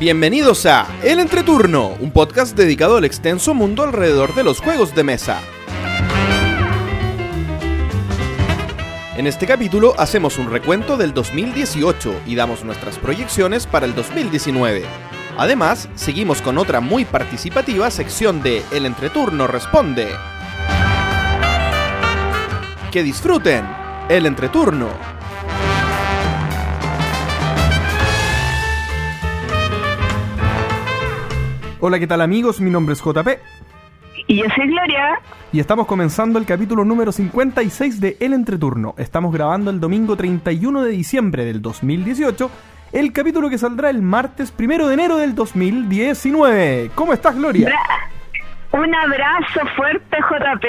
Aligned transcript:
Bienvenidos 0.00 0.64
a 0.64 0.86
El 1.02 1.20
Entreturno, 1.20 1.88
un 2.00 2.10
podcast 2.10 2.56
dedicado 2.56 2.96
al 2.96 3.04
extenso 3.04 3.52
mundo 3.52 3.82
alrededor 3.82 4.34
de 4.34 4.42
los 4.42 4.58
juegos 4.58 4.94
de 4.94 5.04
mesa. 5.04 5.42
En 9.18 9.26
este 9.26 9.46
capítulo 9.46 9.92
hacemos 9.98 10.38
un 10.38 10.50
recuento 10.50 10.96
del 10.96 11.12
2018 11.12 12.22
y 12.26 12.34
damos 12.34 12.64
nuestras 12.64 12.96
proyecciones 12.96 13.66
para 13.66 13.84
el 13.84 13.94
2019. 13.94 14.84
Además, 15.36 15.90
seguimos 15.96 16.40
con 16.40 16.56
otra 16.56 16.80
muy 16.80 17.04
participativa 17.04 17.90
sección 17.90 18.42
de 18.42 18.62
El 18.72 18.86
Entreturno 18.86 19.48
Responde. 19.48 20.08
Que 22.90 23.02
disfruten 23.02 23.66
El 24.08 24.24
Entreturno. 24.24 25.19
Hola, 31.80 31.98
¿qué 31.98 32.06
tal 32.06 32.20
amigos? 32.20 32.60
Mi 32.60 32.70
nombre 32.70 32.92
es 32.92 33.00
JP. 33.02 33.28
Y 34.26 34.36
yo 34.36 34.44
soy 34.54 34.66
Gloria. 34.68 35.18
Y 35.52 35.60
estamos 35.60 35.86
comenzando 35.86 36.38
el 36.38 36.44
capítulo 36.44 36.84
número 36.84 37.10
56 37.10 38.00
de 38.00 38.16
El 38.20 38.32
Entreturno. 38.34 38.94
Estamos 38.98 39.32
grabando 39.32 39.70
el 39.70 39.80
domingo 39.80 40.16
31 40.16 40.82
de 40.82 40.90
diciembre 40.90 41.44
del 41.44 41.62
2018, 41.62 42.50
el 42.92 43.12
capítulo 43.12 43.48
que 43.48 43.58
saldrá 43.58 43.88
el 43.90 44.02
martes 44.02 44.52
1 44.58 44.88
de 44.88 44.94
enero 44.94 45.16
del 45.16 45.34
2019. 45.34 46.90
¿Cómo 46.94 47.12
estás, 47.12 47.36
Gloria? 47.36 47.66
Bra 47.68 47.78
un 48.72 48.94
abrazo 48.94 49.66
fuerte, 49.74 50.16
JP, 50.16 50.64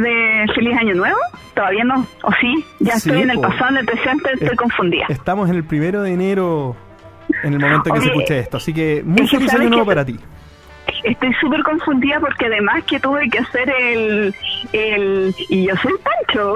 de 0.00 0.46
feliz 0.54 0.76
año 0.78 0.94
nuevo. 0.94 1.18
Todavía 1.56 1.82
no, 1.82 2.06
o 2.22 2.30
sí, 2.40 2.64
ya 2.78 2.92
Sí, 3.00 3.08
estoy 3.08 3.22
en 3.22 3.30
el 3.30 3.40
pasado, 3.40 3.70
en 3.70 3.76
el 3.78 3.84
presente, 3.86 4.30
estoy 4.34 4.48
Es- 4.50 4.56
confundida. 4.56 5.06
Estamos 5.08 5.50
en 5.50 5.56
el 5.56 5.64
primero 5.64 6.02
de 6.02 6.12
enero, 6.12 6.76
en 7.42 7.54
el 7.54 7.58
momento 7.58 7.88
en 7.88 7.94
que 7.96 8.00
se 8.00 8.06
Oye, 8.10 8.16
escuche 8.16 8.38
esto. 8.38 8.58
Así 8.58 8.72
que 8.72 9.02
muy 9.04 9.26
feliz 9.26 9.52
año 9.54 9.70
nuevo 9.70 9.82
que- 9.84 9.88
para 9.88 10.04
ti. 10.04 10.20
Estoy 11.04 11.32
súper 11.40 11.62
confundida 11.62 12.20
porque 12.20 12.46
además 12.46 12.84
que 12.84 13.00
tuve 13.00 13.28
que 13.28 13.38
hacer 13.38 13.70
el... 13.70 14.34
el 14.72 15.34
y 15.48 15.66
yo 15.66 15.76
soy 15.76 15.92
Pancho. 16.02 16.54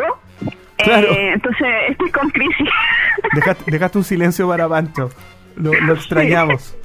Claro. 0.76 1.08
Eh, 1.10 1.32
entonces 1.32 1.66
estoy 1.90 2.10
con 2.10 2.30
crisis. 2.30 2.68
Dejaste, 3.34 3.70
dejaste 3.70 3.98
un 3.98 4.04
silencio 4.04 4.48
para 4.48 4.68
Pancho. 4.68 5.10
Lo, 5.56 5.72
lo 5.72 5.94
extrañamos. 5.94 6.76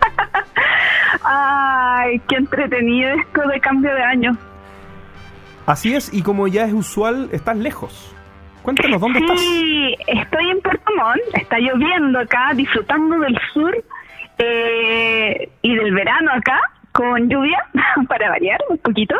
Ay, 1.22 2.20
qué 2.28 2.36
entretenido 2.36 3.10
esto 3.10 3.48
de 3.48 3.60
cambio 3.60 3.94
de 3.94 4.02
año. 4.02 4.36
Así 5.66 5.94
es, 5.94 6.12
y 6.12 6.22
como 6.22 6.48
ya 6.48 6.64
es 6.64 6.72
usual, 6.72 7.28
estás 7.32 7.56
lejos. 7.56 8.14
Cuéntanos, 8.62 9.00
¿dónde 9.00 9.20
estás? 9.20 9.38
Sí, 9.38 9.94
estoy 10.06 10.50
en 10.50 10.60
Puerto 10.60 10.92
Montt, 10.96 11.34
está 11.34 11.58
lloviendo 11.58 12.18
acá, 12.18 12.52
disfrutando 12.54 13.18
del 13.18 13.38
sur 13.52 13.76
eh, 14.38 15.48
y 15.62 15.74
del 15.74 15.94
verano 15.94 16.30
acá, 16.32 16.60
con 16.98 17.28
lluvia, 17.28 17.58
para 18.08 18.28
variar 18.30 18.58
un 18.68 18.78
poquito. 18.78 19.14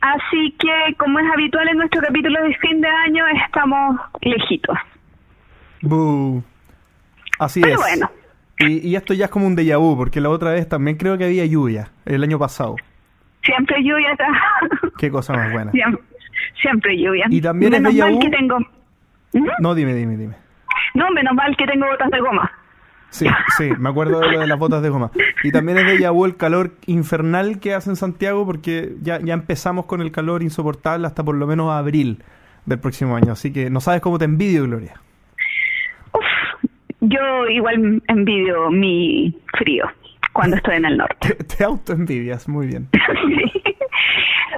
Así 0.00 0.54
que, 0.58 0.94
como 0.96 1.18
es 1.20 1.26
habitual 1.32 1.68
en 1.68 1.76
nuestro 1.76 2.00
capítulo 2.00 2.42
de 2.42 2.54
fin 2.56 2.80
de 2.80 2.88
año, 2.88 3.24
estamos 3.44 4.00
lejitos. 4.22 4.76
Boo. 5.82 6.42
Así 7.38 7.60
Pero 7.60 7.74
es. 7.74 7.80
bueno. 7.80 8.10
Y, 8.60 8.88
y 8.88 8.96
esto 8.96 9.12
ya 9.14 9.26
es 9.26 9.30
como 9.30 9.46
un 9.46 9.56
déjà 9.56 9.78
vu, 9.78 9.96
porque 9.96 10.20
la 10.20 10.30
otra 10.30 10.52
vez 10.52 10.68
también 10.68 10.96
creo 10.96 11.18
que 11.18 11.24
había 11.24 11.44
lluvia, 11.46 11.88
el 12.04 12.22
año 12.22 12.38
pasado. 12.38 12.76
Siempre 13.42 13.82
lluvia. 13.82 14.16
Qué 14.98 15.10
cosa 15.10 15.34
más 15.34 15.52
buena. 15.52 15.70
siempre, 15.72 16.02
siempre 16.60 16.96
lluvia. 16.98 17.26
Y 17.28 17.40
también 17.40 17.74
es 17.74 17.80
menos 17.80 17.94
déjà 17.94 18.04
mal 18.04 18.14
vu- 18.14 18.20
que 18.20 18.30
tengo... 18.30 18.58
¿Mm? 19.34 19.48
No, 19.60 19.74
dime, 19.74 19.94
dime, 19.94 20.16
dime. 20.16 20.34
No, 20.94 21.10
menos 21.10 21.34
mal 21.34 21.56
que 21.56 21.66
tengo 21.66 21.86
botas 21.86 22.10
de 22.10 22.20
goma. 22.20 22.50
Sí, 23.12 23.26
sí, 23.58 23.70
me 23.78 23.90
acuerdo 23.90 24.20
de 24.20 24.32
lo 24.32 24.40
de 24.40 24.46
las 24.46 24.58
botas 24.58 24.82
de 24.82 24.88
goma. 24.88 25.10
Y 25.44 25.52
también 25.52 25.76
es 25.76 26.00
de 26.00 26.08
vu 26.08 26.24
el 26.24 26.36
calor 26.36 26.72
infernal 26.86 27.60
que 27.60 27.74
hace 27.74 27.90
en 27.90 27.96
Santiago, 27.96 28.46
porque 28.46 28.94
ya, 29.02 29.20
ya 29.20 29.34
empezamos 29.34 29.84
con 29.84 30.00
el 30.00 30.10
calor 30.10 30.42
insoportable 30.42 31.06
hasta 31.06 31.22
por 31.22 31.34
lo 31.34 31.46
menos 31.46 31.70
abril 31.70 32.22
del 32.64 32.78
próximo 32.78 33.14
año. 33.14 33.32
Así 33.32 33.52
que 33.52 33.68
no 33.68 33.80
sabes 33.82 34.00
cómo 34.00 34.18
te 34.18 34.24
envidio, 34.24 34.64
Gloria. 34.64 34.94
Uf, 36.14 36.70
yo 37.00 37.46
igual 37.48 38.02
envidio 38.08 38.70
mi 38.70 39.38
frío 39.58 39.84
cuando 40.32 40.56
estoy 40.56 40.76
en 40.76 40.86
el 40.86 40.96
norte. 40.96 41.34
Te, 41.34 41.44
te 41.44 41.64
autoenvidias, 41.64 42.48
muy 42.48 42.66
bien. 42.66 42.88
Sí. 43.22 43.74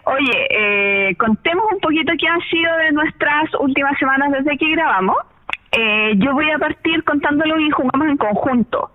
Oye, 0.06 0.46
eh, 0.50 1.16
contemos 1.16 1.64
un 1.72 1.80
poquito 1.80 2.12
qué 2.18 2.28
han 2.28 2.40
sido 2.50 2.76
de 2.76 2.92
nuestras 2.92 3.52
últimas 3.58 3.98
semanas 3.98 4.32
desde 4.32 4.56
que 4.58 4.70
grabamos. 4.70 5.16
Eh, 5.76 6.12
yo 6.18 6.32
voy 6.32 6.48
a 6.50 6.58
partir 6.58 7.02
contándolo 7.02 7.58
y 7.58 7.70
jugamos 7.70 8.08
en 8.08 8.16
conjunto. 8.16 8.90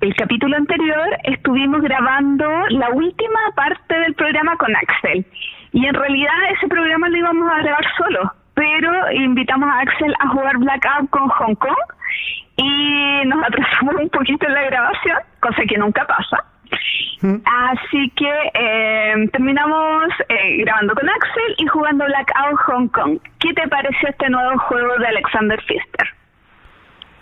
El 0.00 0.14
capítulo 0.14 0.56
anterior 0.56 1.08
estuvimos 1.22 1.82
grabando 1.82 2.46
la 2.70 2.90
última 2.90 3.38
parte 3.54 3.98
del 3.98 4.14
programa 4.14 4.56
con 4.56 4.74
Axel. 4.74 5.24
Y 5.72 5.86
en 5.86 5.94
realidad 5.94 6.34
ese 6.50 6.66
programa 6.66 7.08
lo 7.08 7.16
íbamos 7.16 7.50
a 7.50 7.62
grabar 7.62 7.84
solo. 7.96 8.32
Pero 8.54 9.12
invitamos 9.12 9.68
a 9.68 9.80
Axel 9.80 10.14
a 10.18 10.28
jugar 10.30 10.58
Blackout 10.58 11.10
con 11.10 11.28
Hong 11.28 11.54
Kong. 11.54 11.76
Y 12.56 13.26
nos 13.26 13.44
atrasamos 13.44 13.94
un 13.96 14.08
poquito 14.08 14.46
en 14.46 14.54
la 14.54 14.62
grabación, 14.62 15.18
cosa 15.40 15.62
que 15.68 15.78
nunca 15.78 16.06
pasa. 16.06 16.44
Así 17.44 18.10
que 18.16 18.30
eh, 18.54 19.14
terminamos 19.32 20.04
eh, 20.28 20.58
grabando 20.58 20.94
con 20.94 21.08
Axel 21.08 21.54
y 21.58 21.66
jugando 21.66 22.04
Blackout 22.04 22.60
Hong 22.66 22.88
Kong. 22.88 23.18
¿Qué 23.40 23.52
te 23.54 23.66
pareció 23.68 24.08
este 24.08 24.28
nuevo 24.30 24.58
juego 24.60 24.96
de 24.98 25.06
Alexander 25.06 25.58
Pfister? 25.66 26.06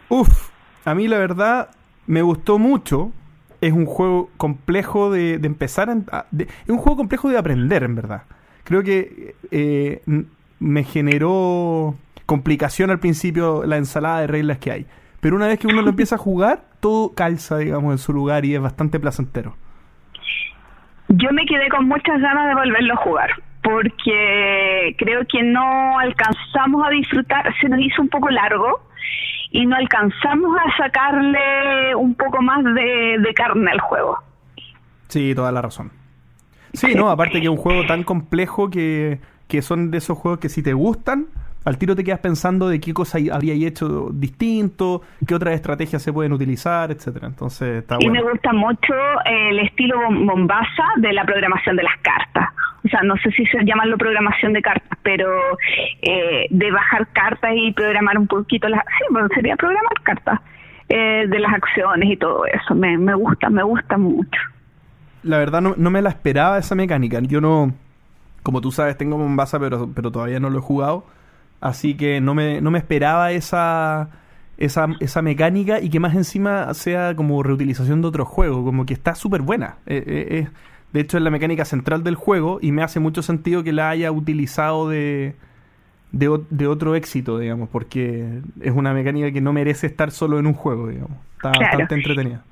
Uf, 0.09 0.50
a 0.84 0.94
mí 0.94 1.09
la 1.09 1.19
verdad 1.19 1.71
me 2.06 2.22
gustó 2.22 2.59
mucho. 2.59 3.12
Es 3.60 3.72
un 3.72 3.87
juego 3.87 4.31
complejo 4.37 5.10
de, 5.10 5.38
de 5.38 5.47
empezar. 5.47 5.88
a- 5.88 6.16
a- 6.19 6.27
de- 6.31 6.44
es 6.44 6.69
un 6.69 6.78
juego 6.78 6.97
complejo 6.99 7.31
de 7.31 7.38
aprender, 7.38 7.83
en 7.84 7.94
verdad. 7.94 8.22
Creo 8.65 8.83
que 8.83 9.34
eh, 9.50 10.03
me 10.59 10.84
generó 10.84 11.94
complicación 12.27 12.91
al 12.91 12.99
principio 12.99 13.65
la 13.65 13.77
ensalada 13.77 14.21
de 14.21 14.27
reglas 14.27 14.59
que 14.59 14.71
hay. 14.72 14.87
Pero 15.25 15.37
una 15.37 15.47
vez 15.47 15.59
que 15.59 15.67
uno 15.67 15.81
lo 15.81 15.89
empieza 15.89 16.17
a 16.17 16.19
jugar, 16.19 16.65
todo 16.81 17.15
calza, 17.15 17.57
digamos, 17.57 17.93
en 17.93 17.97
su 17.97 18.12
lugar 18.12 18.45
y 18.45 18.55
es 18.55 18.61
bastante 18.61 19.01
placentero. 19.01 19.57
Yo 21.09 21.33
me 21.33 21.47
quedé 21.47 21.71
con 21.71 21.89
muchas 21.89 22.21
ganas 22.21 22.47
de 22.49 22.55
volverlo 22.55 22.93
a 22.93 22.97
jugar 22.99 23.31
porque 23.63 24.95
creo 24.99 25.23
que 25.27 25.43
no 25.43 25.99
alcanzamos 25.99 26.87
a 26.87 26.91
disfrutar, 26.91 27.51
se 27.59 27.71
nos 27.71 27.81
hizo 27.81 28.03
un 28.03 28.11
poco 28.11 28.29
largo 28.29 28.87
y 29.51 29.65
no 29.65 29.77
alcanzamos 29.77 30.59
a 30.59 30.77
sacarle 30.77 31.95
un 31.95 32.15
poco 32.17 32.43
más 32.43 32.63
de, 32.63 33.17
de 33.19 33.33
carne 33.34 33.71
al 33.71 33.81
juego. 33.81 34.19
Sí, 35.09 35.34
toda 35.34 35.53
la 35.53 35.63
razón. 35.63 35.91
Sí, 36.75 36.95
no, 36.95 37.09
aparte 37.09 37.41
que 37.41 37.47
es 37.47 37.51
un 37.51 37.57
juego 37.57 37.87
tan 37.87 38.03
complejo 38.03 38.69
que, 38.69 39.21
que 39.49 39.63
son 39.63 39.91
de 39.91 39.97
esos 39.97 40.19
juegos 40.19 40.39
que 40.39 40.51
si 40.51 40.63
te 40.63 40.75
gustan, 40.75 41.29
al 41.65 41.79
tiro 41.79 41.97
te 41.97 42.05
quedas 42.05 42.21
pensando 42.21 42.69
de 42.69 42.79
qué 42.81 42.93
cosa 42.93 43.19
habría 43.33 43.55
hecho 43.67 44.09
distinto, 44.13 45.03
qué 45.27 45.35
otras 45.35 45.55
estrategias 45.55 46.03
se 46.03 46.13
pueden 46.13 46.33
utilizar, 46.33 46.91
etcétera. 46.91 47.27
Entonces 47.29 47.79
está 47.83 47.97
Y 48.01 48.11
me 48.11 48.21
bueno. 48.21 48.31
gusta 48.33 48.53
mucho 48.53 48.95
el 49.25 49.59
estilo 49.61 49.97
bom- 49.99 50.27
bombaza 50.27 50.85
de 50.97 51.13
la 51.13 51.25
programación 51.25 51.77
de 51.77 51.83
las 51.85 51.97
cartas. 52.03 52.49
O 52.85 52.89
sea, 52.89 53.01
no 53.03 53.17
sé 53.17 53.31
si 53.33 53.47
se 53.47 53.65
llamarlo 53.65 53.97
programación 53.97 54.53
de 54.53 54.61
cartas, 54.61 54.99
pero 55.03 55.27
eh, 56.03 56.47
de 56.51 56.71
bajar 56.71 57.09
cartas 57.15 57.53
y 57.57 57.73
programar 57.73 58.19
un 58.19 58.27
poquito 58.27 58.69
las... 58.69 58.81
Sí, 58.99 59.05
bueno, 59.11 59.29
sería 59.35 59.57
programar 59.57 59.95
cartas 60.03 60.41
eh, 60.91 61.25
de 61.27 61.39
las 61.39 61.55
acciones 61.55 62.11
y 62.11 62.17
todo 62.19 62.45
eso. 62.45 62.75
Me, 62.75 62.99
me 62.99 63.15
gusta, 63.15 63.49
me 63.49 63.63
gusta 63.63 63.97
mucho. 63.97 64.39
La 65.23 65.39
verdad 65.39 65.63
no, 65.63 65.73
no 65.79 65.91
me 65.91 66.03
la 66.03 66.11
esperaba 66.11 66.59
esa 66.59 66.75
mecánica. 66.75 67.21
Yo 67.21 67.41
no, 67.41 67.73
como 68.43 68.60
tú 68.60 68.71
sabes, 68.71 68.99
tengo 68.99 69.17
Mombasa, 69.17 69.59
pero, 69.59 69.89
pero 69.95 70.13
todavía 70.13 70.39
no 70.39 70.51
lo 70.51 70.59
he 70.59 70.63
jugado. 70.63 71.07
Así 71.65 71.95
que 71.95 72.21
no 72.21 72.34
me, 72.34 72.61
no 72.61 72.71
me 72.71 72.77
esperaba 72.78 73.33
esa, 73.33 74.11
esa, 74.59 74.87
esa 75.01 75.22
mecánica 75.22 75.81
y 75.81 75.89
que 75.89 75.99
más 75.99 76.15
encima 76.15 76.75
sea 76.75 77.16
como 77.16 77.43
reutilización 77.43 78.03
de 78.03 78.09
otro 78.09 78.27
juego. 78.27 78.63
Como 78.65 78.84
que 78.84 78.93
está 78.93 79.15
súper 79.15 79.41
buena. 79.41 79.77
Eh, 79.87 80.05
eh, 80.07 80.27
eh, 80.31 80.49
de 80.93 81.01
hecho, 81.01 81.16
es 81.16 81.22
la 81.22 81.31
mecánica 81.31 81.65
central 81.65 82.03
del 82.05 82.16
juego 82.16 82.59
y 82.61 82.71
me 82.71 82.83
hace 82.83 83.01
mucho 83.01 83.22
sentido 83.22 83.63
que 83.65 83.72
la 83.72 83.89
haya 83.89 84.13
utilizado 84.13 84.91
de, 84.91 85.37
de, 86.13 86.39
de 86.51 86.66
otro 86.66 86.95
éxito, 86.97 87.39
digamos, 87.39 87.71
porque 87.71 88.41
es 88.60 88.72
una 88.72 88.93
mecánica 88.93 89.33
que 89.33 89.41
no 89.41 89.55
merece 89.55 89.87
estar 89.87 90.10
solo 90.10 90.39
en 90.39 90.47
un 90.47 90.53
juego, 90.55 90.89
digamos. 90.89 91.17
Está 91.37 91.51
Claro. 91.51 91.67
bastante 91.78 91.95
entretenida. 91.95 92.45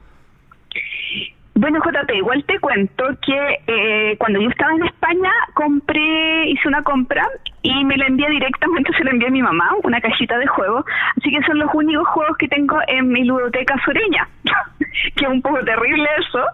Bueno, 1.62 1.79
JP, 1.79 2.11
igual 2.17 2.44
te 2.44 2.59
cuento 2.59 3.05
que 3.25 3.61
eh, 3.69 4.17
cuando 4.19 4.41
yo 4.41 4.49
estaba 4.49 4.73
en 4.73 4.82
España 4.82 5.31
compré, 5.55 6.49
hice 6.50 6.67
una 6.67 6.82
compra 6.82 7.25
y 7.62 7.85
me 7.85 7.97
la 7.97 8.06
envié 8.06 8.29
directamente, 8.31 8.91
se 8.99 9.05
la 9.05 9.12
envié 9.12 9.29
a 9.29 9.31
mi 9.31 9.43
mamá, 9.43 9.70
una 9.85 10.00
cajita 10.00 10.38
de 10.38 10.49
juegos. 10.49 10.85
Así 11.17 11.31
que 11.31 11.41
son 11.47 11.61
los 11.61 11.70
únicos 11.73 12.09
juegos 12.09 12.37
que 12.37 12.49
tengo 12.49 12.79
en 12.88 13.12
mi 13.12 13.23
ludoteca 13.23 13.76
sureña, 13.85 14.29
que 15.14 15.25
es 15.25 15.31
un 15.31 15.41
poco 15.41 15.61
terrible 15.61 16.05
eso. 16.19 16.44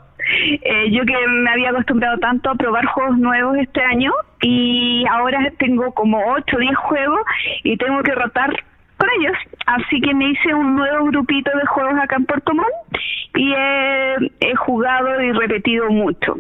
Eh, 0.61 0.91
yo 0.91 1.07
que 1.07 1.17
me 1.27 1.53
había 1.53 1.71
acostumbrado 1.71 2.19
tanto 2.19 2.51
a 2.51 2.55
probar 2.57 2.85
juegos 2.85 3.17
nuevos 3.17 3.57
este 3.57 3.83
año 3.83 4.13
y 4.43 5.07
ahora 5.11 5.39
tengo 5.59 5.91
como 5.95 6.19
8 6.35 6.55
o 6.55 6.61
10 6.61 6.77
juegos 6.77 7.21
y 7.63 7.79
tengo 7.79 8.03
que 8.03 8.13
rotar 8.13 8.51
ellos. 9.19 9.37
Así 9.67 10.01
que 10.01 10.15
me 10.15 10.31
hice 10.31 10.55
un 10.55 10.77
nuevo 10.77 11.07
grupito 11.07 11.51
de 11.57 11.67
juegos 11.67 11.99
acá 12.01 12.17
en 12.17 12.27
Puerto 12.27 12.55
Montt 12.55 12.67
y 13.35 13.53
he, 13.53 14.55
jugado 14.57 15.23
y 15.23 15.33
repetido 15.33 15.91
mucho. 15.91 16.39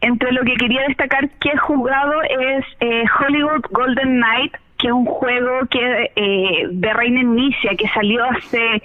Entre 0.00 0.32
lo 0.32 0.42
que 0.42 0.54
quería 0.54 0.82
destacar 0.88 1.28
que 1.40 1.50
he 1.50 1.56
jugado 1.56 2.22
es 2.22 2.64
eh, 2.80 3.04
Hollywood 3.20 3.64
Golden 3.70 4.16
Knight, 4.16 4.54
que 4.78 4.88
es 4.88 4.92
un 4.92 5.06
juego 5.06 5.66
que 5.70 6.10
eh, 6.16 6.68
de 6.70 6.92
Reina 6.92 7.20
Inicia, 7.20 7.76
que 7.76 7.88
salió 7.88 8.24
hace 8.24 8.82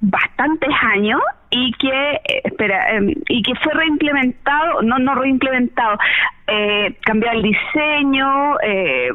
bastantes 0.00 0.70
años 0.82 1.20
y 1.50 1.72
que 1.72 1.88
eh, 1.88 2.40
espera 2.44 2.96
em, 2.96 3.14
y 3.28 3.42
que 3.42 3.54
fue 3.56 3.72
reimplementado 3.74 4.82
no 4.82 4.98
no 4.98 5.14
reimplementado 5.14 5.98
eh, 6.46 6.94
el 7.06 7.42
diseño 7.42 8.60
eh, 8.60 9.10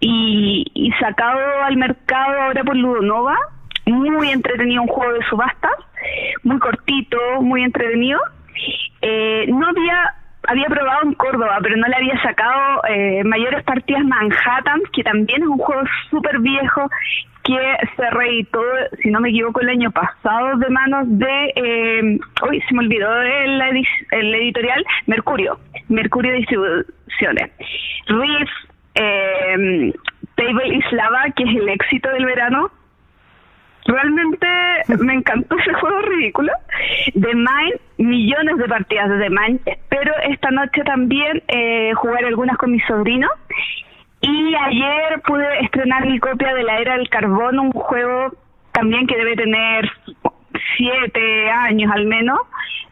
y, 0.00 0.92
sacado 1.00 1.40
al 1.64 1.76
mercado 1.76 2.40
ahora 2.42 2.64
por 2.64 2.76
Ludonova 2.76 3.36
muy 3.86 4.30
entretenido 4.30 4.82
un 4.82 4.88
juego 4.88 5.12
de 5.12 5.24
subastas 5.26 5.72
muy 6.42 6.58
cortito 6.58 7.18
muy 7.40 7.62
entretenido 7.62 8.18
eh, 9.02 9.46
no 9.48 9.68
había 9.68 10.14
había 10.48 10.66
probado 10.66 11.02
en 11.02 11.14
Córdoba, 11.14 11.58
pero 11.62 11.76
no 11.76 11.88
le 11.88 11.96
había 11.96 12.20
sacado 12.22 12.82
eh, 12.88 13.22
mayores 13.24 13.64
partidas 13.64 14.04
Manhattan, 14.04 14.80
que 14.92 15.02
también 15.02 15.42
es 15.42 15.48
un 15.48 15.58
juego 15.58 15.82
súper 16.10 16.38
viejo 16.40 16.88
que 17.44 17.76
se 17.96 18.10
reeditó, 18.10 18.60
si 19.02 19.10
no 19.10 19.20
me 19.20 19.30
equivoco, 19.30 19.60
el 19.60 19.68
año 19.68 19.90
pasado 19.90 20.56
de 20.58 20.68
manos 20.68 21.06
de, 21.08 21.52
eh, 21.54 22.18
uy, 22.48 22.60
se 22.68 22.74
me 22.74 22.80
olvidó 22.80 23.22
el, 23.22 23.62
el 24.10 24.34
editorial, 24.34 24.84
Mercurio, 25.06 25.58
Mercurio 25.88 26.32
Distribuciones. 26.32 27.50
Riff, 28.08 28.50
eh, 28.96 29.92
Table 30.34 30.76
Islava, 30.76 31.24
que 31.34 31.44
es 31.44 31.56
el 31.56 31.68
éxito 31.68 32.08
del 32.10 32.26
verano, 32.26 32.70
Realmente 33.86 34.46
me 34.98 35.14
encantó 35.14 35.56
ese 35.58 35.72
juego 35.74 36.00
ridículo. 36.02 36.52
The 37.14 37.34
Mind, 37.34 37.80
millones 37.98 38.58
de 38.58 38.68
partidas 38.68 39.08
de 39.10 39.18
The 39.18 39.30
Mind. 39.30 39.60
Espero 39.64 40.12
esta 40.28 40.50
noche 40.50 40.82
también 40.84 41.42
eh, 41.48 41.92
jugar 41.94 42.24
algunas 42.24 42.56
con 42.58 42.72
mi 42.72 42.80
sobrino. 42.80 43.28
Y 44.20 44.54
ayer 44.54 45.20
pude 45.24 45.46
estrenar 45.60 46.06
mi 46.06 46.18
copia 46.18 46.54
de 46.54 46.64
la 46.64 46.78
Era 46.78 46.96
del 46.96 47.08
Carbón, 47.08 47.58
un 47.58 47.70
juego 47.70 48.32
también 48.72 49.06
que 49.06 49.16
debe 49.16 49.36
tener 49.36 49.88
siete 50.76 51.50
años 51.50 51.90
al 51.94 52.06
menos, 52.06 52.40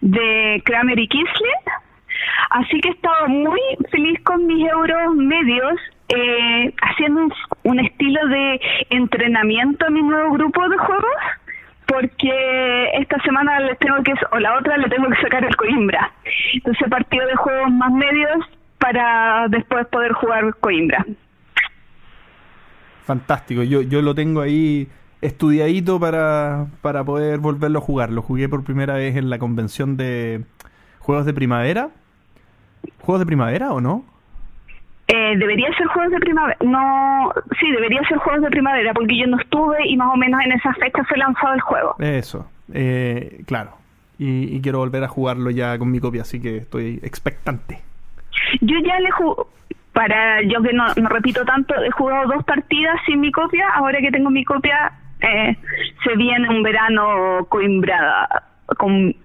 de 0.00 0.62
Kramer 0.64 0.98
y 0.98 1.08
Kisling. 1.08 1.64
Así 2.50 2.80
que 2.80 2.88
he 2.88 2.92
estado 2.92 3.28
muy 3.28 3.60
feliz 3.90 4.20
con 4.22 4.46
mis 4.46 4.68
euros 4.70 5.14
medios 5.16 5.74
eh, 6.08 6.74
haciendo 6.82 7.28
un, 7.62 7.80
estilo 7.80 8.28
de 8.28 8.60
entrenamiento 8.90 9.86
a 9.86 9.90
mi 9.90 10.02
nuevo 10.02 10.32
grupo 10.32 10.68
de 10.68 10.76
juegos 10.76 11.16
porque 11.86 12.90
esta 12.94 13.18
semana 13.22 13.58
le 13.60 13.74
tengo 13.76 14.02
que 14.02 14.12
o 14.30 14.38
la 14.38 14.58
otra 14.58 14.76
le 14.76 14.88
tengo 14.88 15.08
que 15.08 15.22
sacar 15.22 15.44
el 15.44 15.56
Coimbra. 15.56 16.12
Entonces 16.52 16.88
partido 16.88 17.26
de 17.26 17.36
juegos 17.36 17.72
más 17.72 17.90
medios 17.92 18.44
para 18.78 19.46
después 19.48 19.86
poder 19.88 20.12
jugar 20.12 20.54
Coimbra. 20.60 21.04
Fantástico 23.04 23.62
yo 23.62 23.82
yo 23.82 24.02
lo 24.02 24.14
tengo 24.14 24.40
ahí 24.40 24.88
estudiadito 25.22 25.98
para, 25.98 26.66
para 26.82 27.02
poder 27.02 27.38
volverlo 27.38 27.78
a 27.78 27.82
jugar. 27.82 28.10
Lo 28.10 28.22
jugué 28.22 28.48
por 28.48 28.62
primera 28.62 28.94
vez 28.94 29.16
en 29.16 29.30
la 29.30 29.38
convención 29.38 29.96
de 29.96 30.44
juegos 30.98 31.24
de 31.24 31.32
primavera 31.32 31.90
juegos 33.00 33.20
de 33.20 33.26
primavera 33.26 33.72
o 33.72 33.80
no 33.80 34.04
eh, 35.06 35.36
debería 35.36 35.68
ser 35.76 35.86
juegos 35.88 36.12
de 36.12 36.18
primavera. 36.18 36.56
No, 36.64 37.32
sí, 37.60 37.70
debería 37.70 38.00
ser 38.08 38.18
juegos 38.18 38.42
de 38.42 38.50
primavera 38.50 38.94
porque 38.94 39.18
yo 39.18 39.26
no 39.26 39.38
estuve 39.38 39.86
y 39.86 39.96
más 39.96 40.08
o 40.12 40.16
menos 40.16 40.40
en 40.44 40.52
esa 40.52 40.72
fecha 40.74 41.04
fue 41.04 41.18
lanzado 41.18 41.54
el 41.54 41.60
juego. 41.60 41.96
Eso, 41.98 42.48
eh, 42.72 43.42
claro. 43.46 43.72
Y, 44.18 44.60
quiero 44.62 44.78
volver 44.78 45.04
a 45.04 45.08
jugarlo 45.08 45.50
ya 45.50 45.76
con 45.76 45.90
mi 45.90 45.98
copia, 45.98 46.22
así 46.22 46.40
que 46.40 46.58
estoy 46.58 47.00
expectante. 47.02 47.80
Yo 48.60 48.78
ya 48.78 48.98
le 49.00 49.10
jugué, 49.10 49.42
para 49.92 50.40
yo 50.42 50.62
que 50.62 50.72
no, 50.72 50.86
no 50.94 51.08
repito 51.08 51.44
tanto, 51.44 51.74
he 51.82 51.90
jugado 51.90 52.32
dos 52.32 52.44
partidas 52.44 52.96
sin 53.06 53.20
mi 53.20 53.30
copia. 53.32 53.68
Ahora 53.74 53.98
que 54.00 54.10
tengo 54.10 54.30
mi 54.30 54.44
copia, 54.44 54.92
eh, 55.20 55.56
se 56.04 56.16
viene 56.16 56.48
un 56.48 56.62
verano 56.62 57.44
coimbrada, 57.48 58.44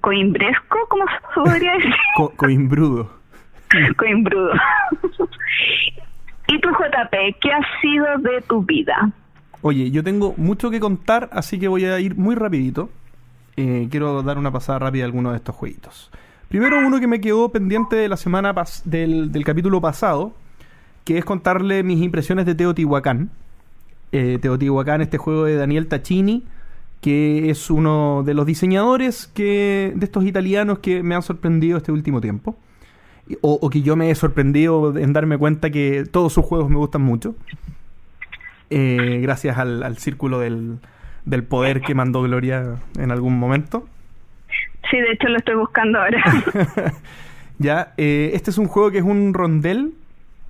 coimbresco, 0.01 0.77
¿cómo 0.89 1.05
se 1.05 1.41
podría 1.41 1.71
decir? 1.77 1.93
coimbrudo. 2.35 3.18
Coimbrudo. 3.97 4.51
¿Y 6.47 6.59
tu 6.59 6.69
JP, 6.69 7.13
qué 7.39 7.51
ha 7.51 7.81
sido 7.81 8.05
de 8.19 8.41
tu 8.41 8.63
vida? 8.63 9.11
Oye, 9.61 9.91
yo 9.91 10.03
tengo 10.03 10.33
mucho 10.37 10.71
que 10.71 10.79
contar, 10.79 11.29
así 11.31 11.59
que 11.59 11.67
voy 11.67 11.85
a 11.85 11.99
ir 11.99 12.15
muy 12.15 12.35
rapidito. 12.35 12.89
Eh, 13.55 13.87
quiero 13.91 14.23
dar 14.23 14.37
una 14.37 14.51
pasada 14.51 14.79
rápida 14.79 15.03
a 15.03 15.05
algunos 15.05 15.33
de 15.33 15.37
estos 15.37 15.55
jueguitos. 15.55 16.09
Primero 16.47 16.79
uno 16.79 16.99
que 16.99 17.07
me 17.07 17.21
quedó 17.21 17.49
pendiente 17.49 17.95
de 17.95 18.09
la 18.09 18.17
semana 18.17 18.55
del, 18.85 19.31
del, 19.31 19.45
capítulo 19.45 19.81
pasado, 19.81 20.33
que 21.03 21.19
es 21.19 21.25
contarle 21.25 21.83
mis 21.83 22.01
impresiones 22.01 22.45
de 22.47 22.55
Teotihuacán. 22.55 23.29
Eh, 24.11 24.39
Teotihuacán, 24.41 25.01
este 25.01 25.19
juego 25.19 25.43
de 25.43 25.55
Daniel 25.55 25.87
Tacchini, 25.87 26.45
que 27.01 27.51
es 27.51 27.69
uno 27.69 28.23
de 28.25 28.33
los 28.33 28.47
diseñadores 28.47 29.27
que, 29.27 29.93
de 29.95 30.05
estos 30.05 30.25
italianos 30.25 30.79
que 30.79 31.03
me 31.03 31.13
han 31.13 31.21
sorprendido 31.21 31.77
este 31.77 31.91
último 31.91 32.21
tiempo 32.21 32.57
o, 33.41 33.69
que 33.69 33.81
yo 33.81 33.95
me 33.95 34.09
he 34.09 34.15
sorprendido 34.15 34.97
en 34.97 35.13
darme 35.13 35.37
cuenta 35.37 35.69
que 35.69 36.05
todos 36.09 36.33
sus 36.33 36.45
juegos 36.45 36.69
me 36.69 36.77
gustan 36.77 37.01
mucho. 37.01 37.35
Eh, 38.69 39.19
gracias 39.21 39.57
al, 39.57 39.97
círculo 39.97 40.39
del, 40.39 40.79
del, 41.25 41.43
poder 41.43 41.81
que 41.81 41.95
mandó 41.95 42.21
Gloria 42.23 42.75
en 42.97 43.11
algún 43.11 43.39
momento. 43.39 43.87
Sí, 44.89 44.97
de 44.97 45.11
hecho 45.11 45.27
lo 45.27 45.37
estoy 45.37 45.55
buscando 45.55 45.99
ahora. 45.99 46.23
ya, 47.59 47.93
eh, 47.97 48.31
este 48.33 48.51
es 48.51 48.57
un 48.57 48.67
juego 48.67 48.91
que 48.91 48.99
es 48.99 49.03
un 49.03 49.33
rondel 49.33 49.93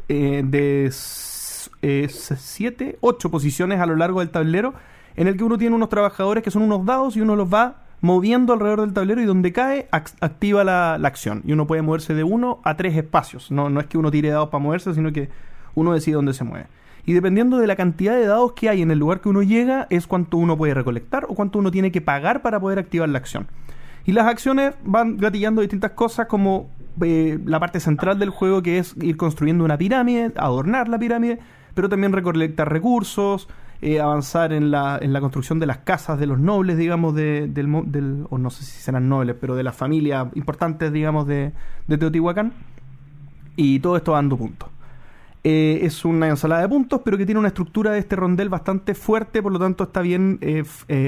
eh, 0.07 0.43
de 0.45 0.89
7, 0.91 2.97
8 3.01 3.31
posiciones 3.31 3.79
a 3.79 3.85
lo 3.85 3.95
largo 3.95 4.19
del 4.19 4.29
tablero, 4.29 4.73
en 5.15 5.27
el 5.27 5.37
que 5.37 5.43
uno 5.43 5.57
tiene 5.57 5.75
unos 5.75 5.89
trabajadores 5.89 6.43
que 6.43 6.51
son 6.51 6.61
unos 6.61 6.85
dados 6.85 7.17
y 7.17 7.21
uno 7.21 7.35
los 7.35 7.53
va 7.53 7.83
moviendo 8.01 8.53
alrededor 8.53 8.81
del 8.81 8.93
tablero 8.93 9.21
y 9.21 9.25
donde 9.25 9.51
cae 9.51 9.87
activa 9.91 10.63
la, 10.63 10.95
acción. 10.95 11.41
Y 11.45 11.53
uno 11.53 11.67
puede 11.67 11.81
moverse 11.81 12.13
de 12.13 12.23
uno 12.23 12.59
a 12.63 12.77
tres 12.77 12.95
espacios. 12.95 13.51
No, 13.51 13.69
no 13.69 13.79
es 13.79 13.87
que 13.87 13.97
uno 13.97 14.11
tire 14.11 14.29
dados 14.29 14.49
para 14.49 14.63
moverse, 14.63 14.93
sino 14.93 15.11
que 15.11 15.29
uno 15.75 15.93
decide 15.93 16.15
dónde 16.15 16.33
se 16.33 16.43
mueve. 16.43 16.67
Y 17.05 17.13
dependiendo 17.13 17.57
de 17.57 17.67
la 17.67 17.75
cantidad 17.75 18.15
de 18.15 18.25
dados 18.25 18.53
que 18.53 18.69
hay 18.69 18.81
en 18.81 18.91
el 18.91 18.99
lugar 18.99 19.21
que 19.21 19.29
uno 19.29 19.41
llega, 19.41 19.87
es 19.89 20.05
cuánto 20.05 20.37
uno 20.37 20.57
puede 20.57 20.73
recolectar 20.73 21.25
o 21.27 21.35
cuánto 21.35 21.59
uno 21.59 21.71
tiene 21.71 21.91
que 21.91 22.01
pagar 22.01 22.41
para 22.41 22.59
poder 22.59 22.79
activar 22.79 23.09
la 23.09 23.17
acción. 23.17 23.47
Y 24.05 24.11
las 24.11 24.27
acciones 24.27 24.73
van 24.83 25.17
gatillando 25.17 25.61
distintas 25.61 25.91
cosas 25.91 26.27
como 26.27 26.69
eh, 27.01 27.39
la 27.45 27.59
parte 27.59 27.79
central 27.79 28.19
del 28.19 28.29
juego 28.29 28.61
que 28.61 28.77
es 28.79 28.95
ir 29.01 29.17
construyendo 29.17 29.63
una 29.63 29.77
pirámide, 29.77 30.31
adornar 30.35 30.89
la 30.89 30.99
pirámide, 30.99 31.39
pero 31.73 31.89
también 31.89 32.13
recolectar 32.13 32.71
recursos, 32.71 33.47
eh, 33.81 33.99
avanzar 33.99 34.53
en 34.53 34.71
la, 34.71 34.99
en 35.01 35.13
la 35.13 35.21
construcción 35.21 35.59
de 35.59 35.65
las 35.65 35.79
casas 35.79 36.19
de 36.19 36.25
los 36.25 36.39
nobles, 36.39 36.77
digamos, 36.77 37.15
de, 37.15 37.47
del, 37.47 37.69
del, 37.85 38.25
o 38.29 38.37
no 38.37 38.49
sé 38.49 38.63
si 38.63 38.79
serán 38.81 39.09
nobles, 39.09 39.35
pero 39.39 39.55
de 39.55 39.63
las 39.63 39.75
familias 39.75 40.27
importantes, 40.35 40.91
digamos, 40.91 41.27
de, 41.27 41.51
de 41.87 41.97
Teotihuacán. 41.97 42.53
Y 43.55 43.79
todo 43.79 43.97
esto 43.97 44.13
dando 44.13 44.37
puntos. 44.37 44.69
Eh, 45.43 45.79
es 45.83 46.05
una 46.05 46.27
ensalada 46.27 46.61
de 46.61 46.69
puntos, 46.69 47.01
pero 47.03 47.17
que 47.17 47.25
tiene 47.25 47.39
una 47.39 47.47
estructura 47.49 47.91
de 47.91 47.99
este 47.99 48.15
rondel 48.15 48.49
bastante 48.49 48.93
fuerte, 48.95 49.41
por 49.41 49.51
lo 49.51 49.59
tanto 49.59 49.85
está 49.85 50.01
bien 50.01 50.37
eh, 50.41 50.63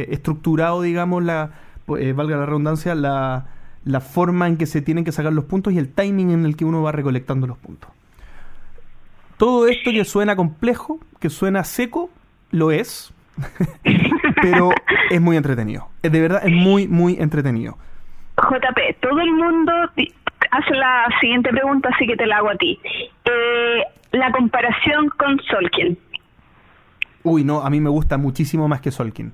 estructurado, 0.10 0.82
digamos, 0.82 1.24
la, 1.24 1.52
valga 1.88 2.38
la 2.38 2.46
redundancia, 2.46 2.96
la, 2.96 3.48
la 3.84 4.00
forma 4.00 4.48
en 4.48 4.58
que 4.58 4.66
se 4.66 4.82
tienen 4.82 5.04
que 5.04 5.12
sacar 5.12 5.34
los 5.34 5.46
puntos 5.46 5.74
y 5.74 5.78
el 5.78 5.90
timing 5.90 6.32
en 6.32 6.46
el 6.46 6.56
que 6.56 6.66
uno 6.66 6.82
va 6.82 6.92
recolectando 6.92 7.48
los 7.48 7.58
puntos. 7.58 7.90
Todo 9.38 9.68
esto 9.68 9.92
que 9.92 10.06
suena 10.06 10.36
complejo, 10.36 11.00
que 11.20 11.30
suena 11.30 11.64
seco, 11.64 12.10
lo 12.52 12.72
es, 12.72 13.14
pero 14.42 14.72
es 15.10 15.22
muy 15.22 15.38
entretenido. 15.38 15.88
De 16.02 16.22
verdad, 16.22 16.42
es 16.46 16.52
muy, 16.52 16.88
muy 16.88 17.18
entretenido. 17.20 17.78
JP, 18.38 19.00
todo 19.02 19.20
el 19.20 19.32
mundo 19.32 19.72
hace 20.52 20.74
la 20.76 21.08
siguiente 21.20 21.50
pregunta, 21.50 21.90
así 21.94 22.06
que 22.08 22.16
te 22.16 22.26
la 22.26 22.38
hago 22.38 22.50
a 22.50 22.56
ti. 22.56 22.80
Eh, 23.26 23.84
la 24.12 24.32
comparación 24.32 25.10
con 25.18 25.40
Solkin. 25.50 25.98
Uy, 27.24 27.44
no, 27.44 27.62
a 27.62 27.70
mí 27.70 27.80
me 27.80 27.90
gusta 27.90 28.18
muchísimo 28.18 28.68
más 28.68 28.82
que 28.82 28.92
Solkin. 28.92 29.34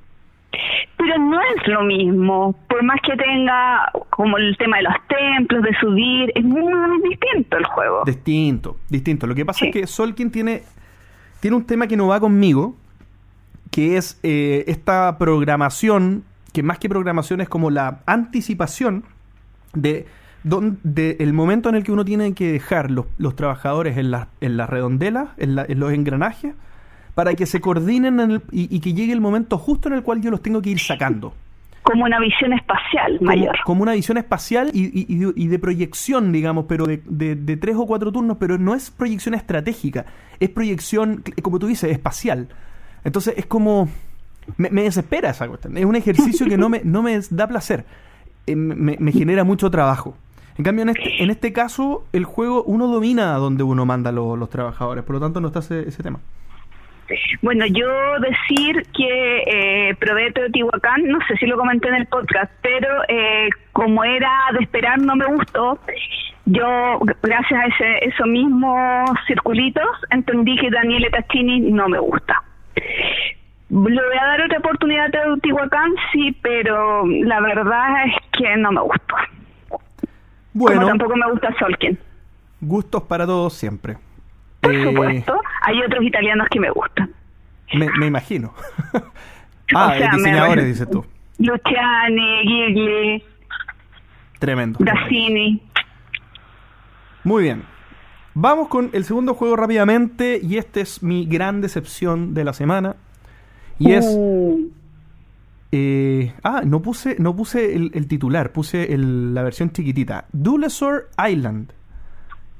Pero 0.97 1.17
no 1.19 1.39
es 1.39 1.67
lo 1.67 1.83
mismo, 1.83 2.55
por 2.67 2.83
más 2.83 2.99
que 3.01 3.15
tenga 3.15 3.91
como 4.09 4.37
el 4.37 4.57
tema 4.57 4.77
de 4.77 4.83
los 4.83 4.95
templos, 5.07 5.63
de 5.63 5.77
subir, 5.79 6.31
es 6.35 6.43
muy, 6.43 7.01
distinto 7.09 7.57
el 7.57 7.65
juego. 7.65 8.03
Distinto, 8.05 8.77
distinto. 8.89 9.27
Lo 9.27 9.35
que 9.35 9.45
pasa 9.45 9.65
es 9.65 9.73
que 9.73 9.87
Solkin 9.87 10.31
tiene, 10.31 10.63
tiene 11.39 11.55
un 11.55 11.65
tema 11.65 11.87
que 11.87 11.95
no 11.95 12.07
va 12.07 12.19
conmigo, 12.19 12.75
que 13.71 13.97
es 13.97 14.19
eh, 14.23 14.63
esta 14.67 15.17
programación, 15.17 16.23
que 16.53 16.63
más 16.63 16.79
que 16.79 16.89
programación 16.89 17.41
es 17.41 17.49
como 17.49 17.69
la 17.69 17.99
anticipación 18.05 19.03
de, 19.73 20.07
el 21.19 21.33
momento 21.33 21.69
en 21.69 21.75
el 21.75 21.83
que 21.83 21.91
uno 21.91 22.05
tiene 22.05 22.33
que 22.33 22.51
dejar 22.53 22.89
los, 22.91 23.05
trabajadores 23.35 23.97
en, 23.97 24.11
la, 24.11 24.29
en 24.41 24.57
las 24.57 24.69
redondelas, 24.69 25.29
en, 25.37 25.55
los 25.79 25.91
engranajes, 25.91 26.53
para 27.15 27.33
que 27.33 27.45
se 27.45 27.59
coordinen 27.59 28.19
en 28.19 28.31
el- 28.31 28.41
y, 28.51 28.73
y 28.75 28.79
que 28.79 28.93
llegue 28.93 29.11
el 29.13 29.21
momento 29.21 29.57
justo 29.57 29.89
en 29.89 29.95
el 29.95 30.03
cual 30.03 30.21
yo 30.21 30.31
los 30.31 30.41
tengo 30.41 30.61
que 30.61 30.69
ir 30.69 30.79
sacando. 30.79 31.33
Como 31.83 32.03
una 32.03 32.19
visión 32.19 32.51
espacial 32.53 33.17
mayor. 33.21 33.55
como 33.63 33.81
una 33.83 33.93
visión 33.93 34.17
espacial 34.17 34.71
y, 34.73 35.15
de, 35.17 35.33
y 35.35 35.47
de 35.47 35.59
proyección, 35.59 36.31
digamos, 36.33 36.65
pero 36.67 36.85
de, 36.85 37.01
de- 37.05 37.35
de 37.35 37.57
tres 37.57 37.75
o 37.77 37.85
cuatro 37.85 38.11
turnos, 38.11 38.37
pero 38.39 38.57
no 38.57 38.75
es 38.75 38.91
proyección 38.91 39.33
estratégica, 39.35 40.05
es 40.39 40.49
proyección, 40.49 41.23
como 41.41 41.59
tú 41.59 41.67
dices, 41.67 41.89
espacial. 41.91 42.49
Entonces 43.07 43.35
es 43.37 43.45
como... 43.45 43.87
Me, 44.57 44.69
desespera 44.69 45.29
esa 45.31 45.47
cuestión. 45.47 45.77
Es 45.77 45.85
un 45.85 45.95
ejercicio 45.95 46.45
que 46.45 46.57
no 46.57 46.67
me, 46.69 46.81
no 46.83 47.01
me 47.01 47.19
da 47.31 47.47
placer. 47.47 47.85
Eh, 48.45 48.55
me, 48.55 49.11
genera 49.11 49.43
mucho 49.43 49.71
trabajo. 49.71 50.15
En 50.57 50.63
cambio, 50.65 50.83
en 50.83 50.89
este, 50.89 51.23
en 51.23 51.29
este 51.29 51.53
caso, 51.53 52.05
el 52.13 52.25
juego, 52.25 52.63
uno 52.63 52.87
domina 52.87 53.33
donde 53.35 53.63
uno 53.63 53.85
manda 53.85 54.11
lo- 54.11 54.35
los 54.35 54.49
trabajadores. 54.49 55.03
Por 55.05 55.15
lo 55.15 55.21
tanto, 55.21 55.39
no 55.41 55.47
está 55.47 55.59
ese, 55.59 55.87
ese 55.87 56.03
tema. 56.03 56.19
Bueno, 57.41 57.65
yo 57.65 57.87
decir 58.19 58.85
que 58.93 59.89
eh, 59.89 59.95
probé 59.95 60.31
Teotihuacán, 60.33 61.07
no 61.07 61.19
sé 61.27 61.37
si 61.37 61.45
lo 61.45 61.57
comenté 61.57 61.87
en 61.87 61.95
el 61.95 62.05
podcast, 62.07 62.51
pero 62.61 62.87
eh, 63.07 63.49
como 63.71 64.03
era 64.03 64.31
de 64.51 64.59
esperar, 64.63 64.99
no 64.99 65.15
me 65.15 65.25
gustó. 65.27 65.79
Yo, 66.45 66.99
gracias 67.23 67.59
a 67.61 67.97
esos 68.05 68.27
mismos 68.27 69.09
circulitos, 69.27 69.87
entendí 70.09 70.57
que 70.57 70.69
Daniele 70.69 71.09
Taccini 71.09 71.71
no 71.71 71.87
me 71.87 71.99
gusta. 71.99 72.43
Le 73.69 73.77
voy 73.79 74.17
a 74.21 74.25
dar 74.25 74.41
otra 74.41 74.59
oportunidad 74.59 75.05
a 75.07 75.09
Teotihuacán, 75.11 75.91
sí, 76.13 76.35
pero 76.41 77.05
la 77.05 77.41
verdad 77.41 78.05
es 78.05 78.13
que 78.31 78.55
no 78.57 78.71
me 78.71 78.81
gustó. 78.81 79.15
Bueno, 80.53 80.75
Como 80.81 80.87
tampoco 80.87 81.15
me 81.17 81.29
gusta 81.31 81.53
Solkin. 81.59 81.99
gustos 82.61 83.03
para 83.03 83.25
todos 83.25 83.53
siempre. 83.53 83.97
Por 84.61 84.73
Eh, 84.73 84.83
supuesto, 84.83 85.39
hay 85.61 85.81
otros 85.83 86.03
italianos 86.03 86.47
que 86.49 86.59
me 86.59 86.69
gustan. 86.71 87.11
Me, 87.73 87.89
me 87.99 88.07
imagino. 88.07 88.53
ah, 89.75 89.91
O 89.93 89.97
sea, 89.97 90.11
me- 90.11 90.17
diseñadores, 90.17 90.65
dices 90.65 90.89
tú. 90.89 91.05
Luciani, 91.39 92.39
Gigli, 92.43 93.23
Tremendo. 94.39 94.79
Dassini. 94.81 95.61
Muy 97.23 97.43
bien. 97.43 97.63
Vamos 98.39 98.67
con 98.67 98.91
el 98.93 99.03
segundo 99.03 99.33
juego 99.33 99.55
rápidamente. 99.55 100.39
Y 100.43 100.57
este 100.57 100.81
es 100.81 101.01
mi 101.01 101.25
gran 101.25 101.59
decepción 101.59 102.35
de 102.35 102.43
la 102.43 102.53
semana. 102.53 102.95
Y 103.79 103.93
es. 103.93 104.05
Uh, 104.07 104.69
eh, 105.71 106.33
ah, 106.43 106.61
no 106.63 106.81
puse, 106.83 107.15
no 107.19 107.35
puse 107.35 107.75
el, 107.75 107.89
el 107.95 108.07
titular, 108.07 108.51
puse 108.51 108.93
el- 108.93 109.33
la 109.33 109.41
versión 109.41 109.71
chiquitita. 109.71 110.25
Dinosaur 110.31 111.09
Island. 111.27 111.71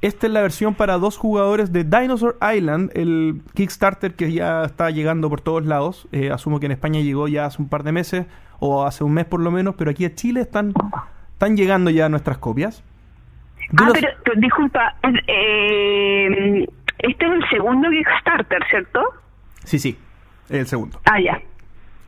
Esta 0.00 0.26
es 0.26 0.32
la 0.32 0.42
versión 0.42 0.74
para 0.74 0.98
dos 0.98 1.16
jugadores 1.16 1.72
de 1.72 1.84
Dinosaur 1.84 2.36
Island, 2.56 2.90
el 2.94 3.40
Kickstarter 3.54 4.14
que 4.14 4.32
ya 4.32 4.64
está 4.64 4.90
llegando 4.90 5.30
por 5.30 5.40
todos 5.40 5.64
lados. 5.64 6.08
Eh, 6.12 6.30
asumo 6.30 6.58
que 6.60 6.66
en 6.66 6.72
España 6.72 7.00
llegó 7.00 7.28
ya 7.28 7.46
hace 7.46 7.62
un 7.62 7.68
par 7.68 7.82
de 7.84 7.92
meses, 7.92 8.26
o 8.58 8.84
hace 8.84 9.04
un 9.04 9.12
mes 9.12 9.26
por 9.26 9.40
lo 9.40 9.50
menos, 9.52 9.74
pero 9.76 9.90
aquí 9.92 10.04
en 10.04 10.14
Chile 10.14 10.40
están, 10.40 10.72
están 11.32 11.56
llegando 11.56 11.90
ya 11.90 12.08
nuestras 12.08 12.38
copias. 12.38 12.82
Ah, 13.76 13.90
Dinos- 13.92 13.98
pero, 14.24 14.40
disculpa, 14.40 14.94
eh, 15.26 16.66
este 16.98 17.24
es 17.26 17.32
el 17.32 17.48
segundo 17.50 17.88
Kickstarter, 17.90 18.62
¿cierto? 18.70 19.00
Sí, 19.64 19.78
sí, 19.78 19.98
el 20.48 20.66
segundo. 20.66 21.00
Ah, 21.04 21.20
ya. 21.20 21.40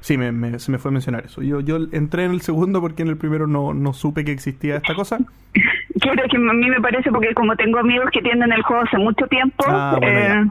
Sí, 0.01 0.17
me, 0.17 0.33
me- 0.33 0.59
se 0.59 0.73
me 0.73 0.79
fue 0.79 0.89
a 0.91 0.93
mencionar 0.93 1.27
eso. 1.27 1.43
Yo, 1.43 1.61
yo 1.61 1.77
entré 1.93 2.25
en 2.25 2.31
el 2.31 2.41
segundo 2.41 2.81
porque 2.81 3.03
en 3.03 3.09
el 3.09 3.19
primero 3.19 3.47
no, 3.47 3.75
no 3.75 3.93
supe 3.93 4.25
que 4.25 4.33
existía 4.33 4.77
esta 4.77 4.95
cosa. 4.95 5.19
Quiero 6.01 6.23
que 6.31 6.37
a 6.37 6.41
mí 6.55 6.71
me 6.71 6.81
parece 6.81 7.11
porque 7.11 7.35
como 7.35 7.55
tengo 7.57 7.79
amigos 7.79 8.09
que 8.13 8.23
tienen 8.23 8.51
el 8.53 8.63
juego 8.63 8.83
hace 8.85 8.97
mucho 8.97 9.27
tiempo, 9.27 9.63
Ah, 9.69 9.97
bueno, 10.01 10.19
eh. 10.47 10.51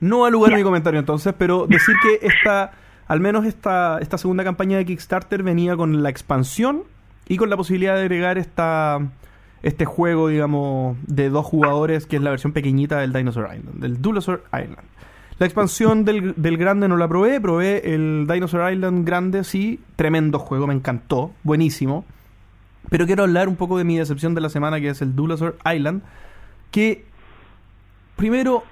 No 0.00 0.24
da 0.24 0.30
lugar 0.30 0.52
Ya. 0.52 0.56
mi 0.56 0.62
comentario 0.62 0.98
entonces, 1.00 1.34
pero 1.36 1.66
decir 1.66 1.94
que 2.02 2.26
esta, 2.26 2.70
al 3.08 3.20
menos 3.20 3.44
esta, 3.44 3.98
esta 3.98 4.16
segunda 4.16 4.44
campaña 4.44 4.78
de 4.78 4.86
Kickstarter 4.86 5.42
venía 5.42 5.76
con 5.76 6.02
la 6.02 6.08
expansión 6.08 6.84
y 7.26 7.36
con 7.36 7.50
la 7.50 7.56
posibilidad 7.58 7.96
de 7.96 8.02
agregar 8.02 8.38
esta, 8.38 9.00
este 9.62 9.84
juego, 9.84 10.28
digamos, 10.28 10.96
de 11.06 11.30
dos 11.30 11.44
jugadores, 11.44 12.06
que 12.06 12.16
es 12.16 12.22
la 12.22 12.30
versión 12.30 12.52
pequeñita 12.52 12.98
del 12.98 13.12
Dinosaur 13.12 13.48
Island, 13.54 13.80
del 13.80 14.00
Dinosaur 14.00 14.44
Island. 14.52 14.86
La 15.38 15.46
expansión 15.46 16.04
del, 16.04 16.34
del 16.36 16.56
grande 16.56 16.88
no 16.88 16.96
la 16.96 17.06
probé, 17.06 17.40
probé 17.40 17.94
el 17.94 18.26
Dinosaur 18.28 18.72
Island 18.72 19.06
grande, 19.06 19.44
sí, 19.44 19.80
tremendo 19.96 20.38
juego, 20.38 20.66
me 20.66 20.74
encantó, 20.74 21.32
buenísimo. 21.44 22.04
Pero 22.90 23.06
quiero 23.06 23.24
hablar 23.24 23.48
un 23.48 23.56
poco 23.56 23.78
de 23.78 23.84
mi 23.84 23.98
decepción 23.98 24.34
de 24.34 24.40
la 24.40 24.48
semana, 24.48 24.80
que 24.80 24.88
es 24.88 25.02
el 25.02 25.14
Dinosaur 25.14 25.56
Island, 25.64 26.02
que 26.70 27.04
primero 28.16 28.64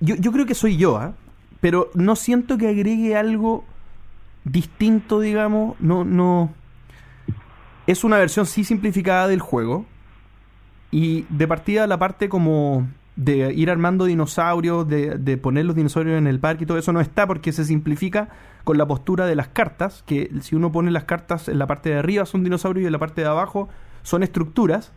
yo, 0.00 0.14
yo 0.16 0.32
creo 0.32 0.46
que 0.46 0.54
soy 0.54 0.76
yo, 0.76 0.96
¿ah? 0.96 1.14
pero 1.60 1.90
no 1.94 2.16
siento 2.16 2.58
que 2.58 2.68
agregue 2.68 3.16
algo 3.16 3.64
distinto, 4.44 5.20
digamos. 5.20 5.78
No, 5.80 6.04
no. 6.04 6.52
Es 7.88 8.04
una 8.04 8.18
versión 8.18 8.44
sí 8.44 8.64
simplificada 8.64 9.28
del 9.28 9.40
juego. 9.40 9.86
Y 10.90 11.24
de 11.30 11.48
partida 11.48 11.86
la 11.86 11.98
parte 11.98 12.28
como 12.28 12.86
de 13.16 13.52
ir 13.54 13.70
armando 13.70 14.04
dinosaurios, 14.04 14.86
de, 14.86 15.16
de 15.16 15.38
poner 15.38 15.64
los 15.64 15.74
dinosaurios 15.74 16.18
en 16.18 16.26
el 16.26 16.38
parque 16.38 16.64
y 16.64 16.66
todo 16.66 16.76
eso 16.76 16.92
no 16.92 17.00
está 17.00 17.26
porque 17.26 17.50
se 17.50 17.64
simplifica 17.64 18.28
con 18.62 18.76
la 18.76 18.86
postura 18.86 19.24
de 19.24 19.34
las 19.34 19.48
cartas, 19.48 20.04
que 20.06 20.30
si 20.42 20.54
uno 20.54 20.70
pone 20.70 20.90
las 20.90 21.04
cartas 21.04 21.48
en 21.48 21.58
la 21.58 21.66
parte 21.66 21.88
de 21.88 21.96
arriba 21.96 22.26
son 22.26 22.44
dinosaurios 22.44 22.84
y 22.84 22.86
en 22.86 22.92
la 22.92 22.98
parte 22.98 23.22
de 23.22 23.26
abajo 23.26 23.70
son 24.02 24.22
estructuras, 24.22 24.92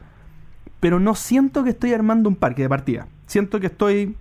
pero 0.82 1.00
no 1.00 1.16
siento 1.16 1.64
que 1.64 1.70
estoy 1.70 1.94
armando 1.94 2.28
un 2.28 2.36
parque 2.36 2.64
de 2.64 2.70
partida. 2.70 3.08
Siento 3.26 3.62
que 3.62 3.68
estoy 3.68 4.18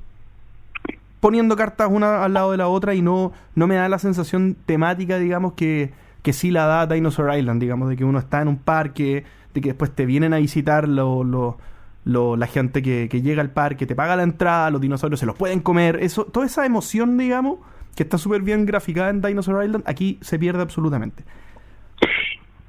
poniendo 1.18 1.56
cartas 1.56 1.88
una 1.90 2.24
al 2.24 2.34
lado 2.34 2.52
de 2.52 2.56
la 2.56 2.68
otra 2.68 2.94
y 2.94 3.02
no, 3.02 3.32
no 3.56 3.66
me 3.66 3.74
da 3.74 3.88
la 3.88 3.98
sensación 3.98 4.56
temática, 4.64 5.18
digamos, 5.18 5.54
que, 5.54 5.92
que 6.22 6.32
sí 6.32 6.50
la 6.50 6.66
da 6.66 6.86
Dinosaur 6.86 7.34
Island, 7.36 7.60
digamos, 7.60 7.88
de 7.88 7.96
que 7.96 8.04
uno 8.04 8.18
está 8.18 8.40
en 8.42 8.48
un 8.48 8.58
parque, 8.58 9.24
de 9.54 9.60
que 9.60 9.68
después 9.70 9.90
te 9.90 10.06
vienen 10.06 10.32
a 10.34 10.38
visitar 10.38 10.88
lo, 10.88 11.24
lo- 11.24 11.58
lo- 12.04 12.36
la 12.36 12.46
gente 12.46 12.82
que, 12.82 13.08
que 13.10 13.22
llega 13.22 13.42
al 13.42 13.50
parque, 13.50 13.86
te 13.86 13.94
paga 13.94 14.16
la 14.16 14.22
entrada, 14.22 14.70
los 14.70 14.80
dinosaurios 14.80 15.20
se 15.20 15.26
los 15.26 15.36
pueden 15.36 15.60
comer, 15.60 15.98
eso, 16.02 16.24
toda 16.24 16.46
esa 16.46 16.64
emoción, 16.66 17.16
digamos, 17.18 17.58
que 17.94 18.02
está 18.04 18.18
súper 18.18 18.42
bien 18.42 18.66
graficada 18.66 19.10
en 19.10 19.20
Dinosaur 19.20 19.64
Island, 19.64 19.84
aquí 19.86 20.18
se 20.20 20.38
pierde 20.38 20.62
absolutamente. 20.62 21.24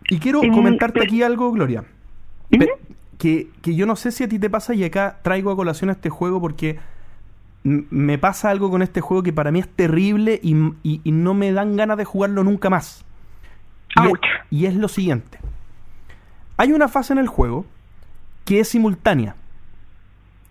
Y 0.09 0.19
quiero 0.19 0.41
comentarte 0.51 0.99
aquí 1.03 1.23
algo, 1.23 1.51
Gloria. 1.51 1.83
Que, 3.17 3.49
que 3.61 3.75
yo 3.75 3.85
no 3.85 3.95
sé 3.95 4.11
si 4.11 4.23
a 4.23 4.27
ti 4.27 4.39
te 4.39 4.49
pasa 4.49 4.73
y 4.73 4.83
acá 4.83 5.19
traigo 5.21 5.51
a 5.51 5.55
colación 5.55 5.89
este 5.91 6.09
juego 6.09 6.41
porque 6.41 6.79
me 7.63 8.17
pasa 8.17 8.49
algo 8.49 8.71
con 8.71 8.81
este 8.81 8.99
juego 8.99 9.21
que 9.23 9.31
para 9.31 9.51
mí 9.51 9.59
es 9.59 9.67
terrible 9.69 10.39
y- 10.41 10.55
y 10.83 11.11
no 11.11 11.33
me 11.35 11.51
dan 11.53 11.75
ganas 11.77 11.97
de 11.97 12.05
jugarlo 12.05 12.43
nunca 12.43 12.69
más. 12.71 13.05
Y 13.95 14.01
es, 14.05 14.07
Ouch. 14.09 14.25
y 14.49 14.65
es 14.65 14.75
lo 14.75 14.87
siguiente. 14.87 15.39
Hay 16.57 16.71
una 16.71 16.87
fase 16.87 17.13
en 17.13 17.19
el 17.19 17.27
juego 17.27 17.65
que 18.45 18.59
es 18.59 18.69
simultánea, 18.69 19.35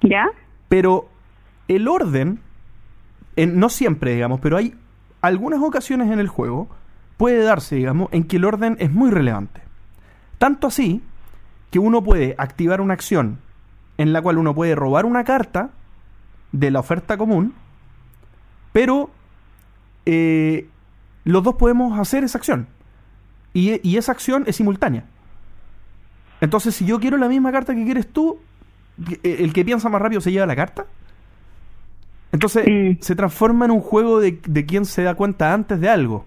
¿Ya? 0.03 0.27
pero 0.69 1.09
el 1.69 1.89
orden, 1.89 2.41
en- 3.37 3.59
no 3.59 3.69
siempre, 3.69 4.15
digamos, 4.15 4.41
pero 4.41 4.57
hay 4.57 4.75
algunas 5.21 5.61
ocasiones 5.63 6.11
en 6.11 6.19
el 6.19 6.29
juego, 6.29 6.69
puede 7.17 7.43
darse, 7.43 7.77
digamos, 7.77 8.09
en 8.13 8.25
que 8.25 8.37
el 8.37 8.45
orden 8.45 8.77
es 8.81 8.91
muy 8.91 9.11
relevante. 9.11 9.61
Tanto 10.39 10.67
así 10.67 11.03
que 11.71 11.79
uno 11.79 12.03
puede 12.03 12.35
activar 12.39 12.81
una 12.81 12.95
acción 12.95 13.39
en 13.99 14.13
la 14.13 14.23
cual 14.23 14.39
uno 14.39 14.55
puede 14.55 14.75
robar 14.75 15.05
una 15.05 15.25
carta 15.25 15.71
de 16.53 16.71
la 16.71 16.81
oferta 16.81 17.17
común, 17.19 17.55
pero 18.73 19.11
eh, 20.07 20.67
los 21.25 21.43
dos 21.45 21.55
podemos 21.57 21.99
hacer 21.99 22.25
esa 22.25 22.39
acción. 22.39 22.67
Y, 23.53 23.87
y 23.89 23.97
esa 23.97 24.13
acción 24.13 24.45
es 24.47 24.57
simultánea. 24.57 25.05
Entonces, 26.41 26.75
si 26.75 26.85
yo 26.87 27.01
quiero 27.01 27.17
la 27.17 27.29
misma 27.29 27.53
carta 27.53 27.75
que 27.75 27.85
quieres 27.85 28.07
tú, 28.09 28.39
eh, 29.23 29.37
el 29.41 29.53
que 29.53 29.65
piensa 29.65 29.89
más 29.89 30.01
rápido 30.01 30.21
se 30.21 30.33
lleva 30.33 30.47
la 30.47 30.57
carta. 30.57 30.87
Entonces, 32.33 32.65
se 33.01 33.17
transforma 33.17 33.65
en 33.65 33.73
un 33.73 33.81
juego 33.81 34.21
de, 34.21 34.41
de 34.47 34.65
quien 34.67 34.85
se 34.85 35.03
da 35.03 35.15
cuenta 35.15 35.53
antes 35.53 35.81
de 35.81 35.89
algo. 35.89 36.25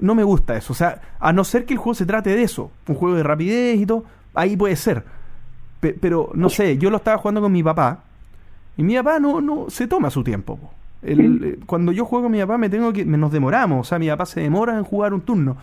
No 0.00 0.14
me 0.14 0.24
gusta 0.24 0.56
eso. 0.56 0.72
O 0.72 0.76
sea, 0.76 1.02
a 1.20 1.32
no 1.32 1.44
ser 1.44 1.66
que 1.66 1.74
el 1.74 1.78
juego 1.78 1.94
se 1.94 2.06
trate 2.06 2.30
de 2.34 2.42
eso, 2.42 2.70
un 2.88 2.94
juego 2.94 3.14
de 3.16 3.22
rapidez 3.22 3.78
y 3.78 3.84
todo, 3.86 4.04
ahí 4.32 4.56
puede 4.56 4.76
ser. 4.76 5.04
Pe- 5.80 5.92
pero, 6.00 6.30
no 6.34 6.48
sé, 6.48 6.78
yo 6.78 6.88
lo 6.88 6.96
estaba 6.96 7.18
jugando 7.18 7.42
con 7.42 7.52
mi 7.52 7.62
papá 7.62 8.04
y 8.78 8.82
mi 8.82 8.96
papá 8.96 9.18
no, 9.18 9.42
no 9.42 9.66
se 9.68 9.86
toma 9.86 10.08
su 10.10 10.24
tiempo. 10.24 10.56
po. 10.56 10.70
El- 11.02 11.44
eh, 11.44 11.58
cuando 11.66 11.92
yo 11.92 12.06
juego 12.06 12.24
con 12.24 12.32
mi 12.32 12.40
papá 12.40 12.56
me 12.56 12.70
tengo 12.70 12.90
que 12.94 13.04
me- 13.04 13.18
nos 13.18 13.30
demoramos, 13.30 13.86
o 13.86 13.88
sea, 13.88 13.98
mi 13.98 14.08
papá 14.08 14.24
se 14.24 14.40
demora 14.40 14.78
en 14.78 14.84
jugar 14.84 15.12
un 15.12 15.20
turno. 15.20 15.58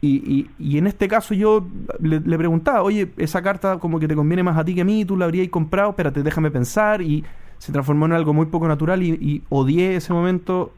Y, 0.00 0.16
y- 0.30 0.50
y 0.74 0.78
en 0.78 0.86
este 0.86 1.08
caso 1.08 1.34
yo 1.34 1.66
le, 2.00 2.20
preguntaba, 2.38 2.82
oye, 2.82 3.10
esa 3.16 3.42
carta 3.42 3.78
como 3.78 3.98
que 3.98 4.08
te 4.08 4.14
conviene 4.14 4.42
más 4.42 4.56
a 4.58 4.64
ti 4.64 4.74
que 4.74 4.82
a 4.82 4.84
mí, 4.84 5.04
tú 5.04 5.16
la 5.16 5.24
habrías 5.24 5.48
comprado, 5.48 5.90
espérate, 5.90 6.22
déjame 6.22 6.50
pensar. 6.50 7.02
Y 7.02 7.24
se 7.58 7.72
transformó 7.72 8.06
en 8.06 8.12
algo 8.12 8.34
muy 8.34 8.46
poco 8.46 8.68
natural 8.68 9.02
y, 9.02 9.10
y 9.14 9.42
odié 9.48 9.96
ese 9.96 10.12
momento 10.12 10.72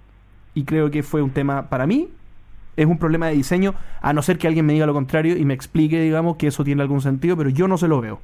y 0.54 0.64
creo 0.64 0.90
que 0.90 1.02
fue 1.02 1.22
un 1.22 1.30
tema 1.30 1.68
para 1.68 1.86
mí. 1.86 2.08
Es 2.76 2.86
un 2.86 2.98
problema 2.98 3.26
de 3.26 3.34
diseño, 3.34 3.74
a 4.00 4.12
no 4.12 4.22
ser 4.22 4.38
que 4.38 4.46
alguien 4.46 4.64
me 4.66 4.72
diga 4.72 4.86
lo 4.86 4.94
contrario 4.94 5.36
y 5.36 5.44
me 5.44 5.54
explique, 5.54 6.00
digamos, 6.00 6.36
que 6.36 6.46
eso 6.48 6.64
tiene 6.64 6.82
algún 6.82 7.00
sentido, 7.00 7.36
pero 7.36 7.50
yo 7.50 7.66
no 7.68 7.76
se 7.76 7.88
lo 7.88 8.00
veo. 8.00 8.20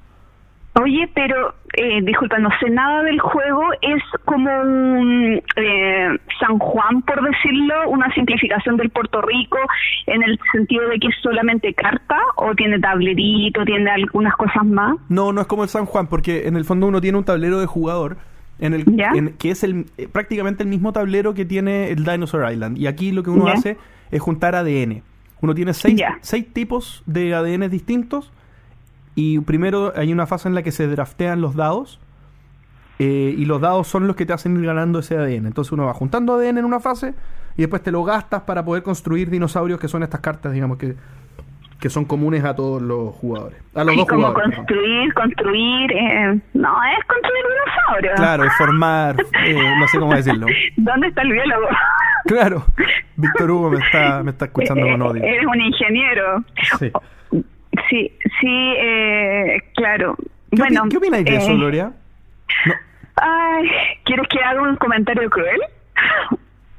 Oye, 0.82 1.08
pero 1.14 1.54
eh, 1.76 2.00
disculpa, 2.02 2.38
no 2.38 2.50
sé 2.60 2.68
nada 2.68 3.04
del 3.04 3.20
juego. 3.20 3.62
¿Es 3.80 4.02
como 4.24 4.50
un 4.60 5.40
eh, 5.56 6.08
San 6.40 6.58
Juan, 6.58 7.02
por 7.02 7.22
decirlo, 7.22 7.90
una 7.90 8.12
simplificación 8.12 8.76
del 8.76 8.90
Puerto 8.90 9.22
Rico 9.22 9.58
en 10.06 10.22
el 10.24 10.38
sentido 10.52 10.88
de 10.88 10.98
que 10.98 11.08
es 11.08 11.14
solamente 11.22 11.72
carta 11.74 12.18
o 12.36 12.54
tiene 12.56 12.80
tablerito, 12.80 13.64
tiene 13.64 13.88
algunas 13.88 14.34
cosas 14.36 14.64
más? 14.64 14.96
No, 15.08 15.32
no 15.32 15.40
es 15.40 15.46
como 15.46 15.62
el 15.62 15.68
San 15.68 15.86
Juan, 15.86 16.08
porque 16.08 16.48
en 16.48 16.56
el 16.56 16.64
fondo 16.64 16.88
uno 16.88 17.00
tiene 17.00 17.18
un 17.18 17.24
tablero 17.24 17.60
de 17.60 17.66
jugador 17.66 18.16
en 18.58 18.74
el 18.74 19.36
que 19.38 19.50
es 19.50 19.64
el 19.64 19.86
eh, 19.98 20.08
prácticamente 20.10 20.62
el 20.62 20.68
mismo 20.68 20.92
tablero 20.92 21.34
que 21.34 21.44
tiene 21.44 21.90
el 21.90 22.04
Dinosaur 22.04 22.50
Island. 22.50 22.78
Y 22.78 22.88
aquí 22.88 23.12
lo 23.12 23.22
que 23.22 23.30
uno 23.30 23.46
hace 23.46 23.76
es 24.10 24.20
juntar 24.20 24.56
ADN. 24.56 25.02
Uno 25.40 25.54
tiene 25.54 25.72
seis, 25.72 26.00
seis 26.20 26.52
tipos 26.52 27.02
de 27.06 27.34
ADN 27.34 27.68
distintos 27.70 28.32
y 29.14 29.38
primero 29.40 29.92
hay 29.96 30.12
una 30.12 30.26
fase 30.26 30.48
en 30.48 30.54
la 30.54 30.62
que 30.62 30.72
se 30.72 30.86
draftean 30.86 31.40
los 31.40 31.54
dados. 31.54 32.00
Eh, 33.00 33.34
y 33.36 33.44
los 33.44 33.60
dados 33.60 33.88
son 33.88 34.06
los 34.06 34.14
que 34.14 34.24
te 34.24 34.32
hacen 34.32 34.56
ir 34.56 34.66
ganando 34.66 35.00
ese 35.00 35.16
ADN. 35.16 35.46
Entonces 35.46 35.72
uno 35.72 35.86
va 35.86 35.94
juntando 35.94 36.34
ADN 36.34 36.58
en 36.58 36.64
una 36.64 36.78
fase 36.78 37.14
y 37.56 37.62
después 37.62 37.82
te 37.82 37.90
lo 37.90 38.04
gastas 38.04 38.42
para 38.42 38.64
poder 38.64 38.82
construir 38.84 39.30
dinosaurios 39.30 39.80
que 39.80 39.88
son 39.88 40.04
estas 40.04 40.20
cartas, 40.20 40.52
digamos, 40.52 40.78
que, 40.78 40.94
que 41.80 41.90
son 41.90 42.04
comunes 42.04 42.44
a 42.44 42.54
todos 42.54 42.80
los 42.80 43.12
jugadores. 43.14 43.60
A 43.74 43.82
los 43.82 43.96
dos 43.96 44.06
como 44.06 44.32
construir, 44.32 45.12
construir, 45.12 45.92
eh, 45.92 46.40
no, 46.54 46.76
es 46.84 47.04
construir 47.06 47.44
dinosaurios. 47.50 48.14
Claro, 48.14 48.44
es 48.44 48.56
formar, 48.56 49.16
eh, 49.44 49.74
no 49.78 49.88
sé 49.88 49.98
cómo 49.98 50.14
decirlo. 50.14 50.46
¿Dónde 50.76 51.08
está 51.08 51.22
el 51.22 51.32
biólogo? 51.32 51.66
Claro, 52.26 52.64
Víctor 53.16 53.50
Hugo 53.50 53.70
me 53.70 53.78
está, 53.80 54.22
me 54.22 54.30
está 54.30 54.46
escuchando 54.46 54.86
con 54.90 55.02
odio. 55.02 55.22
Eres 55.22 55.46
un 55.46 55.60
ingeniero. 55.60 56.44
Sí. 56.78 56.92
Sí, 57.88 58.12
sí, 58.40 58.74
eh, 58.78 59.58
claro. 59.74 60.16
¿Qué, 60.50 60.56
bueno, 60.58 60.84
¿Qué 60.90 60.96
opináis 60.96 61.24
de 61.24 61.36
eso, 61.36 61.52
eh, 61.52 61.56
Gloria? 61.56 61.92
Ay, 63.16 63.70
¿quieres 64.04 64.26
que 64.28 64.40
haga 64.40 64.62
un 64.62 64.76
comentario 64.76 65.28
cruel? 65.30 65.60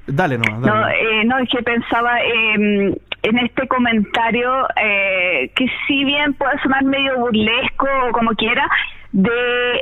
Dale, 0.08 0.38
no, 0.38 0.60
No, 0.60 0.88
eh, 0.90 1.26
no, 1.26 1.40
es 1.40 1.50
que 1.50 1.64
pensaba 1.64 2.20
eh, 2.22 2.96
en 3.24 3.38
este 3.40 3.68
comentario 3.68 4.68
eh, 4.76 5.52
que 5.56 5.66
si 5.88 6.04
bien 6.04 6.34
puede 6.34 6.60
sonar 6.62 6.84
medio 6.84 7.18
burlesco 7.18 7.88
o 8.08 8.12
como 8.12 8.32
quiera, 8.32 8.70
de, 9.14 9.32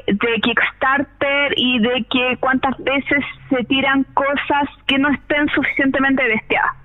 de 0.08 0.42
Kickstarter 0.42 1.54
y 1.58 1.80
de 1.80 2.06
que 2.10 2.38
cuántas 2.40 2.78
veces 2.84 3.24
se 3.50 3.64
tiran 3.66 4.06
cosas 4.14 4.70
que 4.86 4.98
no 4.98 5.10
estén 5.10 5.48
suficientemente 5.50 6.24
bestiadas 6.24 6.83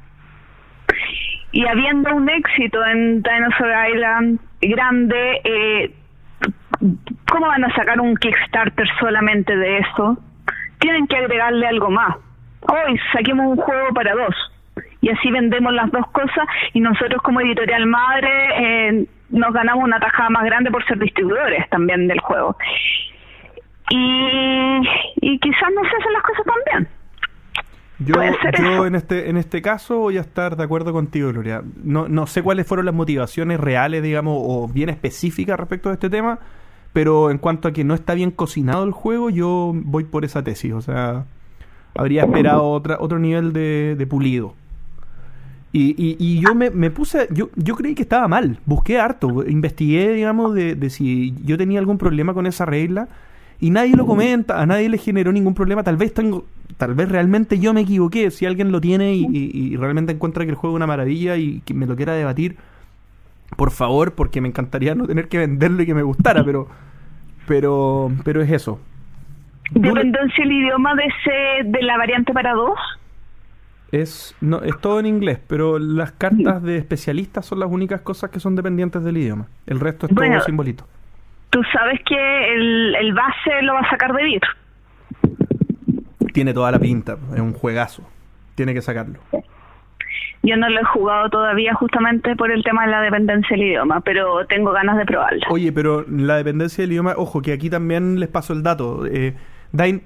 y 1.52 1.66
habiendo 1.66 2.14
un 2.14 2.28
éxito 2.28 2.84
en 2.86 3.22
Dinosaur 3.22 3.72
Island 3.92 4.38
grande, 4.60 5.40
eh, 5.44 5.94
¿cómo 7.30 7.46
van 7.46 7.64
a 7.64 7.74
sacar 7.74 8.00
un 8.00 8.16
Kickstarter 8.16 8.86
solamente 9.00 9.56
de 9.56 9.78
eso? 9.78 10.18
Tienen 10.78 11.06
que 11.06 11.16
agregarle 11.16 11.66
algo 11.66 11.90
más. 11.90 12.16
Hoy 12.60 13.00
saquemos 13.12 13.46
un 13.46 13.56
juego 13.56 13.94
para 13.94 14.14
dos 14.14 14.34
y 15.00 15.10
así 15.10 15.30
vendemos 15.30 15.72
las 15.72 15.90
dos 15.90 16.06
cosas 16.10 16.46
y 16.74 16.80
nosotros 16.80 17.22
como 17.22 17.40
editorial 17.40 17.86
madre 17.86 18.30
eh, 18.58 19.06
nos 19.30 19.52
ganamos 19.52 19.84
una 19.84 20.00
tajada 20.00 20.30
más 20.30 20.44
grande 20.44 20.70
por 20.70 20.84
ser 20.86 20.98
distribuidores 20.98 21.68
también 21.70 22.08
del 22.08 22.20
juego. 22.20 22.56
Y, 23.90 24.80
y 25.22 25.38
quizás 25.38 25.70
no 25.74 25.82
se 25.82 25.96
hacen 25.96 26.12
las 26.12 26.22
cosas 26.22 26.44
tan 26.44 26.54
bien. 26.72 26.97
Yo, 28.00 28.14
yo 28.62 28.86
en 28.86 28.94
este 28.94 29.28
en 29.28 29.36
este 29.36 29.60
caso 29.60 29.98
voy 29.98 30.18
a 30.18 30.20
estar 30.20 30.56
de 30.56 30.62
acuerdo 30.62 30.92
contigo, 30.92 31.30
Gloria. 31.32 31.62
No, 31.82 32.08
no 32.08 32.26
sé 32.28 32.42
cuáles 32.42 32.66
fueron 32.66 32.86
las 32.86 32.94
motivaciones 32.94 33.58
reales, 33.58 34.02
digamos, 34.02 34.38
o 34.40 34.68
bien 34.68 34.88
específicas 34.88 35.58
respecto 35.58 35.90
a 35.90 35.94
este 35.94 36.08
tema, 36.08 36.38
pero 36.92 37.30
en 37.30 37.38
cuanto 37.38 37.66
a 37.66 37.72
que 37.72 37.82
no 37.82 37.94
está 37.94 38.14
bien 38.14 38.30
cocinado 38.30 38.84
el 38.84 38.92
juego, 38.92 39.30
yo 39.30 39.72
voy 39.74 40.04
por 40.04 40.24
esa 40.24 40.44
tesis. 40.44 40.72
O 40.72 40.80
sea, 40.80 41.24
habría 41.94 42.22
esperado 42.22 42.70
otra, 42.70 42.98
otro 43.00 43.18
nivel 43.18 43.52
de, 43.52 43.96
de 43.98 44.06
pulido. 44.06 44.54
Y, 45.72 45.90
y, 45.98 46.16
y, 46.18 46.40
yo 46.40 46.54
me, 46.54 46.70
me, 46.70 46.90
puse, 46.90 47.28
yo, 47.30 47.50
yo 47.56 47.74
creí 47.76 47.94
que 47.94 48.02
estaba 48.02 48.26
mal, 48.26 48.58
busqué 48.64 48.98
harto, 48.98 49.46
investigué, 49.46 50.14
digamos, 50.14 50.54
de, 50.54 50.74
de 50.74 50.88
si 50.88 51.34
yo 51.44 51.58
tenía 51.58 51.78
algún 51.78 51.98
problema 51.98 52.32
con 52.32 52.46
esa 52.46 52.64
regla 52.64 53.08
y 53.60 53.70
nadie 53.70 53.96
lo 53.96 54.06
comenta, 54.06 54.60
a 54.60 54.66
nadie 54.66 54.88
le 54.88 54.98
generó 54.98 55.32
ningún 55.32 55.54
problema, 55.54 55.82
tal 55.82 55.96
vez 55.96 56.14
tengo, 56.14 56.44
tal 56.76 56.94
vez 56.94 57.08
realmente 57.08 57.58
yo 57.58 57.74
me 57.74 57.80
equivoqué. 57.80 58.30
Si 58.30 58.46
alguien 58.46 58.70
lo 58.70 58.80
tiene 58.80 59.14
y, 59.14 59.76
realmente 59.76 60.12
encuentra 60.12 60.44
que 60.44 60.50
el 60.50 60.56
juego 60.56 60.76
es 60.76 60.78
una 60.78 60.86
maravilla 60.86 61.36
y 61.36 61.60
que 61.60 61.74
me 61.74 61.86
lo 61.86 61.96
quiera 61.96 62.14
debatir, 62.14 62.56
por 63.56 63.70
favor, 63.70 64.12
porque 64.12 64.40
me 64.40 64.48
encantaría 64.48 64.94
no 64.94 65.06
tener 65.06 65.28
que 65.28 65.38
venderlo 65.38 65.82
y 65.82 65.86
que 65.86 65.94
me 65.94 66.02
gustara, 66.02 66.44
pero 66.44 66.68
pero 67.46 68.12
pero 68.24 68.42
es 68.42 68.50
eso. 68.50 68.78
¿Dependencia 69.70 70.44
el 70.44 70.52
idioma 70.52 70.94
de 70.94 71.02
ese 71.04 71.68
de 71.68 71.82
la 71.82 71.96
variante 71.96 72.32
para 72.32 72.52
dos? 72.52 72.78
Es 73.90 74.36
no 74.40 74.62
es 74.62 74.78
todo 74.80 75.00
en 75.00 75.06
inglés, 75.06 75.40
pero 75.46 75.78
las 75.78 76.12
cartas 76.12 76.62
de 76.62 76.76
especialistas 76.76 77.46
son 77.46 77.58
las 77.58 77.70
únicas 77.70 78.02
cosas 78.02 78.30
que 78.30 78.38
son 78.38 78.54
dependientes 78.54 79.02
del 79.02 79.16
idioma. 79.16 79.46
El 79.66 79.80
resto 79.80 80.06
es 80.06 80.14
todo 80.14 80.40
simbolito. 80.42 80.84
Tú 81.50 81.62
sabes 81.72 82.00
que 82.04 82.54
el, 82.54 82.94
el 82.96 83.14
base 83.14 83.62
lo 83.62 83.74
va 83.74 83.80
a 83.80 83.90
sacar 83.90 84.12
de 84.12 84.24
vidrio 84.24 84.48
tiene 86.38 86.54
toda 86.54 86.70
la 86.70 86.78
pinta, 86.78 87.16
es 87.34 87.40
un 87.40 87.52
juegazo. 87.52 88.04
Tiene 88.54 88.72
que 88.72 88.80
sacarlo. 88.80 89.18
Yo 90.44 90.56
no 90.56 90.68
lo 90.68 90.80
he 90.80 90.84
jugado 90.84 91.28
todavía 91.30 91.74
justamente 91.74 92.36
por 92.36 92.52
el 92.52 92.62
tema 92.62 92.86
de 92.86 92.92
la 92.92 93.00
dependencia 93.00 93.56
del 93.56 93.66
idioma, 93.66 94.00
pero 94.02 94.46
tengo 94.46 94.70
ganas 94.70 94.96
de 94.98 95.04
probarlo. 95.04 95.40
Oye, 95.50 95.72
pero 95.72 96.04
la 96.08 96.36
dependencia 96.36 96.82
del 96.82 96.92
idioma, 96.92 97.14
ojo, 97.16 97.42
que 97.42 97.52
aquí 97.52 97.70
también 97.70 98.20
les 98.20 98.28
paso 98.28 98.52
el 98.52 98.62
dato. 98.62 99.04
Eh, 99.06 99.34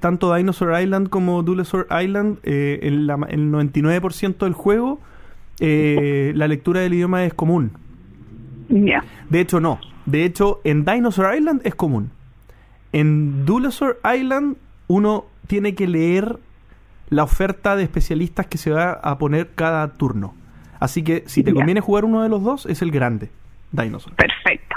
tanto 0.00 0.34
Dinosaur 0.34 0.80
Island 0.80 1.10
como 1.10 1.42
Dinosaur 1.42 1.86
Island, 2.02 2.38
eh, 2.44 2.80
el 2.82 3.06
99% 3.06 4.46
del 4.46 4.54
juego, 4.54 5.00
eh, 5.60 6.32
la 6.34 6.48
lectura 6.48 6.80
del 6.80 6.94
idioma 6.94 7.24
es 7.24 7.34
común. 7.34 7.72
Ya. 8.70 9.04
De 9.28 9.40
hecho, 9.40 9.60
no. 9.60 9.78
De 10.06 10.24
hecho, 10.24 10.60
en 10.64 10.84
Dinosaur 10.84 11.34
Island 11.34 11.60
es 11.64 11.74
común. 11.74 12.10
En 12.92 13.46
Dinosaur 13.46 14.00
Island 14.04 14.56
uno 14.88 15.26
tiene 15.46 15.74
que 15.74 15.86
leer 15.86 16.38
la 17.08 17.24
oferta 17.24 17.76
de 17.76 17.82
especialistas 17.82 18.46
que 18.46 18.58
se 18.58 18.70
va 18.70 18.92
a 18.92 19.18
poner 19.18 19.50
cada 19.54 19.86
turno. 19.94 20.34
Así 20.80 21.04
que 21.04 21.24
si 21.26 21.44
te 21.44 21.54
conviene 21.54 21.80
jugar 21.80 22.04
uno 22.04 22.22
de 22.22 22.28
los 22.28 22.42
dos, 22.42 22.66
es 22.66 22.82
el 22.82 22.90
grande, 22.90 23.30
Dinosaur. 23.70 24.14
Perfecto. 24.16 24.76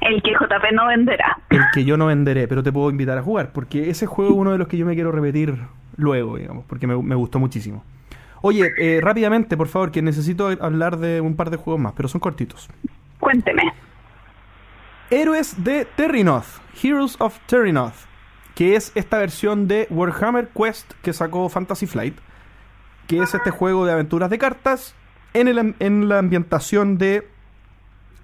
El 0.00 0.22
que 0.22 0.32
JP 0.32 0.72
no 0.72 0.86
venderá. 0.86 1.38
El 1.50 1.62
que 1.72 1.84
yo 1.84 1.96
no 1.96 2.06
venderé, 2.06 2.48
pero 2.48 2.62
te 2.62 2.72
puedo 2.72 2.90
invitar 2.90 3.18
a 3.18 3.22
jugar, 3.22 3.52
porque 3.52 3.90
ese 3.90 4.06
juego 4.06 4.32
es 4.32 4.36
uno 4.38 4.52
de 4.52 4.58
los 4.58 4.66
que 4.66 4.76
yo 4.76 4.86
me 4.86 4.94
quiero 4.94 5.12
repetir 5.12 5.56
luego, 5.96 6.36
digamos, 6.36 6.64
porque 6.66 6.86
me, 6.86 7.14
gustó 7.14 7.38
muchísimo. 7.38 7.84
Oye, 8.40 8.72
eh, 8.78 9.00
rápidamente, 9.02 9.56
por 9.56 9.68
favor, 9.68 9.90
que 9.90 10.02
necesito 10.02 10.48
hablar 10.60 10.98
de 10.98 11.20
un 11.20 11.36
par 11.36 11.50
de 11.50 11.56
juegos 11.56 11.80
más, 11.80 11.92
pero 11.96 12.08
son 12.08 12.20
cortitos. 12.20 12.68
Cuénteme. 13.20 13.72
Héroes 15.14 15.62
de 15.62 15.84
Terrinoth, 15.84 16.60
Heroes 16.82 17.14
of 17.20 17.38
Terrinoth 17.46 17.94
que 18.56 18.74
es 18.74 18.90
esta 18.96 19.18
versión 19.18 19.68
de 19.68 19.86
Warhammer 19.88 20.48
Quest 20.48 20.92
que 21.02 21.12
sacó 21.12 21.48
Fantasy 21.48 21.86
Flight, 21.86 22.16
que 23.06 23.22
es 23.22 23.32
este 23.32 23.52
juego 23.52 23.86
de 23.86 23.92
aventuras 23.92 24.28
de 24.28 24.38
cartas 24.38 24.96
en, 25.32 25.46
el, 25.46 25.76
en 25.78 26.08
la 26.08 26.18
ambientación 26.18 26.98
de 26.98 27.28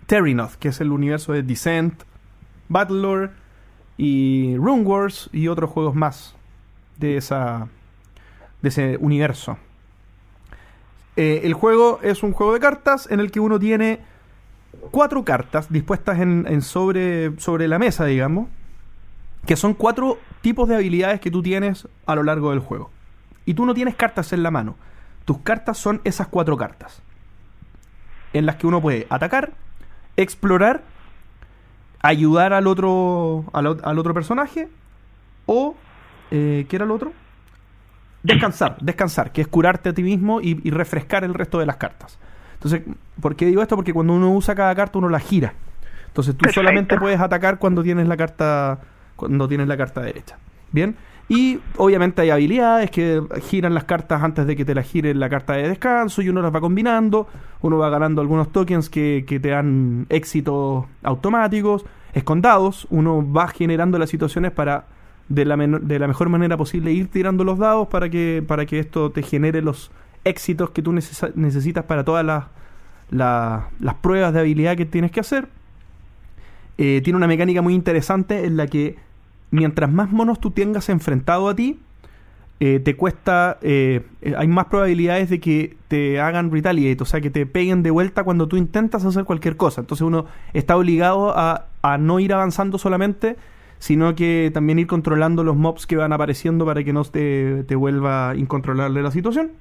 Terrinoth, 0.06 0.54
que 0.54 0.68
es 0.68 0.80
el 0.80 0.90
universo 0.90 1.32
de 1.32 1.44
Descent, 1.44 2.02
Battlelore 2.68 3.30
y 3.96 4.56
Rune 4.56 4.82
Wars 4.82 5.30
y 5.32 5.46
otros 5.46 5.70
juegos 5.70 5.94
más 5.94 6.34
de, 6.96 7.16
esa, 7.16 7.68
de 8.62 8.68
ese 8.68 8.96
universo. 8.96 9.58
Eh, 11.14 11.42
el 11.44 11.54
juego 11.54 12.00
es 12.02 12.24
un 12.24 12.32
juego 12.32 12.52
de 12.52 12.58
cartas 12.58 13.08
en 13.12 13.20
el 13.20 13.30
que 13.30 13.38
uno 13.38 13.60
tiene 13.60 14.00
cuatro 14.90 15.24
cartas 15.24 15.70
dispuestas 15.70 16.18
en, 16.20 16.46
en 16.48 16.62
sobre, 16.62 17.38
sobre 17.38 17.68
la 17.68 17.78
mesa, 17.78 18.04
digamos 18.04 18.48
que 19.46 19.56
son 19.56 19.74
cuatro 19.74 20.18
tipos 20.42 20.68
de 20.68 20.76
habilidades 20.76 21.20
que 21.20 21.30
tú 21.30 21.42
tienes 21.42 21.88
a 22.06 22.14
lo 22.14 22.22
largo 22.22 22.50
del 22.50 22.60
juego. 22.60 22.90
Y 23.44 23.54
tú 23.54 23.66
no 23.66 23.74
tienes 23.74 23.94
cartas 23.94 24.32
en 24.32 24.42
la 24.42 24.50
mano. 24.50 24.76
Tus 25.24 25.38
cartas 25.38 25.78
son 25.78 26.00
esas 26.04 26.28
cuatro 26.28 26.56
cartas. 26.56 27.02
En 28.32 28.46
las 28.46 28.56
que 28.56 28.66
uno 28.66 28.80
puede 28.80 29.06
atacar, 29.10 29.52
explorar, 30.16 30.82
ayudar 32.00 32.52
al 32.52 32.66
otro, 32.66 33.44
al, 33.52 33.66
otro 33.66 34.14
personaje 34.14 34.68
o... 35.46 35.74
Eh, 36.32 36.66
¿Qué 36.68 36.76
era 36.76 36.84
el 36.84 36.92
otro? 36.92 37.12
Descansar, 38.22 38.76
descansar, 38.80 39.32
que 39.32 39.40
es 39.40 39.48
curarte 39.48 39.88
a 39.88 39.92
ti 39.92 40.04
mismo 40.04 40.40
y, 40.40 40.54
refrescar 40.70 41.24
el 41.24 41.34
resto 41.34 41.58
de 41.58 41.66
las 41.66 41.76
cartas. 41.76 42.20
Entonces, 42.60 42.82
¿por 43.20 43.36
qué 43.36 43.46
digo 43.46 43.62
esto? 43.62 43.74
Porque 43.74 43.94
cuando 43.94 44.12
uno 44.12 44.32
usa 44.32 44.54
cada 44.54 44.74
carta 44.74 44.98
uno 44.98 45.08
la 45.08 45.18
gira. 45.18 45.54
Entonces 46.08 46.36
tú 46.36 46.50
solamente 46.50 46.98
puedes 46.98 47.18
atacar 47.18 47.58
cuando 47.58 47.82
tienes 47.82 48.06
la 48.06 48.16
carta 48.16 48.80
cuando 49.16 49.48
tienes 49.48 49.66
la 49.66 49.78
carta 49.78 50.02
derecha. 50.02 50.36
Bien. 50.70 50.94
Y 51.28 51.58
obviamente 51.76 52.22
hay 52.22 52.30
habilidades 52.30 52.90
que 52.90 53.22
giran 53.42 53.72
las 53.72 53.84
cartas 53.84 54.22
antes 54.22 54.46
de 54.46 54.56
que 54.56 54.64
te 54.64 54.74
las 54.74 54.86
gire 54.86 55.14
la 55.14 55.28
carta 55.28 55.54
de 55.54 55.68
descanso 55.68 56.20
y 56.20 56.28
uno 56.28 56.42
las 56.42 56.54
va 56.54 56.60
combinando. 56.60 57.28
Uno 57.62 57.78
va 57.78 57.88
ganando 57.88 58.20
algunos 58.20 58.50
tokens 58.50 58.90
que, 58.90 59.24
te 59.26 59.48
dan 59.48 60.06
éxitos 60.10 60.84
automáticos. 61.02 61.86
es 62.12 62.24
con 62.24 62.42
dados, 62.42 62.86
uno 62.90 63.24
va 63.32 63.48
generando 63.48 63.98
las 63.98 64.10
situaciones 64.10 64.50
para 64.50 64.86
de 65.28 65.44
la, 65.44 65.56
de 65.56 65.98
la 65.98 66.08
mejor 66.08 66.28
manera 66.28 66.56
posible 66.56 66.92
ir 66.92 67.08
tirando 67.08 67.44
los 67.44 67.58
dados 67.58 67.88
para 67.88 68.10
que, 68.10 68.44
para 68.46 68.66
que 68.66 68.80
esto 68.80 69.10
te 69.10 69.22
genere 69.22 69.62
los 69.62 69.92
éxitos 70.24 70.70
que 70.70 70.82
tú 70.82 70.92
necesitas 70.92 71.84
para 71.84 72.04
todas 72.04 72.24
las, 72.24 72.44
las 73.10 73.94
pruebas 74.00 74.32
de 74.32 74.40
habilidad 74.40 74.76
que 74.76 74.86
tienes 74.86 75.10
que 75.10 75.20
hacer. 75.20 75.48
Eh, 76.78 77.00
tiene 77.02 77.16
una 77.16 77.26
mecánica 77.26 77.62
muy 77.62 77.74
interesante 77.74 78.46
en 78.46 78.56
la 78.56 78.66
que 78.66 78.96
mientras 79.50 79.90
más 79.92 80.10
monos 80.10 80.40
tú 80.40 80.50
tengas 80.50 80.88
enfrentado 80.88 81.48
a 81.48 81.54
ti, 81.54 81.78
eh, 82.62 82.78
te 82.78 82.94
cuesta, 82.94 83.58
eh, 83.62 84.02
hay 84.36 84.46
más 84.46 84.66
probabilidades 84.66 85.30
de 85.30 85.40
que 85.40 85.76
te 85.88 86.20
hagan 86.20 86.50
retaliate, 86.50 87.02
o 87.02 87.06
sea, 87.06 87.20
que 87.20 87.30
te 87.30 87.46
peguen 87.46 87.82
de 87.82 87.90
vuelta 87.90 88.22
cuando 88.22 88.48
tú 88.48 88.56
intentas 88.56 89.04
hacer 89.04 89.24
cualquier 89.24 89.56
cosa. 89.56 89.80
Entonces 89.80 90.06
uno 90.06 90.26
está 90.52 90.76
obligado 90.76 91.36
a, 91.36 91.68
a 91.82 91.98
no 91.98 92.20
ir 92.20 92.34
avanzando 92.34 92.76
solamente, 92.76 93.36
sino 93.78 94.14
que 94.14 94.50
también 94.52 94.78
ir 94.78 94.86
controlando 94.86 95.42
los 95.42 95.56
mobs 95.56 95.86
que 95.86 95.96
van 95.96 96.12
apareciendo 96.12 96.66
para 96.66 96.84
que 96.84 96.92
no 96.92 97.02
te, 97.04 97.64
te 97.64 97.74
vuelva 97.74 98.34
incontrolable 98.36 99.02
la 99.02 99.10
situación. 99.10 99.52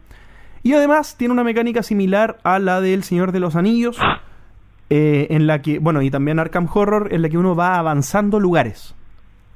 Y 0.63 0.73
además 0.73 1.15
tiene 1.17 1.33
una 1.33 1.43
mecánica 1.43 1.83
similar 1.83 2.39
a 2.43 2.59
la 2.59 2.81
del 2.81 3.03
Señor 3.03 3.31
de 3.31 3.39
los 3.39 3.55
Anillos, 3.55 3.97
eh, 4.89 5.27
en 5.29 5.47
la 5.47 5.61
que, 5.61 5.79
bueno, 5.79 6.01
y 6.01 6.11
también 6.11 6.39
Arkham 6.39 6.67
Horror, 6.71 7.13
en 7.13 7.21
la 7.21 7.29
que 7.29 7.37
uno 7.37 7.55
va 7.55 7.77
avanzando 7.77 8.39
lugares, 8.39 8.95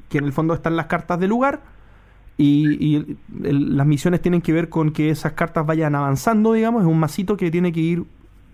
que 0.09 0.19
en 0.19 0.25
el 0.25 0.33
fondo 0.33 0.53
están 0.53 0.75
las 0.75 0.85
cartas 0.85 1.19
de 1.19 1.27
lugar, 1.27 1.61
y, 2.37 3.17
las 3.29 3.85
misiones 3.85 4.21
tienen 4.21 4.41
que 4.41 4.53
ver 4.53 4.69
con 4.69 4.91
que 4.91 5.09
esas 5.09 5.33
cartas 5.33 5.65
vayan 5.65 5.95
avanzando, 5.95 6.53
digamos, 6.53 6.81
es 6.81 6.87
un 6.87 6.99
masito 6.99 7.37
que 7.37 7.51
tiene 7.51 7.71
que 7.71 7.79
ir 7.79 8.03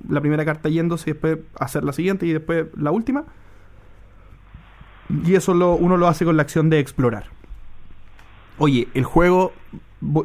la 0.08 0.22
primera 0.22 0.46
carta 0.46 0.70
yéndose 0.70 1.10
y 1.10 1.14
después 1.14 1.40
hacer 1.60 1.84
la 1.84 1.94
siguiente 1.94 2.26
y 2.26 2.34
después 2.34 2.68
la 2.76 2.92
última. 2.92 3.26
Y 5.26 5.36
eso 5.36 5.54
lo, 5.54 5.76
uno 5.76 5.98
lo 5.98 6.08
hace 6.08 6.26
con 6.26 6.38
la 6.38 6.44
acción 6.44 6.70
de 6.70 6.80
explorar. 6.80 7.26
Oye, 8.58 8.90
el 8.94 9.06
juego, 9.06 9.54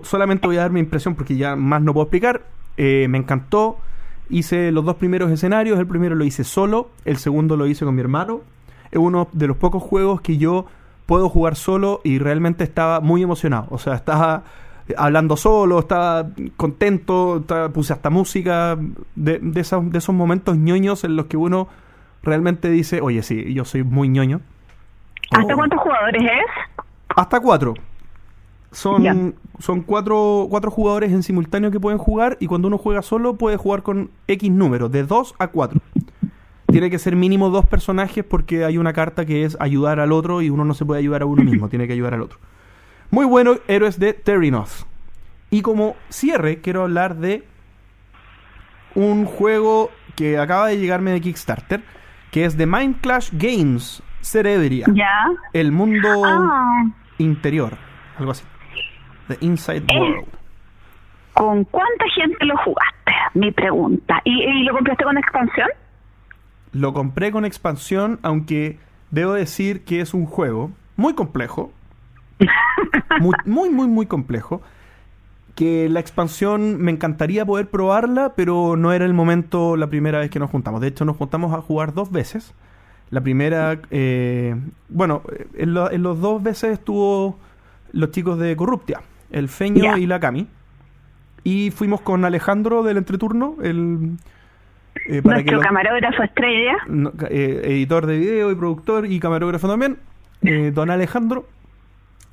solamente 0.02 0.46
voy 0.46 0.56
a 0.56 0.60
dar 0.60 0.70
mi 0.70 0.80
impresión 0.80 1.14
porque 1.14 1.36
ya 1.36 1.56
más 1.56 1.82
no 1.82 1.92
puedo 1.92 2.04
explicar. 2.04 2.42
Eh, 2.76 3.06
me 3.08 3.18
encantó. 3.18 3.78
Hice 4.30 4.72
los 4.72 4.84
dos 4.84 4.96
primeros 4.96 5.30
escenarios. 5.30 5.78
El 5.78 5.86
primero 5.86 6.14
lo 6.14 6.24
hice 6.24 6.44
solo, 6.44 6.90
el 7.04 7.18
segundo 7.18 7.56
lo 7.56 7.66
hice 7.66 7.84
con 7.84 7.94
mi 7.94 8.00
hermano. 8.00 8.40
Es 8.90 8.98
uno 8.98 9.28
de 9.32 9.46
los 9.46 9.56
pocos 9.56 9.82
juegos 9.82 10.20
que 10.20 10.38
yo 10.38 10.66
puedo 11.06 11.28
jugar 11.28 11.56
solo 11.56 12.00
y 12.04 12.18
realmente 12.18 12.64
estaba 12.64 13.00
muy 13.00 13.22
emocionado. 13.22 13.66
O 13.70 13.78
sea, 13.78 13.94
estaba 13.94 14.44
hablando 14.96 15.36
solo, 15.36 15.78
estaba 15.78 16.28
contento, 16.56 17.44
puse 17.72 17.92
hasta 17.92 18.10
música, 18.10 18.78
de, 19.14 19.38
de, 19.38 19.60
esos, 19.60 19.90
de 19.90 19.98
esos 19.98 20.14
momentos 20.14 20.56
ñoños 20.56 21.04
en 21.04 21.16
los 21.16 21.26
que 21.26 21.36
uno 21.36 21.68
realmente 22.22 22.70
dice, 22.70 23.00
oye, 23.00 23.22
sí, 23.22 23.52
yo 23.52 23.64
soy 23.64 23.82
muy 23.82 24.08
ñoño. 24.08 24.40
¿Hasta 25.30 25.54
cuántos 25.54 25.80
jugadores 25.80 26.22
es? 26.22 26.76
Hasta 27.16 27.40
cuatro. 27.40 27.74
Son, 28.72 29.34
son 29.58 29.82
cuatro, 29.82 30.46
cuatro 30.50 30.70
jugadores 30.70 31.12
en 31.12 31.22
simultáneo 31.22 31.70
que 31.70 31.80
pueden 31.80 31.98
jugar 31.98 32.36
y 32.40 32.46
cuando 32.46 32.68
uno 32.68 32.78
juega 32.78 33.02
solo 33.02 33.36
puede 33.36 33.56
jugar 33.56 33.82
con 33.82 34.10
X 34.26 34.50
números, 34.50 34.90
de 34.90 35.04
dos 35.04 35.34
a 35.38 35.48
cuatro. 35.48 35.80
Tiene 36.66 36.90
que 36.90 36.98
ser 36.98 37.14
mínimo 37.14 37.50
dos 37.50 37.66
personajes 37.66 38.24
porque 38.24 38.64
hay 38.64 38.78
una 38.78 38.92
carta 38.92 39.24
que 39.24 39.44
es 39.44 39.56
ayudar 39.60 40.00
al 40.00 40.12
otro 40.12 40.42
y 40.42 40.50
uno 40.50 40.64
no 40.64 40.74
se 40.74 40.84
puede 40.84 41.00
ayudar 41.00 41.22
a 41.22 41.26
uno 41.26 41.42
mismo, 41.50 41.68
tiene 41.68 41.86
que 41.86 41.92
ayudar 41.92 42.14
al 42.14 42.22
otro. 42.22 42.38
Muy 43.10 43.26
bueno, 43.26 43.56
Héroes 43.68 43.98
de 43.98 44.12
Terrinoth. 44.12 44.86
Y 45.50 45.62
como 45.62 45.94
cierre, 46.08 46.60
quiero 46.60 46.82
hablar 46.82 47.16
de 47.16 47.44
un 48.96 49.24
juego 49.24 49.90
que 50.16 50.38
acaba 50.38 50.68
de 50.68 50.78
llegarme 50.78 51.12
de 51.12 51.20
Kickstarter, 51.20 51.84
que 52.32 52.44
es 52.44 52.56
de 52.56 52.66
Mind 52.66 53.00
Clash 53.00 53.30
Games, 53.32 54.02
Cerebria. 54.20 54.86
Ya. 54.92 55.30
El 55.52 55.70
mundo 55.70 56.08
ah. 56.24 56.86
interior, 57.18 57.76
algo 58.18 58.32
así. 58.32 58.44
The 59.28 59.38
Inside 59.40 59.84
eh, 59.88 59.98
World. 59.98 60.26
¿Con 61.34 61.64
cuánta 61.64 62.04
gente 62.14 62.44
lo 62.44 62.56
jugaste? 62.58 63.12
Mi 63.34 63.50
pregunta. 63.50 64.20
¿Y, 64.24 64.62
lo 64.62 64.72
compraste 64.72 65.04
con 65.04 65.18
expansión? 65.18 65.68
Lo 66.72 66.92
compré 66.92 67.32
con 67.32 67.44
expansión, 67.44 68.20
aunque 68.22 68.78
debo 69.10 69.32
decir 69.32 69.84
que 69.84 70.00
es 70.00 70.14
un 70.14 70.26
juego 70.26 70.70
muy 70.96 71.14
complejo. 71.14 71.72
muy, 73.20 73.34
muy, 73.44 73.70
muy, 73.70 73.88
muy 73.88 74.06
complejo. 74.06 74.62
Que 75.56 75.88
la 75.88 76.00
expansión 76.00 76.80
me 76.80 76.90
encantaría 76.92 77.44
poder 77.44 77.68
probarla, 77.68 78.34
pero 78.36 78.76
no 78.76 78.92
era 78.92 79.04
el 79.04 79.14
momento 79.14 79.76
la 79.76 79.88
primera 79.88 80.20
vez 80.20 80.30
que 80.30 80.38
nos 80.38 80.50
juntamos. 80.50 80.80
De 80.80 80.88
hecho, 80.88 81.04
nos 81.04 81.16
juntamos 81.16 81.52
a 81.52 81.60
jugar 81.60 81.94
dos 81.94 82.10
veces. 82.10 82.54
La 83.10 83.20
primera, 83.20 83.80
eh, 83.90 84.56
bueno, 84.88 85.22
en, 85.54 85.74
los 85.74 86.20
dos 86.20 86.42
veces 86.42 86.72
estuvo 86.72 87.38
los 87.92 88.10
chicos 88.10 88.38
de 88.38 88.56
Corruptia 88.56 89.00
el 89.34 89.48
Feño 89.48 89.98
y 89.98 90.06
la 90.06 90.20
Cami. 90.20 90.46
Y 91.42 91.70
fuimos 91.72 92.00
con 92.00 92.24
Alejandro 92.24 92.82
del 92.82 92.96
entreturno, 92.96 93.56
el... 93.62 94.16
Eh, 95.08 95.20
Nuestro 95.22 95.60
camarógrafo 95.60 96.22
estrella. 96.22 96.76
Eh, 97.28 97.62
editor 97.64 98.06
de 98.06 98.16
video 98.16 98.50
y 98.52 98.54
productor 98.54 99.06
y 99.06 99.18
camarógrafo 99.18 99.68
también, 99.68 99.98
eh, 100.42 100.70
don 100.72 100.88
Alejandro. 100.88 101.46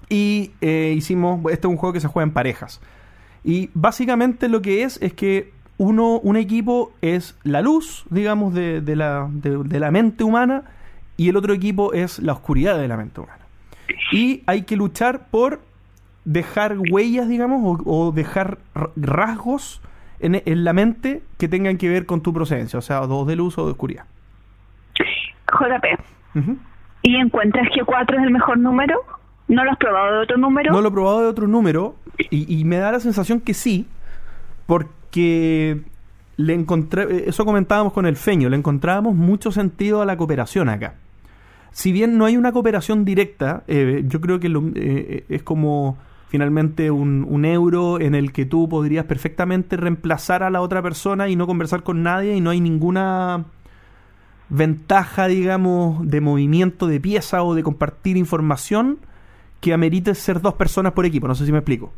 Y 0.07 0.51
hicimos, 0.61 1.39
este 1.51 1.67
es 1.67 1.71
un 1.71 1.77
juego 1.77 1.93
que 1.93 2.01
se 2.01 2.07
juega 2.07 2.27
en 2.27 2.33
parejas. 2.33 2.81
Y 3.43 3.69
básicamente 3.73 4.47
lo 4.47 4.61
que 4.61 4.83
es 4.83 5.01
es 5.01 5.13
que 5.13 5.51
uno, 5.77 6.19
un 6.19 6.35
equipo 6.35 6.93
es 7.01 7.37
la 7.43 7.61
luz, 7.61 8.05
digamos, 8.09 8.53
de, 8.53 8.81
de 8.81 8.95
la, 8.95 9.27
de 9.31 9.79
la 9.79 9.89
mente 9.89 10.23
humana 10.23 10.63
y 11.17 11.29
el 11.29 11.37
otro 11.37 11.53
equipo 11.53 11.93
es 11.93 12.19
la 12.19 12.33
oscuridad 12.33 12.77
de 12.77 12.87
la 12.87 12.97
mente 12.97 13.21
humana. 13.21 13.45
Y 14.11 14.43
hay 14.45 14.63
que 14.63 14.75
luchar 14.75 15.27
por 15.29 15.61
dejar 16.25 16.77
huellas, 16.91 17.27
digamos, 17.27 17.81
o, 17.85 18.11
dejar 18.11 18.59
rasgos 18.95 19.81
en, 20.19 20.63
la 20.63 20.73
mente 20.73 21.23
que 21.37 21.47
tengan 21.47 21.77
que 21.77 21.89
ver 21.89 22.05
con 22.05 22.21
tu 22.21 22.33
procedencia, 22.33 22.77
o 22.77 22.81
sea, 22.81 22.99
dos 23.01 23.27
de 23.27 23.35
luz 23.35 23.57
o 23.57 23.65
de 23.65 23.71
oscuridad. 23.71 24.05
JP, 25.47 25.85
¿y 27.01 27.15
encuentras 27.15 27.67
que 27.73 27.83
4 27.83 28.17
es 28.17 28.23
el 28.23 28.31
mejor 28.31 28.57
número? 28.57 29.01
¿No 29.47 29.65
lo 29.65 29.71
has 29.71 29.77
probado 29.77 30.17
de 30.17 30.23
otro 30.23 30.37
número? 30.37 30.71
No 30.71 30.81
lo 30.81 30.89
he 30.89 30.91
probado 30.91 31.21
de 31.21 31.27
otro 31.27 31.47
número 31.47 31.95
y, 32.17 32.59
y 32.59 32.63
me 32.63 32.77
da 32.77 32.91
la 32.91 32.99
sensación 32.99 33.41
que 33.41 33.53
sí, 33.53 33.87
porque 34.65 35.81
le 36.37 36.53
encontré, 36.53 37.27
eso 37.27 37.45
comentábamos 37.45 37.93
con 37.93 38.05
el 38.05 38.15
feño, 38.15 38.49
le 38.49 38.57
encontrábamos 38.57 39.15
mucho 39.15 39.51
sentido 39.51 40.01
a 40.01 40.05
la 40.05 40.17
cooperación 40.17 40.69
acá. 40.69 40.95
Si 41.71 41.91
bien 41.91 42.17
no 42.17 42.25
hay 42.25 42.37
una 42.37 42.51
cooperación 42.51 43.05
directa, 43.05 43.63
eh, 43.67 44.03
yo 44.05 44.19
creo 44.21 44.39
que 44.39 44.49
lo, 44.49 44.63
eh, 44.75 45.25
es 45.29 45.43
como 45.43 45.97
finalmente 46.31 46.91
un, 46.91 47.43
euro 47.43 47.99
en 47.99 48.15
el 48.15 48.31
que 48.31 48.45
tú 48.45 48.69
podrías 48.69 49.03
perfectamente 49.03 49.75
reemplazar 49.75 50.43
a 50.43 50.49
la 50.49 50.61
otra 50.61 50.81
persona 50.81 51.27
y 51.27 51.35
no 51.35 51.45
conversar 51.45 51.83
con 51.83 52.03
nadie 52.03 52.37
y 52.37 52.39
no 52.39 52.51
hay 52.51 52.61
ninguna 52.61 53.43
ventaja, 54.47 55.27
digamos, 55.27 56.07
de 56.09 56.21
movimiento 56.21 56.87
de 56.87 57.01
pieza 57.01 57.43
o 57.43 57.53
de 57.53 57.63
compartir 57.63 58.15
información 58.15 58.99
que 59.59 59.73
amerite 59.73 60.15
ser 60.15 60.39
dos 60.39 60.53
personas 60.53 60.93
por 60.93 61.05
equipo. 61.05 61.27
No 61.27 61.35
sé 61.35 61.45
si 61.45 61.51
me 61.51 61.57
explico. 61.57 61.91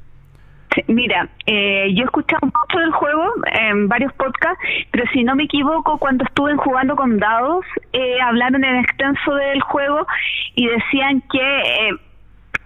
mira, 0.88 1.30
eh, 1.46 1.94
yo 1.94 2.02
he 2.02 2.06
escuchado 2.06 2.42
mucho 2.48 2.80
del 2.80 2.92
juego 2.92 3.34
en 3.54 3.88
varios 3.88 4.12
podcasts, 4.14 4.58
pero 4.90 5.04
si 5.14 5.24
no 5.24 5.36
me 5.36 5.44
equivoco, 5.44 6.00
cuando 6.00 6.24
estuve 6.24 6.56
jugando 6.56 6.96
con 6.96 7.20
dados, 7.20 7.64
eh, 7.92 8.20
hablaron 8.20 8.64
en 8.64 8.78
extenso 8.78 9.36
del 9.36 9.62
juego 9.62 10.08
y 10.56 10.66
decían 10.66 11.22
que 11.32 11.60
eh, 11.60 11.92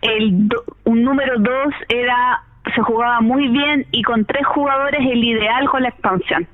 el 0.01 0.49
un 0.85 1.03
número 1.03 1.39
2 1.39 1.47
era 1.89 2.43
se 2.75 2.81
jugaba 2.81 3.21
muy 3.21 3.47
bien 3.47 3.85
y 3.91 4.03
con 4.03 4.25
tres 4.25 4.45
jugadores 4.47 4.99
el 5.01 5.23
ideal 5.23 5.69
con 5.69 5.83
la 5.83 5.89
expansión 5.89 6.47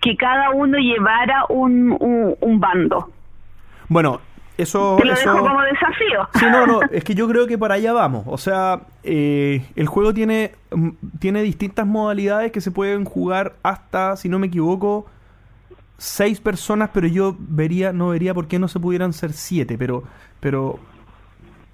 que 0.00 0.16
cada 0.16 0.50
uno 0.50 0.78
llevara 0.78 1.44
un, 1.48 1.96
un, 2.40 2.60
bando 2.60 3.10
bueno 3.88 4.20
eso, 4.58 4.96
Te 4.98 5.06
lo 5.06 5.14
dejo 5.14 5.38
como 5.38 5.62
desafío. 5.62 6.28
Sí, 6.34 6.44
no, 6.44 6.66
no, 6.66 6.80
es 6.92 7.02
que 7.04 7.14
yo 7.14 7.26
creo 7.26 7.46
que 7.46 7.56
para 7.56 7.74
allá 7.74 7.94
vamos. 7.94 8.24
O 8.26 8.36
sea, 8.36 8.82
eh, 9.02 9.64
el 9.74 9.86
juego 9.86 10.12
tiene, 10.12 10.52
mm, 10.70 10.90
tiene 11.18 11.42
distintas 11.42 11.86
modalidades 11.86 12.52
que 12.52 12.60
se 12.60 12.70
pueden 12.70 13.06
jugar 13.06 13.54
hasta, 13.62 14.14
si 14.16 14.28
no 14.28 14.38
me 14.38 14.48
equivoco, 14.48 15.06
seis 15.96 16.40
personas, 16.40 16.90
pero 16.92 17.06
yo 17.06 17.34
vería, 17.38 17.92
no 17.92 18.08
vería 18.08 18.34
por 18.34 18.46
qué 18.46 18.58
no 18.58 18.68
se 18.68 18.78
pudieran 18.78 19.14
ser 19.14 19.32
siete, 19.32 19.78
pero, 19.78 20.04
pero 20.38 20.78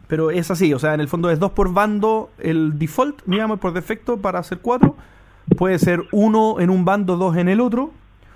pero 0.08 0.30
es 0.30 0.50
así, 0.50 0.72
o 0.72 0.78
sea, 0.78 0.94
en 0.94 1.00
el 1.00 1.08
fondo 1.08 1.30
es 1.30 1.38
dos 1.38 1.52
por 1.52 1.72
bando 1.72 2.30
el 2.38 2.78
default, 2.78 3.22
digamos, 3.26 3.60
por 3.60 3.74
defecto 3.74 4.16
para 4.16 4.38
hacer 4.38 4.58
cuatro. 4.58 4.96
Puede 5.56 5.78
ser 5.78 6.04
uno 6.12 6.60
en 6.60 6.70
un 6.70 6.84
bando, 6.86 7.16
dos 7.16 7.36
en 7.36 7.48
el 7.48 7.60
otro. 7.60 7.92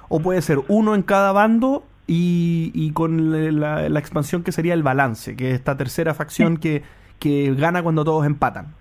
O 0.09 0.21
puede 0.21 0.43
ser 0.43 0.61
uno 0.69 0.95
en 0.95 1.03
cada 1.03 1.33
bando 1.33 1.85
y, 2.07 2.91
con 2.93 3.61
la, 3.61 3.87
expansión 3.99 4.43
que 4.43 4.53
sería 4.53 4.75
el 4.75 4.83
balance, 4.83 5.35
que 5.35 5.49
es 5.49 5.55
esta 5.55 5.79
tercera 5.79 6.13
facción 6.13 6.59
que, 6.59 6.83
que 7.19 7.55
gana 7.55 7.83
cuando 7.83 8.05
todos 8.05 8.27
empatan. 8.27 8.75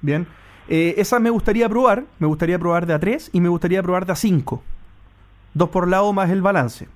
Bien. 0.00 0.28
Eh, 0.68 0.94
esa 0.98 1.18
me 1.18 1.30
gustaría 1.30 1.68
probar. 1.68 2.04
Me 2.20 2.28
gustaría 2.28 2.58
probar 2.60 2.86
de 2.86 2.94
a 2.94 3.00
tres 3.00 3.30
y 3.32 3.40
me 3.40 3.48
gustaría 3.48 3.82
probar 3.82 4.06
de 4.06 4.12
a 4.12 4.16
cinco. 4.16 4.62
Dos 5.54 5.70
por 5.70 5.88
lado 5.88 6.12
más 6.12 6.30
el 6.30 6.42
balance. 6.42 6.86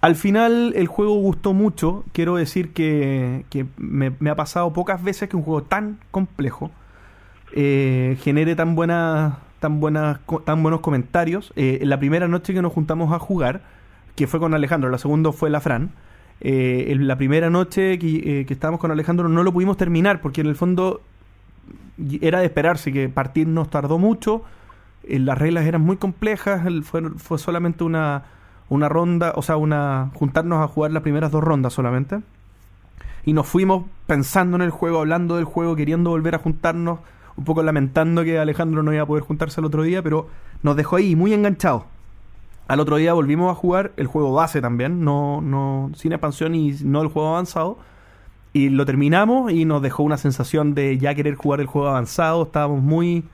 Al 0.00 0.14
final 0.14 0.72
el 0.76 0.86
juego 0.86 1.14
gustó 1.14 1.52
mucho. 1.52 2.04
Quiero 2.12 2.36
decir 2.36 2.72
que, 2.72 3.44
que 3.50 3.66
me, 3.78 4.12
ha 4.30 4.36
pasado 4.36 4.72
pocas 4.72 5.02
veces 5.02 5.28
que 5.28 5.36
un 5.36 5.42
juego 5.42 5.62
tan 5.62 5.98
complejo 6.10 6.70
eh, 7.52 8.18
genere 8.20 8.54
tan 8.56 8.74
buenas 8.74 9.34
tan 9.60 9.80
buenas 9.80 10.20
tan 10.44 10.62
buenos 10.62 10.80
comentarios. 10.80 11.52
Eh, 11.56 11.80
la 11.82 11.98
primera 11.98 12.28
noche 12.28 12.52
que 12.52 12.62
nos 12.62 12.72
juntamos 12.72 13.12
a 13.12 13.18
jugar, 13.18 13.62
que 14.14 14.26
fue 14.26 14.38
con 14.38 14.52
Alejandro, 14.54 14.90
la 14.90 14.98
segunda 14.98 15.32
fue 15.32 15.48
la 15.50 15.60
Fran. 15.60 15.90
Eh, 16.40 16.94
la 17.00 17.16
primera 17.16 17.48
noche 17.48 17.98
que, 17.98 18.44
que 18.46 18.52
estábamos 18.52 18.80
con 18.80 18.90
Alejandro 18.90 19.28
no 19.28 19.42
lo 19.42 19.52
pudimos 19.52 19.78
terminar 19.78 20.20
porque 20.20 20.42
en 20.42 20.48
el 20.48 20.56
fondo 20.56 21.00
era 22.20 22.40
de 22.40 22.44
esperarse 22.44 22.92
que 22.92 23.08
partir 23.08 23.48
nos 23.48 23.70
tardó 23.70 23.98
mucho. 23.98 24.44
las 25.08 25.38
reglas 25.38 25.64
eran 25.64 25.80
muy 25.80 25.96
complejas. 25.96 26.62
Fue, 26.84 27.00
fue 27.16 27.38
solamente 27.38 27.82
una 27.82 28.24
una 28.68 28.88
ronda, 28.88 29.32
o 29.36 29.42
sea, 29.42 29.56
una 29.56 30.10
juntarnos 30.14 30.62
a 30.62 30.68
jugar 30.68 30.90
las 30.90 31.02
primeras 31.02 31.30
dos 31.30 31.42
rondas 31.42 31.72
solamente. 31.72 32.20
Y 33.24 33.32
nos 33.32 33.46
fuimos 33.46 33.84
pensando 34.06 34.56
en 34.56 34.62
el 34.62 34.70
juego, 34.70 35.00
hablando 35.00 35.36
del 35.36 35.44
juego, 35.44 35.76
queriendo 35.76 36.10
volver 36.10 36.34
a 36.34 36.38
juntarnos, 36.38 37.00
un 37.36 37.44
poco 37.44 37.62
lamentando 37.62 38.24
que 38.24 38.38
Alejandro 38.38 38.82
no 38.82 38.92
iba 38.92 39.02
a 39.02 39.06
poder 39.06 39.24
juntarse 39.24 39.60
el 39.60 39.66
otro 39.66 39.82
día, 39.82 40.02
pero 40.02 40.28
nos 40.62 40.76
dejó 40.76 40.96
ahí 40.96 41.16
muy 41.16 41.32
enganchados. 41.32 41.82
Al 42.68 42.80
otro 42.80 42.96
día 42.96 43.12
volvimos 43.12 43.50
a 43.50 43.54
jugar 43.54 43.92
el 43.96 44.06
juego 44.06 44.32
base 44.32 44.60
también, 44.60 45.04
no, 45.04 45.40
no 45.40 45.90
sin 45.94 46.12
expansión 46.12 46.54
y 46.54 46.72
no 46.82 47.02
el 47.02 47.08
juego 47.08 47.28
avanzado. 47.28 47.78
Y 48.52 48.70
lo 48.70 48.86
terminamos 48.86 49.52
y 49.52 49.64
nos 49.66 49.82
dejó 49.82 50.02
una 50.02 50.16
sensación 50.16 50.74
de 50.74 50.98
ya 50.98 51.14
querer 51.14 51.34
jugar 51.34 51.60
el 51.60 51.66
juego 51.66 51.88
avanzado. 51.88 52.44
Estábamos 52.44 52.82
muy, 52.82 53.24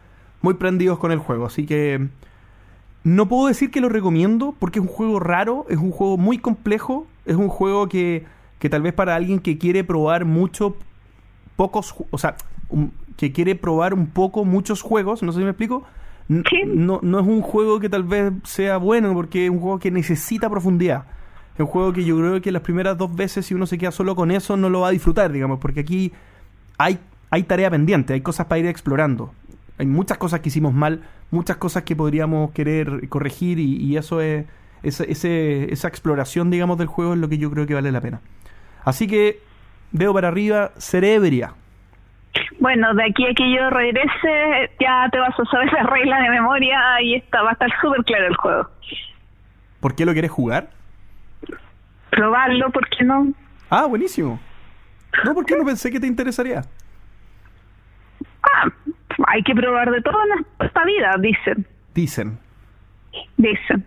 muy 0.43 0.55
prendidos 0.55 0.99
con 0.99 1.13
el 1.13 1.19
juego. 1.19 1.47
Así 1.47 1.65
que 1.65 2.09
no 3.05 3.29
puedo 3.29 3.49
decir 3.49 3.71
que 3.71 3.81
lo 3.81 3.89
recomiendo 3.89 4.55
porque 4.59 4.79
es 4.79 4.85
un 4.85 4.91
juego 4.91 5.19
raro, 5.19 5.67
es 5.69 5.79
un 5.79 5.91
juego 5.91 6.17
muy 6.17 6.39
complejo, 6.39 7.07
es 7.27 7.37
un 7.37 7.49
juego 7.49 7.89
que, 7.89 8.25
que 8.59 8.69
tal 8.69 8.83
vez 8.83 8.93
para 8.93 9.17
alguien 9.17 9.41
que 9.41 9.59
quiere 9.59 9.83
probar 9.85 10.25
mucho, 10.25 10.77
pocos, 11.57 11.95
o 12.11 12.19
sea, 12.19 12.37
que 13.17 13.33
quiere 13.33 13.55
probar 13.55 13.95
un 13.95 14.07
poco 14.07 14.45
muchos 14.45 14.83
juegos, 14.83 15.23
no 15.23 15.33
sé 15.33 15.39
si 15.39 15.45
me 15.45 15.51
explico, 15.51 15.85
no, 16.29 17.01
no 17.03 17.21
es 17.21 17.27
un 17.27 17.43
juego 17.43 17.81
que 17.81 17.89
tal 17.89 18.05
vez 18.05 18.33
sea 18.45 18.77
bueno 18.77 19.13
porque 19.13 19.47
es 19.47 19.51
un 19.51 19.59
juego 19.59 19.79
que 19.79 19.91
necesita 19.91 20.49
profundidad. 20.49 21.05
Es 21.55 21.61
un 21.61 21.67
juego 21.67 21.93
que 21.93 22.05
yo 22.05 22.17
creo 22.17 22.41
que 22.41 22.51
las 22.51 22.63
primeras 22.63 22.97
dos 22.97 23.15
veces 23.15 23.45
si 23.45 23.55
uno 23.55 23.67
se 23.67 23.77
queda 23.77 23.91
solo 23.91 24.17
con 24.17 24.31
eso 24.31 24.57
no 24.57 24.71
lo 24.71 24.81
va 24.81 24.89
a 24.89 24.93
disfrutar, 24.93 25.33
digamos, 25.33 25.59
porque 25.59 25.81
aquí 25.81 26.13
hay, 26.79 26.99
hay 27.31 27.43
tarea 27.43 27.69
pendiente, 27.71 28.15
hay 28.15 28.23
cosas 28.23 28.47
para 28.47 28.61
ir 28.61 28.67
explorando 28.67 29.33
hay 29.79 29.87
muchas 29.87 30.19
cosas 30.19 30.41
que 30.41 30.49
hicimos 30.49 30.73
mal, 30.73 31.03
muchas 31.33 31.57
cosas 31.57 31.83
que 31.83 31.97
podríamos 31.97 32.53
querer 32.53 33.09
corregir 33.09 33.59
y, 33.59 33.97
eso 33.97 34.21
es, 34.21 34.47
ese, 34.83 35.73
esa 35.73 35.89
exploración, 35.89 36.51
digamos, 36.51 36.79
del 36.79 36.87
juego 36.87 37.15
es 37.15 37.19
lo 37.19 37.29
que 37.29 37.39
yo 37.39 37.51
creo 37.51 37.67
que 37.67 37.75
vale 37.75 37.91
la 37.91 38.01
pena. 38.01 38.21
Así 38.85 39.09
que, 39.09 39.41
dedo 39.91 40.13
para 40.13 40.29
arriba, 40.29 40.71
Cerebria. 40.77 41.55
Bueno, 42.61 42.95
de 42.95 43.05
aquí 43.05 43.27
a 43.27 43.35
que 43.35 43.51
yo 43.55 43.71
regrese, 43.71 44.71
ya 44.79 45.09
te 45.11 45.19
vas 45.19 45.35
a 45.39 45.45
saber 45.47 45.69
esa 45.69 45.83
regla 45.83 46.21
de 46.21 46.31
memoria 46.31 46.79
y 47.03 47.15
está, 47.15 47.43
va 47.43 47.51
a 47.51 47.53
estar 47.55 47.71
súper 47.81 48.05
claro 48.05 48.27
el 48.27 48.37
juego. 48.37 48.71
¿Por 49.81 49.95
qué 49.95 50.05
lo 50.05 50.13
quieres 50.13 50.31
jugar? 50.31 50.71
Probarlo, 52.11 52.71
¿por 52.71 52.89
qué 52.89 53.05
no? 53.05 53.33
Ah, 53.71 53.87
buenísimo. 53.87 54.39
No, 55.25 55.35
¿por 55.35 55.45
qué 55.45 55.57
no 55.57 55.65
pensé 55.65 55.91
que 55.91 55.99
te 55.99 56.07
interesaría? 56.07 56.63
Ah, 58.43 58.69
hay 59.27 59.43
que 59.43 59.55
probar 59.55 59.91
de 59.91 60.01
todo 60.03 60.17
en 60.25 60.47
esta 60.67 60.85
vida, 60.85 61.17
dicen. 61.19 61.67
Dicen. 61.95 62.39
Dicen. 63.37 63.85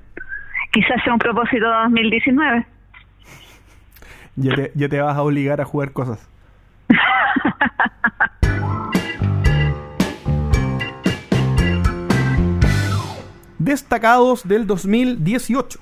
Quizás 0.72 1.04
sea 1.04 1.14
un 1.14 1.20
propósito 1.20 1.66
de 1.66 1.76
2019. 1.84 2.66
Ya 4.38 4.56
te, 4.56 4.72
ya 4.76 4.90
te 4.90 5.00
vas 5.00 5.16
a 5.16 5.22
obligar 5.22 5.62
a 5.62 5.66
jugar 5.66 5.92
cosas. 5.94 6.30
Destacados 13.58 14.48
del 14.48 14.68
2018. 14.68 15.80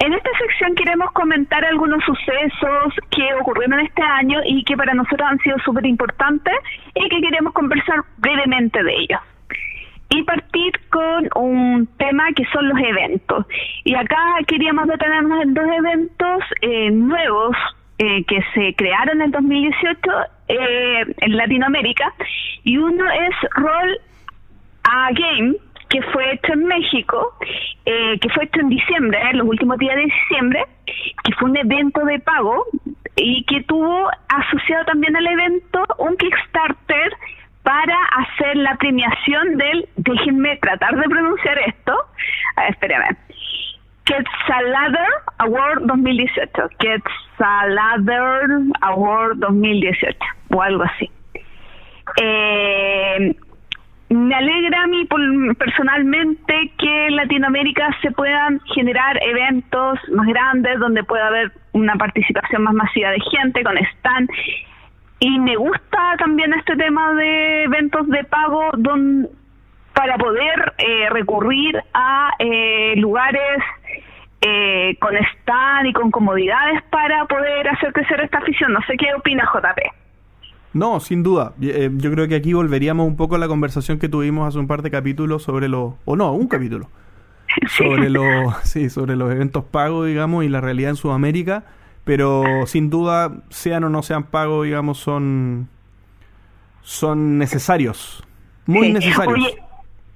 En 0.00 0.12
esta 0.12 0.30
sección 0.38 0.74
queremos 0.76 1.10
comentar 1.12 1.64
algunos 1.64 2.02
sucesos 2.04 2.94
que 3.10 3.34
ocurrieron 3.40 3.80
este 3.80 4.02
año 4.02 4.40
y 4.44 4.62
que 4.62 4.76
para 4.76 4.94
nosotros 4.94 5.28
han 5.28 5.38
sido 5.40 5.58
súper 5.64 5.86
importantes 5.86 6.54
y 6.94 7.08
que 7.08 7.20
queremos 7.20 7.52
conversar 7.52 8.04
brevemente 8.18 8.82
de 8.82 8.94
ellos. 8.94 9.20
Y 10.10 10.22
partir 10.22 10.72
con 10.90 11.28
un 11.34 11.86
tema 11.98 12.32
que 12.34 12.44
son 12.52 12.68
los 12.68 12.78
eventos. 12.78 13.44
Y 13.84 13.94
acá 13.94 14.16
queríamos 14.46 14.86
detenernos 14.86 15.42
en 15.42 15.54
dos 15.54 15.66
eventos 15.66 16.44
eh, 16.62 16.90
nuevos 16.90 17.56
eh, 17.98 18.24
que 18.24 18.40
se 18.54 18.74
crearon 18.74 19.20
en 19.20 19.32
2018 19.32 19.98
eh, 20.46 21.14
en 21.18 21.36
Latinoamérica. 21.36 22.14
Y 22.62 22.78
uno 22.78 23.04
es 23.10 23.34
Roll 23.56 23.98
a 24.84 25.10
Game, 25.12 25.56
que 25.88 26.02
fue 26.02 26.34
hecho 26.34 26.52
en 26.52 26.64
México, 26.64 27.34
eh, 27.84 28.18
que 28.20 28.28
fue 28.30 28.44
hecho 28.44 28.60
en 28.60 28.68
diciembre, 28.68 29.18
los 29.34 29.46
últimos 29.46 29.78
días 29.78 29.96
de 29.96 30.02
diciembre, 30.02 30.64
que 30.86 31.32
fue 31.38 31.50
un 31.50 31.56
evento 31.56 32.04
de 32.04 32.18
pago 32.20 32.66
y 33.16 33.44
que 33.44 33.62
tuvo 33.64 34.10
asociado 34.28 34.84
también 34.84 35.16
al 35.16 35.26
evento 35.26 35.84
un 35.98 36.16
Kickstarter 36.16 37.12
para 37.62 37.96
hacer 38.16 38.56
la 38.56 38.76
premiación 38.76 39.56
del, 39.56 39.88
déjenme 39.96 40.56
tratar 40.56 40.96
de 40.96 41.08
pronunciar 41.08 41.58
esto, 41.58 41.94
a 42.56 42.62
ver, 42.62 42.70
espérame, 42.70 43.16
Quetzalcoatl 44.04 44.96
Award 45.38 45.82
2018, 45.82 46.50
Quetzalcoatl 46.78 48.72
Award 48.80 49.36
2018, 49.36 50.18
o 50.50 50.62
algo 50.62 50.84
así. 50.84 51.10
Eh, 52.22 53.36
me 54.10 54.34
alegra 54.34 54.84
a 54.84 54.86
mí 54.86 55.06
personalmente 55.58 56.72
que 56.78 57.06
en 57.06 57.16
Latinoamérica 57.16 57.94
se 58.00 58.10
puedan 58.10 58.60
generar 58.74 59.18
eventos 59.22 59.98
más 60.12 60.26
grandes 60.26 60.78
donde 60.78 61.04
pueda 61.04 61.26
haber 61.26 61.52
una 61.72 61.94
participación 61.96 62.62
más 62.62 62.74
masiva 62.74 63.10
de 63.10 63.20
gente 63.30 63.62
con 63.62 63.76
stand 63.76 64.30
y 65.20 65.38
me 65.40 65.56
gusta 65.56 66.16
también 66.18 66.54
este 66.54 66.76
tema 66.76 67.12
de 67.14 67.64
eventos 67.64 68.08
de 68.08 68.24
pago 68.24 68.70
don, 68.78 69.28
para 69.92 70.16
poder 70.16 70.74
eh, 70.78 71.10
recurrir 71.10 71.76
a 71.92 72.30
eh, 72.38 72.94
lugares 72.96 73.62
eh, 74.40 74.96
con 75.00 75.14
stand 75.16 75.86
y 75.88 75.92
con 75.92 76.10
comodidades 76.10 76.82
para 76.84 77.24
poder 77.26 77.68
hacer 77.68 77.92
crecer 77.92 78.20
esta 78.20 78.38
afición. 78.38 78.72
No 78.72 78.80
sé 78.82 78.96
qué 78.96 79.12
opina 79.14 79.44
JP. 79.52 80.07
No, 80.72 81.00
sin 81.00 81.22
duda. 81.22 81.54
Eh, 81.60 81.90
yo 81.94 82.10
creo 82.10 82.28
que 82.28 82.34
aquí 82.34 82.52
volveríamos 82.52 83.06
un 83.06 83.16
poco 83.16 83.36
a 83.36 83.38
la 83.38 83.48
conversación 83.48 83.98
que 83.98 84.08
tuvimos 84.08 84.46
hace 84.46 84.58
un 84.58 84.66
par 84.66 84.82
de 84.82 84.90
capítulos 84.90 85.42
sobre 85.42 85.68
los, 85.68 85.94
o 86.04 86.16
no, 86.16 86.32
un 86.32 86.46
capítulo, 86.46 86.88
sobre 87.76 88.10
los, 88.10 88.54
sí, 88.64 88.90
sobre 88.90 89.16
los 89.16 89.30
eventos 89.30 89.64
pagos, 89.64 90.06
digamos, 90.06 90.44
y 90.44 90.48
la 90.48 90.60
realidad 90.60 90.90
en 90.90 90.96
Sudamérica. 90.96 91.64
Pero 92.04 92.66
sin 92.66 92.88
duda, 92.88 93.42
sean 93.50 93.84
o 93.84 93.90
no 93.90 94.02
sean 94.02 94.24
pagos, 94.24 94.64
digamos, 94.64 94.98
son, 94.98 95.68
son 96.82 97.36
necesarios, 97.36 98.24
muy 98.64 98.92
necesarios. 98.92 99.56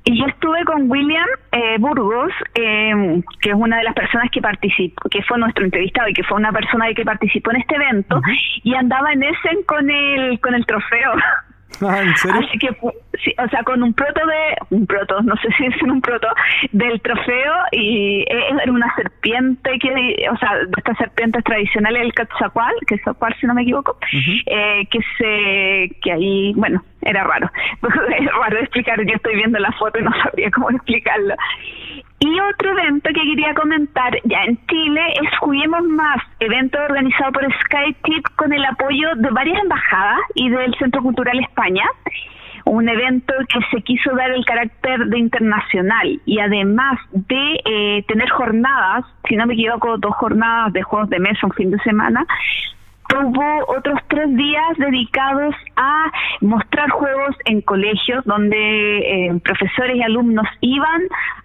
Y 0.04 0.18
yo 0.18 0.26
estuve 0.26 0.64
con 0.64 0.90
William 0.90 1.26
eh, 1.52 1.76
Burgos, 1.78 2.32
eh, 2.54 3.22
que 3.40 3.50
es 3.50 3.54
una 3.54 3.78
de 3.78 3.84
las 3.84 3.94
personas 3.94 4.30
que 4.32 4.40
participó, 4.40 5.08
que 5.08 5.22
fue 5.22 5.38
nuestro 5.38 5.64
entrevistado 5.64 6.08
y 6.08 6.12
que 6.12 6.24
fue 6.24 6.38
una 6.38 6.52
persona 6.52 6.92
que 6.94 7.04
participó 7.04 7.52
en 7.52 7.58
este 7.58 7.76
evento, 7.76 8.20
y 8.64 8.74
andaba 8.74 9.12
en 9.12 9.22
ese 9.22 9.64
con 9.66 9.88
el, 9.88 10.40
con 10.40 10.54
el 10.54 10.66
trofeo. 10.66 11.12
Ah, 11.82 12.00
¿en 12.00 12.16
serio? 12.16 12.40
Así 12.40 12.58
que, 12.58 12.68
sí, 13.24 13.34
o 13.38 13.48
sea, 13.48 13.62
con 13.64 13.82
un 13.82 13.92
proto 13.92 14.20
de, 14.26 14.76
un 14.76 14.86
proto, 14.86 15.20
no 15.22 15.34
sé 15.36 15.48
si 15.56 15.66
es 15.66 15.82
un 15.82 16.00
proto, 16.00 16.28
del 16.70 17.00
trofeo, 17.00 17.54
y 17.72 18.24
era 18.28 18.72
una 18.72 18.94
serpiente 18.94 19.78
que, 19.78 20.28
o 20.30 20.36
sea, 20.36 20.50
estas 20.76 20.96
serpientes 20.96 21.42
tradicionales, 21.44 22.02
el 22.02 22.12
Quetzalcoatl, 22.14 22.86
que 22.86 22.94
es 22.94 23.02
si 23.40 23.46
no 23.46 23.54
me 23.54 23.62
equivoco, 23.62 23.96
eh, 24.46 24.86
que 24.90 24.98
se, 25.18 25.96
que 26.00 26.12
ahí, 26.12 26.52
bueno, 26.54 26.82
era 27.02 27.24
raro. 27.24 27.50
es 28.18 28.26
raro 28.26 28.58
explicar, 28.58 28.98
yo 29.04 29.14
estoy 29.14 29.36
viendo 29.36 29.58
la 29.58 29.72
foto 29.72 29.98
y 29.98 30.02
no 30.02 30.12
sabría 30.22 30.50
cómo 30.50 30.70
explicarlo. 30.70 31.34
Y 32.20 32.40
otro 32.40 32.78
evento 32.78 33.08
que 33.08 33.20
quería 33.20 33.52
comentar 33.54 34.16
ya 34.24 34.44
en 34.44 34.58
Chile 34.66 35.00
es 35.20 35.38
Juguemos 35.40 35.82
Más, 35.84 36.18
evento 36.40 36.78
organizado 36.78 37.32
por 37.32 37.44
SkyTip 37.64 38.24
con 38.36 38.52
el 38.52 38.64
apoyo 38.64 39.08
de 39.16 39.30
varias 39.30 39.60
embajadas 39.62 40.20
y 40.34 40.48
del 40.48 40.74
Centro 40.76 41.02
Cultural 41.02 41.38
España. 41.40 41.84
Un 42.64 42.88
evento 42.88 43.34
que 43.48 43.58
se 43.72 43.82
quiso 43.82 44.14
dar 44.14 44.30
el 44.30 44.44
carácter 44.44 45.06
de 45.06 45.18
internacional 45.18 46.20
y 46.24 46.38
además 46.38 47.00
de 47.10 47.60
eh, 47.64 48.04
tener 48.06 48.30
jornadas, 48.30 49.04
si 49.28 49.34
no 49.34 49.46
me 49.46 49.54
equivoco, 49.54 49.98
dos 49.98 50.14
jornadas 50.14 50.72
de 50.72 50.82
juegos 50.82 51.10
de 51.10 51.18
mesa 51.18 51.46
un 51.46 51.52
fin 51.52 51.72
de 51.72 51.78
semana, 51.78 52.24
tuvo 53.12 53.44
otros 53.68 53.98
tres 54.08 54.34
días 54.34 54.78
dedicados 54.78 55.54
a 55.76 56.10
mostrar 56.40 56.88
juegos 56.90 57.36
en 57.44 57.60
colegios 57.60 58.24
donde 58.24 58.56
eh, 58.56 59.40
profesores 59.44 59.96
y 59.96 60.02
alumnos 60.02 60.46
iban 60.62 61.02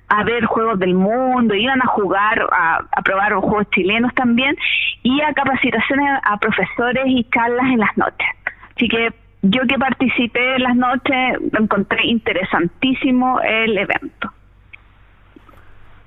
a 0.07 0.23
ver 0.23 0.45
juegos 0.45 0.79
del 0.79 0.93
mundo, 0.93 1.53
iban 1.53 1.81
a 1.81 1.87
jugar, 1.87 2.47
a, 2.51 3.01
probar 3.03 3.33
juegos 3.33 3.69
chilenos 3.71 4.13
también 4.15 4.55
y 5.03 5.19
a 5.21 5.33
capacitaciones 5.33 6.21
a 6.23 6.37
profesores 6.37 7.03
y 7.07 7.25
charlas 7.25 7.65
en 7.65 7.79
las 7.79 7.97
noches. 7.97 8.27
Así 8.75 8.87
que 8.87 9.13
yo 9.41 9.61
que 9.67 9.77
participé 9.77 10.55
en 10.55 10.63
las 10.63 10.75
noches 10.75 11.37
encontré 11.59 12.05
interesantísimo 12.05 13.41
el 13.41 13.77
evento. 13.77 14.31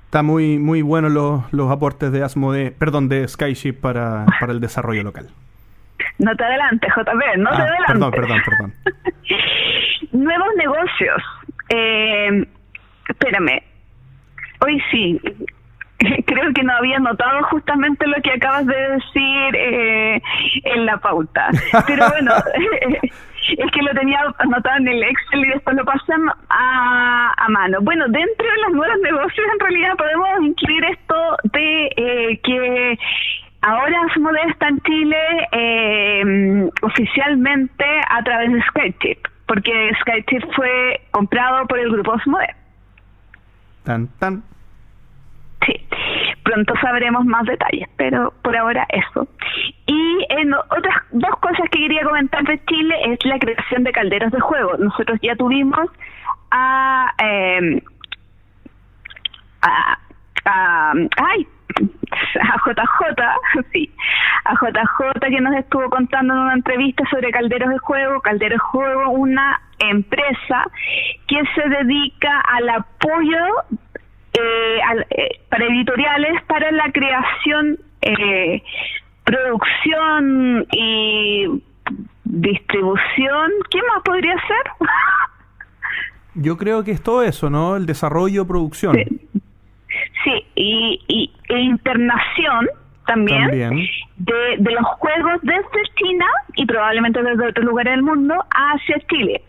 Está 0.05 0.23
muy 0.23 0.57
muy 0.57 0.81
bueno 0.81 1.07
los, 1.07 1.53
los 1.53 1.71
aportes 1.71 2.11
de 2.11 2.23
Asmode, 2.23 2.71
perdón, 2.71 3.09
de 3.09 3.27
Skyship 3.27 3.73
para, 3.73 4.25
para 4.39 4.51
el 4.53 4.59
desarrollo 4.59 5.03
local. 5.03 5.29
No 6.23 6.35
te 6.35 6.43
adelantes, 6.43 6.89
JP, 6.95 7.37
no 7.37 7.49
te 7.49 7.55
Ah, 7.55 7.65
adelantes. 7.65 7.87
perdón, 7.87 8.11
perdón, 8.11 8.41
perdón. 8.45 8.73
Nuevos 10.11 10.47
negocios. 10.57 11.23
Eh, 11.69 12.45
espérame. 13.09 13.63
Hoy 14.65 14.81
sí. 14.91 15.19
Creo 16.25 16.53
que 16.53 16.63
no 16.63 16.73
había 16.73 16.99
notado 16.99 17.43
justamente 17.43 18.05
lo 18.07 18.21
que 18.21 18.31
acabas 18.31 18.65
de 18.65 18.75
decir 18.75 19.55
eh, 19.55 20.21
en 20.65 20.85
la 20.85 20.97
pauta. 20.97 21.49
Pero 21.87 22.07
bueno, 22.09 22.33
es 23.57 23.71
que 23.71 23.81
lo 23.81 23.91
tenía 23.93 24.19
anotado 24.39 24.77
en 24.77 24.87
el 24.89 25.03
Excel 25.03 25.45
y 25.45 25.49
después 25.49 25.75
lo 25.75 25.85
pasé 25.85 26.13
a, 26.49 27.33
a 27.37 27.49
mano. 27.49 27.79
Bueno, 27.81 28.05
dentro 28.09 28.45
de 28.47 28.61
los 28.67 28.73
nuevos 28.73 28.97
negocios 29.01 29.47
en 29.53 29.59
realidad 29.59 29.95
podemos 29.97 30.29
incluir 30.43 30.83
esto 30.85 31.37
de 31.53 31.85
eh, 31.97 32.39
que 32.43 32.99
ahora 33.61 34.01
Asmodee 34.09 34.49
está 34.49 34.67
en 34.67 34.79
Chile 34.81 35.47
eh, 35.51 36.69
oficialmente 36.81 37.85
a 38.09 38.23
través 38.23 38.51
de 38.51 38.61
Skychip, 38.63 39.27
porque 39.47 39.91
Skychip 40.01 40.43
fue 40.55 41.01
comprado 41.11 41.67
por 41.67 41.79
el 41.79 41.91
grupo 41.91 42.13
Asmodee. 42.13 42.55
Tan, 43.83 44.07
tan. 44.19 44.43
Sí, 45.65 45.75
pronto 46.43 46.73
sabremos 46.81 47.23
más 47.25 47.45
detalles, 47.45 47.87
pero 47.95 48.33
por 48.41 48.57
ahora 48.57 48.85
eso. 48.89 49.27
Y 49.85 50.25
en 50.29 50.53
otras 50.53 51.03
dos 51.11 51.37
cosas 51.39 51.69
que 51.71 51.79
quería 51.79 52.03
comentar 52.03 52.43
de 52.43 52.63
Chile 52.65 52.95
es 53.05 53.23
la 53.25 53.37
creación 53.37 53.83
de 53.83 53.91
calderos 53.91 54.31
de 54.31 54.39
juego. 54.39 54.75
Nosotros 54.77 55.19
ya 55.21 55.35
tuvimos 55.35 55.87
a, 56.49 57.13
eh, 57.23 57.83
a, 59.61 59.99
a 60.45 60.93
ay, 61.17 61.47
a 62.41 62.57
JJ, 62.57 63.63
sí, 63.73 63.91
a 64.45 64.53
JJ 64.53 65.19
que 65.29 65.41
nos 65.41 65.55
estuvo 65.55 65.89
contando 65.89 66.33
en 66.33 66.39
una 66.39 66.53
entrevista 66.53 67.03
sobre 67.09 67.31
calderos 67.31 67.69
de 67.69 67.77
juego. 67.79 68.21
Calderos 68.21 68.57
de 68.57 68.59
juego, 68.59 69.09
una 69.11 69.61
empresa 69.79 70.63
que 71.27 71.41
se 71.55 71.69
dedica 71.69 72.39
al 72.41 72.69
apoyo 72.69 73.45
eh, 74.33 74.79
al- 74.87 75.05
eh, 75.09 75.41
para 75.49 75.65
editoriales 75.65 76.41
para 76.47 76.71
la 76.71 76.91
creación, 76.91 77.77
eh, 78.01 78.63
producción 79.25 80.65
y 80.71 81.61
distribución. 82.23 83.51
¿Qué 83.69 83.79
más 83.93 84.01
podría 84.03 84.33
ser? 84.35 84.87
Yo 86.35 86.57
creo 86.57 86.83
que 86.85 86.91
es 86.91 87.03
todo 87.03 87.23
eso, 87.23 87.49
¿no? 87.49 87.75
El 87.75 87.85
desarrollo, 87.85 88.47
producción. 88.47 88.95
Sí. 88.95 89.40
Sí, 90.23 90.45
y, 90.55 90.99
y 91.07 91.31
e 91.49 91.59
internación 91.59 92.67
también, 93.05 93.49
También. 93.49 93.87
De, 94.17 94.57
de 94.59 94.71
los 94.71 94.85
juegos 94.85 95.41
desde 95.41 95.83
China 95.95 96.25
y 96.55 96.65
probablemente 96.65 97.21
desde 97.21 97.47
otros 97.47 97.65
lugares 97.65 97.93
del 97.93 98.03
mundo 98.03 98.35
hacia 98.51 98.99
Chile. 99.09 99.41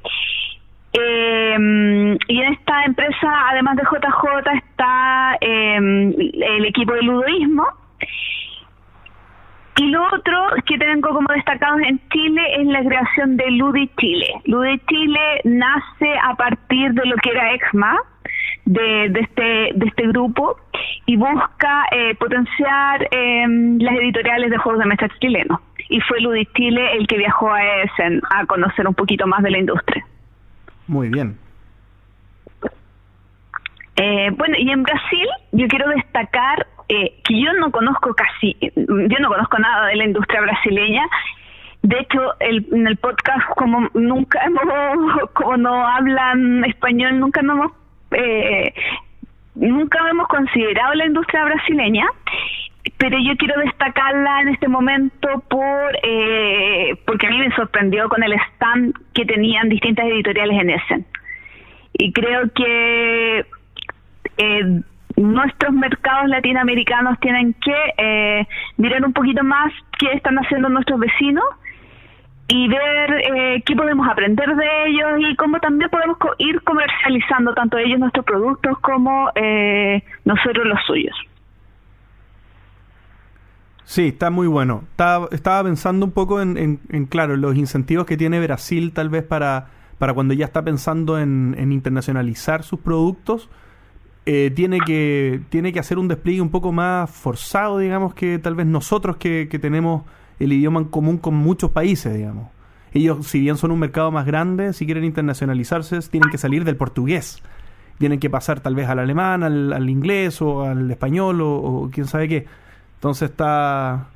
Eh, 0.95 2.19
y 2.29 2.41
en 2.41 2.53
esta 2.53 2.85
empresa, 2.85 3.49
además 3.51 3.77
de 3.77 3.83
JJ, 3.83 4.51
está 4.55 5.37
eh, 5.41 5.77
el 5.77 6.65
equipo 6.65 6.93
de 6.95 7.03
ludoísmo. 7.03 7.67
Y 9.77 9.87
lo 9.87 10.05
otro 10.07 10.49
que 10.67 10.77
tengo 10.77 11.09
como 11.11 11.29
destacados 11.35 11.81
en 11.81 12.01
Chile 12.11 12.43
es 12.59 12.67
la 12.67 12.85
creación 12.85 13.37
de 13.37 13.51
Ludi 13.53 13.91
Chile. 13.99 14.27
Ludi 14.45 14.79
Chile 14.87 15.41
nace 15.45 16.19
a 16.23 16.35
partir 16.35 16.93
de 16.93 17.07
lo 17.07 17.17
que 17.17 17.31
era 17.31 17.55
EXMA, 17.55 17.97
de, 18.65 19.09
de 19.11 19.21
este 19.21 19.71
de 19.75 19.87
este 19.87 20.07
grupo, 20.09 20.57
y 21.07 21.17
busca 21.17 21.87
eh, 21.91 22.15
potenciar 22.15 23.09
eh, 23.11 23.47
las 23.79 23.95
editoriales 23.97 24.51
de 24.51 24.59
juegos 24.59 24.81
de 24.81 24.87
mesa 24.87 25.09
chilenos. 25.21 25.61
Y 25.89 26.01
fue 26.01 26.21
Ludi 26.21 26.47
Chile 26.55 26.97
el 26.97 27.07
que 27.07 27.19
viajó 27.19 27.53
a 27.53 27.63
Essen 27.83 28.23
a 28.31 28.47
conocer 28.47 28.87
un 28.87 28.95
poquito 28.95 29.27
más 29.27 29.43
de 29.43 29.51
la 29.51 29.59
industria. 29.59 30.05
Muy 30.87 31.09
bien. 31.09 31.37
Eh, 33.97 34.31
bueno, 34.37 34.57
y 34.59 34.71
en 34.71 34.83
Brasil 34.83 35.29
yo 35.53 35.69
quiero 35.69 35.89
destacar 35.91 36.67
eh, 36.89 37.21
que 37.25 37.41
yo 37.41 37.53
no 37.55 37.71
conozco 37.71 38.15
casi, 38.15 38.57
yo 38.75 39.19
no 39.21 39.29
conozco 39.29 39.59
nada 39.59 39.87
de 39.87 39.97
la 39.97 40.05
industria 40.05 40.41
brasileña. 40.41 41.03
De 41.83 41.99
hecho, 41.99 42.35
el, 42.41 42.67
en 42.73 42.87
el 42.87 42.97
podcast, 42.97 43.49
como 43.57 43.89
nunca 43.95 44.41
hemos, 44.45 45.31
como 45.35 45.57
no 45.57 45.87
hablan 45.87 46.65
español, 46.65 47.19
nunca 47.19 47.43
no 47.43 47.55
hemos, 47.55 47.73
eh, 48.17 48.75
nunca 49.55 49.99
hemos 50.11 50.29
considerado 50.29 50.95
la 50.95 51.07
industria 51.07 51.45
brasileña. 51.45 52.07
Pero 52.99 53.17
yo 53.19 53.37
quiero 53.37 53.61
destacarla 53.61 54.43
en 54.43 54.49
este 54.49 54.69
momento 54.69 55.29
por 55.49 55.97
eh, 56.03 56.97
porque 57.07 57.27
a 57.27 57.31
mí 57.31 57.39
me 57.39 57.55
sorprendió 57.55 58.09
con 58.09 58.23
el 58.23 58.33
stand 58.33 58.95
que 59.15 59.25
tenían 59.25 59.69
distintas 59.69 60.07
editoriales 60.07 60.61
en 60.61 60.71
Essen. 60.71 61.07
Y 61.95 62.13
creo 62.13 62.51
que 62.55 63.47
eh, 64.39 64.81
nuestros 65.17 65.73
mercados 65.73 66.29
latinoamericanos 66.29 67.19
tienen 67.21 67.55
que 67.55 67.95
eh, 67.99 68.47
mirar 68.77 69.05
un 69.05 69.13
poquito 69.13 69.45
más 69.45 69.73
qué 69.99 70.13
están 70.13 70.37
haciendo 70.37 70.69
nuestros 70.69 70.99
vecinos 70.99 71.45
y 72.55 72.69
ver 72.69 73.11
eh, 73.35 73.63
qué 73.65 73.75
podemos 73.75 74.07
aprender 74.09 74.55
de 74.55 74.67
ellos 74.87 75.31
y 75.31 75.37
cómo 75.37 75.59
también 75.59 75.89
podemos 75.91 76.19
co- 76.19 76.35
ir 76.39 76.61
comercializando 76.63 77.55
tanto 77.55 77.79
ellos 77.79 77.99
nuestros 77.99 78.25
productos 78.27 78.79
como 78.81 79.31
eh, 79.35 80.03
nosotros 80.25 80.67
los 80.67 80.79
suyos. 80.87 81.17
Sí, 83.85 84.09
está 84.09 84.31
muy 84.31 84.47
bueno. 84.47 84.85
Estaba, 84.91 85.29
estaba 85.33 85.65
pensando 85.65 86.07
un 86.07 86.13
poco 86.13 86.41
en, 86.41 86.57
en- 86.57 86.81
en, 86.91 87.07
claro, 87.07 87.37
los 87.37 87.57
incentivos 87.57 88.07
que 88.07 88.17
tiene 88.17 88.41
Brasil 88.41 88.93
tal 88.93 89.09
vez 89.09 89.25
para, 89.25 89.69
para 89.99 90.15
cuando 90.15 90.35
ya 90.35 90.45
está 90.45 90.63
pensando 90.63 91.19
en, 91.19 91.55
internacionalizar 91.73 92.63
sus 92.63 92.81
productos. 92.81 93.49
eh, 94.25 94.53
tiene, 94.55 94.79
que, 94.81 95.41
tiene 95.49 95.73
que 95.73 95.81
hacer 95.81 95.99
un 95.99 96.07
despliegue 96.09 96.41
un 96.41 96.51
poco 96.51 96.71
más 96.71 97.11
forzado, 97.11 97.79
digamos, 97.79 98.15
que 98.15 98.39
tal 98.39 98.55
vez 98.55 98.67
nosotros 98.67 99.17
que 99.51 99.59
tenemos 99.59 100.03
el 100.45 100.53
idioma 100.53 100.81
en 100.81 100.87
común 100.87 101.19
con 101.19 101.35
muchos 101.35 101.71
países, 101.71 102.15
digamos. 102.15 102.49
Ellos, 102.95 103.27
si 103.27 103.41
bien 103.41 103.57
son 103.57 103.71
un 103.71 103.79
mercado 103.79 104.11
más 104.11 104.27
grande, 104.27 104.73
si 104.75 104.85
quieren 104.85 105.05
internacionalizarse, 105.05 105.99
tienen 106.11 106.31
que 106.31 106.39
salir 106.39 106.65
del 106.65 106.77
portugués. 106.77 107.43
Tienen 107.99 108.19
que 108.21 108.29
pasar 108.29 108.61
tal 108.61 108.75
vez 108.75 108.89
al 108.89 108.99
alemán, 108.99 109.43
al, 109.43 109.89
inglés 109.89 110.43
o 110.43 110.63
al 110.65 110.91
español 110.91 111.41
o, 111.41 111.51
o 111.55 111.91
quién 111.91 112.07
sabe 112.07 112.29
qué. 112.29 112.47
Entonces 112.97 113.31
está, 113.31 114.09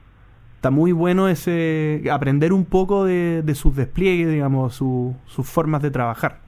está 0.57 0.71
muy 0.71 0.93
bueno 0.93 1.29
ese 1.29 2.03
aprender 2.13 2.53
un 2.53 2.65
poco 2.65 3.05
de, 3.05 3.43
de 3.43 3.55
sus 3.55 3.75
despliegues, 3.77 4.29
digamos, 4.31 4.75
su- 4.75 5.15
sus 5.27 5.49
formas 5.49 5.83
de 5.83 5.91
trabajar. 5.91 6.41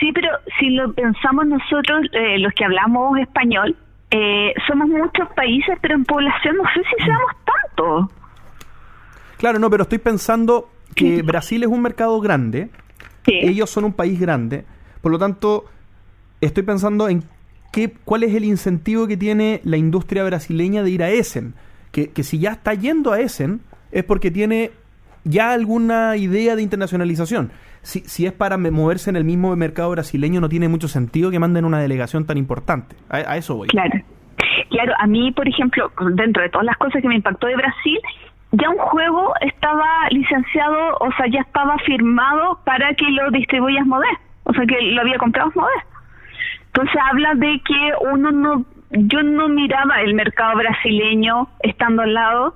Sí, 0.00 0.10
pero 0.12 0.28
si 0.58 0.70
lo 0.70 0.92
pensamos 0.94 1.46
nosotros, 1.46 2.06
eh, 2.12 2.38
los 2.38 2.52
que 2.54 2.64
hablamos 2.64 3.18
español, 3.18 3.76
eh, 4.10 4.54
somos 4.66 4.88
muchos 4.88 5.28
países, 5.34 5.76
pero 5.82 5.94
en 5.94 6.04
población 6.04 6.56
no 6.56 6.64
sé 6.72 6.80
si 6.88 7.04
seamos 7.04 7.30
tantos. 7.44 8.17
Claro, 9.38 9.58
no, 9.58 9.70
pero 9.70 9.84
estoy 9.84 9.98
pensando 9.98 10.68
que 10.94 11.22
Brasil 11.22 11.62
es 11.62 11.68
un 11.68 11.80
mercado 11.82 12.20
grande, 12.20 12.70
Sí. 13.24 13.34
ellos 13.42 13.70
son 13.70 13.84
un 13.84 13.92
país 13.92 14.18
grande, 14.18 14.64
por 15.00 15.12
lo 15.12 15.18
tanto, 15.18 15.64
estoy 16.40 16.62
pensando 16.62 17.08
en 17.08 17.22
qué, 17.72 17.92
cuál 18.04 18.22
es 18.24 18.34
el 18.34 18.44
incentivo 18.44 19.06
que 19.06 19.16
tiene 19.16 19.60
la 19.64 19.76
industria 19.76 20.24
brasileña 20.24 20.82
de 20.82 20.90
ir 20.90 21.02
a 21.02 21.10
Essen. 21.10 21.54
Que, 21.92 22.10
que 22.10 22.22
si 22.22 22.38
ya 22.38 22.52
está 22.52 22.74
yendo 22.74 23.12
a 23.12 23.20
Essen, 23.20 23.60
es 23.92 24.04
porque 24.04 24.30
tiene 24.30 24.70
ya 25.24 25.52
alguna 25.52 26.16
idea 26.16 26.56
de 26.56 26.62
internacionalización. 26.62 27.50
Si, 27.82 28.00
si 28.00 28.26
es 28.26 28.32
para 28.32 28.56
moverse 28.58 29.08
en 29.10 29.16
el 29.16 29.24
mismo 29.24 29.54
mercado 29.56 29.90
brasileño, 29.90 30.40
no 30.40 30.48
tiene 30.48 30.68
mucho 30.68 30.88
sentido 30.88 31.30
que 31.30 31.38
manden 31.38 31.64
una 31.64 31.80
delegación 31.80 32.24
tan 32.26 32.38
importante. 32.38 32.96
A, 33.08 33.16
a 33.18 33.36
eso 33.36 33.56
voy. 33.56 33.68
Claro. 33.68 34.00
Claro, 34.70 34.92
a 34.98 35.06
mí, 35.06 35.32
por 35.32 35.48
ejemplo, 35.48 35.90
dentro 36.14 36.42
de 36.42 36.50
todas 36.50 36.66
las 36.66 36.76
cosas 36.76 37.00
que 37.00 37.08
me 37.08 37.14
impactó 37.16 37.46
de 37.46 37.56
Brasil, 37.56 37.98
ya 38.52 38.70
un 38.70 38.78
juego 38.78 39.34
estaba 39.40 40.08
licenciado, 40.10 40.96
o 41.00 41.12
sea, 41.12 41.26
ya 41.26 41.40
estaba 41.40 41.76
firmado 41.78 42.58
para 42.64 42.94
que 42.94 43.10
lo 43.10 43.30
distribuya 43.30 43.82
Asmodee. 43.82 44.18
O 44.44 44.52
sea, 44.54 44.64
que 44.64 44.80
lo 44.80 45.02
había 45.02 45.18
comprado 45.18 45.50
Asmodee. 45.50 45.82
Entonces 46.66 47.00
habla 47.10 47.34
de 47.34 47.60
que 47.64 47.92
uno 48.12 48.30
no, 48.30 48.64
yo 48.90 49.22
no 49.22 49.48
miraba 49.48 50.00
el 50.00 50.14
mercado 50.14 50.56
brasileño 50.56 51.48
estando 51.60 52.02
al 52.02 52.14
lado 52.14 52.54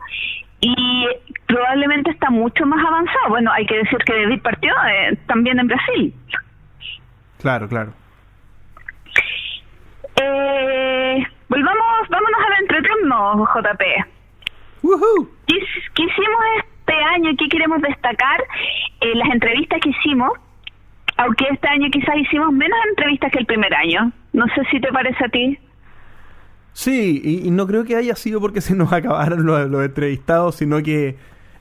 y 0.61 1.07
probablemente 1.47 2.11
está 2.11 2.31
mucho 2.31 2.65
más 2.67 2.85
avanzado. 2.85 3.29
Bueno, 3.29 3.53
hay 3.53 3.67
que 3.67 3.79
decir 3.79 3.99
que 3.99 4.15
David 4.15 4.43
partió 4.43 4.73
eh, 4.89 5.19
también 5.27 5.59
en 5.59 5.67
Brasil. 5.67 6.15
Claro, 7.41 7.69
claro. 7.69 7.93
Eh, 10.23 11.27
volvamos, 11.49 12.09
vámonos 12.09 12.41
al 12.47 12.63
entreturno, 12.63 13.47
JP. 13.55 14.22
¿Qué, 15.47 15.55
¿Qué, 15.95 16.03
hicimos 16.03 16.41
este 16.59 16.95
año? 17.15 17.31
¿Qué 17.39 17.49
queremos 17.49 17.81
destacar? 17.81 18.43
Eh, 19.01 19.15
las 19.15 19.31
entrevistas 19.31 19.81
que 19.81 19.91
hicimos, 19.91 20.31
aunque 21.17 21.47
este 21.51 21.69
año 21.69 21.89
quizás 21.91 22.17
hicimos 22.17 22.53
menos 22.53 22.79
entrevistas 22.91 23.31
que 23.33 23.39
el 23.39 23.47
primer 23.47 23.73
año. 23.75 24.13
No 24.33 24.45
sé 24.55 24.63
si 24.71 24.81
te 24.81 24.89
parece 24.89 25.25
a 25.25 25.29
ti. 25.29 25.59
Sí, 26.73 27.43
y, 27.45 27.51
no 27.51 27.67
creo 27.67 27.85
que 27.85 27.97
haya 27.97 28.17
sido 28.17 28.41
porque 28.41 28.61
se 28.61 28.75
nos 28.75 28.93
acabaron 28.93 29.45
los, 29.45 29.85
entrevistados, 29.85 30.57
sino 30.57 30.83
que 30.83 31.17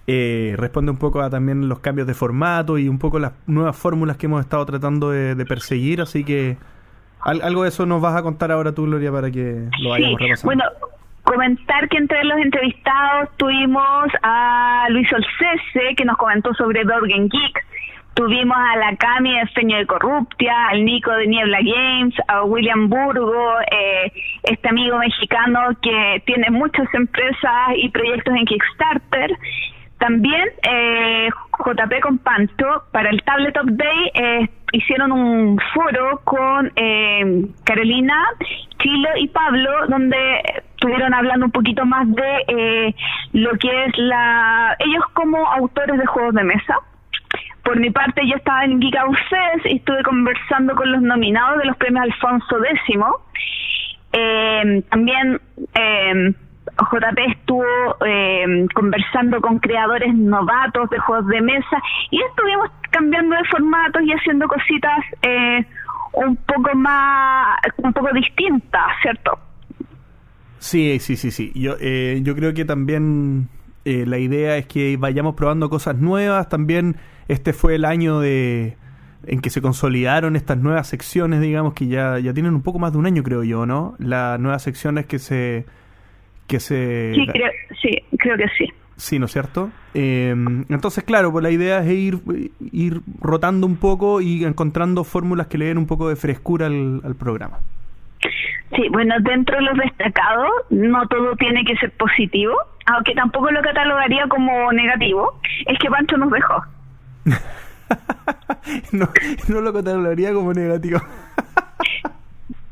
eh, 0.08 0.56
responde 0.58 0.92
un 0.92 0.98
poco 0.98 1.22
a 1.22 1.30
también 1.30 1.68
los 1.68 1.80
cambios 1.80 2.08
de 2.08 2.14
formato 2.14 2.78
y 2.78 2.88
un 2.88 2.98
poco 2.98 3.20
las 3.20 3.34
nuevas 3.46 3.76
fórmulas 3.76 4.18
que 4.18 4.28
hemos 4.28 4.42
estado 4.42 4.66
tratando 4.66 5.12
de, 5.12 5.46
perseguir, 5.46 6.02
así 6.02 6.24
que 6.24 6.58
algo 7.20 7.64
de 7.64 7.70
eso 7.70 7.86
nos 7.86 8.02
vas 8.02 8.16
a 8.16 8.24
contar 8.24 8.52
ahora 8.52 8.72
tú, 8.72 8.86
Gloria, 8.86 9.12
para 9.12 9.30
que 9.30 9.68
lo 9.82 9.90
vayamos 9.90 10.20
repasando. 10.20 10.46
Bueno, 10.46 10.64
comentar 11.24 11.88
que 11.90 11.98
entre 11.98 12.24
los 12.24 12.40
entrevistados 12.40 13.30
tuvimos 13.38 14.08
a 14.24 14.88
Luis 14.90 15.08
Olcese, 15.14 15.96
que 15.96 16.06
nos 16.06 16.18
comentó 16.18 16.54
sobre 16.54 16.84
Dorgen 16.84 17.30
Geek, 17.30 17.64
Tuvimos 18.14 18.58
a 18.58 18.76
la 18.76 18.96
Cami 18.98 19.40
de 19.40 19.48
Feño 19.48 19.78
de 19.78 19.86
Corruptia, 19.86 20.68
al 20.68 20.84
Nico 20.84 21.12
de 21.12 21.28
Niebla 21.28 21.60
Games, 21.64 22.14
a 22.28 22.44
William 22.44 22.90
Burgo, 22.90 23.60
eh, 23.72 24.12
este 24.44 24.68
amigo 24.68 24.98
mexicano 24.98 25.62
que 25.82 26.22
tiene 26.26 26.50
muchas 26.50 26.94
empresas 26.94 27.70
y 27.78 27.88
proyectos 27.90 28.36
en 28.36 28.46
Kickstarter. 28.46 29.32
También 30.02 30.50
eh, 30.64 31.30
JP 31.64 32.00
con 32.02 32.18
Panto, 32.18 32.86
para 32.92 33.12
el 33.12 33.22
Tabletop 33.22 33.68
Day, 33.68 34.12
eh, 34.16 34.50
hicieron 34.72 35.12
un 35.12 35.60
foro 35.76 36.22
con 36.24 36.72
eh, 36.76 37.46
Carolina, 37.64 38.16
Chilo 38.80 39.10
y 39.18 39.28
Pablo, 39.28 39.70
donde 39.90 40.42
estuvieron 40.74 41.14
hablando 41.14 41.46
un 41.46 41.52
poquito 41.52 41.86
más 41.86 42.08
de 42.16 42.96
lo 43.34 43.52
que 43.60 43.86
es 43.86 43.98
la 43.98 44.76
ellos 44.80 45.04
como 45.14 45.38
autores 45.48 46.00
de 46.00 46.06
juegos 46.08 46.34
de 46.34 46.46
mesa 46.46 46.80
por 47.64 47.80
mi 47.80 47.92
parte, 47.92 48.28
yo 48.28 48.36
estaba 48.38 48.66
en 48.66 48.82
Giga 48.82 49.04
y 49.66 49.76
estuve 49.76 50.02
conversando 50.02 50.76
con 50.76 50.92
los 50.92 51.02
nominados 51.04 51.60
de 51.60 51.66
los 51.66 51.78
premios 51.78 52.06
Alfonso 52.06 52.58
X. 52.58 52.98
Eh, 54.14 54.84
también 54.90 55.40
eh, 55.76 56.34
JP 56.92 57.20
estuvo 57.28 57.66
eh, 58.06 58.66
conversando 58.74 59.42
con 59.42 59.60
creadores 59.60 60.14
novatos 60.16 60.90
de 60.90 61.00
juegos 61.00 61.28
de 61.28 61.42
mesa 61.42 61.82
y 62.10 62.22
estuvimos 62.22 62.70
cambiando 62.90 63.36
de 63.36 63.44
formatos 63.46 64.02
y 64.04 64.12
haciendo 64.12 64.48
cositas 64.48 65.00
eh, 65.22 65.66
un 66.14 66.36
poco 66.38 66.76
más, 66.76 67.58
un 67.78 67.94
poco 67.94 68.10
distintas, 68.14 68.86
¿cierto? 69.02 69.40
Sí, 70.60 71.00
sí, 71.00 71.16
sí, 71.16 71.32
sí. 71.32 71.52
Yo, 71.56 71.76
eh, 71.80 72.20
yo 72.24 72.36
creo 72.36 72.54
que 72.54 72.66
también 72.66 73.50
eh, 73.86 74.06
la 74.06 74.20
idea 74.20 74.58
es 74.58 74.68
que 74.68 74.96
vayamos 74.98 75.36
probando 75.36 75.70
cosas 75.70 75.98
nuevas, 75.98 76.50
también 76.50 76.98
este 77.28 77.54
fue 77.54 77.76
el 77.76 77.86
año 77.86 78.20
de 78.20 78.78
en 79.26 79.40
que 79.40 79.50
se 79.50 79.62
consolidaron 79.62 80.36
estas 80.36 80.58
nuevas 80.58 80.88
secciones, 80.88 81.42
digamos, 81.42 81.74
que 81.74 81.88
ya, 81.88 82.20
ya 82.20 82.34
tienen 82.34 82.56
un 82.56 82.64
poco 82.64 82.80
más 82.80 82.92
de 82.92 82.98
un 82.98 83.06
año, 83.06 83.24
creo 83.24 83.44
yo, 83.44 83.66
¿no? 83.66 83.96
Las 84.00 84.40
nuevas 84.40 84.64
secciones 84.64 85.06
que 85.06 85.20
se... 85.20 85.66
Que 86.52 86.60
se 86.60 87.14
sí, 87.16 87.26
creo, 87.28 87.50
sí, 87.82 88.04
creo 88.18 88.36
que 88.36 88.48
sí. 88.58 88.68
Sí, 88.98 89.20
¿no 89.20 89.26
es 89.26 89.32
cierto? 89.32 89.72
Eh, 89.94 90.36
entonces, 90.70 91.04
claro, 91.06 91.32
pues 91.32 91.44
la 91.44 91.50
idea 91.50 91.80
es 91.80 91.90
ir, 91.92 92.20
ir 92.74 93.02
rotando 93.22 93.66
un 93.66 93.78
poco 93.78 94.20
y 94.20 94.44
encontrando 94.44 95.06
fórmulas 95.06 95.48
que 95.48 95.58
le 95.58 95.66
den 95.66 95.78
un 95.78 95.88
poco 95.88 96.10
de 96.10 96.18
frescura 96.18 96.68
al, 96.68 97.00
al 97.04 97.16
programa. 97.16 97.60
Sí, 98.76 98.88
bueno, 98.92 99.16
dentro 99.22 99.56
de 99.56 99.64
los 99.64 99.78
destacados, 99.78 100.50
no 100.70 101.08
todo 101.08 101.36
tiene 101.38 101.64
que 101.64 101.76
ser 101.78 101.92
positivo, 101.92 102.54
aunque 102.86 103.14
tampoco 103.14 103.50
lo 103.50 103.62
catalogaría 103.62 104.28
como 104.28 104.72
negativo, 104.74 105.40
es 105.66 105.80
que 105.80 105.90
Pancho 105.90 106.18
nos 106.18 106.32
dejó. 106.32 106.64
no, 108.92 109.10
no 109.48 109.62
lo 109.62 109.74
catalogaría 109.74 110.34
como 110.34 110.54
negativo. 110.54 111.00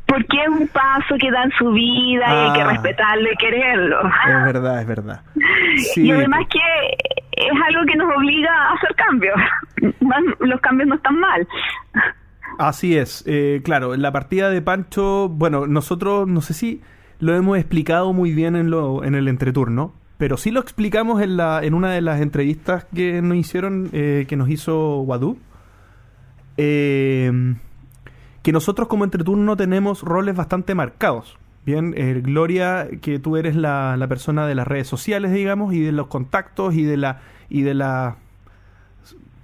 Porque 0.10 0.42
es 0.42 0.50
un 0.50 0.68
paso 0.70 1.16
que 1.20 1.30
da 1.32 1.44
en 1.44 1.52
su 1.52 1.72
vida 1.72 2.26
y 2.28 2.48
hay 2.48 2.54
que 2.54 2.62
ah. 2.62 2.72
respetarlo 2.72 3.32
y 3.32 3.36
quererlo. 3.38 4.02
Es 4.02 4.46
verdad, 4.54 4.82
es 4.82 4.88
verdad. 4.88 5.22
Y 5.96 6.12
además 6.12 6.48
que 6.50 6.60
es 7.32 7.62
algo 7.68 7.86
que 7.86 7.96
nos 7.96 8.18
obliga 8.18 8.52
a 8.52 8.74
hacer 8.74 8.96
cambios. 8.96 9.40
Los 10.40 10.60
cambios 10.62 10.90
no 10.90 10.96
están 10.96 11.20
mal. 11.20 11.48
Así 12.58 12.98
es, 12.98 13.24
eh, 13.26 13.62
claro, 13.64 13.96
la 13.96 14.12
partida 14.12 14.50
de 14.50 14.62
Pancho, 14.62 15.30
bueno, 15.30 15.66
nosotros 15.66 16.28
no 16.28 16.42
sé 16.42 16.54
si 16.54 16.82
lo 17.20 17.34
hemos 17.34 17.58
explicado 17.58 18.12
muy 18.12 18.34
bien 18.34 18.58
en, 18.58 18.70
lo, 18.70 19.06
en 19.06 19.16
el 19.16 19.30
entreturno, 19.30 19.94
pero 20.18 20.36
sí 20.36 20.52
lo 20.52 20.60
explicamos 20.60 21.22
en, 21.22 21.38
la, 21.38 21.62
en 21.64 21.74
una 21.74 21.92
de 21.92 22.02
las 22.02 22.20
entrevistas 22.20 22.86
que 22.94 23.22
nos 23.22 23.38
hicieron, 23.38 23.90
eh, 23.94 24.26
que 24.28 24.36
nos 24.36 24.50
hizo 24.50 25.00
Wadu. 25.02 25.38
Eh, 26.58 27.32
que 28.44 28.52
nosotros 28.52 28.88
como 28.88 29.04
entreturno 29.04 29.58
tenemos 29.58 30.02
roles 30.04 30.36
bastante 30.36 30.76
marcados. 30.76 31.38
Bien, 31.66 31.94
eh, 31.98 32.22
Gloria, 32.24 32.88
que 33.02 33.20
tú 33.20 33.38
eres 33.38 33.56
la, 33.56 33.96
la, 33.98 34.08
persona 34.08 34.48
de 34.48 34.56
las 34.56 34.68
redes 34.68 34.88
sociales, 34.88 35.32
digamos, 35.32 35.74
y 35.74 35.82
de 35.82 35.92
los 35.92 36.08
contactos 36.08 36.74
y 36.74 36.84
de 36.84 36.98
la 36.98 37.22
y 37.50 37.64
de 37.64 37.74
la 37.74 38.18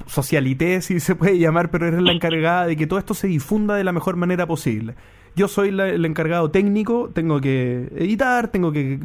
socialité, 0.07 0.81
si 0.81 0.99
se 0.99 1.15
puede 1.15 1.37
llamar, 1.37 1.71
pero 1.71 1.87
eres 1.87 2.01
la 2.01 2.11
encargada 2.11 2.67
de 2.67 2.77
que 2.77 2.87
todo 2.87 2.99
esto 2.99 3.13
se 3.13 3.27
difunda 3.27 3.75
de 3.75 3.83
la 3.83 3.91
mejor 3.91 4.15
manera 4.15 4.45
posible. 4.45 4.95
Yo 5.35 5.47
soy 5.49 5.69
el 5.69 6.05
encargado 6.05 6.49
técnico, 6.49 7.09
tengo 7.13 7.41
que 7.41 7.89
editar, 7.97 8.47
tengo 8.47 8.71
que 8.71 8.99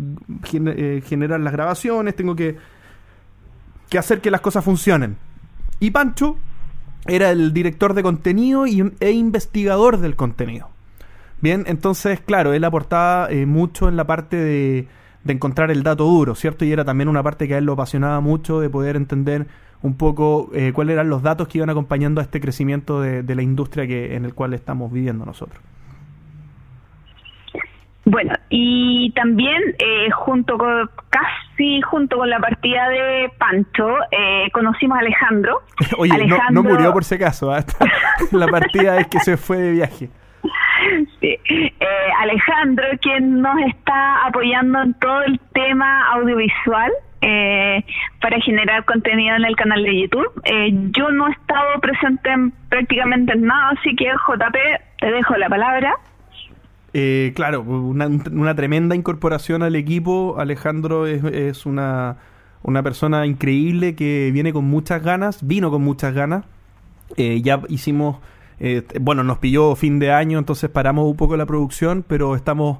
eh, 0.53 1.03
generar 1.05 1.41
las 1.41 1.53
grabaciones, 1.53 2.15
tengo 2.15 2.37
que, 2.37 2.57
que 3.89 3.99
hacer 3.99 4.21
que 4.21 4.31
las 4.31 4.41
cosas 4.41 4.65
funcionen. 4.65 5.17
Y 5.81 5.91
Pancho 5.91 6.37
era 7.11 7.31
el 7.31 7.53
director 7.53 7.95
de 7.95 8.03
contenido 8.03 8.67
y, 8.67 8.93
e 9.01 9.11
investigador 9.11 9.99
del 9.99 10.17
contenido. 10.17 10.69
Bien, 11.41 11.65
entonces, 11.67 12.21
claro, 12.21 12.53
él 12.53 12.65
aportaba 12.65 13.29
eh, 13.31 13.47
mucho 13.47 13.89
en 13.89 13.97
la 13.97 14.07
parte 14.07 14.37
de, 14.37 14.89
de, 15.25 15.33
encontrar 15.33 15.71
el 15.71 15.83
dato 15.83 16.05
duro, 16.05 16.35
¿cierto? 16.35 16.65
Y 16.65 16.73
era 16.73 16.85
también 16.85 17.09
una 17.09 17.23
parte 17.23 17.49
que 17.49 17.55
a 17.55 17.59
él 17.59 17.65
lo 17.65 17.73
apasionaba 17.73 18.21
mucho 18.21 18.61
de 18.61 18.71
poder 18.71 18.97
entender 18.97 19.47
un 19.83 19.95
poco 19.95 20.51
eh, 20.55 20.73
cuáles 20.75 20.95
eran 20.95 21.09
los 21.09 21.23
datos 21.23 21.49
que 21.49 21.59
iban 21.59 21.71
acompañando 21.71 22.21
a 22.21 22.25
este 22.25 22.41
crecimiento 22.41 23.01
de, 23.01 23.23
de 23.23 23.35
la 23.35 23.43
industria 23.43 23.87
que, 23.87 24.15
en 24.15 24.25
el 24.25 24.35
cual 24.35 24.53
estamos 24.55 24.93
viviendo 24.93 25.25
nosotros. 25.25 25.63
Bueno, 28.05 28.33
y 28.49 29.13
también 29.13 29.63
eh, 29.79 30.11
junto 30.11 30.57
con, 30.57 30.91
casi 31.11 31.83
junto 31.83 32.17
con 32.17 32.31
la 32.31 32.39
partida 32.39 32.89
de 32.89 33.31
Pancho, 33.39 33.89
eh, 34.11 34.51
conocimos 34.53 34.97
a 34.97 35.01
Alejandro. 35.01 35.63
Oye, 35.99 36.27
No, 36.51 36.63
murió 36.63 36.93
por 36.93 37.05
si 37.05 37.17
acaso, 37.17 37.53
¿ah? 37.53 37.63
la 38.33 38.49
partida 38.49 38.99
es 38.99 39.07
que 39.09 39.21
se 39.21 39.37
fue 39.37 39.59
de 39.59 39.73
viaje. 39.73 40.09
Sí. 41.21 41.39
Eh, 41.47 41.77
Alejandro, 42.21 42.87
quien 43.03 43.43
nos 43.43 43.55
está 43.69 44.27
apoyando 44.27 44.81
en 44.81 44.95
todo 44.95 45.23
el 45.25 45.39
tema 45.53 46.11
audiovisual 46.13 46.91
para 47.21 48.41
generar 48.41 48.87
contenido 48.87 49.37
en 49.37 49.45
el 49.45 49.55
canal 49.57 49.83
de 49.83 50.01
YouTube. 50.01 50.33
yo 50.97 51.11
no 51.11 51.29
he 51.29 51.33
estado 51.33 51.79
presente 51.81 52.31
en 52.31 52.51
prácticamente 52.71 53.35
en 53.35 53.43
nada, 53.43 53.73
así 53.79 53.95
que 53.95 54.07
JP, 54.07 54.57
te 55.01 55.11
dejo 55.13 55.37
la 55.37 55.51
palabra. 55.51 55.95
Eh, 56.93 57.33
claro, 57.37 57.63
una, 57.63 58.55
tremenda 58.55 58.95
incorporación 58.97 59.63
al 59.63 59.77
equipo. 59.77 60.37
Alejandro 60.39 61.07
es, 61.07 61.23
es 61.25 61.67
una, 61.67 62.17
una, 62.63 62.83
persona 62.83 63.27
increíble 63.27 63.95
que 63.95 64.31
viene 64.33 64.53
con 64.53 64.65
muchas 64.65 65.03
ganas, 65.03 65.47
vino 65.47 65.71
con 65.71 65.83
muchas 65.83 66.15
ganas. 66.15 66.45
Eh, 67.17 67.43
ya 67.43 67.63
hicimos, 67.69 68.19
eh, 68.59 68.83
bueno, 69.01 69.23
nos 69.23 69.39
pilló 69.39 69.75
fin 69.77 69.99
de 69.99 70.13
año, 70.13 70.39
entonces 70.39 70.71
paramos 70.71 71.07
un 71.07 71.17
poco 71.17 71.37
la 71.37 71.47
producción, 71.47 72.05
pero 72.07 72.35
estamos 72.35 72.79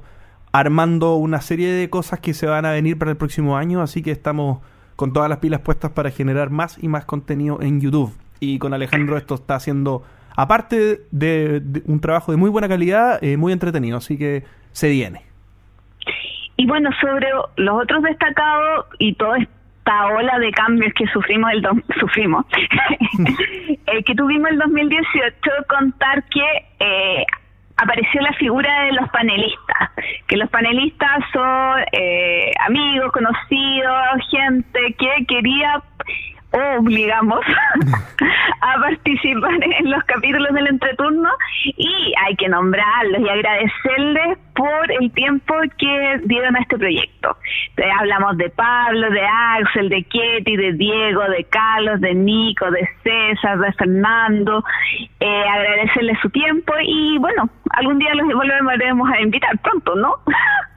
armando 0.53 1.15
una 1.15 1.41
serie 1.41 1.73
de 1.73 1.89
cosas 1.89 2.19
que 2.19 2.35
se 2.35 2.47
van 2.47 2.65
a 2.67 2.73
venir 2.73 2.99
para 2.99 3.13
el 3.13 3.17
próximo 3.17 3.57
año, 3.57 3.83
así 3.83 4.03
que 4.03 4.11
estamos 4.11 4.59
con 4.97 5.13
todas 5.13 5.29
las 5.29 5.39
pilas 5.39 5.61
puestas 5.61 5.93
para 5.93 6.11
generar 6.11 6.51
más 6.51 6.77
y 6.83 6.89
más 6.89 7.05
contenido 7.05 7.63
en 7.63 7.81
YouTube. 7.81 8.13
Y 8.41 8.59
con 8.59 8.75
Alejandro 8.75 9.17
esto 9.17 9.37
está 9.37 9.55
haciendo 9.55 10.03
aparte 10.43 11.01
de, 11.11 11.63
un 11.87 12.01
trabajo 12.01 12.33
de 12.33 12.39
muy 12.39 12.51
buena 12.51 12.69
calidad, 12.69 13.23
eh, 13.23 13.37
muy 13.37 13.53
entretenido, 13.53 13.99
así 13.99 14.17
que 14.17 14.45
se 14.73 14.89
viene. 14.89 15.23
Y 16.57 16.67
bueno, 16.67 16.91
sobre 17.01 17.29
los 17.57 17.83
otros 17.83 18.03
destacados 18.03 18.87
y 18.99 19.15
toda 19.15 19.39
esta 19.39 20.07
ola 20.07 20.39
de 20.39 20.51
cambios 20.53 20.93
que 20.95 21.07
sufrimos 21.07 21.51
el 21.53 21.67
sufrimos, 21.99 22.45
que 24.07 24.15
tuvimos 24.15 24.51
el 24.51 24.59
2018, 24.59 25.35
contar 25.69 26.23
que 26.25 26.67
eh, 26.81 27.25
apareció 27.77 28.21
la 28.21 28.33
figura 28.35 28.85
de 28.85 28.93
los 28.93 29.09
panelistas, 29.11 29.91
que 30.29 30.37
los 30.37 30.51
panelistas 30.51 31.25
son 31.33 31.81
eh, 31.93 32.53
amigos, 32.67 33.11
conocidos, 33.13 34.29
gente 34.31 34.95
que 34.99 35.27
quería 35.27 35.83
obligamos 36.53 37.41
a 38.61 38.81
participar 38.81 39.53
en 39.63 39.91
los 39.91 40.03
capítulos 40.05 40.53
del 40.53 40.67
entreturno 40.67 41.29
y 41.77 42.13
hay 42.25 42.35
que 42.37 42.49
nombrarlos 42.49 43.21
y 43.21 43.29
agradecerles 43.29 44.39
por 44.55 44.91
el 45.01 45.11
tiempo 45.13 45.55
que 45.79 46.21
dieron 46.25 46.57
a 46.57 46.61
este 46.61 46.77
proyecto. 46.77 47.37
hablamos 47.99 48.37
de 48.37 48.51
Pablo, 48.51 49.11
de 49.11 49.23
Axel, 49.23 49.89
de 49.89 50.03
Ketty, 50.03 50.57
de 50.57 50.73
Diego, 50.73 51.23
de 51.29 51.45
Carlos, 51.45 52.01
de 52.01 52.15
Nico, 52.15 52.71
de 52.71 52.89
César, 53.03 53.59
de 53.59 53.73
Fernando, 53.75 54.65
eh, 55.21 55.45
agradecerles 55.49 56.19
su 56.21 56.31
tiempo 56.31 56.73
y 56.83 57.19
bueno, 57.19 57.49
algún 57.71 57.99
día 57.99 58.15
los 58.15 58.27
volveremos 58.35 59.09
a 59.11 59.21
invitar 59.21 59.57
pronto, 59.59 59.95
¿no? 59.95 60.17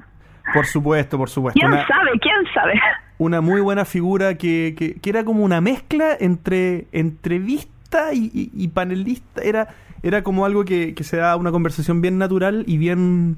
Por 0.53 0.65
supuesto, 0.65 1.17
por 1.17 1.29
supuesto. 1.29 1.59
¿Quién 1.59 1.71
sabe? 1.87 2.11
¿Quién 2.19 2.53
sabe? 2.53 2.79
Una 3.23 3.41
muy 3.41 3.61
buena 3.61 3.85
figura 3.85 4.37
que, 4.37 4.75
que, 5.01 5.09
era 5.09 5.23
como 5.23 5.43
una 5.43 5.61
mezcla 5.61 6.15
entre 6.19 6.87
entrevista 6.91 8.13
y, 8.13 8.67
panelista. 8.69 9.41
Era, 9.41 9.69
era 10.01 10.23
como 10.23 10.45
algo 10.45 10.65
que, 10.65 10.93
que 10.93 11.03
se 11.03 11.17
da 11.17 11.35
una 11.35 11.51
conversación 11.51 12.01
bien 12.01 12.17
natural 12.17 12.63
y 12.67 12.77
bien, 12.77 13.37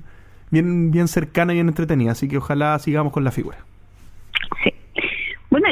bien, 0.52 0.92
bien 0.92 1.08
cercana 1.08 1.54
y 1.54 1.58
bien 1.58 1.68
entretenida. 1.68 2.12
Así 2.12 2.28
que 2.28 2.38
ojalá 2.38 2.78
sigamos 2.80 3.14
con 3.14 3.24
la 3.24 3.32
figura. 3.32 3.58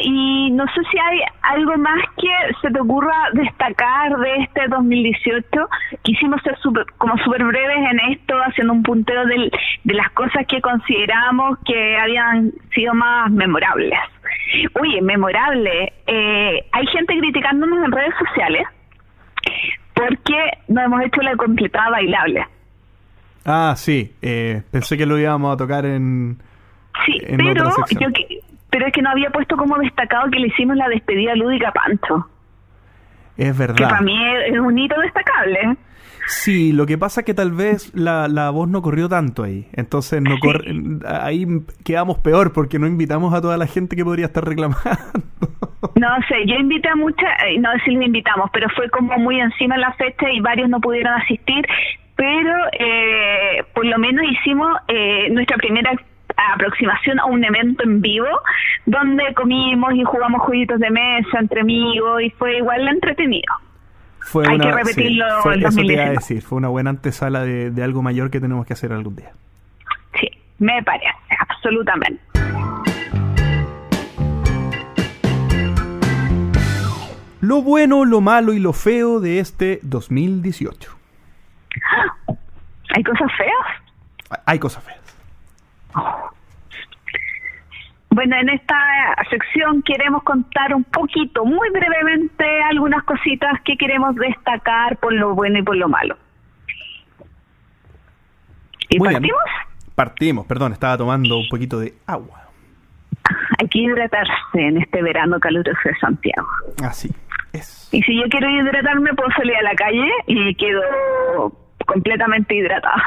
Y 0.06 0.52
no 0.52 0.66
sé 0.66 0.82
si 0.92 0.98
hay 1.00 1.22
algo 1.42 1.78
más 1.78 2.00
que 2.18 2.28
se 2.62 2.70
te 2.70 2.80
ocurra 2.80 3.30
destacar 3.32 4.18
de 4.18 4.36
este 4.44 4.68
2018. 4.68 5.48
Quisimos 6.02 6.42
ser 6.42 6.58
super, 6.60 6.86
como 6.98 7.18
súper 7.20 7.44
breves 7.46 7.90
en 7.90 8.00
esto, 8.12 8.36
haciendo 8.46 8.74
un 8.74 8.84
punteo 8.84 9.26
de 9.26 9.50
las 9.86 10.12
cosas 10.12 10.46
que 10.48 10.60
consideramos 10.60 11.58
que 11.66 11.98
habían 11.98 12.52
sido 12.76 12.94
más 12.94 13.32
memorables. 13.32 13.98
Oye, 14.82 15.02
memorable. 15.02 15.94
Eh, 16.06 16.66
hay 16.72 16.88
gente 16.88 17.18
criticándonos 17.18 17.86
en 17.86 17.92
redes 17.92 18.14
sociales 18.28 18.68
porque 19.94 20.36
no 20.68 20.82
hemos 20.82 21.02
hecho 21.06 21.22
la 21.22 21.36
completada 21.38 21.92
bailable. 21.92 22.46
Ah, 23.46 23.74
sí. 23.78 24.14
Eh, 24.22 24.64
pensé 24.70 24.98
que 24.98 25.06
lo 25.06 25.18
íbamos 25.18 25.54
a 25.54 25.58
tocar 25.58 25.86
en. 25.86 26.38
Sí, 27.06 27.22
pero 27.38 27.72
yo, 27.90 28.08
pero 28.74 28.88
es 28.88 28.92
que 28.92 29.04
no 29.04 29.12
había 29.12 29.30
puesto 29.30 29.56
como 29.56 29.78
destacado 29.78 30.32
que 30.32 30.40
le 30.40 30.48
hicimos 30.48 30.76
la 30.76 30.90
despedida 30.90 31.36
lúdica 31.36 31.70
a 31.70 31.72
Pancho. 31.72 32.28
Es 33.38 33.56
verdad. 33.56 33.76
Que 33.76 33.84
para 33.84 34.02
mí 34.02 34.18
es 34.48 34.60
un 34.60 34.76
hito 34.76 35.00
destacable. 35.00 35.78
Sí, 36.26 36.74
lo 36.74 36.88
que 36.88 36.98
pasa 36.98 37.22
es 37.22 37.26
que 37.26 37.36
tal 37.36 37.52
vez 37.52 37.94
la, 37.94 38.28
la 38.28 38.50
voz 38.50 38.68
no 38.68 38.82
corrió 38.82 39.08
tanto 39.08 39.44
ahí. 39.44 39.68
Entonces 39.74 40.24
no 40.24 40.38
ahí 41.06 41.46
quedamos 41.86 42.18
peor 42.18 42.52
porque 42.52 42.80
no 42.80 42.88
invitamos 42.88 43.32
a 43.36 43.42
toda 43.42 43.58
la 43.58 43.68
gente 43.68 43.96
que 43.96 44.04
podría 44.04 44.26
estar 44.26 44.44
reclamando. 44.44 44.82
No 45.96 46.08
sé, 46.30 46.46
yo 46.48 46.56
invité 46.56 46.88
a 46.88 46.96
mucha, 46.96 47.28
eh, 47.46 47.60
no 47.60 47.70
si 47.84 47.92
lo 47.92 48.02
invitamos, 48.02 48.50
pero 48.54 48.68
fue 48.70 48.90
como 48.90 49.16
muy 49.18 49.40
encima 49.40 49.76
en 49.76 49.82
la 49.82 49.92
fecha 49.94 50.32
y 50.32 50.40
varios 50.40 50.70
no 50.70 50.80
pudieron 50.80 51.14
asistir, 51.14 51.68
pero 52.16 52.56
eh, 52.80 53.64
por 53.76 53.86
lo 53.86 54.00
menos 54.00 54.26
hicimos 54.32 54.76
eh, 54.88 55.30
nuestra 55.30 55.58
primera 55.58 55.92
aproximación 56.36 57.20
a 57.20 57.26
un 57.26 57.44
evento 57.44 57.84
en 57.84 58.02
vivo 58.02 58.28
donde 58.86 59.34
comimos 59.36 59.94
y 59.94 60.04
jugamos 60.04 60.42
jueguitos 60.42 60.80
de 60.80 60.90
mesa 60.90 61.40
entre 61.40 61.62
amigos 61.62 62.22
y 62.22 62.30
fue 62.32 62.58
igual 62.58 62.88
entretenido. 62.88 63.54
Fue 64.20 64.48
Hay 64.48 64.56
una, 64.56 64.66
que 64.66 64.72
repetirlo 64.72 65.26
fue, 65.42 65.56
Eso 65.58 65.82
te 65.82 65.94
iba 65.94 66.04
a 66.04 66.10
decir, 66.12 66.42
fue 66.42 66.58
una 66.58 66.70
buena 66.70 66.92
antesala 66.92 67.44
de, 67.44 67.72
de 67.72 67.84
algo 67.84 68.02
mayor 68.02 68.32
que 68.32 68.40
tenemos 68.40 68.66
que 68.66 68.74
hacer 68.74 68.94
algún 68.94 69.16
día. 69.16 69.32
Sí, 70.20 70.30
me 70.60 70.82
parece, 70.84 71.10
absolutamente. 71.40 72.22
Lo 77.44 77.62
bueno, 77.62 78.06
lo 78.06 78.22
malo 78.22 78.54
y 78.54 78.60
lo 78.60 78.72
feo 78.72 79.20
de 79.20 79.40
este 79.40 79.82
2018. 79.84 80.98
¿Hay 82.96 83.04
cosas 83.04 83.32
feas? 83.38 84.40
Hay 84.46 84.60
cosas 84.60 84.82
feas. 84.82 85.03
Bueno, 88.10 88.36
en 88.38 88.50
esta 88.50 88.78
sección 89.32 89.82
queremos 89.82 90.22
contar 90.22 90.76
un 90.76 90.84
poquito, 90.84 91.46
muy 91.46 91.68
brevemente, 91.72 92.46
algunas 92.70 93.04
cositas 93.06 93.60
que 93.66 93.76
queremos 93.76 94.16
destacar 94.16 94.98
por 94.98 95.14
lo 95.14 95.34
bueno 95.34 95.58
y 95.58 95.64
por 95.64 95.76
lo 95.76 95.90
malo. 95.90 96.16
¿Y 98.90 99.00
partimos? 99.00 99.42
Partimos, 99.96 100.46
perdón, 100.46 100.74
estaba 100.74 100.96
tomando 100.96 101.40
un 101.40 101.48
poquito 101.50 101.80
de 101.80 101.96
agua. 102.06 102.44
Hay 103.60 103.68
que 103.68 103.80
hidratarse 103.80 104.32
en 104.54 104.78
este 104.78 105.02
verano 105.02 105.40
caluroso 105.40 105.80
de 105.84 105.96
Santiago. 105.98 106.48
Así 106.84 107.10
es. 107.52 107.90
Y 107.92 108.04
si 108.04 108.16
yo 108.16 108.24
quiero 108.30 108.48
hidratarme, 108.48 109.12
puedo 109.16 109.30
salir 109.32 109.56
a 109.56 109.64
la 109.64 109.74
calle 109.74 110.12
y 110.28 110.54
quedo 110.54 110.82
completamente 111.88 112.56
hidratada. 112.56 113.04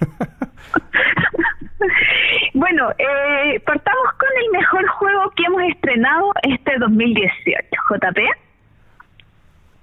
bueno, 2.54 2.90
eh, 2.98 3.60
partamos 3.60 4.06
con 4.18 4.28
el 4.44 4.50
mejor 4.58 4.86
juego 4.88 5.30
que 5.36 5.44
hemos 5.44 5.62
estrenado 5.62 6.32
este 6.42 6.78
2018. 6.78 7.68
JP. 7.90 8.18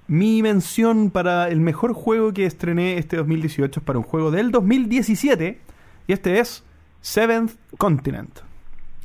Mi 0.07 0.41
mención 0.43 1.09
para 1.09 1.47
el 1.49 1.59
mejor 1.59 1.93
juego 1.93 2.31
que 2.31 2.45
estrené 2.45 2.97
este 2.97 3.17
2018 3.17 3.79
es 3.79 3.85
para 3.85 3.97
un 3.97 4.05
juego 4.05 4.29
del 4.29 4.51
2017 4.51 5.59
y 6.07 6.13
este 6.13 6.39
es 6.39 6.63
Seventh 7.01 7.53
Continent. 7.77 8.39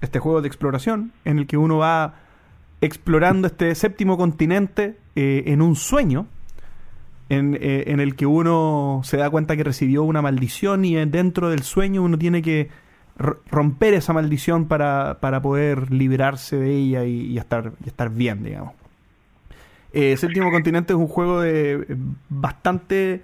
Este 0.03 0.19
juego 0.19 0.43
de 0.43 0.49
exploración 0.49 1.13
en 1.25 1.39
el 1.39 1.47
que 1.47 1.57
uno 1.57 1.79
va 1.79 2.15
explorando 2.83 3.47
este 3.47 3.75
séptimo 3.75 4.17
continente 4.17 4.97
eh, 5.15 5.45
en 5.47 5.63
un 5.63 5.77
sueño 5.77 6.27
eh, 7.31 7.85
en, 7.87 8.01
el 8.01 8.17
que 8.17 8.27
uno 8.27 9.03
se 9.05 9.17
da 9.17 9.31
cuenta 9.31 9.57
que 9.57 9.65
recibió 9.65 10.03
una 10.03 10.21
maldición 10.21 10.85
y 10.85 10.97
dentro 11.07 11.49
del 11.49 11.63
sueño 11.63 12.03
uno 12.03 12.19
tiene 12.19 12.43
que 12.43 12.69
romper 13.51 13.95
esa 13.95 14.13
maldición 14.13 14.67
para, 14.67 15.19
para 15.21 15.43
poder 15.43 15.93
liberarse 15.93 16.57
de 16.57 16.75
ella 16.75 17.05
y, 17.05 17.37
estar, 17.37 17.73
estar 17.85 18.11
bien, 18.11 18.43
digamos. 18.43 18.75
Eh, 19.93 20.17
Séptimo 20.17 20.51
Continente 20.51 20.93
es 20.93 20.99
un 20.99 21.09
juego 21.09 21.41
de 21.41 21.73
eh, 21.73 21.97
bastante 22.29 23.23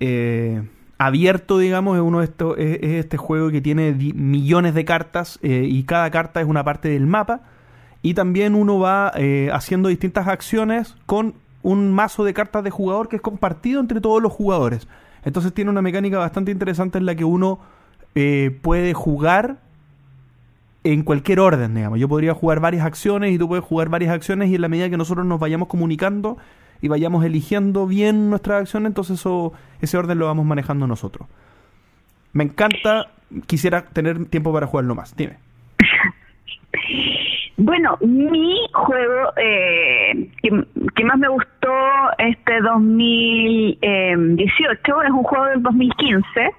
eh, 0.00 0.62
abierto, 0.98 1.58
digamos, 1.58 1.96
es 1.96 2.02
uno 2.02 2.22
es, 2.22 2.30
este 2.58 3.16
juego 3.16 3.50
que 3.50 3.60
tiene 3.60 3.92
millones 3.92 4.74
de 4.74 4.84
cartas 4.84 5.38
y 5.42 5.82
cada 5.84 6.10
carta 6.10 6.40
es 6.40 6.46
una 6.46 6.64
parte 6.64 6.88
del 6.88 7.06
mapa 7.06 7.42
y 8.02 8.14
también 8.14 8.54
uno 8.54 8.78
va 8.78 9.12
haciendo 9.52 9.88
distintas 9.88 10.26
acciones 10.26 10.96
con 11.06 11.34
un 11.62 11.92
mazo 11.92 12.24
de 12.24 12.34
cartas 12.34 12.64
de 12.64 12.70
jugador 12.70 13.08
que 13.08 13.16
es 13.16 13.22
compartido 13.22 13.80
entre 13.80 14.00
todos 14.00 14.22
los 14.22 14.32
jugadores. 14.32 14.88
Entonces 15.24 15.52
tiene 15.52 15.70
una 15.70 15.82
mecánica 15.82 16.18
bastante 16.18 16.50
interesante 16.50 16.98
en 16.98 17.06
la 17.06 17.14
que 17.14 17.24
uno 17.24 17.60
eh, 18.14 18.58
puede 18.62 18.94
jugar 18.94 19.58
en 20.84 21.02
cualquier 21.04 21.40
orden, 21.40 21.74
digamos. 21.74 22.00
Yo 22.00 22.08
podría 22.08 22.34
jugar 22.34 22.60
varias 22.60 22.84
acciones 22.84 23.32
y 23.32 23.38
tú 23.38 23.48
puedes 23.48 23.64
jugar 23.64 23.88
varias 23.88 24.12
acciones 24.12 24.50
y 24.50 24.56
en 24.56 24.60
la 24.60 24.68
medida 24.68 24.90
que 24.90 24.96
nosotros 24.96 25.24
nos 25.24 25.38
vayamos 25.38 25.68
comunicando 25.68 26.38
y 26.80 26.88
vayamos 26.88 27.24
eligiendo 27.24 27.86
bien 27.86 28.28
nuestras 28.28 28.62
acciones, 28.62 28.88
entonces 28.88 29.20
eso, 29.20 29.52
ese 29.80 29.96
orden 29.96 30.18
lo 30.18 30.26
vamos 30.26 30.44
manejando 30.44 30.88
nosotros. 30.88 31.28
Me 32.32 32.42
encanta, 32.42 33.10
quisiera 33.46 33.84
tener 33.84 34.24
tiempo 34.26 34.52
para 34.52 34.66
jugarlo 34.66 34.96
más. 34.96 35.14
Dime. 35.16 35.38
Bueno, 37.56 37.96
mi 38.00 38.56
juego 38.72 39.32
eh, 39.36 40.28
que, 40.42 41.04
más 41.04 41.18
me 41.18 41.28
gustó 41.28 41.68
este 42.18 42.60
2018 42.60 45.02
es 45.02 45.10
un 45.10 45.22
juego 45.22 45.44
del 45.46 45.62
2015 45.62 46.50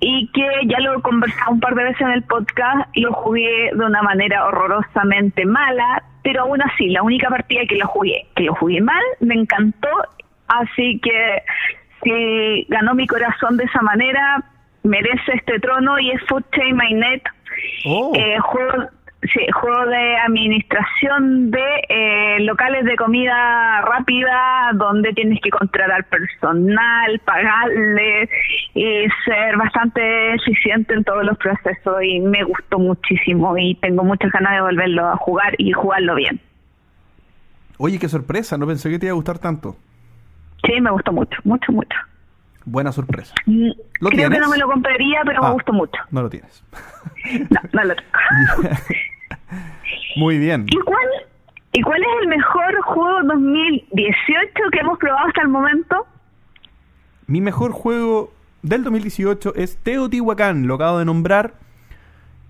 y 0.00 0.30
que 0.32 0.46
ya 0.66 0.78
lo 0.80 0.98
he 0.98 1.02
conversado 1.02 1.52
un 1.52 1.60
par 1.60 1.74
de 1.74 1.84
veces 1.84 2.00
en 2.00 2.10
el 2.10 2.22
podcast, 2.24 2.88
lo 2.96 3.12
jugué 3.12 3.70
de 3.72 3.84
una 3.84 4.02
manera 4.02 4.46
horrorosamente 4.46 5.44
mala, 5.44 6.02
pero 6.22 6.42
aún 6.42 6.62
así, 6.62 6.88
la 6.88 7.02
única 7.02 7.28
partida 7.28 7.62
que 7.68 7.76
lo 7.76 7.86
jugué, 7.86 8.26
que 8.36 8.44
lo 8.44 8.54
jugué 8.54 8.80
mal, 8.80 9.02
me 9.20 9.34
encantó, 9.34 9.88
así 10.46 11.00
que 11.00 11.42
si 12.02 12.66
ganó 12.68 12.94
mi 12.94 13.06
corazón 13.06 13.56
de 13.56 13.64
esa 13.64 13.82
manera, 13.82 14.44
merece 14.82 15.32
este 15.34 15.58
trono 15.60 15.98
y 15.98 16.10
es 16.10 16.22
Food 16.28 16.44
Chain 16.52 16.76
Mainnet. 16.76 17.22
Oh. 17.86 18.12
Eh, 18.14 18.38
juego 18.38 18.88
Sí, 19.22 19.40
juego 19.52 19.86
de 19.86 20.16
administración 20.16 21.50
de 21.50 21.64
eh, 21.88 22.40
locales 22.40 22.84
de 22.84 22.94
comida 22.94 23.80
rápida 23.80 24.70
donde 24.74 25.12
tienes 25.12 25.40
que 25.40 25.50
contratar 25.50 26.04
personal, 26.04 27.20
pagarle 27.24 28.30
y 28.74 29.06
ser 29.24 29.56
bastante 29.56 30.34
eficiente 30.34 30.94
en 30.94 31.02
todos 31.02 31.24
los 31.24 31.36
procesos 31.36 31.96
y 32.00 32.20
me 32.20 32.44
gustó 32.44 32.78
muchísimo 32.78 33.58
y 33.58 33.74
tengo 33.76 34.04
muchas 34.04 34.30
ganas 34.30 34.52
de 34.52 34.60
volverlo 34.60 35.08
a 35.08 35.16
jugar 35.16 35.52
y 35.58 35.72
jugarlo 35.72 36.14
bien. 36.14 36.40
Oye, 37.76 37.98
qué 37.98 38.08
sorpresa, 38.08 38.56
no 38.56 38.68
pensé 38.68 38.88
que 38.88 39.00
te 39.00 39.06
iba 39.06 39.12
a 39.12 39.16
gustar 39.16 39.40
tanto. 39.40 39.76
Sí, 40.64 40.80
me 40.80 40.92
gustó 40.92 41.12
mucho, 41.12 41.38
mucho, 41.42 41.72
mucho. 41.72 41.96
Buena 42.70 42.92
sorpresa. 42.92 43.34
Mm, 43.46 43.68
¿Lo 44.00 44.10
Creo 44.10 44.10
que 44.10 44.16
tienes? 44.16 44.40
no 44.40 44.48
me 44.50 44.58
lo 44.58 44.66
compraría, 44.68 45.20
pero 45.24 45.42
Ah, 45.42 45.48
me 45.48 45.54
gustó 45.54 45.72
mucho. 45.72 46.00
No 46.10 46.22
lo 46.22 46.30
tienes. 46.30 46.62
No, 47.50 47.60
no 47.72 47.84
lo 47.84 47.94
tengo. 47.96 48.68
Muy 50.16 50.38
bien. 50.38 50.66
¿Y 50.70 50.76
cuál, 50.80 51.06
¿Y 51.72 51.82
cuál 51.82 52.00
es 52.02 52.08
el 52.22 52.28
mejor 52.28 52.80
juego 52.82 53.22
2018 53.24 54.52
que 54.72 54.78
hemos 54.80 54.98
probado 54.98 55.26
hasta 55.28 55.42
el 55.42 55.48
momento? 55.48 56.06
Mi 57.26 57.40
mejor 57.40 57.72
juego 57.72 58.32
del 58.62 58.84
2018 58.84 59.54
es 59.56 59.76
Teotihuacán, 59.78 60.66
lo 60.66 60.74
acabo 60.74 60.98
de 60.98 61.04
nombrar. 61.04 61.54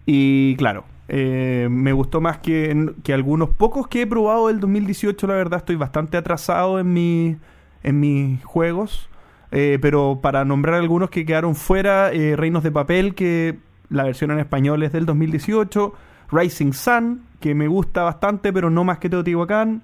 Y 0.07 0.55
claro, 0.57 0.85
eh, 1.09 1.69
me 1.71 1.93
gustó 1.93 2.21
más 2.21 2.39
que, 2.39 2.93
que 3.03 3.13
algunos 3.13 3.51
pocos 3.51 3.89
que 3.89 4.03
he 4.03 4.07
probado 4.07 4.49
del 4.49 4.61
2018. 4.61 5.27
La 5.27 5.35
verdad, 5.35 5.59
estoy 5.61 5.77
bastante 5.77 6.17
atrasado 6.17 6.79
en, 6.79 6.93
mi, 6.93 7.37
en 7.83 8.01
mis 8.01 8.45
juegos. 8.45 9.09
Eh, 9.51 9.79
pero 9.81 10.19
para 10.23 10.45
nombrar 10.45 10.77
algunos 10.77 11.11
que 11.11 11.25
quedaron 11.25 11.55
fuera, 11.55 12.13
eh, 12.13 12.37
Reinos 12.37 12.63
de 12.63 12.71
Papel, 12.71 13.15
que 13.15 13.59
la 13.91 14.05
versión 14.05 14.31
en 14.31 14.39
español 14.39 14.83
es 14.83 14.93
del 14.93 15.07
2018. 15.07 15.95
Rising 16.31 16.73
Sun, 16.73 17.23
que 17.41 17.55
me 17.55 17.69
gusta 17.69 18.03
bastante, 18.03 18.53
pero 18.53 18.71
no 18.71 18.85
más 18.85 18.99
que 18.99 19.09
Teotihuacán. 19.09 19.83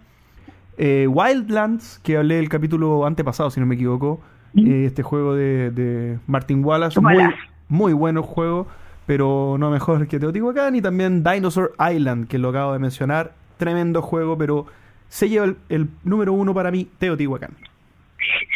Eh, 0.77 1.07
Wildlands, 1.09 2.01
que 2.03 2.17
hablé 2.17 2.37
del 2.37 2.49
capítulo 2.49 3.07
antepasado, 3.07 3.51
si 3.51 3.61
no 3.61 3.67
me 3.67 3.77
equivoco. 3.77 4.21
Eh, 4.57 4.85
este 4.87 5.03
juego 5.03 5.35
de, 5.35 5.71
de 5.71 6.19
Martin 6.27 6.65
Wallace. 6.65 7.01
Muy, 7.01 7.25
muy 7.69 7.93
bueno 7.93 8.23
juego, 8.23 8.69
pero 9.07 9.57
no 9.59 9.71
mejor 9.71 10.07
que 10.07 10.19
Teotihuacán. 10.21 10.77
Y 10.77 10.83
también 10.83 11.25
Dinosaur 11.25 11.75
Island, 11.93 12.29
que 12.29 12.39
lo 12.39 12.51
acabo 12.51 12.73
de 12.73 12.79
mencionar. 12.79 13.33
Tremendo 13.57 14.03
juego, 14.03 14.37
pero 14.37 14.67
se 15.09 15.29
lleva 15.29 15.47
el, 15.47 15.57
el 15.69 15.89
número 16.03 16.33
uno 16.33 16.53
para 16.55 16.71
mí, 16.71 16.89
Teotihuacán. 16.99 17.53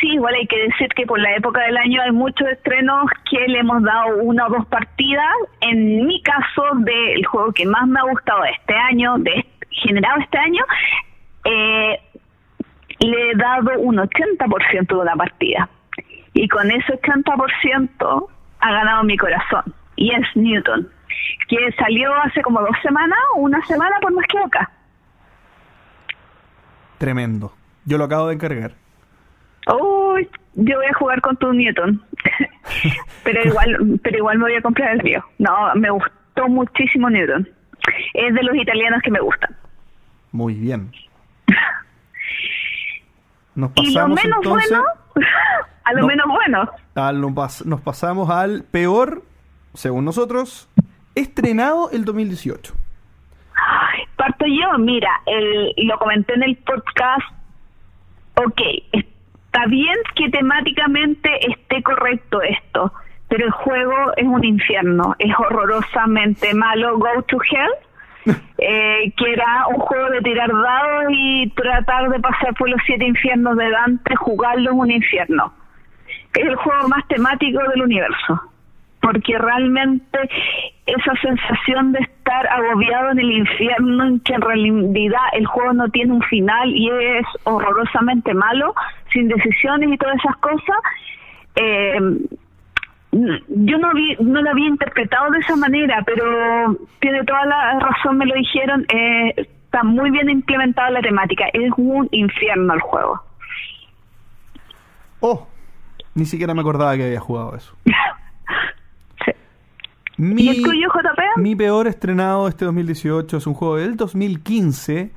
Sí, 0.01 0.12
igual 0.12 0.35
hay 0.35 0.47
que 0.47 0.59
decir 0.59 0.89
que 0.95 1.07
por 1.07 1.19
la 1.21 1.35
época 1.35 1.61
del 1.62 1.77
año 1.77 2.01
hay 2.03 2.12
muchos 2.12 2.47
estrenos 2.49 3.07
que 3.31 3.39
le 3.49 3.61
hemos 3.61 3.83
dado 3.83 4.16
una 4.19 4.47
o 4.47 4.51
dos 4.51 4.66
partidas. 4.66 5.35
En 5.61 6.07
mi 6.07 6.23
caso, 6.23 6.62
del 6.77 7.25
juego 7.27 7.53
que 7.53 7.66
más 7.66 7.87
me 7.87 8.01
ha 8.01 8.05
gustado 8.05 8.45
este 8.45 8.75
año, 8.75 9.19
de 9.19 9.45
generado 9.71 10.21
este 10.21 10.39
año, 10.39 10.64
eh, 11.45 12.01
le 13.01 13.31
he 13.31 13.35
dado 13.37 13.79
un 13.79 13.97
80% 13.97 14.87
de 14.87 14.95
una 14.95 15.16
partida. 15.16 15.69
Y 16.35 16.49
con 16.49 16.71
ese 16.71 17.01
80% 17.01 18.29
ha 18.61 18.73
ganado 18.73 19.05
mi 19.05 19.16
corazón. 19.16 19.75
Y 19.97 20.12
es 20.12 20.25
Newton, 20.35 20.89
que 21.49 21.73
salió 21.73 22.14
hace 22.23 22.43
como 22.43 22.61
dos 22.61 22.77
semanas, 22.83 23.19
una 23.37 23.61
semana 23.66 23.97
por 24.01 24.12
más 24.12 24.27
que 24.27 24.39
acá. 24.39 24.71
Tremendo. 26.99 27.53
Yo 27.85 27.99
lo 27.99 28.05
acabo 28.05 28.29
de 28.29 28.35
encargar. 28.35 28.73
Uy, 29.69 30.29
yo 30.55 30.77
voy 30.77 30.87
a 30.87 30.95
jugar 30.95 31.21
con 31.21 31.37
tu 31.37 31.53
Newton. 31.53 32.03
pero 33.25 33.43
igual 33.45 34.01
pero 34.03 34.19
igual 34.19 34.39
me 34.39 34.45
voy 34.45 34.55
a 34.55 34.62
comprar 34.62 34.95
el 34.95 35.03
mío. 35.03 35.23
No, 35.39 35.75
me 35.75 35.91
gustó 35.91 36.49
muchísimo 36.49 37.11
Newton. 37.11 37.49
Es 38.14 38.35
de 38.35 38.43
los 38.43 38.57
italianos 38.57 39.01
que 39.03 39.11
me 39.11 39.21
gustan. 39.21 39.55
Muy 40.33 40.55
bien. 40.55 40.91
Nos 43.55 43.71
Y 43.77 43.93
lo 43.93 43.95
pasamos 43.95 44.23
menos 44.23 44.39
entonces. 44.43 44.71
bueno, 44.71 44.85
a 45.85 45.93
lo 45.95 46.01
No. 46.03 46.07
menos 46.07 46.27
bueno. 46.29 46.71
pas- 47.35 47.64
nos 47.64 47.81
pasamos 47.81 48.31
al 48.31 48.62
peor, 48.64 49.23
según 49.75 50.05
nosotros, 50.05 50.69
estrenado 51.14 51.91
el 51.91 52.05
2018. 52.05 52.75
Ay, 53.55 54.03
Parto 54.16 54.45
yo, 54.47 54.79
mira, 54.79 55.11
el, 55.27 55.73
lo 55.87 55.99
comenté 55.99 56.35
en 56.35 56.43
el 56.45 56.57
podcast. 56.59 57.23
Ok, 58.37 58.61
está 59.49 59.67
bien 59.67 59.97
que 60.15 60.29
temáticamente 60.29 61.31
esté 61.51 61.83
correcto 61.83 62.43
esto, 62.43 62.93
pero 63.29 63.47
el 63.47 63.51
juego 63.51 64.13
es 64.17 64.27
un 64.27 64.45
infierno, 64.45 65.15
es 65.19 65.33
horrorosamente 65.39 66.53
malo. 66.55 66.99
Go 66.99 67.23
to 67.23 67.39
Hell, 67.51 68.37
eh, 68.59 69.13
que 69.17 69.33
era 69.33 69.67
un 69.69 69.81
juego 69.81 70.11
de 70.11 70.21
tirar 70.21 70.51
dados 70.51 71.05
y 71.11 71.51
tratar 71.51 72.11
de 72.11 72.21
pasar 72.21 72.55
por 72.55 72.69
los 72.69 72.81
siete 72.85 73.07
infiernos 73.07 73.57
de 73.57 73.71
Dante, 73.71 74.17
jugarlo 74.17 74.71
en 74.71 74.79
un 74.79 74.91
infierno. 74.91 75.53
Es 76.35 76.47
el 76.47 76.57
juego 76.57 76.89
más 76.89 77.07
temático 77.09 77.61
del 77.71 77.83
universo 77.83 78.41
porque 79.01 79.39
realmente 79.39 80.19
esa 80.87 81.13
sensación 81.23 81.93
de 81.93 82.01
estar 82.01 82.47
agobiado 82.49 83.13
en 83.13 83.19
el 83.21 83.33
infierno, 83.33 84.05
en 84.05 84.21
que 84.21 84.35
en 84.35 84.43
realidad 84.43 85.23
el 85.33 85.47
juego 85.47 85.73
no 85.73 85.89
tiene 85.89 86.13
un 86.13 86.23
final 86.23 86.71
y 86.75 86.91
es 86.91 87.27
horrorosamente 87.45 88.35
malo, 88.35 88.75
sin 89.13 89.29
decisiones 89.29 89.91
y 89.93 89.99
todas 89.99 90.17
esas 90.17 90.37
cosas, 90.37 90.77
eh, 91.57 91.99
yo 93.11 93.79
no 93.79 93.93
vi, 93.95 94.17
no 94.21 94.43
lo 94.43 94.51
había 94.51 94.69
interpretado 94.69 95.31
de 95.31 95.39
esa 95.39 95.57
manera, 95.57 96.03
pero 96.05 96.77
tiene 97.01 97.25
toda 97.25 97.45
la 97.47 97.79
razón, 97.79 98.19
me 98.19 98.27
lo 98.27 98.35
dijeron, 98.35 98.85
eh, 98.93 99.35
está 99.37 99.83
muy 99.83 100.11
bien 100.11 100.29
implementada 100.29 100.91
la 100.91 101.01
temática, 101.01 101.47
es 101.53 101.71
un 101.77 102.09
infierno 102.11 102.75
el 102.75 102.81
juego. 102.81 103.23
Oh, 105.21 105.49
ni 106.15 106.25
siquiera 106.25 106.55
me 106.55 106.61
acordaba 106.61 106.97
que 106.97 107.05
había 107.05 107.21
jugado 107.21 107.57
eso. 107.57 107.77
Sí. 109.25 109.33
Mi, 110.17 110.43
¿Y 110.43 110.49
el 110.49 110.63
tuyo, 110.63 110.89
JP? 110.89 111.39
mi 111.39 111.57
peor 111.57 111.87
estrenado 111.87 112.49
este 112.49 112.65
2018 112.65 113.37
es 113.37 113.47
un 113.47 113.55
juego 113.55 113.77
del 113.77 113.97
2015 113.97 115.13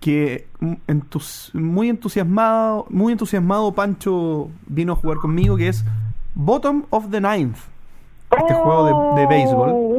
que 0.00 0.46
entus- 0.86 1.50
muy 1.54 1.88
entusiasmado, 1.88 2.86
muy 2.90 3.12
entusiasmado 3.12 3.72
Pancho 3.72 4.50
vino 4.66 4.92
a 4.92 4.96
jugar 4.96 5.18
conmigo 5.18 5.56
que 5.56 5.68
es 5.68 5.84
Bottom 6.34 6.84
of 6.90 7.10
the 7.10 7.20
Ninth. 7.20 7.56
Este 8.36 8.54
juego 8.54 9.14
de, 9.14 9.20
de 9.20 9.26
béisbol. 9.28 9.70
Oh. 9.72 9.98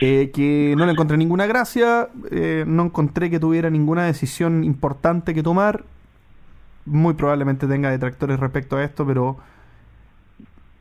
eh, 0.00 0.30
que 0.34 0.74
no 0.76 0.84
le 0.84 0.92
encontré 0.92 1.16
ninguna 1.16 1.46
gracia, 1.46 2.08
eh, 2.30 2.64
no 2.66 2.84
encontré 2.84 3.30
que 3.30 3.40
tuviera 3.40 3.70
ninguna 3.70 4.04
decisión 4.04 4.64
importante 4.64 5.32
que 5.32 5.42
tomar. 5.42 5.84
Muy 6.84 7.14
probablemente 7.14 7.66
tenga 7.66 7.90
detractores 7.90 8.38
respecto 8.38 8.76
a 8.76 8.84
esto, 8.84 9.06
pero 9.06 9.38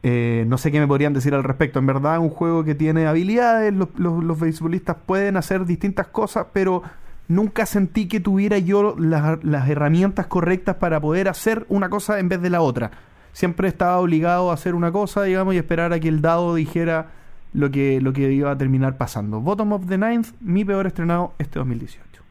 eh, 0.03 0.43
no 0.47 0.57
sé 0.57 0.71
qué 0.71 0.79
me 0.79 0.87
podrían 0.87 1.13
decir 1.13 1.33
al 1.33 1.43
respecto. 1.43 1.79
En 1.79 1.85
verdad, 1.87 2.19
un 2.19 2.29
juego 2.29 2.63
que 2.63 2.75
tiene 2.75 3.07
habilidades, 3.07 3.73
los, 3.73 3.89
los, 3.97 4.23
los 4.23 4.39
beisbolistas 4.39 4.97
pueden 5.05 5.37
hacer 5.37 5.65
distintas 5.65 6.07
cosas, 6.07 6.47
pero 6.53 6.83
nunca 7.27 7.65
sentí 7.65 8.07
que 8.07 8.19
tuviera 8.19 8.57
yo 8.57 8.95
las, 8.97 9.43
las 9.43 9.69
herramientas 9.69 10.27
correctas 10.27 10.75
para 10.75 10.99
poder 10.99 11.27
hacer 11.27 11.65
una 11.69 11.89
cosa 11.89 12.19
en 12.19 12.29
vez 12.29 12.41
de 12.41 12.49
la 12.49 12.61
otra. 12.61 12.91
Siempre 13.31 13.67
estaba 13.67 13.97
obligado 13.97 14.51
a 14.51 14.53
hacer 14.53 14.75
una 14.75 14.91
cosa, 14.91 15.23
digamos, 15.23 15.53
y 15.53 15.57
esperar 15.57 15.91
a 15.93 15.99
que 15.99 16.07
el 16.07 16.21
dado 16.21 16.55
dijera 16.55 17.07
lo 17.53 17.71
que, 17.71 17.99
lo 18.01 18.13
que 18.13 18.31
iba 18.31 18.51
a 18.51 18.57
terminar 18.57 18.97
pasando. 18.97 19.39
Bottom 19.39 19.71
of 19.73 19.87
the 19.87 19.97
Ninth, 19.97 20.29
mi 20.41 20.63
peor 20.63 20.87
estrenado 20.87 21.33
este 21.39 21.59
2018. 21.59 22.21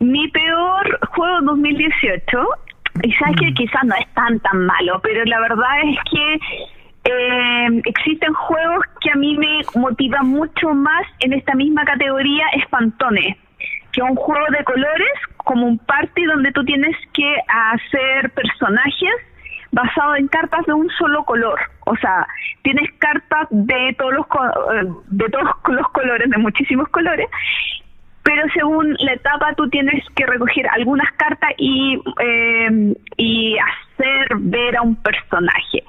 Mi 0.00 0.28
peor 0.28 0.98
juego 1.14 1.40
2018, 1.42 2.38
y 3.02 3.12
sabes 3.12 3.36
que 3.36 3.54
quizás 3.54 3.84
no 3.84 3.94
es 3.96 4.06
tan 4.14 4.40
tan 4.40 4.64
malo, 4.64 5.00
pero 5.02 5.24
la 5.24 5.40
verdad 5.40 5.68
es 5.84 5.98
que 6.10 6.34
eh, 7.04 7.82
existen 7.84 8.32
juegos 8.32 8.84
que 9.00 9.10
a 9.10 9.16
mí 9.16 9.36
me 9.36 9.60
motivan 9.74 10.28
mucho 10.28 10.70
más 10.74 11.02
en 11.20 11.32
esta 11.32 11.54
misma 11.54 11.84
categoría, 11.84 12.46
Espantones, 12.56 13.36
que 13.92 14.02
un 14.02 14.16
juego 14.16 14.46
de 14.50 14.64
colores, 14.64 15.12
como 15.38 15.66
un 15.66 15.78
party 15.78 16.24
donde 16.24 16.52
tú 16.52 16.64
tienes 16.64 16.96
que 17.12 17.36
hacer 17.48 18.30
personajes 18.30 19.14
basado 19.72 20.16
en 20.16 20.28
cartas 20.28 20.64
de 20.66 20.72
un 20.72 20.88
solo 20.90 21.24
color. 21.24 21.58
O 21.86 21.96
sea, 21.96 22.26
tienes 22.62 22.90
cartas 22.98 23.46
de 23.50 23.94
todos 23.98 24.12
los 24.12 24.26
eh, 24.26 24.92
de 25.08 25.28
todos 25.28 25.48
los 25.68 25.88
colores, 25.88 26.28
de 26.28 26.38
muchísimos 26.38 26.88
colores, 26.88 27.28
pero 28.22 28.42
según 28.54 28.94
la 29.00 29.14
etapa 29.14 29.54
tú 29.54 29.68
tienes 29.68 30.04
que 30.14 30.26
recoger 30.26 30.66
algunas 30.68 31.10
cartas 31.12 31.50
y, 31.58 32.00
eh, 32.20 32.94
y 33.16 33.56
hacer 33.58 34.28
ver 34.38 34.76
a 34.76 34.82
un 34.82 34.96
personaje. 34.96 35.82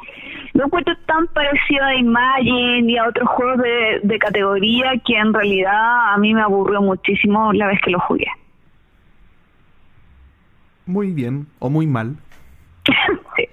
Lo 0.53 0.65
encuentro 0.65 0.95
tan 1.05 1.27
parecido 1.27 1.83
a 1.85 1.95
Imagine 1.95 2.91
y 2.91 2.97
a 2.97 3.07
otros 3.07 3.27
juegos 3.29 3.59
de, 3.59 4.01
de 4.03 4.19
categoría 4.19 4.91
que 5.05 5.17
en 5.17 5.33
realidad 5.33 6.13
a 6.13 6.17
mí 6.17 6.33
me 6.33 6.41
aburrió 6.41 6.81
muchísimo 6.81 7.53
la 7.53 7.67
vez 7.67 7.79
que 7.81 7.91
lo 7.91 7.99
jugué. 7.99 8.27
Muy 10.85 11.11
bien, 11.11 11.47
o 11.59 11.69
muy 11.69 11.87
mal. 11.87 12.17
Sí. 13.37 13.47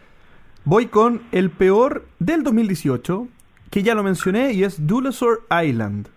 Voy 0.65 0.87
con 0.87 1.23
el 1.31 1.51
peor 1.51 2.07
del 2.19 2.43
2018, 2.43 3.29
que 3.71 3.83
ya 3.83 3.95
lo 3.95 4.03
mencioné, 4.03 4.53
y 4.53 4.65
es 4.65 4.87
Dulesor 4.87 5.47
Island. 5.65 6.09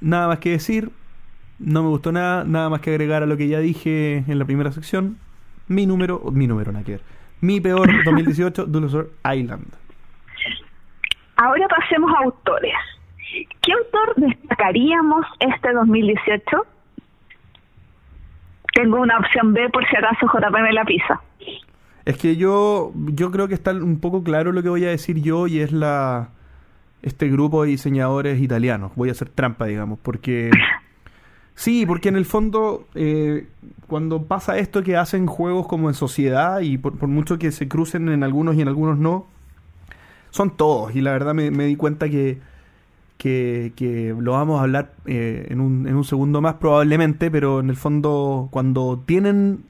Nada 0.00 0.28
más 0.28 0.38
que 0.38 0.50
decir, 0.50 0.90
no 1.58 1.82
me 1.82 1.88
gustó 1.88 2.12
nada, 2.12 2.44
nada 2.44 2.68
más 2.68 2.80
que 2.80 2.90
agregar 2.90 3.22
a 3.22 3.26
lo 3.26 3.36
que 3.36 3.48
ya 3.48 3.58
dije 3.58 4.24
en 4.26 4.38
la 4.38 4.44
primera 4.44 4.72
sección. 4.72 5.18
Mi 5.66 5.86
número, 5.86 6.20
mi 6.32 6.46
número, 6.46 6.72
nada 6.72 6.84
que 6.84 6.92
ver. 6.92 7.02
Mi 7.40 7.60
peor 7.60 7.88
2018, 8.04 8.66
Dulesor 8.66 9.10
Island. 9.32 9.66
Ahora 11.36 11.68
pasemos 11.68 12.10
a 12.16 12.24
autores. 12.24 12.74
¿Qué 13.62 13.72
autor 13.72 14.14
destacaríamos 14.16 15.26
este 15.40 15.72
2018? 15.72 16.66
Tengo 18.74 19.00
una 19.00 19.18
opción 19.18 19.52
B 19.52 19.68
por 19.70 19.86
si 19.88 19.96
acaso 19.96 20.26
JP 20.26 20.52
me 20.62 20.72
la 20.72 20.84
pisa. 20.84 21.20
Es 22.04 22.16
que 22.16 22.36
yo, 22.36 22.92
yo 22.94 23.30
creo 23.30 23.48
que 23.48 23.54
está 23.54 23.72
un 23.72 24.00
poco 24.00 24.24
claro 24.24 24.52
lo 24.52 24.62
que 24.62 24.68
voy 24.68 24.84
a 24.86 24.90
decir 24.90 25.20
yo 25.20 25.46
y 25.46 25.60
es 25.60 25.72
la 25.72 26.30
este 27.02 27.28
grupo 27.28 27.62
de 27.62 27.70
diseñadores 27.70 28.40
italianos. 28.40 28.92
Voy 28.96 29.10
a 29.10 29.12
hacer 29.12 29.28
trampa, 29.28 29.66
digamos, 29.66 29.98
porque 30.00 30.50
sí, 31.58 31.84
porque 31.84 32.08
en 32.08 32.14
el 32.14 32.24
fondo 32.24 32.86
eh, 32.94 33.48
cuando 33.88 34.22
pasa 34.22 34.58
esto 34.58 34.84
que 34.84 34.96
hacen 34.96 35.26
juegos 35.26 35.66
como 35.66 35.88
en 35.88 35.94
sociedad 35.94 36.60
y 36.60 36.78
por, 36.78 36.94
mucho 37.08 37.36
que 37.36 37.50
se 37.50 37.66
crucen 37.66 38.08
en 38.08 38.22
algunos 38.22 38.54
y 38.54 38.62
en 38.62 38.68
algunos 38.68 38.96
no, 38.96 39.26
son 40.30 40.56
todos 40.56 40.94
y 40.94 41.00
la 41.00 41.10
verdad 41.10 41.34
me, 41.34 41.50
di 41.50 41.74
cuenta 41.74 42.08
que, 42.08 42.38
que, 43.16 44.14
lo 44.16 44.32
vamos 44.32 44.60
a 44.60 44.62
hablar 44.62 44.92
eh, 45.06 45.48
en, 45.50 45.60
un, 45.60 45.88
en 45.88 45.96
un 45.96 46.04
segundo 46.04 46.40
más 46.40 46.54
probablemente, 46.54 47.28
pero 47.28 47.58
en 47.58 47.70
el 47.70 47.76
fondo 47.76 48.46
cuando 48.52 49.02
tienen 49.04 49.64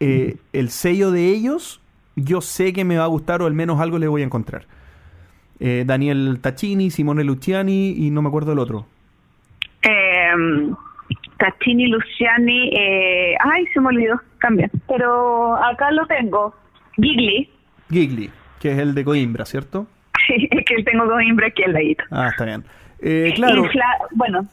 eh, 0.00 0.38
el 0.54 0.70
sello 0.70 1.10
de 1.10 1.28
ellos, 1.28 1.80
yo 2.16 2.40
sé 2.40 2.72
que 2.72 2.86
me 2.86 2.96
va 2.96 3.04
a 3.04 3.08
gustar 3.08 3.42
o 3.42 3.46
al 3.46 3.52
menos 3.52 3.80
algo 3.80 3.98
le 3.98 4.08
voy 4.08 4.22
a 4.22 4.24
encontrar. 4.24 4.66
Eh, 5.60 5.84
Daniel 5.86 6.38
Taccini, 6.40 6.90
Simone 6.90 7.24
Luciani 7.24 7.90
y 7.90 8.10
no 8.10 8.22
me 8.22 8.28
acuerdo 8.28 8.52
el 8.52 8.58
otro. 8.58 8.86
Eh, 9.82 10.32
Luciani, 11.88 12.70
eh, 12.74 13.36
ay, 13.40 13.66
se 13.72 13.80
me 13.80 13.88
olvidó 13.88 14.20
también, 14.40 14.70
pero 14.88 15.56
acá 15.56 15.90
lo 15.90 16.06
tengo. 16.06 16.54
Gigli. 16.96 17.50
Gigli, 17.90 18.30
que 18.58 18.72
es 18.72 18.78
el 18.78 18.94
de 18.94 19.04
Coimbra, 19.04 19.44
¿cierto? 19.44 19.86
Sí, 20.26 20.48
es 20.50 20.64
que 20.64 20.82
tengo 20.82 21.06
Coimbra 21.06 21.46
aquí 21.46 21.62
al 21.62 21.72
ladito. 21.72 22.02
Ah, 22.10 22.28
está 22.30 22.44
bien. 22.44 22.64
Eh, 23.00 23.32
claro. 23.36 23.68
bueno, 24.12 24.48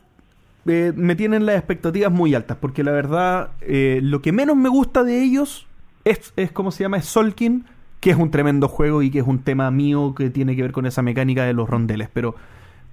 eh, 0.65 0.93
me 0.95 1.15
tienen 1.15 1.45
las 1.45 1.57
expectativas 1.57 2.11
muy 2.11 2.33
altas, 2.35 2.57
porque 2.57 2.83
la 2.83 2.91
verdad, 2.91 3.51
eh, 3.61 3.99
lo 4.01 4.21
que 4.21 4.31
menos 4.31 4.55
me 4.55 4.69
gusta 4.69 5.03
de 5.03 5.21
ellos 5.21 5.67
es, 6.05 6.33
es 6.37 6.51
¿cómo 6.51 6.71
se 6.71 6.83
llama? 6.83 6.97
Es 6.97 7.05
Solkin, 7.05 7.65
que 7.99 8.11
es 8.11 8.17
un 8.17 8.31
tremendo 8.31 8.67
juego 8.69 9.01
y 9.01 9.11
que 9.11 9.19
es 9.19 9.27
un 9.27 9.43
tema 9.43 9.69
mío 9.71 10.15
que 10.15 10.29
tiene 10.29 10.55
que 10.55 10.61
ver 10.61 10.71
con 10.71 10.85
esa 10.85 11.01
mecánica 11.01 11.43
de 11.43 11.53
los 11.53 11.69
rondeles, 11.69 12.09
pero, 12.13 12.35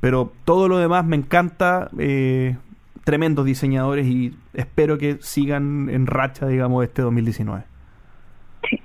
pero 0.01 0.33
todo 0.45 0.69
lo 0.69 0.79
demás 0.79 1.05
me 1.05 1.17
encanta, 1.17 1.89
eh, 1.99 2.57
tremendos 3.05 3.45
diseñadores 3.45 4.07
y 4.07 4.35
espero 4.55 4.99
que 4.99 5.19
sigan 5.21 5.89
en 5.91 6.07
racha, 6.07 6.47
digamos, 6.47 6.85
este 6.85 7.03
2019. 7.03 7.65
Sí. 8.69 8.81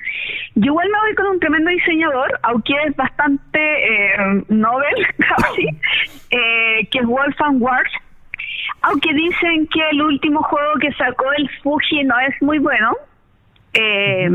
Yo 0.55 0.67
igual 0.67 0.87
me 0.89 0.99
voy 0.99 1.15
con 1.15 1.27
un 1.27 1.39
tremendo 1.39 1.69
diseñador, 1.69 2.39
aunque 2.43 2.73
es 2.87 2.95
bastante 2.95 3.59
eh, 3.59 4.43
novel 4.49 4.95
casi, 5.19 5.67
que 6.91 6.99
es 6.99 7.05
Wolfgang 7.05 7.61
Wars 7.61 7.91
aunque 8.81 9.13
dicen 9.13 9.67
que 9.67 9.81
el 9.91 10.01
último 10.01 10.41
juego 10.43 10.75
que 10.79 10.91
sacó 10.93 11.25
el 11.37 11.49
Fuji 11.61 12.03
no 12.03 12.19
es 12.19 12.39
muy 12.41 12.59
bueno. 12.59 12.91
Eh, 13.73 14.29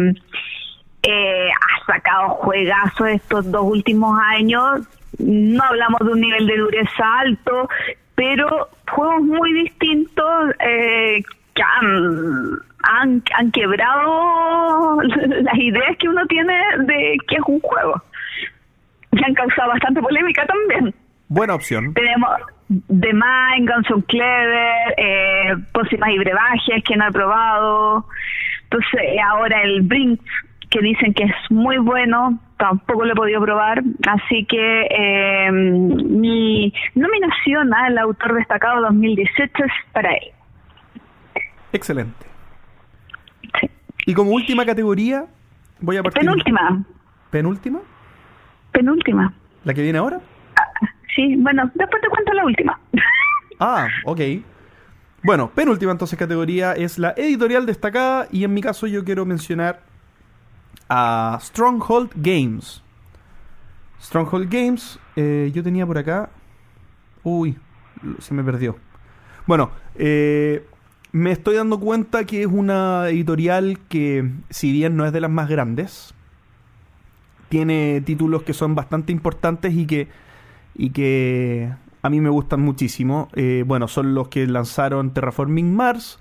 eh, 1.03 1.49
ha 1.51 1.87
sacado 1.87 2.29
juegazos 2.31 3.09
estos 3.09 3.51
dos 3.51 3.63
últimos 3.65 4.19
años. 4.19 4.81
No 5.19 5.63
hablamos 5.65 6.01
de 6.01 6.13
un 6.13 6.21
nivel 6.21 6.47
de 6.47 6.57
dureza 6.57 7.21
alto, 7.21 7.69
pero 8.15 8.69
juegos 8.91 9.23
muy 9.23 9.53
distintos 9.53 10.51
eh, 10.61 11.23
que 11.55 11.63
han, 11.63 13.23
han, 13.33 13.51
quebrado 13.53 15.01
las 15.03 15.59
ideas 15.59 15.97
que 15.99 16.09
uno 16.09 16.27
tiene 16.27 16.55
de 16.81 17.17
que 17.27 17.37
es 17.37 17.43
un 17.47 17.61
juego. 17.61 18.03
Y 19.13 19.25
han 19.25 19.35
causado 19.35 19.71
bastante 19.71 20.01
polémica 20.01 20.47
también. 20.47 20.95
Buena 21.29 21.55
opción. 21.55 21.95
Tenemos 21.95 22.31
The 22.69 23.13
Mind, 23.13 23.69
Guns 23.69 24.05
Clever, 24.07 24.95
eh, 24.97 25.57
pócimas 25.73 26.11
y 26.11 26.19
brebajes 26.19 26.85
que 26.85 26.97
no 26.97 27.09
he 27.09 27.13
probado. 27.13 28.07
Entonces, 28.65 29.01
ahora 29.25 29.63
el 29.63 29.83
Brink, 29.83 30.21
que 30.71 30.81
dicen 30.81 31.13
que 31.15 31.25
es 31.25 31.51
muy 31.51 31.79
bueno, 31.79 32.39
tampoco 32.61 33.05
lo 33.05 33.13
he 33.13 33.17
podido 33.17 33.41
probar. 33.41 33.83
Así 34.07 34.45
que 34.45 34.87
eh, 34.91 35.51
mi 35.51 36.73
nominación 36.95 37.75
al 37.75 37.99
autor 37.99 38.35
destacado 38.35 38.83
2018 38.83 39.65
es 39.65 39.73
para 39.93 40.13
él. 40.13 40.33
Excelente. 41.73 42.27
Y 44.07 44.15
como 44.15 44.33
última 44.33 44.65
categoría, 44.65 45.25
voy 45.81 45.97
a 45.97 46.03
partir. 46.03 46.21
Penúltima. 46.21 46.85
¿Penúltima? 47.31 47.81
Penúltima. 48.73 49.33
¿La 49.65 49.75
que 49.75 49.83
viene 49.83 49.99
ahora? 49.99 50.21
Sí, 51.15 51.37
bueno, 51.39 51.71
después 51.75 52.03
te 52.03 52.09
cuento 52.09 52.33
la 52.35 52.45
última. 52.45 52.79
Ah, 53.63 53.89
ok. 54.07 54.21
Bueno, 55.23 55.51
penúltima 55.51 55.93
entonces 55.93 56.19
categoría 56.19 56.73
es 56.73 56.99
la 56.99 57.13
editorial 57.15 57.67
destacada 57.67 58.27
y 58.33 58.43
en 58.43 58.55
mi 58.55 58.63
caso 58.63 58.87
yo 58.87 59.05
quiero 59.05 59.27
mencionar 59.27 59.83
a 60.91 61.39
Stronghold 61.41 62.11
Games. 62.17 62.83
Stronghold 64.03 64.51
Games, 64.51 64.99
eh, 65.17 65.51
yo 65.55 65.63
tenía 65.63 65.87
por 65.87 65.97
acá... 65.97 66.29
Uy, 67.23 67.57
se 68.19 68.35
me 68.35 68.43
perdió. 68.45 68.77
Bueno, 69.47 69.71
eh, 69.95 70.67
me 71.13 71.33
estoy 71.33 71.57
dando 71.57 71.79
cuenta 71.81 72.25
que 72.25 72.43
es 72.43 72.47
una 72.47 73.09
editorial 73.09 73.79
que, 73.89 74.31
si 74.51 74.73
bien 74.73 74.97
no 74.97 75.07
es 75.07 75.13
de 75.13 75.21
las 75.21 75.31
más 75.31 75.49
grandes, 75.49 76.15
tiene 77.49 78.03
títulos 78.05 78.43
que 78.43 78.55
son 78.55 78.75
bastante 78.75 79.13
importantes 79.13 79.75
y 79.75 79.87
que 79.87 80.09
y 80.75 80.91
que 80.91 81.73
a 82.03 82.09
mí 82.09 82.21
me 82.21 82.31
gustan 82.31 82.61
muchísimo. 82.61 83.29
Eh, 83.35 83.65
bueno, 83.67 83.89
son 83.89 84.15
los 84.15 84.29
que 84.29 84.47
lanzaron 84.47 85.13
Terraforming 85.13 85.75
Mars, 85.75 86.19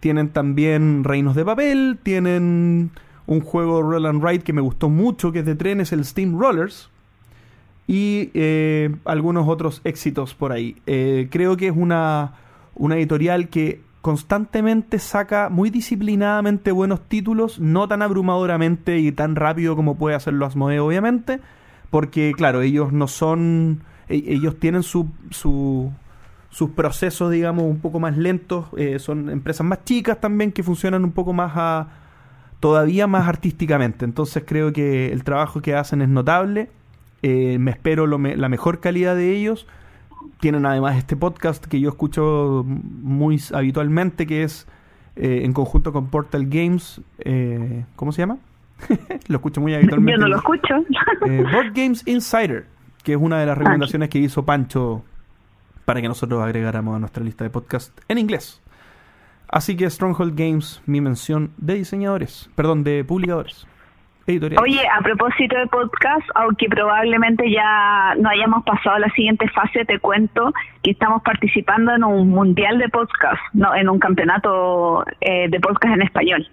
tienen 0.00 0.28
también 0.28 1.04
Reinos 1.04 1.34
de 1.34 1.44
Papel, 1.44 1.98
tienen 2.02 2.90
un 3.26 3.40
juego 3.40 3.82
Roll 3.82 4.06
and 4.06 4.24
Ride 4.24 4.44
que 4.44 4.52
me 4.52 4.60
gustó 4.60 4.88
mucho, 4.88 5.32
que 5.32 5.40
es 5.40 5.46
de 5.46 5.54
trenes, 5.54 5.92
el 5.92 6.04
Steam 6.04 6.38
Rollers, 6.38 6.90
y 7.86 8.30
eh, 8.34 8.94
algunos 9.04 9.48
otros 9.48 9.80
éxitos 9.84 10.34
por 10.34 10.52
ahí. 10.52 10.76
Eh, 10.86 11.28
creo 11.30 11.56
que 11.56 11.68
es 11.68 11.76
una, 11.76 12.34
una 12.74 12.96
editorial 12.96 13.48
que 13.48 13.80
constantemente 14.00 14.98
saca 14.98 15.48
muy 15.48 15.70
disciplinadamente 15.70 16.72
buenos 16.72 17.00
títulos, 17.08 17.58
no 17.58 17.88
tan 17.88 18.02
abrumadoramente 18.02 18.98
y 18.98 19.12
tan 19.12 19.36
rápido 19.36 19.76
como 19.76 19.96
puede 19.96 20.16
hacerlo 20.16 20.44
Asmodee, 20.44 20.78
obviamente, 20.78 21.40
porque 21.90 22.32
claro, 22.36 22.60
ellos 22.60 22.92
no 22.92 23.08
son, 23.08 23.80
e, 24.08 24.22
ellos 24.26 24.58
tienen 24.58 24.82
su, 24.82 25.08
su, 25.30 25.90
sus 26.50 26.70
procesos, 26.70 27.30
digamos, 27.30 27.64
un 27.64 27.80
poco 27.80 27.98
más 27.98 28.18
lentos, 28.18 28.66
eh, 28.76 28.98
son 28.98 29.30
empresas 29.30 29.66
más 29.66 29.84
chicas 29.84 30.20
también 30.20 30.52
que 30.52 30.62
funcionan 30.62 31.04
un 31.04 31.12
poco 31.12 31.32
más 31.32 31.52
a, 31.54 31.88
todavía 32.60 33.06
más 33.06 33.28
artísticamente, 33.28 34.04
entonces 34.04 34.44
creo 34.46 34.72
que 34.72 35.12
el 35.12 35.24
trabajo 35.24 35.60
que 35.60 35.74
hacen 35.74 36.02
es 36.02 36.08
notable, 36.08 36.70
eh, 37.22 37.58
me 37.58 37.70
espero 37.70 38.06
la 38.06 38.48
mejor 38.48 38.80
calidad 38.80 39.16
de 39.16 39.36
ellos, 39.36 39.66
tienen 40.40 40.66
además 40.66 40.96
este 40.96 41.16
podcast 41.16 41.64
que 41.64 41.80
yo 41.80 41.90
escucho 41.90 42.64
muy 42.66 43.40
habitualmente, 43.52 44.26
que 44.26 44.42
es 44.42 44.66
eh, 45.16 45.42
en 45.44 45.52
conjunto 45.52 45.92
con 45.92 46.08
Portal 46.08 46.46
Games, 46.46 47.00
¿cómo 47.96 48.12
se 48.12 48.22
llama? 48.22 48.38
lo 49.28 49.36
escucho 49.36 49.60
muy 49.60 49.74
habitualmente. 49.74 50.12
Yo 50.12 50.18
no 50.18 50.28
lo 50.28 50.36
escucho. 50.36 50.74
Eh, 51.26 51.44
Board 51.52 51.72
Games 51.74 52.02
Insider, 52.06 52.66
que 53.02 53.12
es 53.12 53.18
una 53.20 53.38
de 53.38 53.46
las 53.46 53.56
recomendaciones 53.56 54.08
que 54.08 54.18
hizo 54.18 54.44
Pancho 54.44 55.04
para 55.84 56.00
que 56.00 56.08
nosotros 56.08 56.42
agregáramos 56.42 56.96
a 56.96 56.98
nuestra 56.98 57.22
lista 57.22 57.44
de 57.44 57.50
podcast 57.50 57.98
en 58.08 58.18
inglés. 58.18 58.60
Así 59.54 59.76
que 59.76 59.88
Stronghold 59.88 60.36
Games, 60.36 60.82
mi 60.84 61.00
mención 61.00 61.52
de 61.58 61.74
diseñadores, 61.74 62.50
perdón, 62.56 62.82
de 62.82 63.04
publicadores. 63.04 63.68
Editoriales. 64.26 64.60
Oye, 64.60 64.80
a 64.88 65.00
propósito 65.00 65.56
de 65.56 65.68
podcast, 65.68 66.26
aunque 66.34 66.66
probablemente 66.68 67.48
ya 67.48 68.16
no 68.18 68.30
hayamos 68.30 68.64
pasado 68.64 68.96
a 68.96 68.98
la 68.98 69.10
siguiente 69.10 69.48
fase, 69.50 69.84
te 69.84 70.00
cuento 70.00 70.52
que 70.82 70.90
estamos 70.90 71.22
participando 71.22 71.94
en 71.94 72.02
un 72.02 72.30
mundial 72.30 72.78
de 72.78 72.88
podcast, 72.88 73.40
no, 73.52 73.72
en 73.76 73.88
un 73.88 74.00
campeonato 74.00 75.04
eh, 75.20 75.46
de 75.48 75.60
podcast 75.60 75.94
en 75.94 76.02
español 76.02 76.48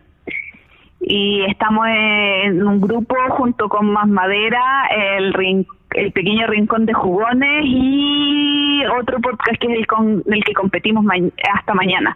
y 0.99 1.43
estamos 1.45 1.87
en 1.87 2.67
un 2.67 2.79
grupo 2.79 3.15
junto 3.29 3.67
con 3.67 3.91
Más 3.91 4.07
Madera, 4.07 4.87
el, 4.95 5.65
el 5.95 6.11
pequeño 6.11 6.45
rincón 6.45 6.85
de 6.85 6.93
jugones 6.93 7.63
y 7.65 8.83
otro 8.99 9.19
podcast 9.19 9.59
que 9.59 9.73
es 9.73 9.79
el 9.79 9.87
con 9.87 10.23
el 10.27 10.43
que 10.43 10.53
competimos 10.53 11.03
hasta 11.51 11.73
mañana. 11.73 12.15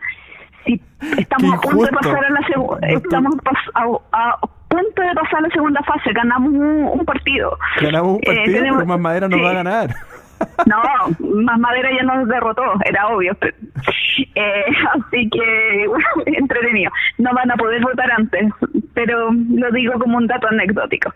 Si 0.66 0.82
estamos 1.18 1.54
a 1.54 1.62
punto 1.62 1.86
de 1.86 1.92
pasar 1.92 2.26
a 2.26 2.30
la 2.30 2.48
segunda, 2.48 2.88
estamos 2.88 3.36
a, 3.76 4.38
punto 4.68 5.02
de 5.02 5.14
pasar 5.14 5.40
a 5.40 5.42
la 5.42 5.50
segunda 5.50 5.82
fase, 5.84 6.12
ganamos 6.14 6.52
un, 6.54 7.06
partido. 7.06 7.58
Ganamos 7.82 8.14
un 8.14 8.20
eh, 8.24 8.36
partido, 8.36 8.60
pero 8.62 8.86
Más 8.86 9.00
Madera 9.00 9.28
nos 9.28 9.42
va 9.42 9.50
a 9.52 9.54
ganar. 9.54 9.96
No, 10.66 10.82
más 11.44 11.60
madera 11.60 11.90
ya 11.96 12.04
nos 12.04 12.28
derrotó, 12.28 12.64
era 12.86 13.08
obvio. 13.08 13.36
Eh, 14.38 14.66
así 14.94 15.30
que, 15.30 15.86
entretenido. 16.38 16.92
No 17.18 17.34
van 17.34 17.52
a 17.52 17.56
poder 17.56 17.82
votar 17.82 18.10
antes, 18.12 18.50
pero 18.94 19.32
lo 19.32 19.72
digo 19.72 19.94
como 20.00 20.18
un 20.18 20.28
dato 20.28 20.48
anecdótico. 20.48 21.14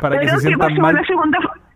Para 0.00 0.18
que 0.18 0.28
se 0.28 0.38
sientan 0.40 0.74
mal, 0.76 1.00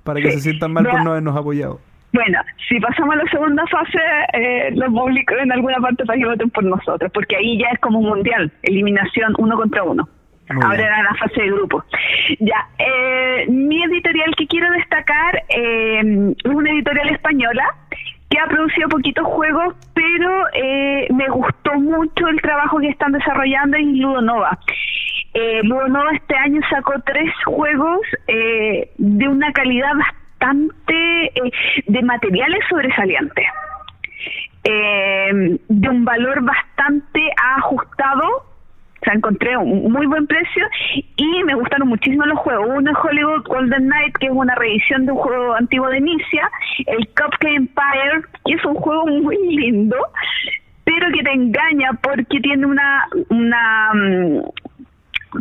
para 0.03 0.21
que 0.21 0.31
se 0.33 0.41
sientan 0.41 0.73
mal 0.73 0.87
por 0.87 1.03
no 1.03 1.11
habernos 1.11 1.37
apoyado. 1.37 1.81
Bueno, 2.17 2.41
si 2.67 2.81
pasamos 2.81 3.15
a 3.15 3.19
la 3.19 3.31
segunda 3.31 3.67
fase, 3.67 3.99
eh, 4.33 4.71
los 4.75 4.89
públicos 4.89 5.37
en 5.39 5.53
alguna 5.53 5.77
parte 5.77 6.03
para 6.07 6.19
que 6.19 6.25
voten 6.25 6.49
por 6.49 6.65
nosotros, 6.65 7.13
porque 7.13 7.37
ahí 7.37 7.59
ya 7.59 7.69
es 7.75 7.79
como 7.81 7.99
un 7.99 8.07
mundial, 8.07 8.51
eliminación 8.63 9.35
uno 9.37 9.55
contra 9.55 9.83
uno. 9.83 10.09
Muy 10.49 10.65
Ahora 10.65 10.79
bien. 10.79 10.89
era 10.89 11.03
la 11.03 11.15
fase 11.17 11.43
de 11.43 11.51
grupo. 11.51 11.85
Ya, 12.41 12.69
eh, 12.79 13.45
mi 13.51 13.83
editorial 13.83 14.35
que 14.35 14.47
quiero 14.47 14.71
destacar 14.73 15.43
eh, 15.51 16.33
es 16.43 16.51
una 16.51 16.71
editorial 16.71 17.11
española 17.11 17.65
que 18.31 18.39
ha 18.39 18.47
producido 18.47 18.89
poquitos 18.89 19.27
juegos, 19.27 19.75
pero 19.93 20.47
eh, 20.55 21.09
me 21.13 21.29
gustó 21.29 21.75
mucho 21.75 22.29
el 22.29 22.41
trabajo 22.41 22.79
que 22.79 22.89
están 22.89 23.13
desarrollando 23.13 23.77
en 23.77 24.01
Ludonova. 24.01 24.59
Eh, 25.35 25.61
Ludonova 25.65 26.13
este 26.15 26.35
año 26.35 26.63
sacó 26.71 26.95
tres 27.05 27.31
juegos 27.45 28.01
eh, 28.27 28.91
de 28.97 29.29
una 29.29 29.53
calidad 29.53 29.93
bastante 29.95 30.26
eh, 30.89 31.51
de 31.87 32.03
materiales 32.03 32.61
sobresalientes 32.69 33.47
eh, 34.65 35.59
de 35.69 35.89
un 35.89 36.05
valor 36.05 36.43
bastante 36.43 37.21
ajustado. 37.57 38.27
O 38.27 39.05
sea, 39.05 39.15
encontré 39.15 39.57
un 39.57 39.93
muy 39.93 40.07
buen 40.07 40.27
precio 40.27 40.67
y 41.17 41.45
me 41.45 41.55
gustaron 41.55 41.89
muchísimo 41.89 42.27
los 42.27 42.39
juegos. 42.39 42.67
Uno 42.75 42.91
es 42.91 42.97
Hollywood 42.97 43.45
Golden 43.47 43.85
Knight, 43.85 44.17
que 44.19 44.27
es 44.27 44.33
una 44.33 44.55
reedición 44.57 45.07
de 45.07 45.13
un 45.13 45.19
juego 45.19 45.55
antiguo 45.55 45.89
de 45.89 45.99
Inicia. 45.99 46.51
El 46.87 47.07
Cupcake 47.09 47.57
Empire, 47.57 48.23
que 48.45 48.55
es 48.55 48.65
un 48.65 48.75
juego 48.75 49.07
muy 49.07 49.37
lindo, 49.55 49.97
pero 50.85 51.13
que 51.13 51.23
te 51.23 51.33
engaña 51.33 51.91
porque 52.03 52.41
tiene 52.41 52.67
una... 52.67 53.07
una 53.29 53.93
mm, 53.95 54.41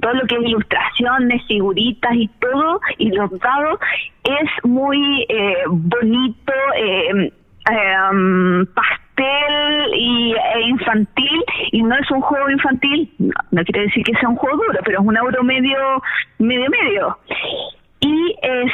todo 0.02 0.14
lo 0.14 0.26
que 0.28 0.36
es 0.36 0.42
ilustraciones, 0.42 1.46
figuritas 1.48 2.14
y 2.16 2.28
todo, 2.40 2.80
y 2.98 3.10
los 3.12 3.32
dados, 3.40 3.80
es 4.24 4.50
muy 4.64 5.26
eh, 5.30 5.56
bonito, 5.68 6.54
eh, 6.78 7.32
um, 8.12 8.66
pastel 8.68 9.94
y, 9.94 10.34
e 10.34 10.62
infantil, 10.70 11.44
y 11.72 11.84
no 11.84 11.96
es 11.96 12.10
un 12.12 12.22
juego 12.22 12.50
infantil, 12.50 13.12
no, 13.20 13.34
no 13.52 13.64
quiere 13.64 13.88
decir 13.88 14.04
que 14.04 14.14
sea 14.16 14.30
un 14.30 14.36
juego 14.36 14.58
duro, 14.58 14.80
pero 14.84 15.02
es 15.02 15.06
un 15.06 15.18
euro 15.18 15.44
medio, 15.44 16.02
medio, 16.40 16.70
medio. 16.70 17.18
Y 18.02 18.36
eh, 18.42 18.66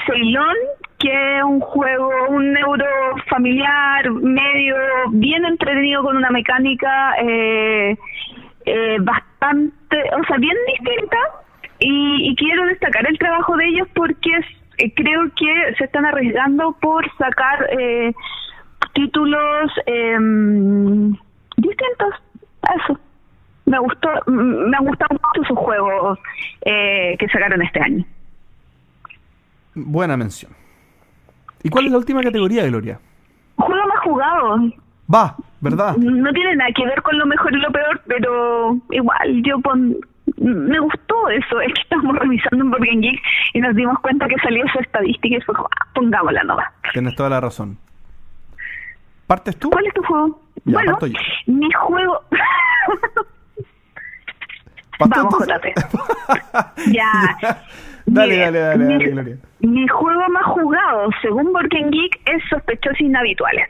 que 1.02 1.38
es 1.38 1.44
un 1.44 1.60
juego, 1.60 2.12
un 2.30 2.56
euro 2.58 2.86
familiar, 3.28 4.10
medio, 4.12 4.76
bien 5.12 5.46
entretenido 5.46 6.04
con 6.04 6.16
una 6.16 6.30
mecánica 6.30 7.16
eh, 7.24 7.98
eh, 8.66 8.98
bastante, 9.02 9.98
o 10.20 10.24
sea, 10.26 10.38
bien 10.38 10.58
distinta. 10.68 11.18
Y, 11.80 12.30
y 12.30 12.36
quiero 12.36 12.66
destacar 12.66 13.08
el 13.08 13.18
trabajo 13.18 13.58
de 13.58 13.68
ellos 13.68 13.88
porque 13.96 14.30
eh, 14.78 14.94
creo 14.96 15.24
que 15.36 15.76
se 15.78 15.86
están 15.86 16.06
arriesgando 16.06 16.76
por 16.82 17.06
sacar 17.18 17.68
eh, 17.78 18.14
títulos 18.94 19.72
em, 19.86 21.12
distintos. 21.58 22.14
Eso. 22.76 23.00
Me 23.66 23.80
gustó, 23.80 24.10
me 24.28 24.76
han 24.76 24.86
gustado 24.86 25.14
mucho 25.14 25.48
sus 25.48 25.58
juegos 25.58 26.20
eh, 26.66 27.16
que 27.18 27.28
sacaron 27.28 27.62
este 27.62 27.80
año. 27.80 28.06
Buena 29.76 30.18
mención. 30.18 30.52
¿Y 31.64 31.70
cuál 31.70 31.86
es 31.86 31.92
la 31.92 32.00
última 32.00 32.22
categoría, 32.22 32.66
Gloria? 32.66 33.00
Juego 33.56 33.88
más 33.88 34.00
jugado. 34.04 34.58
Va, 35.14 35.36
¿verdad? 35.60 35.96
No 35.98 36.32
tiene 36.32 36.56
nada 36.56 36.72
que 36.76 36.86
ver 36.86 37.02
con 37.02 37.18
lo 37.18 37.26
mejor 37.26 37.54
y 37.54 37.60
lo 37.60 37.72
peor, 37.72 38.02
pero 38.08 38.78
igual 38.92 39.44
yo 39.44 39.60
pon, 39.60 39.98
me 40.38 40.80
gustó 40.80 41.30
eso. 41.30 41.60
Es 41.62 41.74
que 41.74 41.82
estábamos 41.82 42.18
revisando 42.20 42.64
un 42.64 42.72
Board 42.72 42.86
Game 42.86 43.02
Geek 43.02 43.20
y 43.54 43.60
nos 43.60 43.76
dimos 43.76 44.00
cuenta 44.00 44.28
que 44.28 44.36
salía 44.44 44.64
esa 44.66 44.80
estadística 44.80 45.36
y 45.38 45.42
fue 45.42 45.56
como, 45.56 45.68
ah, 45.80 45.88
pongámosla 45.94 46.44
nomás. 46.44 46.68
Tienes 46.94 47.16
toda 47.16 47.30
la 47.30 47.42
razón. 47.42 47.78
¿Partes 49.28 49.58
tú? 49.58 49.70
¿Cuál 49.70 49.86
es 49.88 49.94
tu 49.94 50.04
juego? 50.04 50.42
Ya, 50.66 50.74
bueno, 50.74 50.92
parto 50.92 51.08
yo. 51.08 51.18
mi 51.48 51.72
juego... 51.74 52.22
¿Parto 55.00 55.16
Vamos? 55.24 55.48
JP. 55.48 55.66
Ya. 56.94 57.38
Dale, 58.06 58.34
Mira, 58.34 58.52
dale, 58.52 58.60
dale, 58.60 58.98
mi- 58.98 59.12
dale. 59.16 59.38
Mi 59.62 59.88
juego 59.88 60.22
más 60.30 60.44
jugado, 60.46 61.10
según 61.22 61.54
Game 61.54 61.90
Geek, 61.92 62.20
es 62.26 62.44
Sospechosos 62.50 63.00
Inhabituales, 63.00 63.70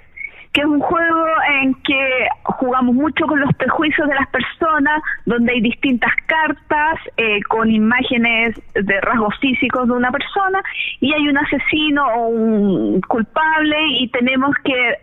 que 0.53 0.61
es 0.61 0.67
un 0.67 0.81
juego 0.81 1.25
en 1.61 1.73
que 1.75 2.27
jugamos 2.43 2.93
mucho 2.93 3.25
con 3.25 3.39
los 3.39 3.53
prejuicios 3.55 4.07
de 4.07 4.15
las 4.15 4.27
personas, 4.29 5.01
donde 5.25 5.53
hay 5.53 5.61
distintas 5.61 6.11
cartas 6.25 6.99
eh, 7.17 7.41
con 7.43 7.71
imágenes 7.71 8.59
de 8.73 9.01
rasgos 9.01 9.33
físicos 9.39 9.87
de 9.87 9.93
una 9.93 10.11
persona 10.11 10.61
y 10.99 11.13
hay 11.13 11.27
un 11.27 11.37
asesino 11.37 12.05
o 12.05 12.27
un 12.27 13.01
culpable 13.01 13.77
y 13.99 14.09
tenemos 14.09 14.53
que 14.63 14.97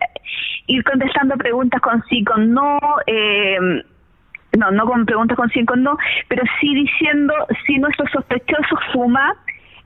ir 0.67 0.85
contestando 0.85 1.37
preguntas 1.37 1.81
con 1.81 2.03
sí, 2.09 2.23
con 2.25 2.53
no. 2.53 2.79
Eh, 3.07 3.59
no, 4.57 4.71
no 4.71 4.87
con 4.87 5.05
preguntas 5.05 5.37
con 5.37 5.49
sí, 5.51 5.65
con 5.65 5.83
no, 5.83 5.97
pero 6.29 6.43
sí 6.61 6.75
diciendo 6.75 7.35
si 7.67 7.79
nuestro 7.79 8.07
sospechoso 8.09 8.77
fuma, 8.93 9.35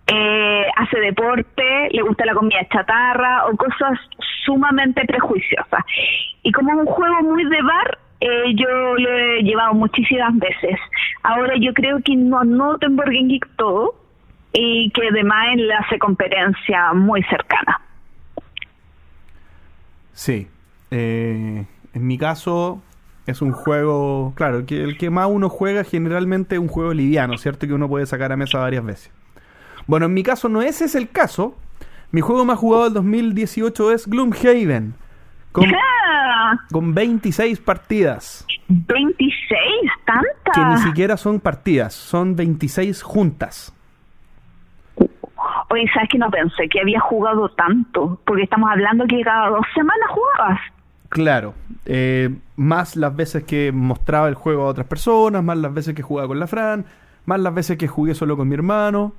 eh, 0.06 0.64
hace 0.76 0.98
deporte, 1.00 1.88
le 1.90 2.02
gusta 2.02 2.24
la 2.26 2.34
comida 2.34 2.66
chatarra 2.72 3.46
o 3.46 3.56
cosas 3.56 3.98
sumamente 4.44 5.04
prejuiciosas. 5.06 5.84
Y 6.42 6.52
como 6.52 6.72
es 6.72 6.78
un 6.78 6.86
juego 6.86 7.22
muy 7.22 7.44
de 7.44 7.62
bar, 7.62 7.98
eh, 8.20 8.54
yo 8.54 8.68
lo 8.96 9.08
he 9.08 9.42
llevado 9.42 9.74
muchísimas 9.74 10.36
veces. 10.38 10.78
Ahora 11.22 11.54
yo 11.58 11.72
creo 11.72 11.98
que 12.04 12.16
no 12.16 12.40
anoto 12.40 12.86
en 12.86 12.96
Board 12.96 13.12
Game 13.12 13.28
Geek 13.28 13.48
todo 13.56 13.94
y 14.52 14.90
que 14.90 15.08
además 15.08 15.56
le 15.56 15.74
hace 15.74 15.98
competencia 15.98 16.92
muy 16.92 17.22
cercana. 17.24 17.80
Sí. 20.12 20.48
Eh, 20.90 21.64
en 21.94 22.06
mi 22.06 22.18
caso 22.18 22.82
es 23.26 23.40
un 23.40 23.52
juego, 23.52 24.34
claro, 24.36 24.66
que 24.66 24.82
el 24.82 24.98
que 24.98 25.10
más 25.10 25.28
uno 25.30 25.48
juega 25.48 25.84
generalmente 25.84 26.56
es 26.56 26.60
un 26.60 26.68
juego 26.68 26.92
liviano, 26.92 27.38
¿cierto? 27.38 27.66
Que 27.66 27.72
uno 27.72 27.88
puede 27.88 28.06
sacar 28.06 28.32
a 28.32 28.36
mesa 28.36 28.58
varias 28.58 28.84
veces. 28.84 29.12
Bueno, 29.86 30.06
en 30.06 30.14
mi 30.14 30.22
caso 30.22 30.48
no 30.48 30.62
ese 30.62 30.84
es 30.84 30.94
el 30.94 31.10
caso. 31.10 31.56
Mi 32.10 32.20
juego 32.20 32.44
más 32.44 32.58
jugado 32.58 32.84
del 32.84 32.94
2018 32.94 33.92
es 33.92 34.06
Gloomhaven, 34.06 34.94
con, 35.50 35.64
con 36.70 36.94
26 36.94 37.58
partidas, 37.60 38.44
26, 38.68 39.58
tanta. 40.04 40.52
que 40.54 40.64
ni 40.64 40.76
siquiera 40.78 41.16
son 41.16 41.40
partidas, 41.40 41.94
son 41.94 42.36
26 42.36 43.02
juntas. 43.02 43.74
Oye, 45.70 45.88
¿sabes 45.94 46.10
que 46.10 46.18
no 46.18 46.30
pensé 46.30 46.68
que 46.68 46.80
había 46.80 47.00
jugado 47.00 47.48
tanto? 47.50 48.20
Porque 48.26 48.42
estamos 48.42 48.70
hablando 48.70 49.06
que 49.06 49.22
cada 49.22 49.48
dos 49.48 49.64
semanas 49.74 50.08
jugabas. 50.10 50.60
Claro, 51.08 51.54
eh, 51.86 52.30
más 52.56 52.96
las 52.96 53.16
veces 53.16 53.44
que 53.44 53.72
mostraba 53.72 54.28
el 54.28 54.34
juego 54.34 54.64
a 54.64 54.66
otras 54.66 54.86
personas, 54.86 55.42
más 55.42 55.56
las 55.56 55.72
veces 55.72 55.94
que 55.94 56.02
jugaba 56.02 56.28
con 56.28 56.38
la 56.38 56.46
Fran, 56.46 56.84
más 57.24 57.40
las 57.40 57.54
veces 57.54 57.78
que 57.78 57.88
jugué 57.88 58.14
solo 58.14 58.36
con 58.36 58.48
mi 58.48 58.54
hermano. 58.54 59.12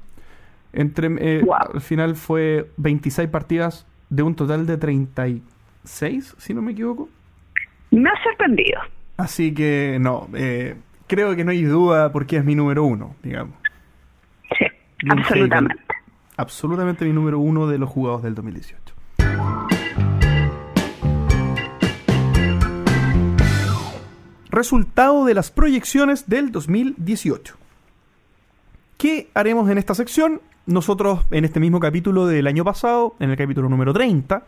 Entre, 0.73 1.07
eh, 1.19 1.41
Wow. 1.43 1.75
Al 1.75 1.81
final 1.81 2.15
fue 2.15 2.69
26 2.77 3.29
partidas 3.29 3.85
de 4.09 4.23
un 4.23 4.35
total 4.35 4.65
de 4.65 4.77
36, 4.77 6.35
si 6.37 6.53
no 6.53 6.61
me 6.61 6.71
equivoco. 6.71 7.09
Me 7.91 8.09
ha 8.09 8.23
sorprendido. 8.23 8.79
Así 9.17 9.53
que 9.53 9.97
no, 10.01 10.27
eh, 10.33 10.75
creo 11.07 11.35
que 11.35 11.43
no 11.43 11.51
hay 11.51 11.63
duda 11.63 12.11
porque 12.11 12.37
es 12.37 12.45
mi 12.45 12.55
número 12.55 12.83
uno, 12.83 13.15
digamos. 13.21 13.55
Sí, 14.57 14.65
absolutamente. 15.09 15.83
Absolutamente 16.35 17.05
mi 17.05 17.13
número 17.13 17.39
uno 17.39 17.67
de 17.67 17.77
los 17.77 17.89
jugados 17.89 18.23
del 18.23 18.33
2018. 18.33 18.93
Resultado 24.49 25.25
de 25.25 25.33
las 25.33 25.51
proyecciones 25.51 26.29
del 26.29 26.51
2018. 26.51 27.55
¿Qué 28.97 29.29
haremos 29.33 29.69
en 29.69 29.77
esta 29.77 29.95
sección? 29.95 30.41
Nosotros 30.65 31.25
en 31.31 31.45
este 31.45 31.59
mismo 31.59 31.79
capítulo 31.79 32.25
del 32.25 32.47
año 32.47 32.63
pasado, 32.63 33.15
en 33.19 33.29
el 33.31 33.37
capítulo 33.37 33.67
número 33.69 33.93
30, 33.93 34.43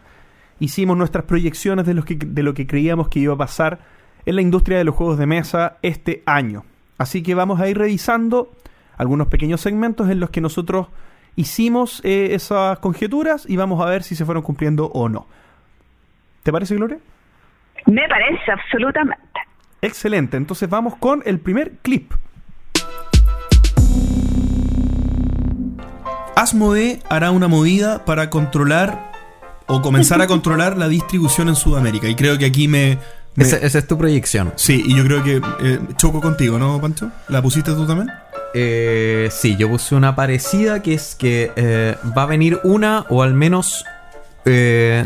hicimos 0.59 0.95
nuestras 0.97 1.25
proyecciones 1.25 1.85
de, 1.85 1.93
los 1.93 2.05
que- 2.05 2.15
de 2.15 2.43
lo 2.43 2.53
que 2.53 2.65
creíamos 2.67 3.09
que 3.09 3.19
iba 3.19 3.33
a 3.33 3.37
pasar 3.37 3.79
en 4.25 4.35
la 4.35 4.41
industria 4.41 4.77
de 4.77 4.85
los 4.85 4.95
juegos 4.95 5.17
de 5.17 5.25
mesa 5.25 5.77
este 5.81 6.23
año. 6.25 6.63
Así 6.97 7.21
que 7.21 7.35
vamos 7.35 7.59
a 7.59 7.67
ir 7.67 7.77
revisando 7.77 8.51
algunos 8.97 9.27
pequeños 9.27 9.59
segmentos 9.59 10.09
en 10.09 10.21
los 10.21 10.29
que 10.29 10.39
nosotros 10.39 10.87
hicimos 11.35 11.99
eh, 12.05 12.29
esas 12.33 12.79
conjeturas 12.79 13.45
y 13.49 13.57
vamos 13.57 13.85
a 13.85 13.89
ver 13.89 14.03
si 14.03 14.15
se 14.15 14.23
fueron 14.23 14.41
cumpliendo 14.41 14.85
o 14.87 15.09
no. 15.09 15.27
¿Te 16.43 16.51
parece, 16.53 16.75
Gloria? 16.75 16.97
Me 17.87 18.07
parece, 18.07 18.51
absolutamente. 18.51 19.21
Excelente, 19.81 20.37
entonces 20.37 20.69
vamos 20.69 20.95
con 20.95 21.21
el 21.25 21.39
primer 21.39 21.73
clip. 21.81 22.13
Asmodee 26.35 27.01
hará 27.09 27.31
una 27.31 27.47
movida 27.47 28.03
para 28.05 28.29
controlar 28.29 29.11
o 29.67 29.81
comenzar 29.81 30.21
a 30.21 30.27
controlar 30.27 30.77
la 30.77 30.87
distribución 30.87 31.49
en 31.49 31.55
Sudamérica. 31.55 32.07
Y 32.07 32.15
creo 32.15 32.37
que 32.37 32.45
aquí 32.45 32.67
me... 32.67 32.97
me- 33.35 33.43
Esa, 33.45 33.57
esa 33.57 33.79
es 33.79 33.87
tu 33.87 33.97
proyección. 33.97 34.53
Sí, 34.55 34.83
y 34.85 34.95
yo 34.95 35.03
creo 35.03 35.23
que 35.23 35.41
eh, 35.61 35.79
choco 35.97 36.21
contigo, 36.21 36.59
¿no, 36.59 36.79
Pancho? 36.79 37.09
¿La 37.29 37.41
pusiste 37.41 37.71
tú 37.73 37.85
también? 37.87 38.11
Eh, 38.53 39.29
sí, 39.31 39.55
yo 39.57 39.69
puse 39.69 39.95
una 39.95 40.15
parecida 40.15 40.81
que 40.81 40.93
es 40.93 41.15
que 41.15 41.51
eh, 41.55 41.95
va 42.17 42.23
a 42.23 42.25
venir 42.27 42.59
una 42.63 43.05
o 43.09 43.23
al 43.23 43.33
menos, 43.33 43.83
eh, 44.45 45.05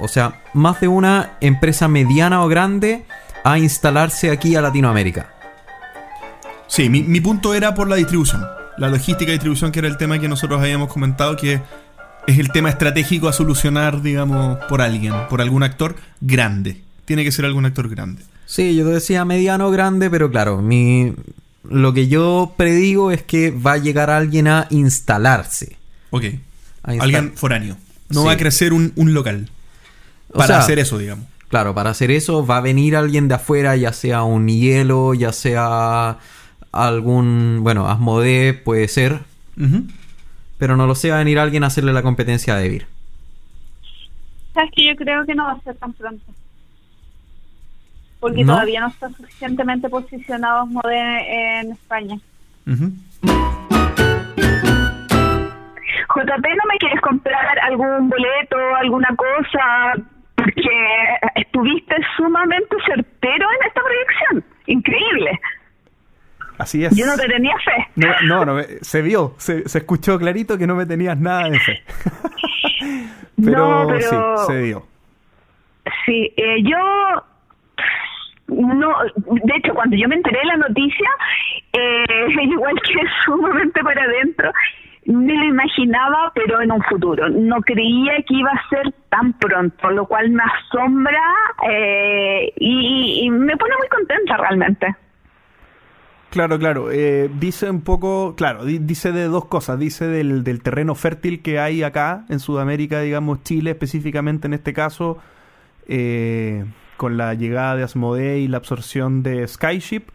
o 0.00 0.08
sea, 0.08 0.40
más 0.52 0.80
de 0.80 0.88
una 0.88 1.32
empresa 1.40 1.88
mediana 1.88 2.42
o 2.44 2.48
grande 2.48 3.04
a 3.44 3.58
instalarse 3.58 4.30
aquí 4.30 4.54
a 4.56 4.60
Latinoamérica. 4.60 5.30
Sí, 6.66 6.88
mi, 6.88 7.02
mi 7.02 7.20
punto 7.20 7.54
era 7.54 7.74
por 7.74 7.88
la 7.88 7.96
distribución. 7.96 8.44
La 8.76 8.88
logística 8.88 9.26
de 9.26 9.32
distribución, 9.32 9.70
que 9.72 9.78
era 9.78 9.88
el 9.88 9.96
tema 9.96 10.18
que 10.18 10.28
nosotros 10.28 10.60
habíamos 10.60 10.92
comentado, 10.92 11.36
que 11.36 11.60
es 12.26 12.38
el 12.38 12.50
tema 12.50 12.70
estratégico 12.70 13.28
a 13.28 13.32
solucionar, 13.32 14.02
digamos, 14.02 14.58
por 14.68 14.80
alguien, 14.82 15.14
por 15.30 15.40
algún 15.40 15.62
actor 15.62 15.96
grande. 16.20 16.80
Tiene 17.04 17.22
que 17.24 17.32
ser 17.32 17.44
algún 17.44 17.66
actor 17.66 17.88
grande. 17.88 18.22
Sí, 18.46 18.74
yo 18.74 18.86
decía 18.86 19.24
mediano 19.24 19.70
grande, 19.70 20.10
pero 20.10 20.30
claro, 20.30 20.60
mi 20.62 21.12
lo 21.68 21.94
que 21.94 22.08
yo 22.08 22.52
predigo 22.58 23.10
es 23.10 23.22
que 23.22 23.50
va 23.50 23.72
a 23.72 23.78
llegar 23.78 24.10
alguien 24.10 24.48
a 24.48 24.66
instalarse. 24.70 25.76
Ok. 26.10 26.24
A 26.82 26.90
Alguien 26.90 27.32
foráneo. 27.34 27.76
No 28.10 28.20
Sí. 28.22 28.26
va 28.26 28.32
a 28.32 28.36
crecer 28.36 28.72
un, 28.74 28.92
un 28.96 29.14
local. 29.14 29.48
O 30.30 30.34
Para 30.38 30.46
sea, 30.48 30.58
hacer 30.58 30.78
eso, 30.78 30.98
digamos. 30.98 31.26
Claro, 31.48 31.74
para 31.74 31.90
hacer 31.90 32.10
eso 32.10 32.44
va 32.44 32.58
a 32.58 32.60
venir 32.60 32.96
alguien 32.96 33.28
de 33.28 33.34
afuera, 33.36 33.76
ya 33.76 33.92
sea 33.92 34.24
un 34.24 34.48
hielo, 34.48 35.14
ya 35.14 35.32
sea 35.32 36.18
algún, 36.74 37.60
bueno, 37.62 37.88
Asmodee 37.88 38.52
puede 38.52 38.88
ser, 38.88 39.20
pero 40.58 40.76
no 40.76 40.86
lo 40.86 40.94
sé, 40.94 41.10
va 41.10 41.16
a 41.16 41.18
venir 41.18 41.38
alguien 41.38 41.64
a 41.64 41.68
hacerle 41.68 41.92
la 41.92 42.02
competencia 42.02 42.54
a 42.54 42.58
Devir. 42.58 42.86
Sabes 44.52 44.70
que 44.74 44.86
yo 44.86 44.96
creo 44.96 45.24
que 45.26 45.34
no 45.34 45.44
va 45.44 45.52
a 45.52 45.60
ser 45.60 45.74
tan 45.76 45.92
pronto. 45.92 46.24
Porque 48.20 48.44
¿No? 48.44 48.54
todavía 48.54 48.80
no 48.80 48.88
está 48.88 49.10
suficientemente 49.10 49.88
posicionado 49.88 50.66
Modé 50.66 51.60
en 51.60 51.72
España. 51.72 52.18
JP, 56.14 56.26
¿no 56.26 56.64
me 56.68 56.78
quieres 56.78 57.00
comprar 57.00 57.58
algún 57.60 58.08
boleto, 58.08 58.56
alguna 58.80 59.14
cosa? 59.16 59.94
Porque 60.36 61.18
estuviste 61.34 61.96
sumamente 62.16 62.76
certero 62.86 63.46
en 63.60 63.66
esta 63.66 63.80
proyección. 63.82 64.44
Increíble. 64.66 65.40
Así 66.64 66.82
es. 66.82 66.96
Yo 66.96 67.04
no 67.04 67.14
te 67.14 67.28
tenía 67.28 67.54
fe. 67.58 67.88
No, 67.96 68.06
no, 68.22 68.44
no, 68.46 68.62
se 68.80 69.02
vio, 69.02 69.34
se, 69.36 69.68
se 69.68 69.78
escuchó 69.78 70.18
clarito 70.18 70.56
que 70.56 70.66
no 70.66 70.74
me 70.74 70.86
tenías 70.86 71.18
nada 71.18 71.50
de 71.50 71.58
fe. 71.60 71.82
pero, 73.44 73.58
No, 73.82 73.86
pero- 73.86 74.38
sí, 74.38 74.46
se 74.46 74.58
dio. 74.62 74.86
Sí, 76.06 76.32
eh, 76.38 76.62
yo 76.62 76.78
no, 78.48 78.88
de 79.26 79.56
hecho 79.56 79.74
cuando 79.74 79.94
yo 79.94 80.08
me 80.08 80.14
enteré 80.14 80.38
de 80.38 80.46
la 80.46 80.56
noticia, 80.56 81.10
eh, 81.74 82.26
igual 82.44 82.74
que 82.80 82.94
sumamente 83.26 83.82
para 83.82 84.02
adentro, 84.04 84.50
me 85.04 85.34
lo 85.34 85.44
imaginaba, 85.44 86.32
pero 86.34 86.62
en 86.62 86.72
un 86.72 86.82
futuro. 86.84 87.28
No 87.28 87.60
creía 87.60 88.14
que 88.26 88.34
iba 88.36 88.50
a 88.52 88.68
ser 88.70 88.90
tan 89.10 89.34
pronto, 89.34 89.90
lo 89.90 90.06
cual 90.06 90.30
me 90.30 90.42
asombra 90.42 91.20
eh, 91.70 92.50
y, 92.56 93.20
y 93.24 93.30
me 93.30 93.54
pone 93.58 93.74
muy 93.76 93.88
contenta 93.88 94.38
realmente. 94.38 94.94
Claro, 96.34 96.58
claro. 96.58 96.90
eh, 96.90 97.30
dice 97.38 97.70
un 97.70 97.82
poco, 97.82 98.34
claro, 98.36 98.64
di- 98.64 98.78
dice 98.80 99.12
de 99.12 99.26
dos 99.26 99.44
cosas. 99.44 99.78
Dice 99.78 100.08
del, 100.08 100.42
del 100.42 100.62
terreno 100.62 100.96
fértil 100.96 101.42
que 101.42 101.60
hay 101.60 101.84
acá 101.84 102.24
en 102.28 102.40
Sudamérica, 102.40 103.00
digamos 103.00 103.44
Chile 103.44 103.70
específicamente 103.70 104.48
en 104.48 104.54
este 104.54 104.72
caso, 104.72 105.18
eh, 105.86 106.64
con 106.96 107.16
la 107.16 107.34
llegada 107.34 107.76
de 107.76 107.84
Asmodee 107.84 108.40
y 108.40 108.48
la 108.48 108.56
absorción 108.56 109.22
de 109.22 109.46
Skyship, 109.46 110.06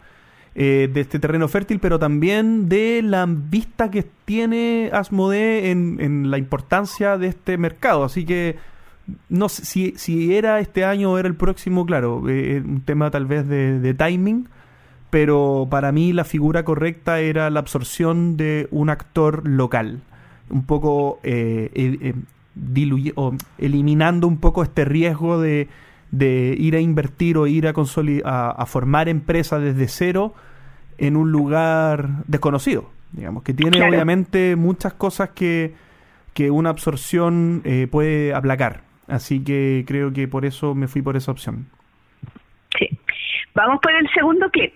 eh, 0.54 0.90
de 0.92 1.00
este 1.00 1.20
terreno 1.20 1.48
fértil, 1.48 1.78
pero 1.80 1.98
también 1.98 2.68
de 2.68 3.00
la 3.02 3.24
vista 3.26 3.90
que 3.90 4.04
tiene 4.26 4.90
Asmodee 4.92 5.70
en, 5.70 6.30
la 6.30 6.36
importancia 6.36 7.16
de 7.16 7.28
este 7.28 7.56
mercado. 7.56 8.04
Así 8.04 8.26
que 8.26 8.58
no 9.30 9.48
sé 9.48 9.64
si, 9.64 9.94
si 9.96 10.34
era 10.34 10.60
este 10.60 10.84
año 10.84 11.12
o 11.12 11.18
era 11.18 11.28
el 11.28 11.34
próximo, 11.34 11.86
claro, 11.86 12.28
eh, 12.28 12.62
un 12.62 12.82
tema 12.82 13.10
tal 13.10 13.24
vez 13.24 13.48
de 13.48 13.94
timing 13.94 14.46
pero 15.10 15.66
para 15.70 15.92
mí 15.92 16.12
la 16.12 16.24
figura 16.24 16.64
correcta 16.64 17.20
era 17.20 17.50
la 17.50 17.60
absorción 17.60 18.36
de 18.36 18.68
un 18.70 18.90
actor 18.90 19.46
local, 19.46 20.00
un 20.48 20.64
poco 20.64 21.20
eh, 21.22 21.70
eh, 21.74 21.98
eh, 22.00 22.14
diluye- 22.54 23.12
o 23.16 23.34
eliminando 23.58 24.26
un 24.26 24.38
poco 24.38 24.62
este 24.62 24.84
riesgo 24.84 25.40
de, 25.40 25.68
de 26.10 26.54
ir 26.58 26.76
a 26.76 26.80
invertir 26.80 27.36
o 27.38 27.46
ir 27.46 27.66
a, 27.66 27.72
a, 28.24 28.50
a 28.50 28.66
formar 28.66 29.08
empresas 29.08 29.60
desde 29.62 29.88
cero 29.88 30.34
en 30.98 31.16
un 31.16 31.32
lugar 31.32 32.08
desconocido, 32.26 32.90
digamos, 33.12 33.42
que 33.42 33.54
tiene 33.54 33.78
Claro. 33.78 33.92
obviamente 33.92 34.54
muchas 34.56 34.92
cosas 34.94 35.30
que, 35.30 35.74
que 36.34 36.50
una 36.50 36.70
absorción 36.70 37.62
eh, 37.64 37.86
puede 37.90 38.34
aplacar. 38.34 38.82
Así 39.08 39.40
que 39.40 39.84
creo 39.88 40.12
que 40.12 40.28
por 40.28 40.44
eso 40.44 40.74
me 40.74 40.86
fui 40.86 41.02
por 41.02 41.16
esa 41.16 41.32
opción. 41.32 41.66
Sí. 42.78 42.86
Vamos 43.54 43.80
por 43.82 43.92
el 43.94 44.08
segundo 44.12 44.48
clip. 44.50 44.74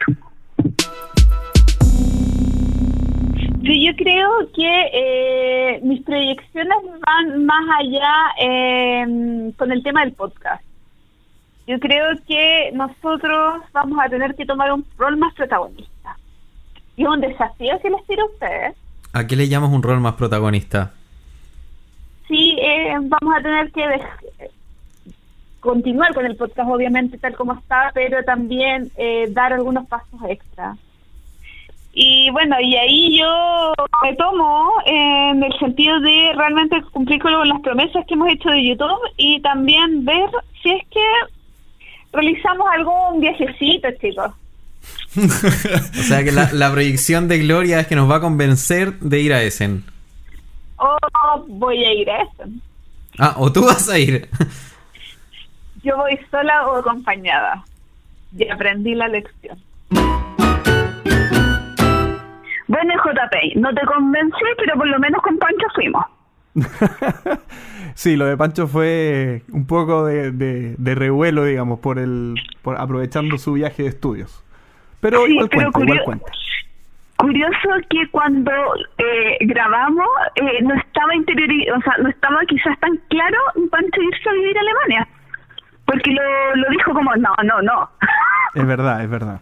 Sí, 3.63 3.87
yo 3.87 3.97
creo 3.97 4.31
que 4.55 4.91
eh, 4.93 5.81
mis 5.83 6.03
proyecciones 6.03 6.77
van 7.07 7.47
más 7.47 7.65
allá 7.81 8.13
eh, 8.39 9.53
con 9.57 9.73
el 9.73 9.83
tema 9.83 10.05
del 10.05 10.13
podcast. 10.13 10.63
Yo 11.67 11.81
creo 11.81 12.09
que 12.29 12.73
nosotros 12.75 13.63
vamos 13.73 13.99
a 14.05 14.11
tener 14.11 14.35
que 14.35 14.45
tomar 14.45 14.71
un 14.71 14.85
rol 14.99 15.17
más 15.17 15.33
protagonista. 15.35 16.19
Y 16.97 17.05
es 17.05 17.09
un 17.09 17.23
desafío 17.23 17.81
que 17.81 17.89
les 17.89 18.07
tiro 18.07 18.25
a 18.25 18.27
ustedes. 18.27 18.77
¿A 19.15 19.27
qué 19.27 19.35
le 19.35 19.49
llamas 19.49 19.71
un 19.71 19.83
rol 19.83 20.01
más 20.01 20.15
protagonista? 20.15 20.93
Sí, 22.29 22.59
eh, 22.61 22.95
vamos 23.01 23.35
a 23.35 23.43
tener 23.43 23.73
que 23.73 23.87
continuar 25.65 26.15
con 26.15 26.27
el 26.27 26.37
podcast, 26.37 26.69
obviamente, 26.71 27.17
tal 27.19 27.35
como 27.35 27.55
está, 27.55 27.91
pero 27.95 28.23
también 28.23 28.93
eh, 28.97 29.27
dar 29.31 29.55
algunos 29.55 29.89
pasos 29.89 30.21
extra. 30.29 30.77
Y 31.95 32.29
bueno, 32.31 32.61
y 32.61 32.77
ahí 32.77 33.19
yo 33.19 33.73
me 34.03 34.15
tomo 34.17 34.73
en 34.85 35.43
el 35.43 35.59
sentido 35.59 35.99
de 36.01 36.33
realmente 36.37 36.83
cumplir 36.93 37.21
con 37.23 37.49
las 37.49 37.61
promesas 37.63 38.05
que 38.07 38.15
hemos 38.15 38.29
hecho 38.31 38.51
de 38.51 38.69
YouTube 38.69 39.01
y 39.17 39.41
también 39.41 40.05
ver 40.05 40.29
si 40.63 40.71
es 40.71 40.83
que 40.91 41.07
realizamos 42.13 42.67
algún 42.77 43.21
viajecito, 43.21 43.89
chicos. 44.01 44.33
O 45.17 46.03
sea 46.03 46.23
que 46.25 46.33
la, 46.33 46.53
la 46.53 46.71
proyección 46.71 47.27
de 47.29 47.39
Gloria 47.39 47.81
es 47.81 47.87
que 47.87 47.97
nos 47.97 48.11
va 48.11 48.17
a 48.17 48.21
convencer 48.21 48.99
de 48.99 49.21
ir 49.21 49.33
a 49.33 49.43
Essen. 49.43 49.85
O 50.77 50.99
voy 51.47 51.83
a 51.85 51.95
ir 51.95 52.11
a 52.11 52.23
eso. 52.23 52.51
Ah, 53.19 53.35
o 53.39 53.51
tú 53.51 53.65
vas 53.65 53.89
a 53.89 53.99
ir. 53.99 54.29
Yo 55.85 55.97
voy 55.97 56.19
sola 56.31 56.67
o 56.67 56.77
acompañada. 56.77 57.63
Y 58.37 58.49
aprendí 58.49 58.95
la 58.95 59.07
lección. 59.09 59.59
Bueno, 62.67 62.95
JP, 63.05 63.57
no 63.57 63.73
te 63.75 63.83
convencí, 63.87 64.45
pero 64.57 64.75
por 64.77 64.87
lo 64.89 64.99
menos 64.99 65.23
con 65.23 65.39
Pancho 65.39 65.67
fuimos. 65.75 66.05
sí, 67.95 68.17
lo 68.17 68.25
de 68.27 68.37
Pancho 68.37 68.67
fue 68.67 69.43
un 69.53 69.67
poco 69.67 70.07
de, 70.07 70.31
de- 70.33 70.75
de 70.79 70.95
revuelo, 70.95 71.45
digamos, 71.45 71.81
por 71.81 71.99
el 71.99 72.35
por 72.63 72.81
aprovechando 72.81 73.37
su 73.39 73.53
viaje 73.53 73.83
de 73.83 73.89
estudios. 73.91 74.43
Pero 75.01 75.25
Sí, 75.27 75.33
igual 75.33 75.49
pero 75.51 75.71
cuenta, 75.73 75.81
igual 75.81 75.99
curio- 75.99 76.05
cuenta. 76.05 76.33
Curioso 77.17 77.69
que 77.91 78.09
cuando 78.11 78.51
eh, 78.99 79.39
grabamos 79.43 80.07
eh, 80.35 80.63
no 80.63 80.75
estaba 80.75 81.15
interiori 81.15 81.71
o 81.71 81.81
sea, 81.83 81.95
no 82.03 82.09
estaba 82.09 82.41
quizás 82.47 82.79
tan 82.81 82.97
claro 83.09 83.39
Pancho 83.71 84.03
irse 84.03 84.29
a 84.29 84.33
vivir 84.33 84.57
a 84.59 84.61
Alemania. 84.61 85.09
Porque 85.87 86.11
lo, 86.13 86.57
lo 86.57 86.69
dijo 86.71 86.93
como, 86.93 87.15
no, 87.17 87.31
no, 87.45 87.63
no. 87.63 87.91
Es 88.55 88.67
verdad, 88.67 89.03
es 89.03 89.11
verdad. 89.11 89.41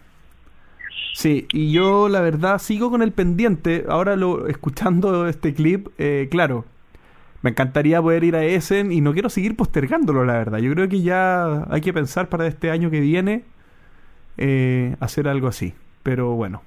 Sí, 1.12 1.46
y 1.52 1.70
yo 1.72 2.08
la 2.08 2.22
verdad 2.22 2.58
sigo 2.58 2.90
con 2.90 3.02
el 3.02 3.12
pendiente. 3.12 3.84
Ahora 3.88 4.16
lo 4.16 4.46
escuchando 4.48 5.28
este 5.28 5.52
clip, 5.52 5.88
eh, 5.98 6.28
claro, 6.30 6.64
me 7.42 7.50
encantaría 7.50 8.00
poder 8.00 8.24
ir 8.24 8.36
a 8.36 8.44
Essen 8.44 8.90
y 8.90 9.02
no 9.02 9.12
quiero 9.12 9.28
seguir 9.28 9.54
postergándolo, 9.54 10.24
la 10.24 10.32
verdad. 10.34 10.58
Yo 10.58 10.72
creo 10.72 10.88
que 10.88 11.02
ya 11.02 11.64
hay 11.70 11.82
que 11.82 11.92
pensar 11.92 12.28
para 12.30 12.46
este 12.46 12.70
año 12.70 12.90
que 12.90 13.00
viene 13.00 13.44
eh, 14.38 14.96
hacer 15.00 15.28
algo 15.28 15.48
así. 15.48 15.74
Pero 16.02 16.30
bueno. 16.32 16.62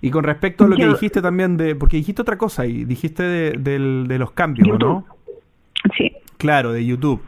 Y 0.00 0.10
con 0.12 0.22
respecto 0.22 0.64
a 0.64 0.68
lo 0.68 0.76
que 0.76 0.82
dijiste 0.94 1.20
también 1.20 1.56
de, 1.56 1.74
porque 1.74 1.96
dijiste 1.96 2.22
otra 2.22 2.38
cosa 2.38 2.66
y 2.66 2.84
dijiste 2.84 3.24
de, 3.24 3.50
del- 3.58 4.04
de 4.06 4.18
los 4.20 4.30
cambios, 4.30 4.68
¿no? 4.78 5.04
Sí. 5.96 6.12
Claro, 6.36 6.70
de 6.72 6.86
YouTube. 6.86 7.20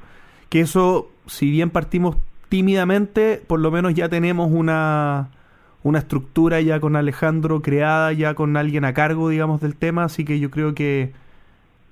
Que 0.50 0.60
eso, 0.60 1.10
si 1.26 1.50
bien 1.50 1.70
partimos 1.70 2.16
tímidamente, 2.50 3.40
por 3.46 3.60
lo 3.60 3.70
menos 3.70 3.94
ya 3.94 4.10
tenemos 4.10 4.50
una, 4.52 5.30
una 5.82 6.00
estructura 6.00 6.60
ya 6.60 6.80
con 6.80 6.96
Alejandro 6.96 7.62
creada, 7.62 8.12
ya 8.12 8.34
con 8.34 8.56
alguien 8.58 8.84
a 8.84 8.92
cargo, 8.92 9.30
digamos, 9.30 9.62
del 9.62 9.76
tema. 9.76 10.04
Así 10.04 10.24
que 10.24 10.38
yo 10.38 10.50
creo 10.50 10.74
que 10.74 11.12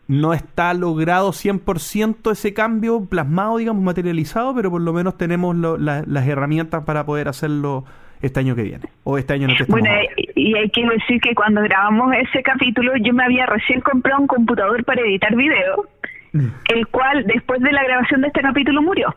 no 0.09 0.33
está 0.33 0.75
logrado 0.75 1.31
100% 1.31 2.33
ese 2.33 2.55
cambio 2.55 3.05
plasmado, 3.05 3.59
digamos, 3.59 3.83
materializado, 3.83 4.55
pero 4.55 4.71
por 4.71 4.81
lo 4.81 4.93
menos 4.93 5.17
tenemos 5.17 5.57
las 5.57 6.27
herramientas 6.27 6.85
para 6.85 7.07
poder 7.07 7.29
hacerlo 7.29 7.85
este 8.23 8.41
año 8.41 8.57
que 8.57 8.63
viene. 8.63 8.89
O 9.05 9.19
este 9.19 9.35
año 9.35 9.47
el 9.47 9.57
que 9.57 9.63
estamos 9.63 9.81
Bueno, 9.81 9.95
y 10.35 10.57
hay 10.57 10.71
que 10.71 10.83
decir 10.83 11.21
que 11.21 11.35
cuando 11.35 11.63
grabamos 11.63 12.13
ese 12.15 12.43
capítulo 12.43 12.93
yo 12.97 13.13
me 13.13 13.25
había 13.25 13.47
recién 13.47 13.81
comprado 13.81 14.23
un 14.23 14.27
computador 14.27 14.85
para 14.85 15.03
editar 15.03 15.35
video, 15.37 15.87
el 16.33 16.87
cual 16.89 17.25
después 17.27 17.61
de 17.61 17.73
la 17.73 17.83
grabación 17.85 18.21
de 18.23 18.29
este 18.29 18.41
capítulo 18.41 18.83
murió. 18.83 19.15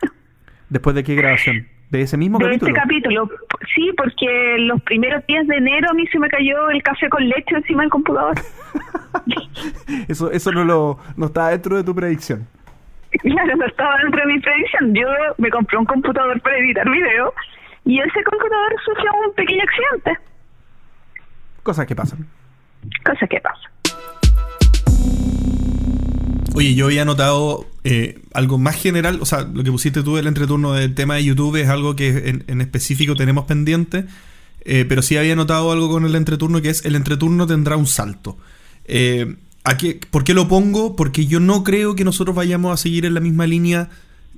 ¿Después 0.68 0.96
de 0.96 1.04
qué 1.04 1.14
grabación? 1.14 1.66
De 1.90 2.00
ese 2.00 2.16
mismo 2.16 2.38
de 2.38 2.46
capítulo. 2.46 2.68
este 2.70 2.80
capítulo. 2.80 3.30
Sí, 3.74 3.92
porque 3.96 4.56
los 4.58 4.82
primeros 4.82 5.24
días 5.26 5.46
de 5.46 5.56
enero 5.56 5.90
a 5.90 5.94
mí 5.94 6.06
se 6.08 6.18
me 6.18 6.28
cayó 6.28 6.70
el 6.70 6.82
café 6.82 7.08
con 7.08 7.28
leche 7.28 7.54
encima 7.54 7.82
del 7.82 7.90
computador. 7.90 8.34
Eso, 10.08 10.30
eso 10.30 10.50
no 10.50 10.64
lo, 10.64 10.98
no 11.16 11.26
está 11.26 11.48
dentro 11.50 11.76
de 11.76 11.84
tu 11.84 11.94
predicción. 11.94 12.46
Claro, 13.20 13.56
no 13.56 13.64
estaba 13.64 13.96
dentro 13.98 14.20
de 14.20 14.26
mi 14.26 14.40
predicción. 14.40 14.92
Yo 14.94 15.06
me 15.38 15.50
compré 15.50 15.78
un 15.78 15.84
computador 15.84 16.40
para 16.40 16.58
editar 16.58 16.88
video 16.90 17.32
y 17.84 18.00
ese 18.00 18.24
computador 18.24 18.74
sufrió 18.84 19.12
un 19.26 19.34
pequeño 19.34 19.62
accidente. 19.62 20.18
Cosas 21.62 21.86
que 21.86 21.94
pasan. 21.94 22.26
Cosa 23.04 23.26
que 23.26 23.40
pasa. 23.40 23.70
Oye, 26.54 26.76
yo 26.76 26.86
había 26.86 27.04
notado 27.04 27.66
eh, 27.82 28.20
algo 28.32 28.58
más 28.58 28.76
general, 28.76 29.18
o 29.20 29.26
sea, 29.26 29.42
lo 29.42 29.64
que 29.64 29.72
pusiste 29.72 30.04
tú 30.04 30.14
del 30.14 30.28
entreturno 30.28 30.72
del 30.72 30.94
tema 30.94 31.16
de 31.16 31.24
YouTube 31.24 31.56
es 31.56 31.68
algo 31.68 31.96
que 31.96 32.28
en, 32.28 32.44
en 32.46 32.60
específico 32.60 33.16
tenemos 33.16 33.46
pendiente, 33.46 34.06
eh, 34.64 34.84
pero 34.88 35.02
sí 35.02 35.16
había 35.16 35.34
notado 35.34 35.72
algo 35.72 35.90
con 35.90 36.04
el 36.04 36.14
entreturno 36.14 36.62
que 36.62 36.70
es 36.70 36.84
el 36.84 36.94
entreturno 36.94 37.48
tendrá 37.48 37.76
un 37.76 37.88
salto. 37.88 38.38
Eh, 38.84 39.34
¿Por 40.10 40.22
qué 40.22 40.32
lo 40.32 40.46
pongo? 40.46 40.94
Porque 40.94 41.26
yo 41.26 41.40
no 41.40 41.64
creo 41.64 41.96
que 41.96 42.04
nosotros 42.04 42.36
vayamos 42.36 42.72
a 42.72 42.76
seguir 42.76 43.04
en 43.04 43.14
la 43.14 43.20
misma 43.20 43.48
línea 43.48 43.90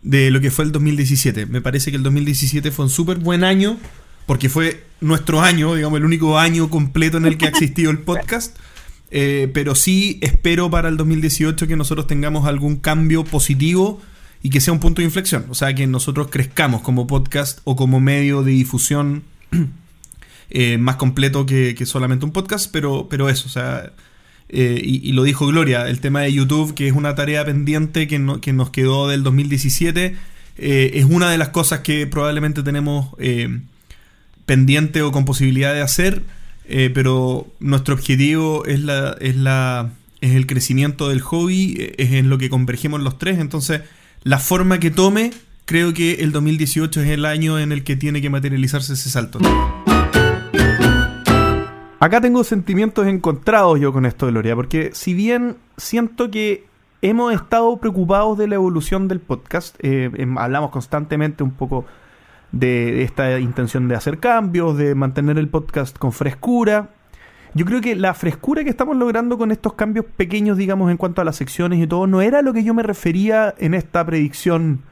de 0.03 0.31
lo 0.31 0.41
que 0.41 0.51
fue 0.51 0.65
el 0.65 0.73
2017. 0.73 1.45
Me 1.45 1.61
parece 1.61 1.91
que 1.91 1.99
el 1.99 2.03
2017 2.03 2.71
fue 2.71 2.87
un 2.87 2.91
súper 2.91 3.19
buen 3.19 3.45
año, 3.45 3.77
porque 4.25 4.49
fue 4.49 4.85
nuestro 5.03 5.43
año, 5.43 5.75
digamos, 5.75 5.99
el 5.99 6.05
único 6.07 6.39
año 6.39 6.71
completo 6.71 7.19
en 7.19 7.27
el 7.27 7.37
que 7.37 7.45
ha 7.45 7.49
existido 7.51 7.91
el 7.91 7.99
podcast. 8.05 8.57
Eh, 9.11 9.49
pero 9.55 9.75
sí 9.75 10.19
espero 10.21 10.69
para 10.71 10.89
el 10.89 10.97
2018 10.97 11.67
que 11.67 11.77
nosotros 11.77 12.07
tengamos 12.07 12.47
algún 12.47 12.77
cambio 12.77 13.25
positivo 13.25 14.01
y 14.43 14.51
que 14.51 14.61
sea 14.61 14.73
un 14.73 14.81
punto 14.81 15.01
de 15.01 15.07
inflexión. 15.07 15.47
O 15.49 15.55
sea, 15.55 15.75
que 15.75 15.87
nosotros 15.87 16.29
crezcamos 16.31 16.83
como 16.83 17.07
podcast 17.07 17.61
o 17.65 17.77
como 17.77 18.01
medio 18.01 18.43
de 18.43 18.53
difusión 18.53 19.23
eh, 20.51 20.79
más 20.79 20.97
completo 20.97 21.47
que, 21.47 21.75
que 21.75 21.87
solamente 21.87 22.25
un 22.25 22.33
podcast, 22.33 22.71
pero, 22.73 23.09
pero 23.09 23.29
eso, 23.29 23.47
o 23.47 23.51
sea, 23.51 23.93
eh, 24.49 24.81
y, 24.83 25.13
lo 25.13 25.25
dijo 25.25 25.47
Gloria, 25.47 25.89
el 25.89 26.01
tema 26.01 26.21
de 26.21 26.33
YouTube, 26.33 26.75
que 26.75 26.87
es 26.87 26.95
una 26.95 27.15
tarea 27.15 27.45
pendiente 27.45 28.07
que, 28.07 28.19
no- 28.19 28.41
que 28.41 28.53
nos 28.53 28.71
quedó 28.71 29.09
del 29.09 29.23
2017, 29.25 30.15
eh, 30.59 30.91
es 30.95 31.05
una 31.05 31.31
de 31.31 31.39
las 31.39 31.49
cosas 31.49 31.81
que 31.81 32.07
probablemente 32.07 32.63
tenemos 32.63 33.09
pendiente 34.47 35.03
o 35.03 35.11
con 35.11 35.25
posibilidad 35.25 35.75
de 35.75 35.83
hacer, 35.83 36.23
eh, 36.69 36.91
pero 36.93 37.47
nuestro 37.61 37.95
objetivo 37.95 38.65
es 38.67 38.81
la, 38.81 39.17
es 39.21 39.37
la 39.37 39.93
es 40.21 40.35
el 40.35 40.47
crecimiento 40.47 41.09
del 41.09 41.21
hobby, 41.21 41.77
eh, 41.79 41.95
es 41.99 42.13
en 42.13 42.31
lo 42.31 42.39
que 42.39 42.51
convergemos 42.51 43.01
los 43.01 43.19
tres, 43.19 43.39
entonces 43.39 43.83
la 44.23 44.39
forma 44.39 44.81
que 44.81 44.91
tome, 44.91 45.33
creo 45.65 45.93
que 45.93 46.15
el 46.15 46.33
2018 46.33 47.03
es 47.03 47.11
el 47.11 47.25
año 47.25 47.59
en 47.59 47.73
el 47.73 47.85
que 47.85 47.97
tiene 47.97 48.21
que 48.21 48.31
materializarse 48.31 48.95
ese 48.95 49.11
salto. 49.11 49.39
Acá 51.99 52.21
tengo 52.21 52.45
sentimientos 52.45 53.07
encontrados 53.07 53.81
yo 53.81 53.93
con 53.93 54.05
esto, 54.05 54.27
Gloria, 54.27 54.55
porque 54.55 54.91
si 54.93 55.15
bien 55.15 55.57
siento 55.77 56.31
que 56.31 56.65
hemos 57.03 57.33
estado 57.35 57.77
preocupados 57.79 58.37
de 58.37 58.49
la 58.49 58.57
evolución 58.57 59.09
del 59.09 59.21
podcast, 59.21 59.77
eh, 59.81 60.11
em, 60.15 60.37
hablamos 60.39 60.71
constantemente 60.71 61.43
un 61.43 61.53
poco 61.53 61.87
de 62.59 63.03
esta 63.03 63.39
intención 63.39 63.89
de 63.89 63.95
hacer 63.95 64.19
cambios, 64.19 64.77
de 64.77 64.95
mantener 64.95 65.39
el 65.39 65.49
podcast 65.49 65.99
con 65.99 66.13
frescura. 66.13 66.91
Yo 67.55 67.65
creo 67.65 67.81
que 67.81 67.95
la 67.95 68.15
frescura 68.15 68.65
que 68.65 68.71
estamos 68.71 68.97
logrando 68.97 69.39
con 69.39 69.51
estos 69.51 69.75
cambios 69.75 70.07
pequeños, 70.17 70.57
digamos, 70.57 70.91
en 70.91 70.97
cuanto 70.97 71.21
a 71.21 71.25
las 71.25 71.37
secciones 71.37 71.83
y 71.83 71.87
todo, 71.87 72.07
no 72.07 72.21
era 72.21 72.43
lo 72.43 72.53
que 72.53 72.65
yo 72.65 72.75
me 72.75 72.83
refería 72.83 73.55
en 73.59 73.75
esta 73.75 74.05
predicción, 74.05 74.83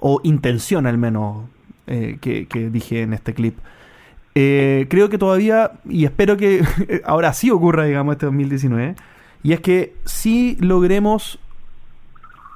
o 0.00 0.20
intención 0.24 0.86
al 0.86 0.98
menos, 0.98 1.48
eh, 1.86 2.18
que, 2.20 2.70
dije 2.70 3.02
en 3.02 3.12
este 3.12 3.34
clip. 3.34 3.56
Eh, 4.34 4.86
creo 4.88 5.08
que 5.08 5.18
todavía, 5.18 5.72
y 5.88 6.04
espero 6.04 6.36
que 6.36 6.64
ahora 7.04 7.32
sí 7.32 7.50
ocurra, 7.50 7.84
digamos, 7.84 8.14
este 8.14 8.26
2019, 8.26 8.96
y 9.42 9.52
es 9.52 9.60
que 9.60 9.94
sí 10.04 10.56
logremos 10.60 11.38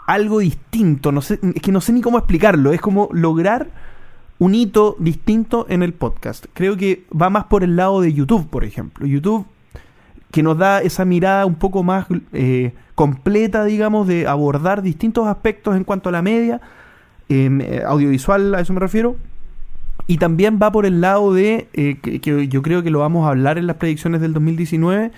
algo 0.06 0.38
distinto, 0.38 1.10
no 1.10 1.20
sé, 1.20 1.40
es 1.54 1.62
que 1.62 1.72
no 1.72 1.80
sé 1.80 1.92
ni 1.92 2.00
cómo 2.00 2.18
explicarlo, 2.18 2.72
es 2.72 2.80
como 2.80 3.08
lograr 3.12 3.68
un 4.38 4.54
hito 4.54 4.96
distinto 4.98 5.66
en 5.68 5.82
el 5.82 5.92
podcast. 5.92 6.46
Creo 6.52 6.76
que 6.76 7.04
va 7.10 7.30
más 7.30 7.44
por 7.44 7.64
el 7.64 7.76
lado 7.76 8.00
de 8.00 8.12
YouTube, 8.12 8.48
por 8.48 8.64
ejemplo. 8.64 9.06
YouTube 9.06 9.46
que 10.30 10.42
nos 10.42 10.58
da 10.58 10.80
esa 10.80 11.04
mirada 11.04 11.46
un 11.46 11.54
poco 11.54 11.82
más 11.82 12.06
eh, 12.32 12.74
completa, 12.94 13.64
digamos, 13.64 14.06
de 14.06 14.26
abordar 14.26 14.82
distintos 14.82 15.26
aspectos 15.26 15.76
en 15.76 15.84
cuanto 15.84 16.08
a 16.08 16.12
la 16.12 16.22
media, 16.22 16.60
eh, 17.28 17.82
audiovisual, 17.86 18.54
a 18.54 18.60
eso 18.60 18.72
me 18.72 18.80
refiero. 18.80 19.16
Y 20.06 20.18
también 20.18 20.58
va 20.62 20.70
por 20.70 20.86
el 20.86 21.00
lado 21.00 21.34
de, 21.34 21.68
eh, 21.72 21.98
que, 22.00 22.48
yo 22.48 22.62
creo 22.62 22.82
que 22.82 22.90
lo 22.90 23.00
vamos 23.00 23.26
a 23.26 23.30
hablar 23.30 23.58
en 23.58 23.66
las 23.66 23.76
predicciones 23.76 24.20
del 24.20 24.32
2019, 24.32 25.10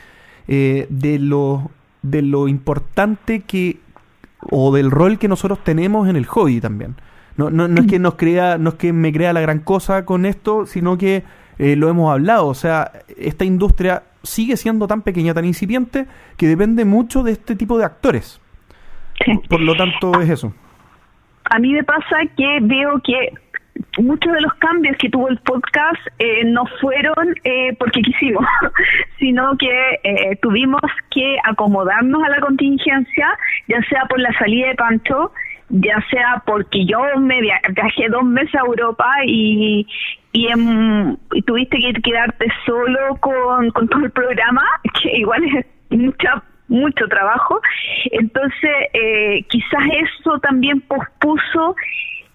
eh, 0.49 0.87
de, 0.89 1.19
lo, 1.19 1.71
de 2.03 2.23
lo 2.23 2.49
importante 2.49 3.41
que, 3.41 3.79
o 4.51 4.75
del 4.75 4.91
rol 4.91 5.19
que 5.19 5.29
nosotros 5.29 5.63
tenemos 5.63 6.09
en 6.09 6.17
el 6.17 6.25
hobby 6.25 6.61
también. 6.61 6.97
No, 7.39 7.51
no, 7.51 7.69
no 7.69 7.81
es 7.81 7.87
que 7.87 7.99
nos 7.99 8.17
crea, 8.17 8.59
no 8.59 8.71
es 8.71 8.75
que 8.75 8.93
me 8.93 9.13
crea 9.13 9.33
la 9.33 9.41
gran 9.41 9.61
cosa 9.61 10.05
con 10.05 10.27
esto, 10.27 10.67
sino 10.67 10.99
que 10.99 11.23
eh, 11.59 11.77
lo 11.77 11.89
hemos 11.89 12.13
hablado. 12.13 12.49
O 12.49 12.55
sea, 12.55 12.93
esta 13.17 13.45
industria 13.45 14.03
sigue 14.23 14.57
siendo 14.57 14.87
tan 14.87 15.03
pequeña, 15.03 15.33
tan 15.33 15.45
incipiente, 15.45 16.07
que 16.37 16.47
depende 16.47 16.85
mucho 16.85 17.23
de 17.23 17.33
este 17.33 17.57
tipo 17.57 17.79
de 17.79 17.85
actores. 17.85 18.41
Sí. 19.25 19.33
Por 19.49 19.61
lo 19.61 19.77
tanto, 19.77 20.21
es 20.21 20.29
eso. 20.29 20.53
A 21.45 21.59
mí 21.59 21.73
me 21.73 21.85
pasa 21.85 22.19
que 22.37 22.59
veo 22.61 23.01
que 23.03 23.33
muchos 23.99 24.33
de 24.33 24.41
los 24.41 24.55
cambios 24.55 24.97
que 24.99 25.09
tuvo 25.09 25.29
el 25.29 25.39
podcast 25.39 26.01
eh, 26.19 26.45
no 26.45 26.65
fueron 26.81 27.35
eh, 27.45 27.75
porque 27.79 28.03
quisimos, 28.03 28.45
sino 29.19 29.57
que 29.57 30.01
eh, 30.03 30.37
tuvimos 30.43 30.81
que 31.11 31.37
acomodarnos 31.45 32.23
a 32.23 32.29
la 32.29 32.41
contingencia, 32.41 33.39
ya 33.69 33.81
sea 33.89 34.05
por 34.07 34.21
la 34.21 34.33
salida 34.39 34.69
de 34.69 34.75
Pancho, 34.75 35.33
ya 35.71 36.03
sea 36.11 36.43
porque 36.47 36.85
yo 36.87 36.99
me 37.19 37.41
via- 37.41 37.61
viajé 37.75 38.09
dos 38.09 38.25
meses 38.25 38.55
a 38.55 38.61
Europa 38.67 39.07
y, 39.27 39.87
y, 40.33 40.47
em- 40.49 41.17
y 41.33 41.43
tuviste 41.43 41.79
que 41.79 41.93
quedarte 42.03 42.47
solo 42.67 43.17
con, 43.21 43.71
con 43.71 43.89
todo 43.89 44.05
el 44.05 44.11
programa, 44.11 44.63
que 45.03 45.19
igual 45.19 45.45
es 45.45 45.67
mucha 45.91 46.43
mucho 46.71 47.07
trabajo. 47.09 47.61
Entonces, 48.11 48.71
eh, 48.93 49.43
quizás 49.49 49.81
eso 50.21 50.39
también 50.41 50.83
pospuso 50.83 51.75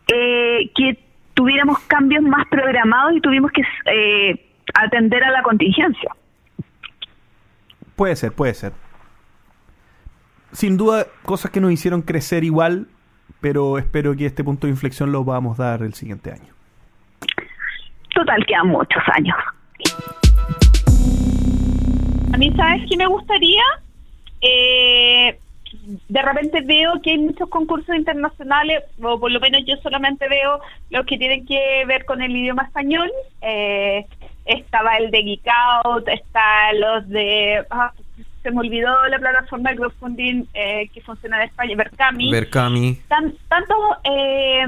eh, 0.08 0.72
que 0.76 0.98
tuviéramos 1.36 1.78
cambios 1.82 2.24
más 2.24 2.48
programados 2.48 3.14
y 3.16 3.22
tuvimos 3.22 3.52
que 3.52 3.62
eh, 3.92 4.44
atender 4.74 5.24
a 5.24 5.30
la 5.30 5.44
contingencia. 5.44 6.10
Puede 7.96 8.16
ser, 8.16 8.32
puede 8.32 8.56
ser. 8.56 8.74
Sin 10.52 10.78
duda, 10.78 11.06
cosas 11.26 11.52
que 11.52 11.60
nos 11.62 11.72
hicieron 11.72 12.02
crecer 12.02 12.44
igual, 12.44 12.88
pero 13.44 13.78
espero 13.78 14.16
que 14.16 14.26
este 14.26 14.42
punto 14.42 14.68
de 14.68 14.72
inflexión 14.72 15.12
lo 15.12 15.26
podamos 15.26 15.58
dar 15.58 15.82
el 15.82 15.94
siguiente 15.94 16.32
año. 16.32 16.54
Total, 18.16 18.46
quedan 18.46 18.68
muchos 18.68 19.04
años. 19.12 19.36
A 22.34 22.38
mí, 22.38 22.54
¿sabes 22.56 22.84
qué 22.90 22.96
me 22.96 23.06
gustaría? 23.06 23.62
Eh, 24.40 25.38
de 26.08 26.22
repente 26.22 26.62
veo 26.62 27.02
que 27.02 27.12
hay 27.12 27.18
muchos 27.18 27.50
concursos 27.50 27.94
internacionales, 27.94 28.86
o 29.02 29.20
por 29.20 29.30
lo 29.30 29.42
menos 29.42 29.62
yo 29.68 29.76
solamente 29.84 30.30
veo 30.30 30.62
los 30.90 31.06
que 31.06 31.18
tienen 31.18 31.46
que 31.46 31.84
ver 31.86 32.06
con 32.06 32.22
el 32.22 32.34
idioma 32.34 32.64
español. 32.64 33.12
Eh, 33.42 34.06
estaba 34.46 34.96
el 34.96 35.12
de 35.12 35.22
Geek 35.22 35.48
Out, 35.84 36.08
está 36.08 36.72
los 36.80 37.10
de... 37.10 37.66
ah, 37.70 37.92
se 38.44 38.52
me 38.52 38.60
olvidó 38.60 38.94
la 39.08 39.18
plataforma 39.20 39.70
de 39.72 39.78
crowdfunding 39.78 40.44
eh, 40.54 40.90
que 40.94 41.02
funciona 41.02 41.38
en 41.42 41.50
España, 41.50 41.76
Berkami. 41.76 42.30
Berkami. 42.32 42.96
Tan- 43.08 43.34
tantos 43.48 43.78
eh, 44.04 44.66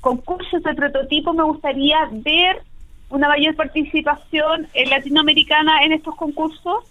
concursos 0.00 0.62
de 0.62 0.74
prototipo 0.74 1.32
me 1.34 1.42
gustaría 1.44 1.98
ver 2.10 2.62
una 3.10 3.28
mayor 3.28 3.54
participación 3.56 4.66
eh, 4.74 4.86
latinoamericana 4.88 5.82
en 5.82 5.92
estos 5.92 6.14
concursos, 6.16 6.84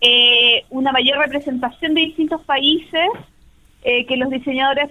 eh, 0.00 0.64
una 0.70 0.92
mayor 0.92 1.18
representación 1.18 1.94
de 1.94 2.02
distintos 2.02 2.40
países, 2.42 3.08
eh, 3.82 4.06
que 4.06 4.16
los 4.16 4.30
diseñadores 4.30 4.90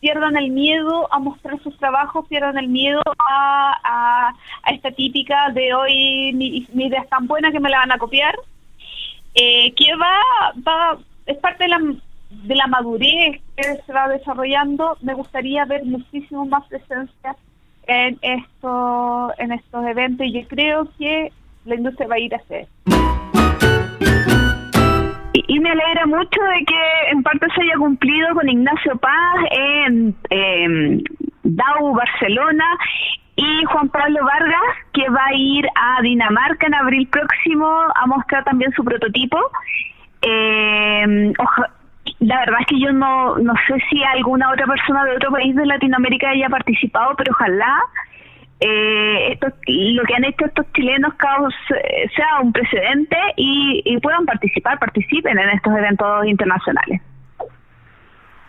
pierdan 0.00 0.36
el 0.36 0.50
miedo 0.50 1.12
a 1.12 1.18
mostrar 1.18 1.58
sus 1.62 1.76
trabajos, 1.78 2.26
pierdan 2.28 2.56
el 2.56 2.68
miedo 2.68 3.02
a, 3.18 3.76
a- 3.82 4.34
a 4.62 4.70
esta 4.72 4.90
típica 4.92 5.50
de 5.50 5.74
hoy 5.74 6.32
mi, 6.34 6.66
mi 6.72 6.86
idea 6.86 7.00
es 7.02 7.08
tan 7.08 7.26
buena 7.26 7.50
que 7.50 7.58
me 7.60 7.68
la 7.70 7.78
van 7.78 7.92
a 7.92 7.98
copiar 7.98 8.34
eh, 9.40 9.72
que 9.76 9.94
va, 9.94 10.52
va, 10.66 10.98
es 11.26 11.36
parte 11.38 11.64
de 11.64 11.68
la, 11.70 11.78
de 12.30 12.54
la 12.56 12.66
madurez 12.66 13.40
que 13.56 13.76
se 13.86 13.92
va 13.92 14.08
desarrollando. 14.08 14.98
Me 15.00 15.14
gustaría 15.14 15.64
ver 15.64 15.84
muchísimo 15.84 16.44
más 16.44 16.66
presencia 16.66 17.36
en 17.86 18.18
esto, 18.20 19.32
en 19.38 19.52
estos 19.52 19.86
eventos 19.86 20.26
y 20.26 20.32
yo 20.32 20.48
creo 20.48 20.88
que 20.98 21.32
la 21.64 21.76
industria 21.76 22.08
va 22.08 22.16
a 22.16 22.18
ir 22.18 22.34
a 22.34 22.38
hacer. 22.38 22.66
Y, 25.32 25.60
me 25.60 25.70
alegra 25.70 26.06
mucho 26.06 26.40
de 26.42 26.64
que 26.66 27.10
en 27.12 27.22
parte 27.22 27.46
se 27.54 27.62
haya 27.62 27.78
cumplido 27.78 28.34
con 28.34 28.48
Ignacio 28.48 28.96
Paz 28.98 29.36
en 29.50 30.16
em, 30.30 31.02
DAU 31.44 31.94
Barcelona 31.94 32.64
Y 33.40 33.64
Juan 33.66 33.88
Pablo 33.88 34.24
Vargas, 34.24 34.76
que 34.92 35.08
va 35.10 35.26
a 35.26 35.32
ir 35.32 35.64
a 35.76 36.02
Dinamarca 36.02 36.66
en 36.66 36.74
abril 36.74 37.06
próximo 37.06 37.68
a 37.94 38.04
mostrar 38.06 38.42
también 38.42 38.72
su 38.72 38.82
prototipo. 38.82 39.38
Eh, 40.22 41.32
la 42.18 42.40
verdad 42.40 42.60
es 42.62 42.66
que 42.66 42.80
yo 42.80 42.92
no, 42.92 43.38
no 43.38 43.54
sé 43.68 43.74
si 43.88 44.02
alguna 44.02 44.50
otra 44.50 44.66
persona 44.66 45.04
de 45.04 45.12
otro 45.12 45.30
país 45.30 45.54
de 45.54 45.66
Latinoamérica 45.66 46.30
haya 46.30 46.48
participado, 46.48 47.14
pero 47.16 47.32
ojalá 47.32 47.78
eh, 48.58 49.34
esto, 49.34 49.46
lo 49.68 50.02
que 50.02 50.14
han 50.16 50.24
hecho 50.24 50.46
estos 50.46 50.66
chilenos 50.72 51.14
sea 52.16 52.40
un 52.42 52.52
precedente 52.52 53.16
y 53.36 53.96
puedan 54.00 54.26
participar, 54.26 54.80
participen 54.80 55.38
en 55.38 55.50
estos 55.50 55.76
eventos 55.76 56.26
internacionales. 56.26 57.00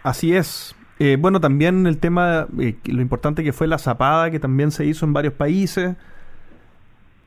Así 0.01 0.35
es. 0.35 0.75
Eh, 0.99 1.17
bueno, 1.17 1.39
también 1.39 1.87
el 1.87 1.97
tema, 1.97 2.47
eh, 2.59 2.75
lo 2.85 3.01
importante 3.01 3.43
que 3.43 3.53
fue 3.53 3.67
la 3.67 3.77
zapada, 3.77 4.31
que 4.31 4.39
también 4.39 4.71
se 4.71 4.85
hizo 4.85 5.05
en 5.05 5.13
varios 5.13 5.33
países, 5.33 5.95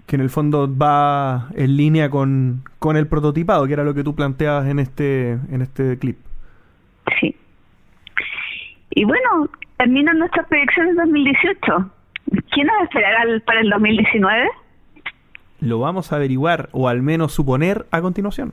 que 0.07 0.17
en 0.17 0.23
el 0.23 0.29
fondo 0.29 0.71
va 0.77 1.49
en 1.55 1.77
línea 1.79 2.11
con, 2.11 2.65
con 2.79 2.99
el 2.99 3.07
prototipado, 3.07 3.67
que 3.67 3.73
era 3.73 3.83
lo 3.83 3.95
que 3.95 4.05
tú 4.05 4.15
planteabas 4.15 4.69
en 4.69 4.79
este, 4.79 5.33
en 5.33 5.63
este 5.63 5.99
clip. 5.99 6.19
Sí. 7.19 7.35
Y 8.91 9.05
bueno, 9.05 9.49
terminan 9.79 10.19
nuestras 10.19 10.47
proyecciones 10.49 10.95
2018. 10.97 11.91
¿Quién 12.51 12.67
nos 12.67 12.83
esperará 12.83 13.25
para 13.47 13.61
el 13.61 13.71
2019? 13.71 14.51
Lo 15.61 15.79
vamos 15.79 16.13
a 16.13 16.17
averiguar 16.17 16.69
o 16.73 16.89
al 16.89 17.03
menos 17.03 17.33
suponer 17.33 17.87
a 17.91 18.03
continuación. 18.03 18.53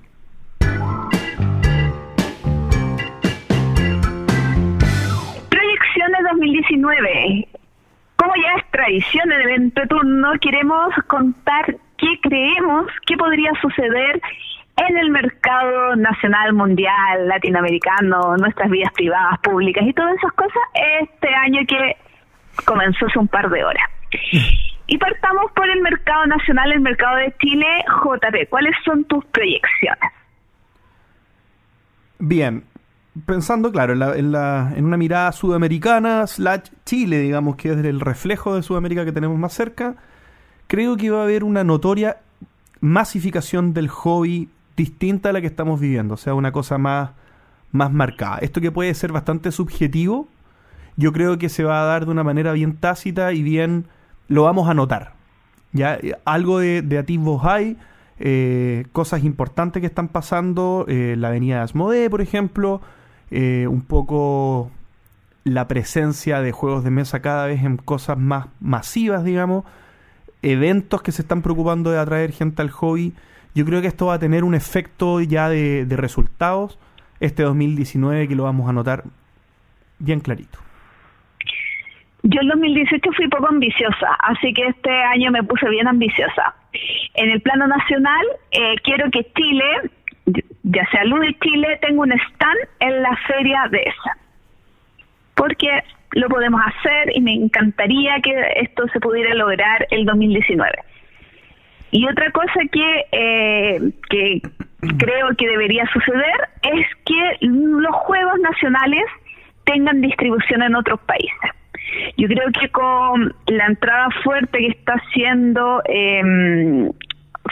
Proyecciones 6.70 7.48
2019. 7.48 7.48
Como 8.16 8.34
ya 8.36 8.56
es 8.58 8.72
tradición 8.72 9.32
en 9.32 9.40
el 9.40 9.50
evento 9.50 9.82
turno, 9.88 10.32
queremos 10.42 10.94
contar 11.08 11.66
qué 11.98 12.20
creemos 12.22 12.88
que 13.06 13.18
podría 13.18 13.52
suceder 13.62 14.22
en 14.78 14.98
el 14.98 15.10
mercado 15.10 15.96
nacional, 15.96 16.54
mundial, 16.54 17.28
latinoamericano, 17.28 18.38
nuestras 18.38 18.70
vidas 18.70 18.92
privadas, 18.94 19.40
públicas 19.40 19.84
y 19.86 19.94
todas 19.94 20.16
esas 20.18 20.32
cosas 20.34 20.62
este 21.02 21.34
año 21.34 21.62
que 21.68 21.98
comenzó 22.66 23.06
hace 23.08 23.20
un 23.20 23.28
par 23.28 23.50
de 23.50 23.64
horas. 23.64 23.90
Y 24.88 24.98
partamos 24.98 25.52
por 25.54 25.70
el 25.70 25.82
mercado 25.82 26.26
nacional, 26.28 26.72
el 26.72 26.82
mercado 26.82 27.18
de 27.18 27.34
Chile. 27.40 27.66
JP, 28.04 28.50
¿cuáles 28.50 28.76
son 28.84 29.04
tus 29.06 29.24
proyecciones? 29.26 30.12
Bien, 32.20 32.64
pensando, 33.26 33.72
claro, 33.72 33.94
en, 33.94 34.00
la, 34.00 34.16
en, 34.16 34.32
la, 34.32 34.74
en 34.76 34.86
una 34.86 34.98
mirada 34.98 35.32
sudamericana, 35.32 36.26
slash 36.28 36.70
Chile, 36.86 37.20
digamos, 37.20 37.56
que 37.56 37.72
es 37.72 37.78
el 37.78 38.00
reflejo 38.00 38.56
de 38.56 38.64
Sudamérica 38.64 39.06
que 39.06 39.12
tenemos 39.12 39.38
más 39.38 39.54
cerca, 39.54 39.96
creo 40.68 40.98
que 40.98 41.10
va 41.10 41.22
a 41.22 41.24
haber 41.24 41.44
una 41.44 41.64
notoria 41.64 42.18
masificación 42.82 43.74
del 43.74 43.88
hobby 43.90 44.50
distinta 44.76 45.30
a 45.30 45.34
la 45.34 45.42
que 45.42 45.48
estamos 45.48 45.80
viviendo, 45.80 46.14
o 46.14 46.18
sea, 46.18 46.34
una 46.34 46.52
cosa 46.52 46.78
más, 46.78 47.12
más 47.72 47.92
marcada. 47.92 48.40
Esto 48.40 48.62
que 48.62 48.72
puede 48.72 48.94
ser 48.94 49.12
bastante 49.12 49.52
subjetivo, 49.52 50.28
yo 50.96 51.12
creo 51.14 51.38
que 51.38 51.50
se 51.50 51.64
va 51.64 51.82
a 51.82 51.86
dar 51.86 52.06
de 52.06 52.12
una 52.12 52.24
manera 52.24 52.54
bien 52.54 52.78
tácita 52.78 53.34
y 53.34 53.44
bien 53.44 53.86
lo 54.28 54.44
vamos 54.44 54.70
a 54.70 54.74
notar. 54.74 55.14
¿ya? 55.74 56.00
Algo 56.26 56.60
de, 56.60 56.82
de 56.82 56.98
atisbos 56.98 57.44
hay, 57.46 57.78
eh, 58.22 58.86
cosas 58.92 59.24
importantes 59.24 59.80
que 59.80 59.88
están 59.88 60.10
pasando, 60.10 60.86
eh, 60.90 61.16
la 61.18 61.30
avenida 61.30 61.58
de 61.58 61.62
Asmodee, 61.62 62.10
por 62.10 62.20
ejemplo, 62.20 62.82
eh, 63.32 63.68
un 63.68 63.82
poco 63.82 64.72
la 65.44 65.68
presencia 65.68 66.42
de 66.42 66.52
juegos 66.52 66.84
de 66.84 66.92
mesa 66.92 67.22
cada 67.22 67.48
vez 67.48 67.64
en 67.64 67.78
cosas 67.78 68.18
más 68.18 68.48
masivas, 68.60 69.24
digamos, 69.24 69.66
eventos 70.42 71.02
que 71.02 71.12
se 71.12 71.22
están 71.22 71.42
preocupando 71.42 71.92
de 71.92 72.00
atraer 72.00 72.32
gente 72.32 72.62
al 72.62 72.70
hobby. 72.70 73.14
Yo 73.56 73.66
creo 73.66 73.82
que 73.82 73.88
esto 73.88 74.08
va 74.08 74.16
a 74.16 74.20
tener 74.20 74.44
un 74.44 74.56
efecto 74.56 75.22
ya 75.22 75.50
de, 75.50 75.86
de 75.86 75.98
resultados 75.98 76.78
este 77.20 77.44
2019 77.44 78.28
que 78.28 78.36
lo 78.36 78.44
vamos 78.44 78.70
a 78.70 78.74
notar 78.74 79.04
bien 80.00 80.20
clarito. 80.20 80.60
Yo 82.24 82.42
en 82.42 82.50
2018 82.50 83.12
fui 83.14 83.28
poco 83.30 83.48
ambiciosa, 83.48 84.14
así 84.20 84.54
que 84.54 84.68
este 84.68 84.92
año 84.92 85.32
me 85.32 85.42
puse 85.44 85.70
bien 85.70 85.88
ambiciosa. 85.88 86.54
En 87.14 87.30
el 87.30 87.42
plano 87.42 87.66
nacional, 87.68 88.26
eh, 88.52 88.76
quiero 88.84 89.10
que 89.10 89.26
Chile, 89.34 89.90
ya 90.72 90.88
sea 90.92 91.04
Luna 91.04 91.28
Chile, 91.42 91.80
tenga 91.82 92.02
un 92.02 92.12
stand 92.12 92.60
en 92.80 93.02
la 93.02 93.16
feria 93.28 93.68
de 93.72 93.82
esa. 93.82 94.18
Porque 95.36 95.70
lo 96.12 96.28
podemos 96.28 96.62
hacer 96.62 97.16
y 97.16 97.22
me 97.22 97.34
encantaría 97.34 98.20
que 98.22 98.34
esto 98.58 98.88
se 98.94 99.00
pudiera 99.00 99.34
lograr 99.36 99.88
el 99.92 100.06
2019. 100.06 100.72
Y 101.92 102.08
otra 102.08 102.32
cosa 102.32 102.60
que, 102.72 103.06
eh, 103.12 103.80
que 104.10 104.42
creo 104.98 105.30
que 105.38 105.48
debería 105.48 105.86
suceder 105.92 106.50
es 106.62 106.86
que 107.06 107.48
los 107.48 107.96
juegos 107.96 108.40
nacionales 108.40 109.06
tengan 109.66 110.02
distribución 110.02 110.62
en 110.62 110.76
otros 110.76 111.00
países. 111.02 111.52
Yo 112.18 112.28
creo 112.28 112.52
que 112.60 112.70
con 112.70 113.34
la 113.48 113.66
entrada 113.66 114.10
fuerte 114.24 114.60
que 114.60 114.68
está 114.68 114.94
haciendo 114.94 115.82
eh, 115.86 116.92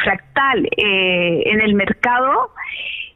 Fractal 0.04 0.66
eh, 0.78 1.44
en 1.46 1.62
el 1.62 1.74
mercado, 1.74 2.52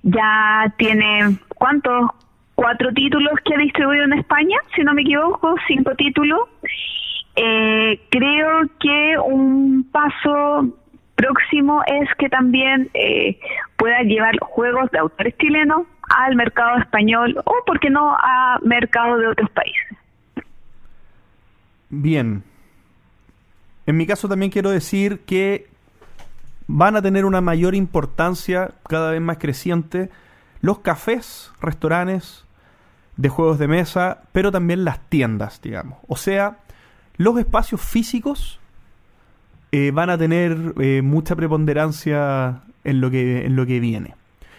ya 0.03 0.73
tiene 0.77 1.37
cuántos 1.55 2.09
cuatro 2.55 2.91
títulos 2.93 3.33
que 3.43 3.55
ha 3.55 3.57
distribuido 3.57 4.03
en 4.05 4.13
España, 4.13 4.57
si 4.75 4.83
no 4.83 4.93
me 4.93 5.01
equivoco, 5.01 5.55
cinco 5.67 5.95
títulos. 5.95 6.41
Eh, 7.35 7.99
creo 8.09 8.67
que 8.79 9.17
un 9.25 9.87
paso 9.91 10.67
próximo 11.15 11.81
es 11.87 12.09
que 12.17 12.29
también 12.29 12.89
eh, 12.93 13.39
pueda 13.77 14.01
llevar 14.01 14.37
juegos 14.39 14.91
de 14.91 14.99
autores 14.99 15.35
chilenos 15.37 15.87
al 16.15 16.35
mercado 16.35 16.77
español 16.79 17.35
o, 17.45 17.53
por 17.65 17.79
qué 17.79 17.89
no, 17.89 18.13
a 18.13 18.59
mercados 18.63 19.19
de 19.19 19.27
otros 19.27 19.49
países. 19.51 19.97
Bien. 21.89 22.43
En 23.85 23.97
mi 23.97 24.05
caso 24.05 24.29
también 24.29 24.51
quiero 24.51 24.69
decir 24.69 25.21
que 25.25 25.70
van 26.73 26.95
a 26.95 27.01
tener 27.01 27.25
una 27.25 27.41
mayor 27.41 27.75
importancia 27.75 28.71
cada 28.87 29.11
vez 29.11 29.21
más 29.21 29.37
creciente 29.37 30.09
los 30.61 30.79
cafés, 30.79 31.51
restaurantes 31.59 32.45
de 33.17 33.29
juegos 33.29 33.59
de 33.59 33.67
mesa, 33.67 34.23
pero 34.31 34.51
también 34.51 34.85
las 34.85 34.99
tiendas, 35.09 35.59
digamos. 35.61 35.99
O 36.07 36.15
sea, 36.15 36.59
los 37.17 37.37
espacios 37.37 37.81
físicos 37.81 38.59
eh, 39.73 39.91
van 39.91 40.09
a 40.09 40.17
tener 40.17 40.73
eh, 40.79 41.01
mucha 41.01 41.35
preponderancia 41.35 42.61
en 42.83 43.01
lo 43.01 43.11
que 43.11 43.45
en 43.45 43.55
lo 43.55 43.65
que 43.65 43.79
viene. 43.79 44.15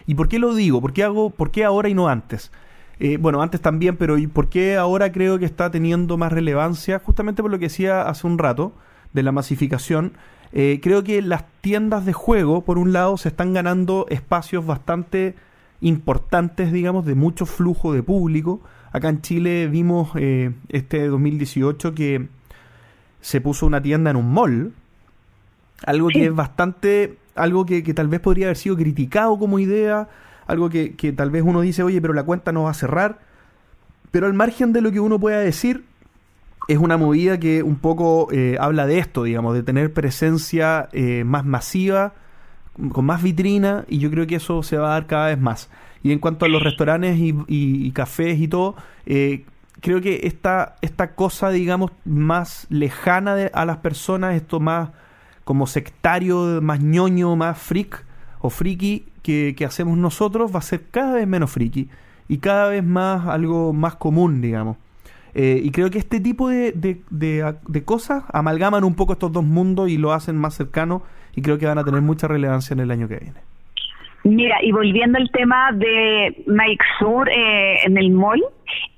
¿Y 0.06 0.14
por 0.14 0.28
qué 0.28 0.39
lo 0.39 0.55
digo? 0.55 0.80
¿Por 0.80 0.93
qué 0.93 1.05
hago 1.05 1.30
por 1.30 1.51
qué 1.51 1.64
ahora 1.64 1.89
y 1.89 1.94
no 1.94 2.09
antes? 2.09 2.51
Eh, 2.98 3.16
bueno, 3.16 3.40
antes 3.40 3.60
también, 3.62 3.97
pero 3.97 4.18
¿y 4.18 4.26
por 4.26 4.48
qué 4.48 4.76
ahora 4.76 5.12
creo 5.12 5.39
que 5.39 5.47
está 5.47 5.70
teniendo 5.70 6.18
más 6.18 6.30
relevancia? 6.30 7.01
Justamente 7.02 7.43
por 7.43 7.51
lo 7.51 7.59
que 7.59 7.66
decía 7.66 8.02
hace 8.02 8.26
un 8.26 8.39
rato 8.39 8.74
de 9.14 9.22
la 9.22 9.32
masificación. 9.32 10.12
Eh, 10.53 10.81
creo 10.83 11.03
que 11.03 11.23
las 11.23 11.45
tiendas 11.61 12.05
de 12.05 12.12
juego, 12.12 12.62
por 12.62 12.79
un 12.79 12.93
lado, 12.93 13.16
se 13.16 13.29
están 13.29 13.53
ganando 13.53 14.07
espacios 14.11 14.66
bastante 14.66 15.35
importantes, 15.81 16.73
digamos, 16.73 17.07
de 17.07 17.15
mucho 17.15 17.47
flujo 17.47 17.93
de 17.93 18.03
público. 18.03 18.61
Acá 18.93 19.09
en 19.09 19.23
Chile 19.23 19.66
vimos 19.69 20.11
eh, 20.16 20.53
este 20.69 21.07
2018 21.07 21.95
que 21.95 22.29
se 23.20 23.41
puso 23.41 23.66
una 23.66 23.81
tienda 23.83 24.11
en 24.11 24.16
un 24.16 24.33
mall. 24.33 24.73
Algo 25.85 26.09
que 26.09 26.27
es 26.27 26.35
bastante. 26.35 27.19
Algo 27.35 27.65
que, 27.65 27.83
que 27.83 27.95
tal 27.95 28.09
vez 28.09 28.20
podría 28.20 28.47
haber 28.47 28.59
sido 28.59 28.77
criticado 28.77 29.39
como 29.39 29.59
idea 29.59 30.09
algo 30.47 30.69
que, 30.69 30.95
que 30.95 31.12
tal 31.12 31.31
vez 31.31 31.43
uno 31.45 31.61
dice, 31.61 31.83
oye, 31.83 32.01
pero 32.01 32.15
la 32.15 32.24
cuenta 32.24 32.53
no 32.53 32.65
va 32.65 32.70
a 32.70 32.74
cerrar. 32.74 33.20
Pero 34.11 34.27
al 34.27 34.35
margen 34.35 34.73
de 34.73 34.81
lo 34.81 34.93
que 34.93 35.01
uno 35.01 35.19
pueda 35.19 35.39
decir, 35.39 35.85
es 36.68 36.78
una 36.78 36.97
movida 36.97 37.39
que 37.39 37.62
un 37.62 37.76
poco 37.76 38.28
eh, 38.32 38.56
habla 38.60 38.86
de 38.86 38.98
esto, 38.98 39.24
digamos, 39.24 39.55
de 39.55 39.62
tener 39.62 39.93
presencia 39.93 40.89
eh, 40.93 41.24
más 41.24 41.44
masiva, 41.44 42.14
con 42.93 43.05
más 43.05 43.22
vitrina, 43.22 43.84
y 43.89 43.98
yo 43.98 44.10
creo 44.10 44.26
que 44.26 44.36
eso 44.36 44.62
se 44.62 44.78
va 44.78 44.89
a 44.89 44.93
dar 44.93 45.06
cada 45.06 45.26
vez 45.26 45.39
más. 45.39 45.70
Y 46.02 46.12
en 46.12 46.18
cuanto 46.18 46.44
a 46.44 46.48
los 46.48 46.62
restaurantes 46.62 47.16
y, 47.18 47.90
cafés 47.93 48.40
y 48.40 48.48
todo, 48.48 48.76
eh, 49.06 49.44
creo 49.80 50.01
que 50.01 50.20
esta, 50.24 50.76
esta 50.80 51.14
cosa, 51.14 51.51
digamos, 51.51 51.93
más 52.05 52.66
lejana 52.70 53.34
de, 53.34 53.51
a 53.52 53.64
las 53.64 53.78
personas, 53.78 54.34
esto 54.34 54.59
más 54.59 54.90
como 55.44 55.66
sectario, 55.66 56.60
más 56.62 56.80
ñoño, 56.80 57.36
más 57.36 57.59
freak 57.59 58.05
o 58.40 58.51
friki, 58.51 59.06
que, 59.22 59.55
hacemos 59.66 59.97
nosotros 59.97 60.55
va 60.55 60.59
a 60.59 60.62
ser 60.62 60.86
cada 60.90 61.14
vez 61.14 61.26
menos 61.26 61.51
friki 61.51 61.89
y 62.28 62.39
cada 62.39 62.68
vez 62.68 62.84
más 62.84 63.26
algo 63.28 63.72
más 63.72 63.97
común, 63.97 64.40
digamos. 64.40 64.76
Eh, 65.35 65.61
y 65.63 65.71
creo 65.71 65.91
que 65.91 65.99
este 65.99 66.21
tipo 66.21 66.49
de, 66.49 66.73
de, 66.73 67.85
cosas 67.85 68.25
amalgaman 68.33 68.85
un 68.85 68.95
poco 68.95 69.15
estos 69.15 69.33
dos 69.33 69.45
mundos 69.45 69.89
y 69.89 69.97
lo 69.97 70.13
hacen 70.13 70.37
más 70.37 70.55
cercano 70.55 71.03
y 71.35 71.41
creo 71.41 71.59
que 71.59 71.67
van 71.67 71.79
a 71.79 71.85
tener 71.85 72.03
mucha 72.03 72.29
relevancia 72.29 72.75
en 72.75 72.81
el 72.81 72.91
año 72.91 73.09
que 73.09 73.17
viene. 73.17 73.41
Mira, 74.25 74.63
y 74.63 74.71
volviendo 74.71 75.19
al 75.19 75.31
tema 75.31 75.73
de 75.73 76.45
Mike 76.47 76.85
Sur 76.99 77.29
eh, 77.29 77.79
en 77.85 77.97
el 77.97 78.11
mall, 78.11 78.41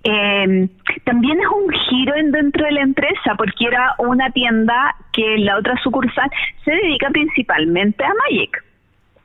eh, 0.03 0.69
también 1.05 1.41
es 1.41 1.47
un 1.47 1.73
giro 1.73 2.15
en 2.17 2.31
dentro 2.31 2.67
de 2.67 2.73
la 2.73 2.83
empresa, 2.83 3.35
porque 3.39 3.65
era 3.67 3.95
una 3.99 4.31
tienda 4.31 4.95
que 5.13 5.39
la 5.39 5.57
otra 5.57 5.81
sucursal 5.83 6.31
se 6.65 6.73
dedica 6.73 7.09
principalmente 7.11 8.05
a 8.05 8.13
Magic. 8.29 8.65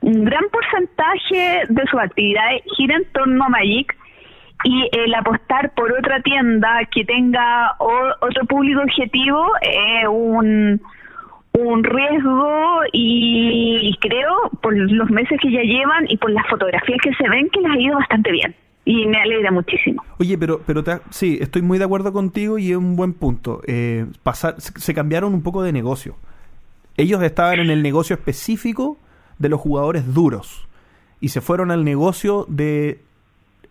Un 0.00 0.24
gran 0.24 0.44
porcentaje 0.50 1.66
de 1.68 1.82
sus 1.90 2.00
actividades 2.00 2.62
gira 2.76 2.96
en 2.96 3.04
torno 3.12 3.44
a 3.44 3.48
Magic 3.50 3.94
y 4.64 4.88
el 4.92 5.14
apostar 5.14 5.72
por 5.74 5.92
otra 5.92 6.20
tienda 6.20 6.80
que 6.90 7.04
tenga 7.04 7.74
otro 7.78 8.44
público 8.46 8.80
objetivo 8.82 9.46
es 9.62 10.06
un 10.08 10.80
un 11.52 11.82
riesgo 11.82 12.80
y, 12.92 13.96
creo 14.00 14.50
por 14.62 14.76
los 14.76 15.10
meses 15.10 15.38
que 15.40 15.50
ya 15.50 15.62
llevan 15.62 16.06
y 16.08 16.16
por 16.16 16.30
las 16.30 16.46
fotografías 16.48 16.98
que 17.02 17.12
se 17.14 17.28
ven 17.28 17.48
que 17.50 17.60
les 17.60 17.70
ha 17.70 17.78
ido 17.78 17.96
bastante 17.98 18.30
bien 18.30 18.54
y 18.84 19.06
me 19.06 19.20
alegra 19.20 19.50
muchísimo. 19.50 20.02
Oye, 20.18 20.38
pero 20.38 20.60
pero 20.66 20.82
sí, 21.10 21.38
estoy 21.40 21.62
muy 21.62 21.78
de 21.78 21.84
acuerdo 21.84 22.12
contigo 22.12 22.58
y 22.58 22.70
es 22.70 22.76
un 22.76 22.96
buen 22.96 23.12
punto. 23.12 23.60
Eh, 23.66 24.06
pasar, 24.22 24.60
se 24.60 24.94
cambiaron 24.94 25.34
un 25.34 25.42
poco 25.42 25.62
de 25.62 25.72
negocio. 25.72 26.16
Ellos 26.96 27.22
estaban 27.22 27.60
en 27.60 27.70
el 27.70 27.82
negocio 27.82 28.14
específico 28.14 28.96
de 29.38 29.48
los 29.48 29.60
jugadores 29.60 30.14
duros 30.14 30.68
y 31.20 31.28
se 31.28 31.40
fueron 31.40 31.70
al 31.70 31.84
negocio 31.84 32.46
de 32.48 33.00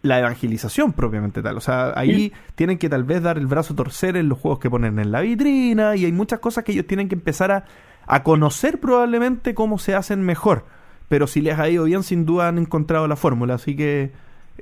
la 0.01 0.19
evangelización 0.19 0.93
propiamente 0.93 1.41
tal. 1.41 1.57
O 1.57 1.61
sea, 1.61 1.93
ahí 1.95 2.31
tienen 2.55 2.77
que 2.77 2.89
tal 2.89 3.03
vez 3.03 3.21
dar 3.21 3.37
el 3.37 3.47
brazo 3.47 3.73
a 3.73 3.75
torcer 3.75 4.17
en 4.17 4.29
los 4.29 4.37
juegos 4.37 4.59
que 4.59 4.69
ponen 4.69 4.99
en 4.99 5.11
la 5.11 5.21
vitrina 5.21 5.95
y 5.95 6.05
hay 6.05 6.11
muchas 6.11 6.39
cosas 6.39 6.63
que 6.63 6.71
ellos 6.71 6.87
tienen 6.87 7.09
que 7.09 7.15
empezar 7.15 7.51
a, 7.51 7.65
a 8.07 8.23
conocer 8.23 8.79
probablemente 8.79 9.53
cómo 9.53 9.77
se 9.77 9.95
hacen 9.95 10.21
mejor. 10.21 10.65
Pero 11.09 11.27
si 11.27 11.41
les 11.41 11.57
ha 11.59 11.67
ido 11.69 11.85
bien, 11.85 12.03
sin 12.03 12.25
duda 12.25 12.47
han 12.47 12.57
encontrado 12.57 13.07
la 13.07 13.15
fórmula. 13.15 13.55
Así 13.55 13.75
que 13.75 14.11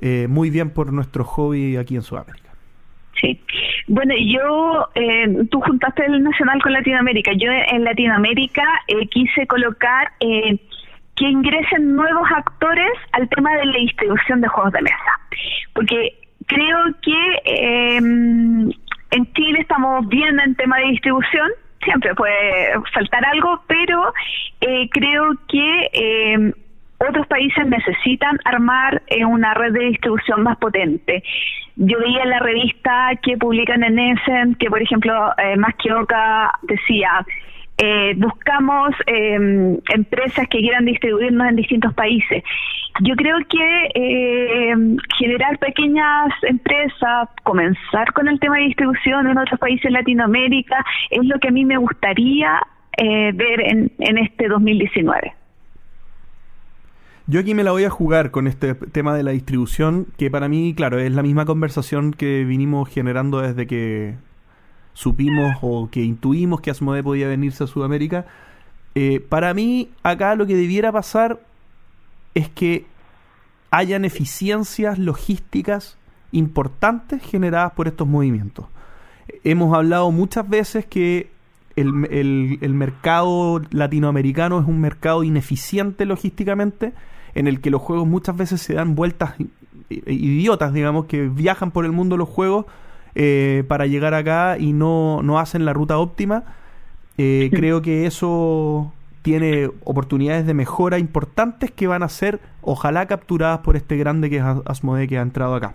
eh, 0.00 0.26
muy 0.28 0.50
bien 0.50 0.70
por 0.70 0.92
nuestro 0.92 1.24
hobby 1.24 1.76
aquí 1.76 1.94
en 1.94 2.02
Sudamérica. 2.02 2.48
Sí. 3.20 3.40
Bueno, 3.88 4.14
yo, 4.16 4.88
eh, 4.94 5.46
tú 5.50 5.60
juntaste 5.60 6.04
el 6.06 6.22
Nacional 6.22 6.62
con 6.62 6.72
Latinoamérica. 6.72 7.32
Yo 7.36 7.50
en 7.50 7.84
Latinoamérica 7.84 8.62
eh, 8.86 9.06
quise 9.08 9.46
colocar 9.46 10.12
eh, 10.20 10.58
que 11.18 11.26
ingresen 11.26 11.96
nuevos 11.96 12.28
actores 12.30 12.92
al 13.12 13.28
tema 13.28 13.56
de 13.56 13.66
la 13.66 13.78
distribución 13.78 14.40
de 14.40 14.48
juegos 14.48 14.72
de 14.72 14.82
mesa. 14.82 15.20
Porque 15.74 16.14
creo 16.46 16.78
que 17.02 17.40
eh, 17.44 17.96
en 17.96 19.32
Chile 19.34 19.58
estamos 19.60 20.06
bien 20.08 20.38
en 20.38 20.54
tema 20.54 20.78
de 20.78 20.86
distribución, 20.86 21.48
siempre 21.82 22.14
puede 22.14 22.72
faltar 22.94 23.24
algo, 23.26 23.62
pero 23.66 24.12
eh, 24.60 24.88
creo 24.90 25.32
que 25.48 25.90
eh, 25.92 26.52
otros 26.98 27.26
países 27.26 27.66
necesitan 27.66 28.38
armar 28.44 29.02
una 29.26 29.54
red 29.54 29.72
de 29.72 29.86
distribución 29.86 30.42
más 30.42 30.56
potente. 30.58 31.22
Yo 31.76 31.98
veía 31.98 32.22
en 32.24 32.30
la 32.30 32.40
revista 32.40 33.10
que 33.22 33.36
publican 33.36 33.84
en 33.84 33.98
Essen 33.98 34.54
que, 34.56 34.68
por 34.68 34.82
ejemplo, 34.82 35.32
Oca 36.00 36.50
decía 36.62 37.24
eh, 37.78 38.14
buscamos 38.16 38.90
em, 39.06 39.78
empresas 39.94 40.48
que 40.48 40.58
quieran 40.58 40.84
distribuirnos 40.84 41.48
en 41.48 41.56
distintos 41.56 41.94
países. 41.94 42.42
Yo 43.02 43.14
creo 43.14 43.36
que 43.48 43.90
eh, 43.94 44.74
generar 45.16 45.58
pequeñas 45.58 46.30
empresas, 46.42 47.28
comenzar 47.44 48.12
con 48.12 48.26
el 48.26 48.40
tema 48.40 48.56
de 48.56 48.64
distribución 48.64 49.28
en 49.28 49.38
otros 49.38 49.60
países 49.60 49.84
de 49.84 49.90
Latinoamérica, 49.90 50.84
es 51.10 51.24
lo 51.24 51.38
que 51.38 51.48
a 51.48 51.50
mí 51.52 51.64
me 51.64 51.76
gustaría 51.76 52.60
eh, 52.96 53.30
ver 53.32 53.60
en, 53.60 53.92
en 54.00 54.18
este 54.18 54.48
2019. 54.48 55.34
Yo 57.28 57.40
aquí 57.40 57.54
me 57.54 57.62
la 57.62 57.70
voy 57.72 57.84
a 57.84 57.90
jugar 57.90 58.32
con 58.32 58.48
este 58.48 58.74
tema 58.74 59.14
de 59.14 59.22
la 59.22 59.30
distribución, 59.30 60.06
que 60.16 60.30
para 60.30 60.48
mí, 60.48 60.74
claro, 60.74 60.98
es 60.98 61.12
la 61.12 61.22
misma 61.22 61.44
conversación 61.44 62.12
que 62.12 62.44
vinimos 62.44 62.88
generando 62.88 63.40
desde 63.40 63.66
que 63.66 64.14
supimos 64.98 65.56
o 65.62 65.88
que 65.88 66.02
intuimos 66.02 66.60
que 66.60 66.72
Asmodee 66.72 67.04
podía 67.04 67.28
venirse 67.28 67.62
a 67.62 67.68
Sudamérica. 67.68 68.26
Eh, 68.96 69.20
para 69.20 69.54
mí, 69.54 69.90
acá 70.02 70.34
lo 70.34 70.44
que 70.44 70.56
debiera 70.56 70.90
pasar 70.90 71.38
es 72.34 72.48
que 72.48 72.84
hayan 73.70 74.04
eficiencias 74.04 74.98
logísticas 74.98 75.96
importantes 76.32 77.22
generadas 77.22 77.74
por 77.74 77.86
estos 77.86 78.08
movimientos. 78.08 78.66
Hemos 79.44 79.72
hablado 79.72 80.10
muchas 80.10 80.48
veces 80.48 80.84
que 80.84 81.30
el, 81.76 82.58
el, 82.60 82.74
mercado 82.74 83.62
latinoamericano 83.70 84.58
es 84.58 84.66
un 84.66 84.80
mercado 84.80 85.22
ineficiente 85.22 86.06
logísticamente, 86.06 86.92
en 87.36 87.46
el 87.46 87.60
que 87.60 87.70
los 87.70 87.82
juegos 87.82 88.08
muchas 88.08 88.36
veces 88.36 88.60
se 88.62 88.74
dan 88.74 88.96
vueltas 88.96 89.34
idiotas, 89.88 90.72
digamos, 90.72 91.04
que 91.04 91.28
viajan 91.28 91.70
por 91.70 91.84
el 91.84 91.92
mundo 91.92 92.16
los 92.16 92.28
juegos 92.28 92.66
eh, 93.14 93.64
para 93.68 93.86
llegar 93.86 94.14
acá 94.14 94.56
y 94.58 94.72
no, 94.72 95.22
no 95.22 95.38
hacen 95.38 95.64
la 95.64 95.72
ruta 95.72 95.98
óptima. 95.98 96.44
Eh, 97.16 97.50
creo 97.52 97.82
que 97.82 98.06
eso 98.06 98.92
tiene 99.22 99.70
oportunidades 99.84 100.46
de 100.46 100.54
mejora 100.54 100.98
importantes 100.98 101.70
que 101.70 101.86
van 101.86 102.02
a 102.02 102.08
ser, 102.08 102.40
ojalá, 102.62 103.06
capturadas 103.06 103.60
por 103.60 103.76
este 103.76 103.96
grande 103.96 104.30
que 104.30 104.36
es 104.36 104.44
Asmodee 104.64 105.08
que 105.08 105.18
ha 105.18 105.22
entrado 105.22 105.54
acá. 105.54 105.74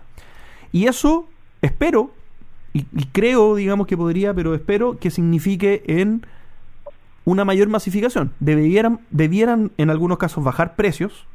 Y 0.72 0.86
eso, 0.86 1.28
espero, 1.62 2.10
y, 2.72 2.86
y, 2.96 3.04
creo, 3.12 3.54
digamos 3.54 3.86
que 3.86 3.96
podría, 3.96 4.34
pero 4.34 4.54
espero 4.54 4.98
que 4.98 5.10
signifique 5.10 5.84
en 5.86 6.26
una 7.24 7.44
mayor 7.44 7.68
masificación. 7.68 8.32
Debieran, 8.40 9.00
debieran 9.10 9.72
en 9.78 9.90
algunos 9.90 10.18
casos 10.18 10.42
bajar 10.42 10.76
precios, 10.76 11.26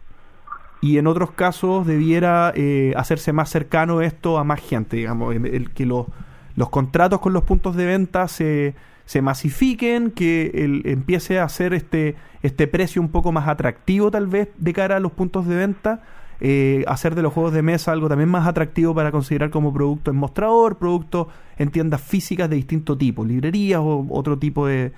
y 0.81 0.97
en 0.97 1.07
otros 1.07 1.31
casos 1.31 1.85
debiera 1.85 2.53
eh, 2.55 2.93
hacerse 2.95 3.33
más 3.33 3.49
cercano 3.49 4.01
esto 4.01 4.37
a 4.37 4.43
más 4.43 4.61
gente, 4.61 4.97
digamos, 4.97 5.35
el, 5.35 5.71
que 5.71 5.85
los, 5.85 6.05
contratos 6.69 7.19
con 7.19 7.33
los 7.33 7.43
puntos 7.43 7.75
de 7.75 7.85
venta 7.85 8.27
se, 8.27 8.75
se 9.05 9.21
masifiquen, 9.21 10.11
que 10.11 10.51
el, 10.53 10.83
empiece 10.85 11.39
a 11.39 11.43
hacer 11.43 11.73
este, 11.73 12.15
este 12.43 12.67
precio 12.67 13.01
un 13.01 13.09
poco 13.09 13.31
más 13.31 13.47
atractivo 13.47 14.09
tal 14.09 14.27
vez 14.27 14.49
de 14.57 14.73
cara 14.73 14.97
a 14.97 14.99
los 14.99 15.11
puntos 15.11 15.45
de 15.47 15.55
venta, 15.55 16.01
eh, 16.39 16.85
hacer 16.87 17.15
de 17.15 17.23
los 17.23 17.33
juegos 17.33 17.51
de 17.51 17.61
mesa 17.61 17.91
algo 17.91 18.07
también 18.07 18.29
más 18.29 18.47
atractivo 18.47 18.95
para 18.95 19.11
considerar 19.11 19.49
como 19.49 19.73
producto 19.73 20.11
en 20.11 20.17
mostrador, 20.17 20.77
producto 20.77 21.27
en 21.57 21.71
tiendas 21.71 22.01
físicas 22.01 22.49
de 22.49 22.55
distinto 22.55 22.97
tipo, 22.97 23.25
librerías 23.25 23.81
o 23.83 24.05
otro 24.09 24.39
tipo 24.39 24.65
de, 24.65 24.93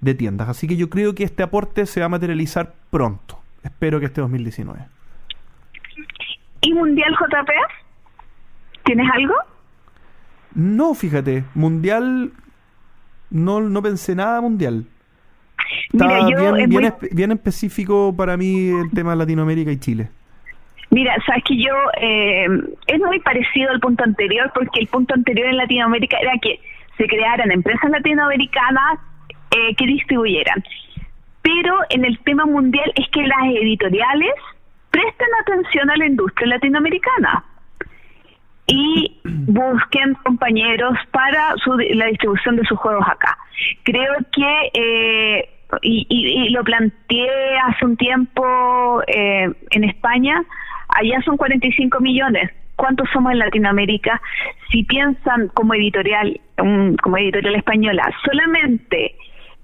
de 0.00 0.14
tiendas. 0.14 0.48
Así 0.48 0.66
que 0.66 0.76
yo 0.76 0.88
creo 0.88 1.14
que 1.14 1.24
este 1.24 1.42
aporte 1.42 1.84
se 1.84 2.00
va 2.00 2.06
a 2.06 2.08
materializar 2.08 2.74
pronto. 2.90 3.38
Espero 3.62 4.00
que 4.00 4.06
este 4.06 4.22
2019. 4.22 4.95
¿Y 6.60 6.74
Mundial 6.74 7.12
JP? 7.12 7.50
¿Tienes 8.84 9.06
algo? 9.12 9.34
No, 10.54 10.94
fíjate, 10.94 11.44
Mundial 11.54 12.32
no, 13.30 13.60
no 13.60 13.82
pensé 13.82 14.14
nada 14.14 14.40
Mundial. 14.40 14.86
Estaba 15.92 16.26
bien, 16.26 16.92
bien, 17.12 17.32
específico 17.32 18.14
para 18.16 18.36
mí 18.36 18.68
el 18.68 18.90
tema 18.92 19.14
Latinoamérica 19.14 19.70
y 19.72 19.78
Chile. 19.78 20.08
Mira, 20.90 21.16
sabes 21.26 21.42
que 21.44 21.56
yo 21.56 21.72
eh, 22.00 22.46
es 22.86 22.98
muy 23.00 23.18
parecido 23.20 23.70
al 23.70 23.80
punto 23.80 24.04
anterior 24.04 24.50
porque 24.54 24.80
el 24.80 24.86
punto 24.86 25.14
anterior 25.14 25.48
en 25.48 25.56
Latinoamérica 25.56 26.16
era 26.18 26.32
que 26.40 26.60
se 26.96 27.06
crearan 27.06 27.50
empresas 27.50 27.90
latinoamericanas 27.90 29.00
eh, 29.50 29.74
que 29.76 29.86
distribuyeran. 29.86 30.62
Pero 31.42 31.76
en 31.90 32.04
el 32.04 32.18
tema 32.20 32.44
mundial 32.46 32.90
es 32.94 33.08
que 33.10 33.22
las 33.22 33.44
editoriales 33.60 34.32
presten 34.96 35.28
atención 35.42 35.90
a 35.90 35.96
la 35.96 36.06
industria 36.06 36.48
latinoamericana 36.48 37.44
y 38.66 39.20
busquen 39.24 40.14
compañeros 40.24 40.96
para 41.10 41.54
la 41.90 42.06
distribución 42.06 42.56
de 42.56 42.64
sus 42.64 42.78
juegos 42.78 43.06
acá. 43.06 43.36
Creo 43.84 44.14
que, 44.32 44.70
eh, 44.72 45.48
y, 45.82 46.48
lo 46.48 46.64
planteé 46.64 47.58
hace 47.64 47.84
un 47.84 47.96
tiempo 47.98 49.02
eh, 49.06 49.52
en 49.70 49.84
España, 49.84 50.42
allá 50.88 51.20
son 51.26 51.36
45 51.36 52.00
millones. 52.00 52.50
¿Cuántos 52.76 53.08
somos 53.12 53.32
en 53.32 53.40
Latinoamérica? 53.40 54.20
Si 54.70 54.82
piensan 54.84 55.48
como 55.48 55.74
editorial, 55.74 56.40
como 57.02 57.18
editorial 57.18 57.54
española, 57.54 58.10
solamente 58.24 59.14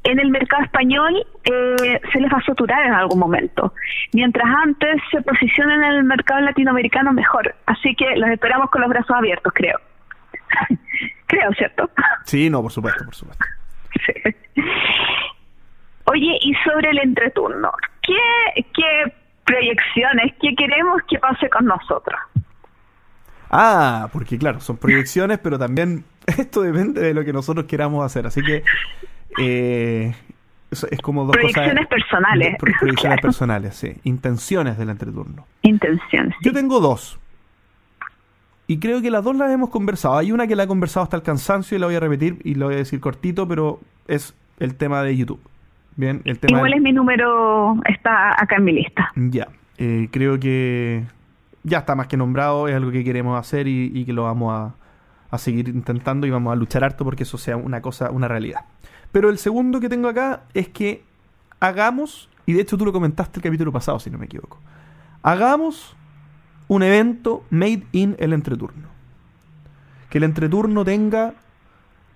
en 0.04 0.18
el 0.18 0.30
mercado 0.30 0.64
español 0.64 1.26
eh, 1.44 2.00
se 2.12 2.20
les 2.20 2.32
va 2.32 2.38
a 2.38 2.44
saturar 2.44 2.84
en 2.86 2.92
algún 2.92 3.18
momento. 3.18 3.72
Mientras 4.12 4.46
antes 4.64 5.00
se 5.10 5.22
posicionen 5.22 5.82
en 5.84 5.92
el 5.92 6.04
mercado 6.04 6.40
latinoamericano 6.40 7.12
mejor. 7.12 7.54
Así 7.66 7.94
que 7.94 8.16
los 8.16 8.30
esperamos 8.30 8.70
con 8.70 8.80
los 8.80 8.90
brazos 8.90 9.16
abiertos, 9.16 9.52
creo. 9.54 9.78
creo, 11.26 11.52
¿cierto? 11.52 11.90
Sí, 12.24 12.50
no, 12.50 12.62
por 12.62 12.72
supuesto, 12.72 13.04
por 13.04 13.14
supuesto. 13.14 13.44
Oye, 16.04 16.38
y 16.40 16.54
sobre 16.64 16.90
el 16.90 16.98
entreturno, 16.98 17.70
¿qué, 18.02 18.64
¿qué 18.74 19.14
proyecciones, 19.44 20.34
qué 20.40 20.54
queremos 20.56 21.00
que 21.08 21.18
pase 21.18 21.48
con 21.48 21.66
nosotros? 21.66 22.20
Ah, 23.50 24.08
porque 24.12 24.38
claro, 24.38 24.60
son 24.60 24.78
proyecciones, 24.78 25.38
pero 25.38 25.58
también 25.58 26.04
esto 26.26 26.62
depende 26.62 27.02
de 27.02 27.14
lo 27.14 27.24
que 27.24 27.32
nosotros 27.32 27.66
queramos 27.66 28.04
hacer. 28.04 28.26
Así 28.26 28.42
que 28.42 28.64
eh, 29.38 30.14
Es, 30.70 30.84
es 30.90 31.00
como 31.00 31.24
dos 31.24 31.32
Proyecciones 31.36 31.74
cosas. 31.74 31.88
personales. 31.88 32.56
Pro- 32.58 32.72
proyecciones 32.80 32.96
Claro. 33.00 33.22
personales, 33.22 33.76
sí. 33.76 33.92
Intenciones 34.04 34.78
del 34.78 34.90
entreturno. 34.90 35.46
Intenciones. 35.62 36.34
Yo 36.42 36.52
tengo 36.52 36.80
dos. 36.80 37.18
Y 38.66 38.78
creo 38.78 39.02
que 39.02 39.10
las 39.10 39.22
dos 39.24 39.36
las 39.36 39.50
hemos 39.50 39.68
conversado. 39.70 40.16
Hay 40.16 40.32
una 40.32 40.46
que 40.46 40.56
la 40.56 40.62
he 40.62 40.66
conversado 40.66 41.04
hasta 41.04 41.16
el 41.16 41.22
cansancio 41.22 41.76
y 41.76 41.80
la 41.80 41.86
voy 41.86 41.96
a 41.96 42.00
repetir 42.00 42.38
y 42.44 42.54
lo 42.54 42.66
voy 42.66 42.74
a 42.74 42.78
decir 42.78 43.00
cortito, 43.00 43.46
pero 43.46 43.80
es 44.08 44.34
el 44.60 44.74
tema 44.76 45.02
de 45.02 45.16
YouTube. 45.16 45.40
Bien, 45.96 46.22
el 46.24 46.38
tema 46.38 46.56
Igual 46.58 46.70
del- 46.70 46.78
es 46.78 46.82
mi 46.82 46.92
número, 46.92 47.76
está 47.86 48.30
acá 48.40 48.56
en 48.56 48.64
mi 48.64 48.72
lista. 48.72 49.12
Ya, 49.16 49.48
eh, 49.76 50.08
creo 50.10 50.40
que 50.40 51.02
ya 51.64 51.78
está 51.78 51.94
más 51.94 52.06
que 52.06 52.16
nombrado, 52.16 52.66
es 52.68 52.74
algo 52.74 52.90
que 52.92 53.04
queremos 53.04 53.38
hacer 53.38 53.68
y, 53.68 53.90
y 53.94 54.04
que 54.06 54.12
lo 54.14 54.22
vamos 54.22 54.54
a, 54.54 54.74
a 55.30 55.38
seguir 55.38 55.68
intentando 55.68 56.26
y 56.26 56.30
vamos 56.30 56.50
a 56.52 56.56
luchar 56.56 56.82
harto 56.82 57.04
porque 57.04 57.24
eso 57.24 57.36
sea 57.36 57.56
una 57.58 57.82
cosa, 57.82 58.10
una 58.10 58.26
realidad. 58.26 58.64
Pero 59.12 59.28
el 59.28 59.38
segundo 59.38 59.78
que 59.78 59.88
tengo 59.88 60.08
acá 60.08 60.44
es 60.54 60.68
que 60.68 61.04
hagamos, 61.60 62.28
y 62.46 62.54
de 62.54 62.62
hecho 62.62 62.76
tú 62.76 62.84
lo 62.84 62.92
comentaste 62.92 63.38
el 63.38 63.42
capítulo 63.42 63.70
pasado, 63.70 64.00
si 64.00 64.10
no 64.10 64.18
me 64.18 64.24
equivoco, 64.24 64.58
hagamos 65.22 65.94
un 66.66 66.82
evento 66.82 67.44
made 67.50 67.84
in 67.92 68.16
el 68.18 68.32
entreturno. 68.32 68.88
Que 70.08 70.18
el 70.18 70.24
entreturno 70.24 70.84
tenga, 70.84 71.34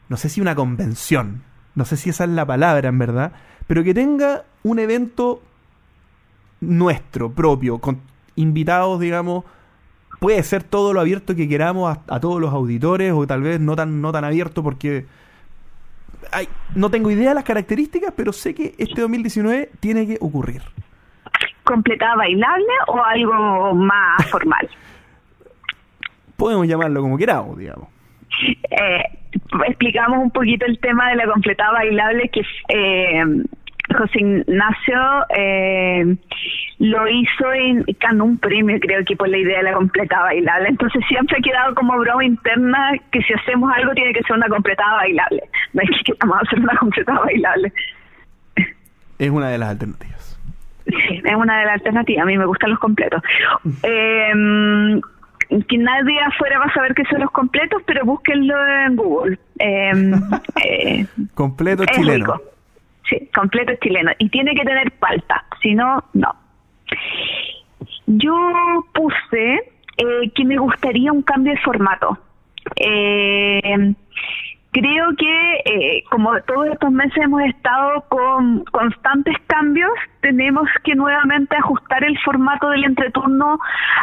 no 0.09 0.17
sé 0.17 0.29
si 0.29 0.41
una 0.41 0.55
convención, 0.55 1.43
no 1.75 1.85
sé 1.85 1.97
si 1.97 2.11
esa 2.11 2.25
es 2.25 2.31
la 2.31 2.47
palabra 2.47 2.89
en 2.89 2.99
verdad, 2.99 3.33
pero 3.67 3.85
que 3.85 3.95
tenga 3.95 4.45
un 4.63 4.79
evento 4.79 5.43
nuestro, 6.61 7.31
propio, 7.31 7.79
con 7.79 8.01
invitados, 8.35 9.01
digamos, 9.01 9.45
puede 10.21 10.43
ser 10.43 10.63
todo 10.63 10.93
lo 10.93 11.01
abierto 11.01 11.35
que 11.35 11.49
queramos 11.49 11.99
a, 12.07 12.21
todos 12.21 12.41
los 12.41 12.53
auditores 12.53 13.13
o 13.13 13.27
tal 13.27 13.43
vez 13.43 13.61
no 13.61 13.77
tan, 13.77 14.01
no 14.01 14.13
tan 14.13 14.25
abierto 14.25 14.63
porque 14.63 15.07
ay, 16.33 16.49
no 16.75 16.91
tengo 16.91 17.11
idea 17.11 17.31
de 17.31 17.35
las 17.35 17.45
características, 17.45 18.13
pero 18.17 18.33
sé 18.33 18.55
que 18.55 18.75
este 18.79 19.01
2019 19.01 19.71
tiene 19.81 20.07
que 20.07 20.19
ocurrir. 20.21 20.63
¿Completada 21.65 22.17
bailable 22.17 22.73
o 22.89 23.03
algo 23.03 23.75
más 23.75 24.25
formal? 24.31 24.69
Podemos 26.37 26.67
llamarlo 26.67 27.01
como 27.01 27.17
queramos, 27.17 27.59
digamos. 27.59 27.89
Eh, 28.71 29.03
explicamos 29.67 30.19
un 30.19 30.31
poquito 30.31 30.67
el 30.67 30.79
tema 30.81 31.11
de 31.11 31.17
la 31.17 31.27
completada 31.27 31.73
bailable 31.73 32.29
que 32.29 32.43
eh, 32.69 33.25
José 33.95 34.19
Ignacio 34.19 35.01
eh, 35.37 36.17
lo 36.79 37.09
hizo 37.09 37.55
y 37.55 37.97
ganó 38.01 38.25
un 38.25 38.39
premio 38.39 38.79
creo 38.81 39.05
que 39.05 39.17
por 39.17 39.29
la 39.29 39.39
idea 39.39 39.59
de 39.59 39.65
la 39.65 39.73
completada 39.75 40.25
bailable 40.25 40.69
entonces 40.69 41.03
siempre 41.09 41.37
ha 41.39 41.43
quedado 41.43 41.75
como 41.75 41.97
broma 41.99 42.25
interna 42.25 42.93
que 43.11 43.21
si 43.23 43.33
hacemos 43.33 43.73
algo 43.75 43.93
tiene 43.95 44.13
que 44.13 44.23
ser 44.23 44.37
una 44.37 44.49
completada 44.49 44.97
bailable 44.97 45.43
no 45.73 45.83
es 45.83 45.91
que 46.05 46.13
hacer 46.13 46.61
una 46.61 46.77
completada 46.77 47.21
bailable 47.21 47.73
Es 49.19 49.31
una 49.31 49.49
de 49.49 49.59
las 49.59 49.71
alternativas. 49.71 50.39
Sí, 50.87 51.21
es 51.25 51.35
una 51.35 51.59
de 51.59 51.65
las 51.65 51.75
alternativas. 51.75 52.23
A 52.23 52.27
mí 52.27 52.39
me 52.39 52.47
gustan 52.47 52.71
los 52.71 52.79
completos. 52.79 53.23
Eh, 53.83 55.01
que 55.69 55.79
nadie 55.79 56.21
afuera 56.21 56.59
va 56.59 56.65
a 56.65 56.75
saber 56.75 56.95
qué 56.95 57.05
son 57.05 57.21
los 57.21 57.31
completos, 57.31 57.81
pero 57.87 58.05
búsquenlo 58.05 58.55
en 58.67 58.97
Google. 58.97 59.39
Eh, 59.59 59.93
eh, 60.65 61.07
Completo 61.35 61.85
chileno. 61.87 62.35
rico. 62.35 62.43
Sí, 63.09 63.29
completo 63.35 63.73
chileno. 63.83 64.11
Y 64.19 64.29
tiene 64.31 64.55
que 64.55 64.65
tener 64.65 64.91
palta, 64.93 65.45
si 65.63 65.75
no, 65.75 66.03
no. 66.15 66.35
Yo 68.07 68.85
puse 68.93 69.55
eh, 69.99 70.31
que 70.35 70.45
me 70.45 70.57
gustaría 70.57 71.13
un 71.13 71.23
cambio 71.23 71.53
de 71.53 71.61
formato. 71.61 72.19
Eh, 72.77 73.95
creo 74.73 75.07
que 75.17 75.55
eh, 75.65 76.05
como 76.11 76.33
todos 76.43 76.69
estos 76.69 76.91
meses 76.91 77.17
hemos 77.23 77.43
estado 77.43 78.03
con 78.09 78.65
constantes 78.67 79.37
cambios, 79.47 79.93
tenemos 80.21 80.69
que 80.85 80.95
nuevamente 80.95 81.57
ajustar 81.57 82.05
el 82.05 82.19
formato 82.21 82.69
del 82.71 82.85
entreturno 82.85 83.59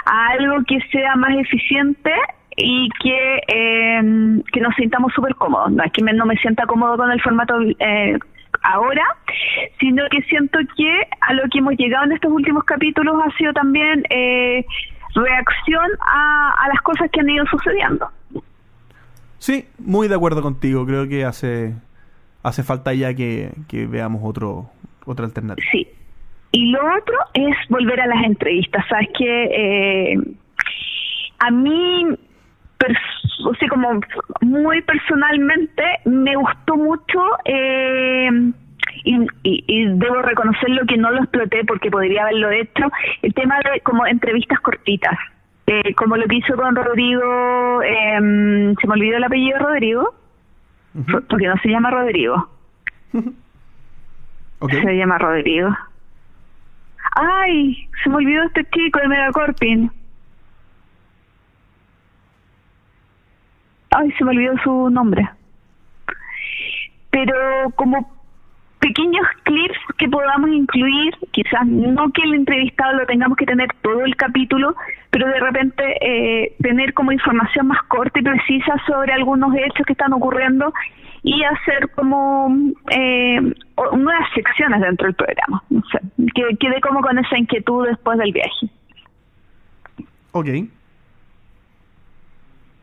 a 0.06 0.28
algo 0.30 0.64
que 0.68 0.80
sea 0.92 1.16
más 1.16 1.36
eficiente 1.38 2.12
y 2.56 2.88
que, 3.02 3.42
eh, 3.48 4.42
que 4.52 4.62
nos 4.62 4.76
sintamos 4.76 5.12
súper 5.14 5.36
cómodos. 5.36 5.72
No 5.72 5.84
es 5.84 5.92
que 5.92 6.04
me- 6.04 6.14
no 6.14 6.26
me 6.26 6.36
sienta 6.38 6.66
cómodo 6.66 6.98
con 6.98 7.12
el 7.12 7.22
formato 7.22 7.56
eh, 7.80 8.18
ahora, 8.62 9.04
sino 9.80 10.04
que 10.10 10.22
siento 10.24 10.60
que 10.78 11.08
a 11.22 11.34
lo 11.34 11.44
que 11.52 11.60
hemos 11.60 11.76
llegado 11.76 12.06
en 12.06 12.12
estos 12.14 12.32
últimos 12.32 12.64
capítulos 12.64 13.16
ha 13.26 13.38
sido 13.38 13.54
también 13.54 14.04
eh, 14.10 14.66
reacción 15.16 15.90
a, 16.02 16.54
a 16.64 16.68
las 16.70 16.82
cosas 16.82 17.10
que 17.12 17.20
han 17.22 17.30
ido 17.30 17.46
sucediendo. 17.48 18.10
Sí, 19.40 19.66
muy 19.78 20.08
de 20.08 20.16
acuerdo 20.16 20.42
contigo. 20.42 20.86
Creo 20.86 21.08
que 21.10 21.26
hace, 21.26 21.74
hace 22.44 22.64
falta 22.64 22.94
ya 22.94 23.14
que, 23.14 23.52
que 23.68 23.88
veamos 23.88 24.22
otro, 24.24 24.70
otra 25.06 25.26
alternativa. 25.26 25.68
Sí. 25.72 25.88
Y 26.52 26.72
lo 26.72 26.80
otro 26.80 27.16
es 27.34 27.56
volver 27.68 28.00
a 28.00 28.08
las 28.08 28.24
entrevistas. 28.24 28.86
Sabes 28.88 29.10
que 29.18 29.44
eh, 30.14 30.18
a 31.40 31.52
mí, 31.52 32.06
o 33.46 33.54
sea, 33.56 33.68
como 33.70 34.00
muy 34.42 34.82
personalmente, 34.82 35.84
me 36.06 36.36
gustó 36.36 36.76
mucho. 36.78 37.20
Eh, 37.46 38.30
y, 39.06 39.16
y- 39.44 39.64
y 39.68 39.86
debo 39.98 40.22
reconocerlo 40.22 40.86
que 40.88 40.98
no 40.98 41.12
lo 41.12 41.20
exploté 41.24 41.64
porque 41.66 41.90
podría 41.92 42.24
haberlo 42.24 42.52
hecho 42.52 42.90
el 43.22 43.34
tema 43.34 43.56
de 43.60 43.80
como 43.82 44.06
entrevistas 44.06 44.60
cortitas 44.62 45.18
Eh, 45.68 45.94
como 45.96 46.18
lo 46.18 46.26
que 46.28 46.36
hizo 46.38 46.56
con 46.56 46.76
Rodrigo 46.76 47.82
em, 47.84 48.76
se 48.76 48.88
me 48.88 48.94
olvidó 48.94 49.18
el 49.18 49.24
apellido 49.24 49.58
de 49.58 49.64
Rodrigo 49.64 50.14
porque 51.30 51.48
no 51.48 51.56
se 51.58 51.70
llama 51.70 51.90
Rodrigo 51.92 52.50
se 54.88 54.98
llama 54.98 55.18
Rodrigo. 55.18 55.70
Ay, 57.16 57.88
se 58.04 58.10
me 58.10 58.16
olvidó 58.18 58.44
este 58.44 58.66
chico 58.72 59.00
de 59.00 59.08
Megacorpin. 59.08 59.92
Ay, 63.96 64.12
se 64.18 64.24
me 64.24 64.32
olvidó 64.32 64.54
su 64.64 64.90
nombre. 64.90 65.30
Pero 67.12 67.70
como 67.76 68.12
pequeños 68.80 69.26
clips 69.44 69.78
que 69.98 70.10
podamos 70.10 70.50
incluir, 70.50 71.14
quizás 71.32 71.66
no 71.66 72.12
que 72.12 72.24
el 72.24 72.34
entrevistado 72.34 72.94
lo 72.98 73.06
tengamos 73.06 73.38
que 73.38 73.46
tener 73.46 73.70
todo 73.82 74.04
el 74.04 74.16
capítulo, 74.16 74.76
pero 75.10 75.28
de 75.28 75.40
repente 75.40 75.84
eh, 76.02 76.56
tener 76.62 76.94
como 76.94 77.12
información 77.12 77.68
más 77.68 77.82
corta 77.84 78.20
y 78.20 78.24
precisa 78.24 78.74
sobre 78.86 79.14
algunos 79.14 79.56
hechos 79.56 79.86
que 79.86 79.94
están 79.94 80.12
ocurriendo 80.12 80.74
y 81.24 81.44
hacer 81.44 81.92
como 81.92 82.54
eh, 82.90 83.40
nuevas 83.96 84.28
secciones 84.36 84.82
dentro 84.82 85.08
del 85.08 85.16
programa. 85.16 85.64
No 85.70 85.82
sé, 85.92 86.00
que 86.36 86.58
quedé 86.58 86.82
como 86.82 87.00
con 87.02 87.18
esa 87.18 87.38
inquietud 87.38 87.88
después 87.88 88.18
del 88.18 88.34
viaje. 88.34 88.70
Ok. 90.34 90.48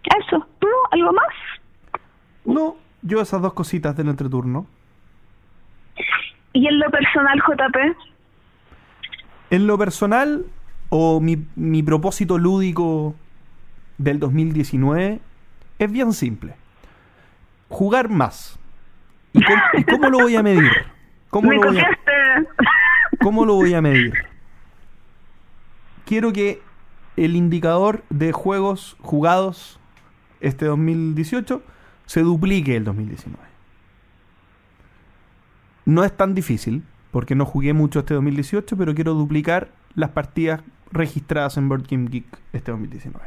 Eso, 0.04 0.46
¿tú 0.58 0.66
algo 0.90 1.12
más? 1.12 2.02
No, 2.44 2.76
yo 3.02 3.20
esas 3.20 3.42
dos 3.42 3.52
cositas 3.52 3.96
del 3.96 4.08
entreturno. 4.08 4.66
Y 6.52 6.66
en 6.66 6.78
lo 6.78 6.90
personal, 6.90 7.40
JP, 7.40 7.96
En 9.50 9.66
lo 9.66 9.78
personal, 9.78 10.44
o 10.88 11.20
mi, 11.20 11.46
mi 11.54 11.82
propósito 11.82 12.38
lúdico 12.38 13.14
del 13.98 14.18
2019 14.18 15.20
es 15.78 15.92
bien 15.92 16.12
simple. 16.12 16.56
Jugar 17.68 18.08
más. 18.08 18.58
¿Y 19.32 19.42
cómo, 19.42 19.62
y 19.74 19.84
cómo 19.90 20.10
lo 20.10 20.18
voy 20.18 20.36
a 20.36 20.42
medir? 20.42 20.70
¿Cómo 21.30 21.48
me 21.48 21.56
lo 21.56 21.62
voy 21.62 21.78
a, 21.78 21.84
copiaste. 21.84 22.48
¿Cómo 23.20 23.44
lo 23.44 23.54
voy 23.54 23.74
a 23.74 23.80
medir? 23.80 24.12
Quiero 26.04 26.32
que 26.32 26.60
el 27.16 27.36
indicador 27.36 28.02
de 28.10 28.32
juegos 28.32 28.96
jugados 29.00 29.79
este 30.40 30.66
2018 30.66 31.62
se 32.06 32.20
duplique 32.22 32.76
el 32.76 32.84
2019. 32.84 33.38
No 35.86 36.04
es 36.04 36.16
tan 36.16 36.34
difícil, 36.34 36.82
porque 37.10 37.34
no 37.34 37.44
jugué 37.44 37.72
mucho 37.72 38.00
este 38.00 38.14
2018, 38.14 38.76
pero 38.76 38.94
quiero 38.94 39.14
duplicar 39.14 39.68
las 39.94 40.10
partidas 40.10 40.62
registradas 40.92 41.56
en 41.56 41.68
Board 41.68 41.86
Game 41.88 42.08
Geek 42.08 42.26
este 42.52 42.70
2019. 42.70 43.26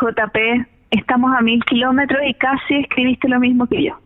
JP, 0.00 0.66
estamos 0.90 1.36
a 1.36 1.40
mil 1.40 1.62
kilómetros 1.64 2.20
y 2.26 2.34
casi 2.34 2.74
escribiste 2.74 3.28
lo 3.28 3.40
mismo 3.40 3.66
que 3.66 3.84
yo. 3.84 3.98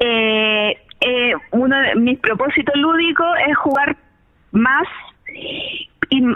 Eh, 0.00 0.76
eh, 1.00 1.32
uno 1.52 1.76
de 1.80 1.94
mis 1.96 2.18
propósitos 2.18 2.74
lúdicos 2.76 3.28
es 3.48 3.56
jugar 3.56 3.96
más 4.52 4.86
y 6.10 6.26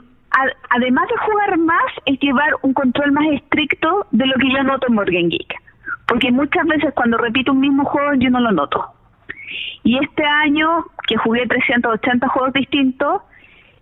además 0.70 1.08
de 1.08 1.16
jugar 1.16 1.58
más 1.58 1.92
es 2.06 2.18
llevar 2.20 2.54
un 2.62 2.72
control 2.72 3.12
más 3.12 3.24
estricto 3.32 4.06
de 4.10 4.26
lo 4.26 4.34
que 4.36 4.50
yo 4.50 4.62
noto 4.62 4.86
en 4.88 4.96
Game 4.96 5.28
Geek. 5.28 5.54
Porque 6.06 6.30
muchas 6.30 6.66
veces 6.66 6.92
cuando 6.94 7.18
repito 7.18 7.52
un 7.52 7.60
mismo 7.60 7.84
juego 7.84 8.14
yo 8.14 8.30
no 8.30 8.40
lo 8.40 8.52
noto. 8.52 8.84
Y 9.82 9.98
este 10.02 10.24
año 10.24 10.84
que 11.06 11.16
jugué 11.16 11.46
380 11.46 12.28
juegos 12.28 12.52
distintos, 12.52 13.22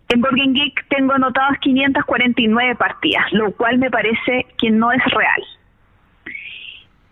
en 0.08 0.20
Game 0.20 0.52
Geek 0.52 0.88
tengo 0.88 1.12
anotadas 1.12 1.58
549 1.60 2.74
partidas, 2.76 3.32
lo 3.32 3.52
cual 3.52 3.78
me 3.78 3.90
parece 3.90 4.46
que 4.58 4.70
no 4.70 4.90
es 4.92 5.04
real. 5.04 5.42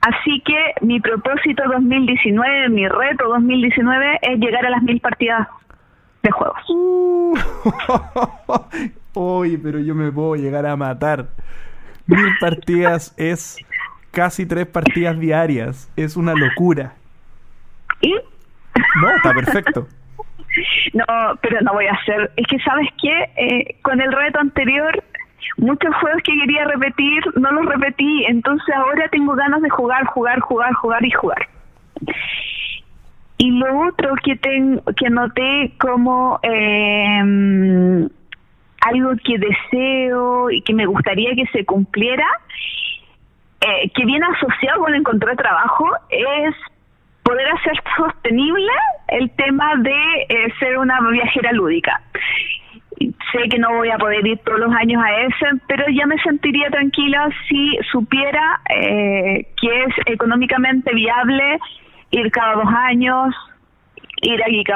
Así 0.01 0.41
que 0.41 0.75
mi 0.81 1.01
propósito 1.01 1.63
2019, 1.71 2.69
mi 2.71 2.87
reto 2.89 3.29
2019 3.29 4.19
es 4.23 4.39
llegar 4.39 4.65
a 4.67 4.71
las 4.71 4.83
mil 4.83 5.01
partidas 5.01 5.49
de 6.23 6.31
juegos. 6.31 6.63
Uy, 9.21 9.57
pero 9.57 9.81
yo 9.81 9.97
me 9.97 10.13
puedo 10.13 10.37
llegar 10.37 10.65
a 10.65 10.77
matar. 10.77 11.27
Mil 12.07 12.39
partidas 12.39 13.13
es 13.17 13.57
casi 14.13 14.47
tres 14.47 14.69
partidas 14.69 15.19
diarias. 15.19 15.91
Es 15.97 16.17
una 16.17 16.35
locura. 16.35 16.95
¿Y? 18.01 18.15
No, 19.03 19.11
está 19.17 19.35
perfecto. 19.35 19.89
No, 20.95 21.05
pero 21.43 21.61
no 21.61 21.75
voy 21.75 21.87
a 21.87 21.93
hacer. 21.93 22.33
Es 22.37 22.47
que, 22.47 22.59
¿sabes 22.61 22.89
qué? 23.01 23.31
Eh, 23.37 23.77
con 23.83 24.01
el 24.01 24.11
reto 24.11 24.41
anterior, 24.41 25.05
muchos 25.59 25.95
juegos 25.97 26.23
que 26.25 26.33
quería 26.33 26.65
repetir, 26.65 27.23
no 27.37 27.53
los 27.53 27.67
repetí. 27.67 28.25
Entonces 28.27 28.75
ahora 28.75 29.09
tengo 29.11 29.35
ganas 29.35 29.61
de 29.61 29.69
jugar, 29.69 30.07
jugar, 30.07 30.41
jugar, 30.41 30.73
jugar 30.73 31.05
y 31.05 31.11
jugar. 31.11 31.49
Y 33.37 33.51
lo 33.51 33.89
otro 33.89 34.15
que, 34.25 34.37
ten, 34.37 34.81
que 34.97 35.11
noté 35.11 35.75
como 35.79 36.41
eh, 36.43 38.09
algo 38.81 39.13
que 39.25 39.39
deseo 39.39 40.51
y 40.51 40.63
que 40.63 40.75
me 40.75 40.87
gustaría 40.87 41.35
que 41.35 41.47
se 41.47 41.65
cumpliera, 41.65 42.27
eh, 43.61 43.91
que 43.95 44.05
viene 44.05 44.27
asociado 44.27 44.83
con 44.83 44.95
encontrar 44.95 45.37
trabajo, 45.37 45.87
es 46.11 46.55
poder 47.23 47.49
hacer 47.49 47.75
sostenible 47.97 48.73
el 49.09 49.31
tema 49.31 49.75
de 49.77 50.27
eh, 50.29 50.53
ser 50.59 50.79
una 50.79 50.99
viajera 51.11 51.53
lúdica. 51.53 52.01
Sé 53.33 53.49
que 53.51 53.59
no 53.59 53.75
voy 53.75 53.91
a 53.91 53.99
poder 53.99 54.27
ir 54.27 54.39
todos 54.39 54.61
los 54.61 54.75
años 54.75 55.03
a 55.05 55.21
ese, 55.21 55.61
pero 55.69 55.85
ya 55.91 56.07
me 56.07 56.19
sentiría 56.23 56.71
tranquila 56.71 57.29
si 57.49 57.79
supiera 57.93 58.61
eh, 58.71 59.47
que 59.61 59.85
es 59.85 59.95
económicamente 60.07 60.93
viable 60.95 61.59
ir 62.11 62.31
cada 62.31 62.55
dos 62.55 62.73
años, 62.75 63.35
ir 64.23 64.43
a 64.43 64.47
Geek 64.47 64.69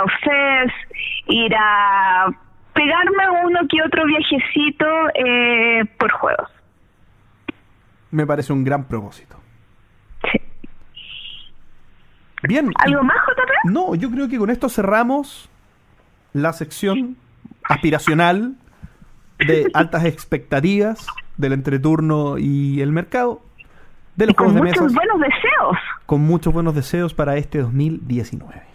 ir 1.28 1.54
a 1.56 2.28
pegarme 2.74 3.44
uno 3.44 3.60
que 3.68 3.82
otro 3.82 4.04
viajecito 4.06 4.86
eh, 5.14 5.84
por 5.98 6.10
juegos. 6.12 6.48
Me 8.10 8.26
parece 8.26 8.52
un 8.52 8.64
gran 8.64 8.84
propósito. 8.84 9.36
Sí. 10.30 10.40
Bien. 12.42 12.70
¿Algo 12.76 13.02
más, 13.02 13.16
JP? 13.16 13.70
No, 13.70 13.94
yo 13.94 14.10
creo 14.10 14.28
que 14.28 14.38
con 14.38 14.50
esto 14.50 14.68
cerramos 14.68 15.48
la 16.32 16.52
sección 16.52 17.16
aspiracional 17.64 18.54
de 19.38 19.70
altas 19.74 20.04
expectativas 20.04 21.06
del 21.36 21.52
entreturno 21.52 22.38
y 22.38 22.80
el 22.80 22.92
mercado 22.92 23.42
de 24.16 24.26
los 24.26 24.32
y 24.32 24.36
con 24.36 24.50
juegos 24.52 24.62
de 24.62 24.68
muchos 24.68 24.82
mesas. 24.82 24.94
buenos 24.94 25.20
deseos. 25.20 25.78
Con 26.06 26.20
muchos 26.20 26.52
buenos 26.52 26.74
deseos 26.74 27.14
para 27.14 27.36
este 27.36 27.58
2019. 27.58 28.71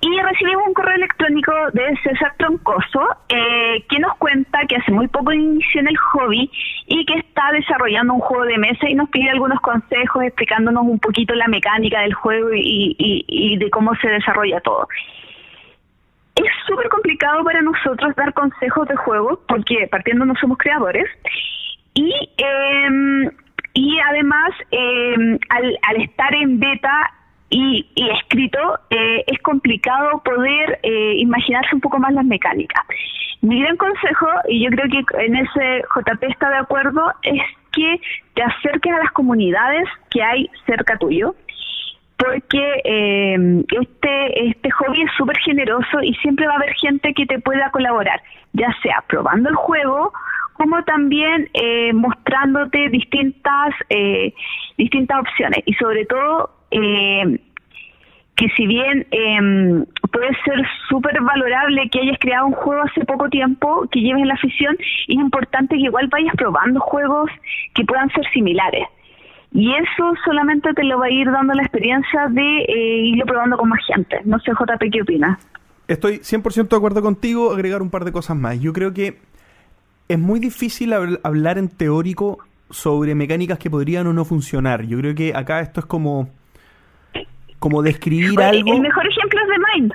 Y 0.00 0.20
recibimos 0.20 0.66
un 0.66 0.74
correo 0.74 0.96
electrónico 0.96 1.52
de 1.72 1.96
César 2.02 2.34
Troncoso 2.38 3.16
eh, 3.28 3.84
que 3.88 3.98
nos 4.00 4.16
cuenta 4.16 4.66
que 4.66 4.76
hace 4.76 4.90
muy 4.90 5.06
poco 5.08 5.32
inició 5.32 5.80
en 5.80 5.88
el 5.88 5.96
hobby 5.96 6.50
y 6.86 7.04
que 7.06 7.14
está 7.18 7.52
desarrollando 7.52 8.14
un 8.14 8.20
juego 8.20 8.44
de 8.44 8.58
mesa 8.58 8.88
y 8.88 8.94
nos 8.94 9.08
pide 9.10 9.30
algunos 9.30 9.60
consejos 9.60 10.24
explicándonos 10.24 10.84
un 10.84 10.98
poquito 10.98 11.34
la 11.34 11.46
mecánica 11.46 12.00
del 12.00 12.14
juego 12.14 12.50
y, 12.52 13.56
de 13.58 13.70
cómo 13.70 13.94
se 13.96 14.08
desarrolla 14.08 14.60
todo. 14.60 14.88
Es 16.34 16.50
súper 16.66 16.88
complicado 16.88 17.44
para 17.44 17.62
nosotros 17.62 18.16
dar 18.16 18.32
consejos 18.34 18.88
de 18.88 18.96
juego 18.96 19.40
porque 19.46 19.86
partiendo 19.90 20.24
no 20.24 20.34
somos 20.40 20.58
creadores 20.58 21.06
y 21.94 22.12
em, 22.38 23.30
y 23.74 23.98
además 24.00 24.50
em, 24.70 25.38
al 25.50 25.96
estar 26.02 26.34
en 26.34 26.58
beta 26.58 27.10
y, 27.52 27.86
y 27.94 28.10
escrito 28.10 28.58
eh, 28.88 29.24
es 29.26 29.38
complicado 29.42 30.22
poder 30.24 30.80
eh, 30.82 31.14
imaginarse 31.18 31.74
un 31.74 31.82
poco 31.82 31.98
más 31.98 32.12
las 32.14 32.24
mecánicas. 32.24 32.84
Mi 33.42 33.60
gran 33.60 33.76
consejo, 33.76 34.26
y 34.48 34.64
yo 34.64 34.70
creo 34.70 34.88
que 34.88 35.24
en 35.24 35.36
ese 35.36 35.82
JP 35.94 36.22
está 36.24 36.48
de 36.48 36.56
acuerdo, 36.56 37.12
es 37.22 37.42
que 37.72 38.00
te 38.34 38.42
acerques 38.42 38.92
a 38.92 38.98
las 38.98 39.12
comunidades 39.12 39.86
que 40.10 40.22
hay 40.22 40.48
cerca 40.66 40.96
tuyo 40.96 41.34
porque 42.16 42.80
eh, 42.84 43.64
este 43.80 44.48
este 44.48 44.70
hobby 44.70 45.02
es 45.02 45.10
súper 45.16 45.36
generoso 45.38 46.00
y 46.02 46.14
siempre 46.16 46.46
va 46.46 46.52
a 46.52 46.56
haber 46.56 46.72
gente 46.74 47.12
que 47.14 47.26
te 47.26 47.40
pueda 47.40 47.70
colaborar, 47.70 48.22
ya 48.52 48.68
sea 48.82 49.02
probando 49.08 49.48
el 49.48 49.56
juego 49.56 50.12
como 50.52 50.84
también 50.84 51.50
eh, 51.54 51.92
mostrándote 51.92 52.90
distintas 52.90 53.74
eh, 53.88 54.32
distintas 54.78 55.20
opciones 55.20 55.62
y 55.66 55.74
sobre 55.74 56.04
todo 56.06 56.50
eh, 56.72 57.40
que 58.34 58.48
si 58.56 58.66
bien 58.66 59.06
eh, 59.10 59.84
puede 60.10 60.28
ser 60.44 60.64
súper 60.88 61.20
valorable 61.20 61.88
que 61.90 62.00
hayas 62.00 62.18
creado 62.18 62.46
un 62.46 62.52
juego 62.54 62.82
hace 62.82 63.04
poco 63.04 63.28
tiempo, 63.28 63.86
que 63.90 64.00
lleves 64.00 64.22
en 64.22 64.28
la 64.28 64.34
afición, 64.34 64.74
es 64.80 65.14
importante 65.14 65.76
que 65.76 65.82
igual 65.82 66.08
vayas 66.08 66.34
probando 66.36 66.80
juegos 66.80 67.30
que 67.74 67.84
puedan 67.84 68.08
ser 68.10 68.24
similares. 68.32 68.84
Y 69.54 69.70
eso 69.74 70.14
solamente 70.24 70.72
te 70.72 70.82
lo 70.82 70.98
va 70.98 71.06
a 71.06 71.10
ir 71.10 71.30
dando 71.30 71.52
la 71.52 71.62
experiencia 71.62 72.26
de 72.30 72.60
eh, 72.62 72.96
irlo 73.04 73.26
probando 73.26 73.58
con 73.58 73.68
más 73.68 73.80
gente. 73.86 74.20
No 74.24 74.38
sé, 74.38 74.50
JP, 74.52 74.90
¿qué 74.90 75.02
opinas? 75.02 75.46
Estoy 75.88 76.20
100% 76.20 76.68
de 76.68 76.76
acuerdo 76.76 77.02
contigo, 77.02 77.52
agregar 77.52 77.82
un 77.82 77.90
par 77.90 78.04
de 78.06 78.12
cosas 78.12 78.34
más. 78.36 78.58
Yo 78.60 78.72
creo 78.72 78.94
que 78.94 79.18
es 80.08 80.18
muy 80.18 80.40
difícil 80.40 80.92
habl- 80.94 81.20
hablar 81.22 81.58
en 81.58 81.68
teórico 81.68 82.38
sobre 82.70 83.14
mecánicas 83.14 83.58
que 83.58 83.68
podrían 83.68 84.06
o 84.06 84.14
no 84.14 84.24
funcionar. 84.24 84.86
Yo 84.86 84.96
creo 84.98 85.14
que 85.14 85.34
acá 85.34 85.60
esto 85.60 85.80
es 85.80 85.86
como 85.86 86.30
como 87.62 87.80
describir 87.80 88.36
Oye, 88.36 88.44
algo. 88.44 88.72
El 88.74 88.80
mejor 88.80 89.06
ejemplo 89.06 89.40
es 89.40 89.48
de 89.48 89.56
Mind. 89.72 89.92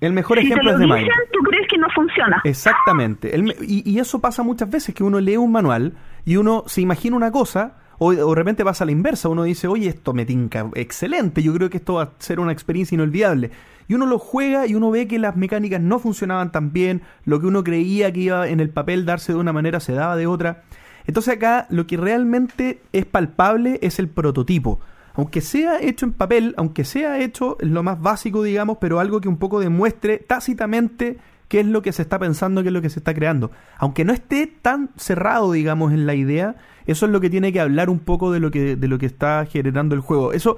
El 0.00 0.12
mejor 0.14 0.38
si 0.38 0.46
ejemplo 0.46 0.70
te 0.70 0.74
es 0.74 0.80
lo 0.80 0.94
de 0.94 1.00
dicen, 1.00 1.12
Mind. 1.18 1.30
tú 1.30 1.38
crees 1.42 1.68
que 1.68 1.76
no 1.76 1.86
funciona. 1.94 2.40
Exactamente. 2.44 3.34
El 3.34 3.54
y, 3.60 3.88
y 3.88 3.98
eso 3.98 4.22
pasa 4.22 4.42
muchas 4.42 4.70
veces, 4.70 4.94
que 4.94 5.04
uno 5.04 5.20
lee 5.20 5.36
un 5.36 5.52
manual 5.52 5.92
y 6.24 6.36
uno 6.36 6.64
se 6.66 6.80
imagina 6.80 7.16
una 7.16 7.30
cosa, 7.30 7.76
o, 7.98 8.06
o 8.06 8.30
de 8.30 8.34
repente 8.34 8.64
pasa 8.64 8.84
a 8.84 8.86
la 8.86 8.92
inversa, 8.92 9.28
uno 9.28 9.42
dice, 9.42 9.68
oye, 9.68 9.90
esto 9.90 10.14
me 10.14 10.24
tinca 10.24 10.70
excelente, 10.74 11.42
yo 11.42 11.52
creo 11.52 11.68
que 11.68 11.76
esto 11.76 11.94
va 11.94 12.04
a 12.04 12.10
ser 12.20 12.40
una 12.40 12.52
experiencia 12.52 12.94
inolvidable. 12.94 13.50
Y 13.86 13.94
uno 13.94 14.06
lo 14.06 14.18
juega 14.18 14.66
y 14.66 14.74
uno 14.74 14.90
ve 14.90 15.06
que 15.06 15.18
las 15.18 15.36
mecánicas 15.36 15.82
no 15.82 15.98
funcionaban 15.98 16.52
tan 16.52 16.72
bien, 16.72 17.02
lo 17.26 17.38
que 17.38 17.46
uno 17.46 17.62
creía 17.62 18.10
que 18.10 18.20
iba 18.20 18.48
en 18.48 18.60
el 18.60 18.70
papel 18.70 19.04
darse 19.04 19.34
de 19.34 19.38
una 19.38 19.52
manera 19.52 19.78
se 19.78 19.92
daba 19.92 20.16
de 20.16 20.26
otra. 20.26 20.62
Entonces 21.06 21.34
acá 21.34 21.66
lo 21.68 21.86
que 21.86 21.98
realmente 21.98 22.80
es 22.94 23.04
palpable 23.04 23.78
es 23.82 23.98
el 23.98 24.08
prototipo. 24.08 24.80
Aunque 25.14 25.40
sea 25.40 25.80
hecho 25.80 26.06
en 26.06 26.12
papel, 26.12 26.54
aunque 26.56 26.84
sea 26.84 27.18
hecho 27.18 27.56
lo 27.60 27.82
más 27.82 28.00
básico, 28.00 28.42
digamos, 28.42 28.78
pero 28.80 29.00
algo 29.00 29.20
que 29.20 29.28
un 29.28 29.38
poco 29.38 29.60
demuestre 29.60 30.18
tácitamente 30.18 31.18
qué 31.50 31.60
es 31.60 31.66
lo 31.66 31.82
que 31.82 31.92
se 31.92 32.02
está 32.02 32.18
pensando, 32.20 32.62
qué 32.62 32.68
es 32.68 32.72
lo 32.72 32.80
que 32.80 32.90
se 32.90 33.00
está 33.00 33.12
creando. 33.12 33.50
Aunque 33.76 34.04
no 34.04 34.12
esté 34.12 34.46
tan 34.46 34.90
cerrado, 34.96 35.50
digamos, 35.50 35.92
en 35.92 36.06
la 36.06 36.14
idea, 36.14 36.54
eso 36.86 37.06
es 37.06 37.12
lo 37.12 37.20
que 37.20 37.28
tiene 37.28 37.52
que 37.52 37.58
hablar 37.58 37.90
un 37.90 37.98
poco 37.98 38.30
de 38.30 38.38
lo 38.38 38.52
que, 38.52 38.76
de 38.76 38.88
lo 38.88 38.98
que 38.98 39.06
está 39.06 39.44
generando 39.46 39.96
el 39.96 40.00
juego. 40.00 40.32
Eso 40.32 40.56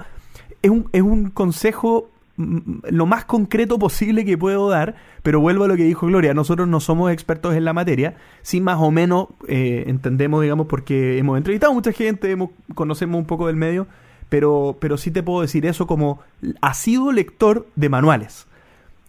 es 0.60 0.70
un, 0.70 0.90
es 0.92 1.00
un 1.00 1.30
consejo 1.30 2.10
mm, 2.36 2.80
lo 2.90 3.06
más 3.06 3.24
concreto 3.24 3.78
posible 3.78 4.26
que 4.26 4.36
puedo 4.36 4.68
dar, 4.68 4.94
pero 5.22 5.40
vuelvo 5.40 5.64
a 5.64 5.68
lo 5.68 5.76
que 5.76 5.84
dijo 5.84 6.06
Gloria, 6.06 6.34
nosotros 6.34 6.68
no 6.68 6.78
somos 6.78 7.10
expertos 7.10 7.54
en 7.54 7.64
la 7.64 7.72
materia, 7.72 8.16
sí 8.42 8.60
más 8.60 8.76
o 8.78 8.90
menos 8.90 9.28
eh, 9.48 9.84
entendemos, 9.86 10.42
digamos, 10.42 10.66
porque 10.66 11.16
hemos 11.16 11.38
entrevistado 11.38 11.72
a 11.72 11.74
mucha 11.74 11.92
gente, 11.92 12.30
hemos, 12.30 12.50
conocemos 12.74 13.18
un 13.18 13.26
poco 13.26 13.46
del 13.46 13.56
medio, 13.56 13.86
pero, 14.32 14.78
pero 14.80 14.96
sí 14.96 15.12
te 15.12 15.22
puedo 15.22 15.42
decir 15.42 15.66
eso 15.66 15.86
como 15.86 16.22
ha 16.62 16.72
sido 16.72 17.12
lector 17.12 17.66
de 17.76 17.90
manuales, 17.90 18.48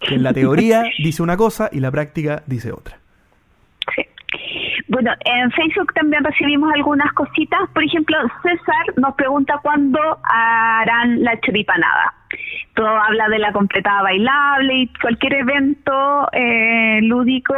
que 0.02 0.16
en 0.16 0.24
la 0.24 0.34
teoría 0.34 0.84
dice 0.98 1.24
una 1.24 1.38
cosa 1.38 1.70
y 1.72 1.80
la 1.80 1.92
práctica 1.92 2.44
dice 2.46 2.74
otra. 2.74 2.98
Sí. 3.96 4.06
Bueno, 4.90 5.12
en 5.24 5.50
Facebook 5.52 5.94
también 5.94 6.26
recibimos 6.26 6.74
algunas 6.74 7.14
cositas. 7.14 7.62
Por 7.74 7.86
ejemplo, 7.86 8.18
César 8.42 8.86
nos 8.98 9.16
pregunta 9.16 9.58
cuándo 9.64 9.98
harán 10.26 11.24
la 11.24 11.40
choripanada. 11.40 12.14
Todo 12.76 12.90
habla 12.90 13.30
de 13.30 13.40
la 13.40 13.54
completada 13.54 14.02
bailable 14.02 14.74
y 14.76 14.94
cualquier 15.00 15.36
evento 15.36 16.28
eh, 16.34 17.00
lúdico. 17.02 17.56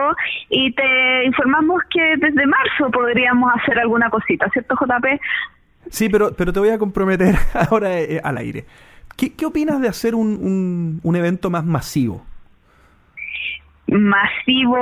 Y 0.49 0.71
te 0.73 1.25
informamos 1.25 1.81
que 1.89 2.15
desde 2.17 2.45
marzo 2.45 2.91
podríamos 2.91 3.51
hacer 3.55 3.79
alguna 3.79 4.11
cosita, 4.11 4.47
¿cierto, 4.51 4.75
JP? 4.75 5.19
Sí, 5.95 6.09
pero, 6.09 6.33
pero 6.33 6.51
te 6.51 6.59
voy 6.59 6.69
a 6.71 6.77
comprometer 6.77 7.35
ahora 7.69 7.97
eh, 8.01 8.19
al 8.21 8.37
aire. 8.37 8.65
¿Qué, 9.15 9.33
qué 9.33 9.45
opinas 9.45 9.79
de 9.79 9.87
hacer 9.87 10.13
un, 10.13 10.27
un, 10.27 10.99
un 11.01 11.15
evento 11.15 11.49
más 11.49 11.63
masivo? 11.63 12.25
Masivo 13.87 14.77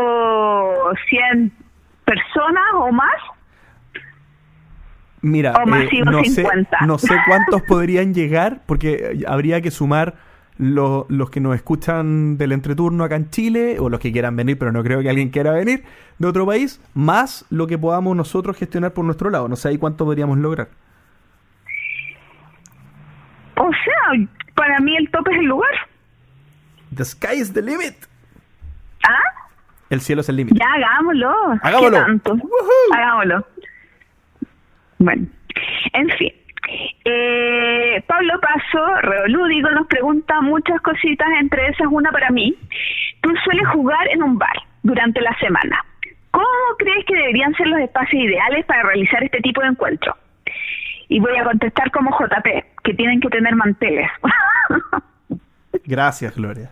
100 1.10 1.52
personas 2.04 2.64
o 2.76 2.92
más. 2.92 3.12
Mira, 5.22 5.54
O 5.64 5.68
masivo 5.68 6.06
no, 6.12 6.24
sé, 6.24 6.42
50. 6.42 6.78
no 6.88 6.98
sé 6.98 7.16
cuántos 7.28 7.62
podrían 7.62 8.16
llegar, 8.16 8.62
porque 8.66 8.94
eh, 8.94 9.24
habría 9.28 9.62
que 9.62 9.70
sumar 9.70 10.16
lo- 10.58 11.06
los 11.10 11.30
que 11.30 11.40
nos 11.40 11.54
escuchan 11.56 12.38
del 12.40 12.54
entreturno 12.54 13.04
acá 13.04 13.18
en 13.18 13.30
Chile, 13.30 13.78
o 13.80 13.88
los 13.90 14.00
que 14.00 14.12
quieran 14.12 14.36
venir, 14.36 14.58
pero 14.58 14.72
no 14.72 14.82
creo 14.84 15.02
que 15.02 15.10
alguien 15.10 15.30
quiera 15.30 15.52
venir, 15.52 15.84
de 16.18 16.28
otro 16.28 16.46
país, 16.48 16.82
más 16.96 17.46
lo 17.52 17.68
que 17.68 17.78
podamos 17.78 18.16
nosotros 18.18 18.58
gestionar 18.58 18.94
por 18.94 19.06
nuestro 19.06 19.30
lado. 19.30 19.48
No 19.48 19.56
sé 19.56 19.70
ahí 19.70 19.78
cuánto 19.78 20.06
podríamos 20.06 20.40
lograr. 20.40 20.70
O 23.56 23.72
sea, 23.72 24.28
para 24.56 24.80
mí 24.80 24.96
el 24.96 25.10
tope 25.10 25.32
es 25.32 25.40
el 25.40 25.46
lugar. 25.46 25.72
The 26.96 27.06
sky 27.06 27.36
is 27.36 27.54
the 27.54 27.62
limit. 27.62 27.96
¿Ah? 29.04 29.44
El 29.90 30.02
cielo 30.02 30.22
es 30.22 30.30
el 30.30 30.38
límite. 30.38 30.58
Ya, 30.60 30.72
hagámoslo. 30.74 31.30
Hagámoslo. 31.62 31.98
¿Qué 31.98 32.06
tanto? 32.06 32.34
Woohoo. 32.34 32.94
Hagámoslo. 32.94 33.48
Bueno, 35.00 35.28
en 35.94 36.10
fin. 36.18 36.34
Eh, 37.06 38.04
Pablo 38.08 38.40
Paso, 38.40 39.02
Reolúdico, 39.02 39.70
nos 39.72 39.88
pregunta 39.88 40.42
muchas 40.42 40.82
cositas, 40.82 41.28
entre 41.40 41.68
esas 41.68 41.88
una 41.92 42.12
para 42.12 42.30
mí. 42.30 42.56
Tú 43.22 43.32
sueles 43.44 43.68
jugar 43.70 44.08
en 44.10 44.24
un 44.24 44.38
bar 44.38 44.56
durante 44.82 45.22
la 45.22 45.38
semana. 45.40 45.86
¿Cómo 46.32 46.48
crees 46.80 47.06
que 47.06 47.16
deberían 47.16 47.54
ser 47.56 47.68
los 47.68 47.80
espacios 47.80 48.24
ideales 48.24 48.66
para 48.66 48.84
realizar 48.84 49.24
este 49.24 49.42
tipo 49.42 49.62
de 49.62 49.68
encuentros? 49.68 50.16
Y 51.14 51.20
voy 51.20 51.38
a 51.38 51.44
contestar 51.44 51.92
como 51.92 52.10
JP, 52.10 52.48
que 52.84 52.94
tienen 52.96 53.22
que 53.22 53.30
tener 53.30 53.56
manteles. 53.56 54.10
Gracias, 55.86 56.36
Gloria. 56.36 56.72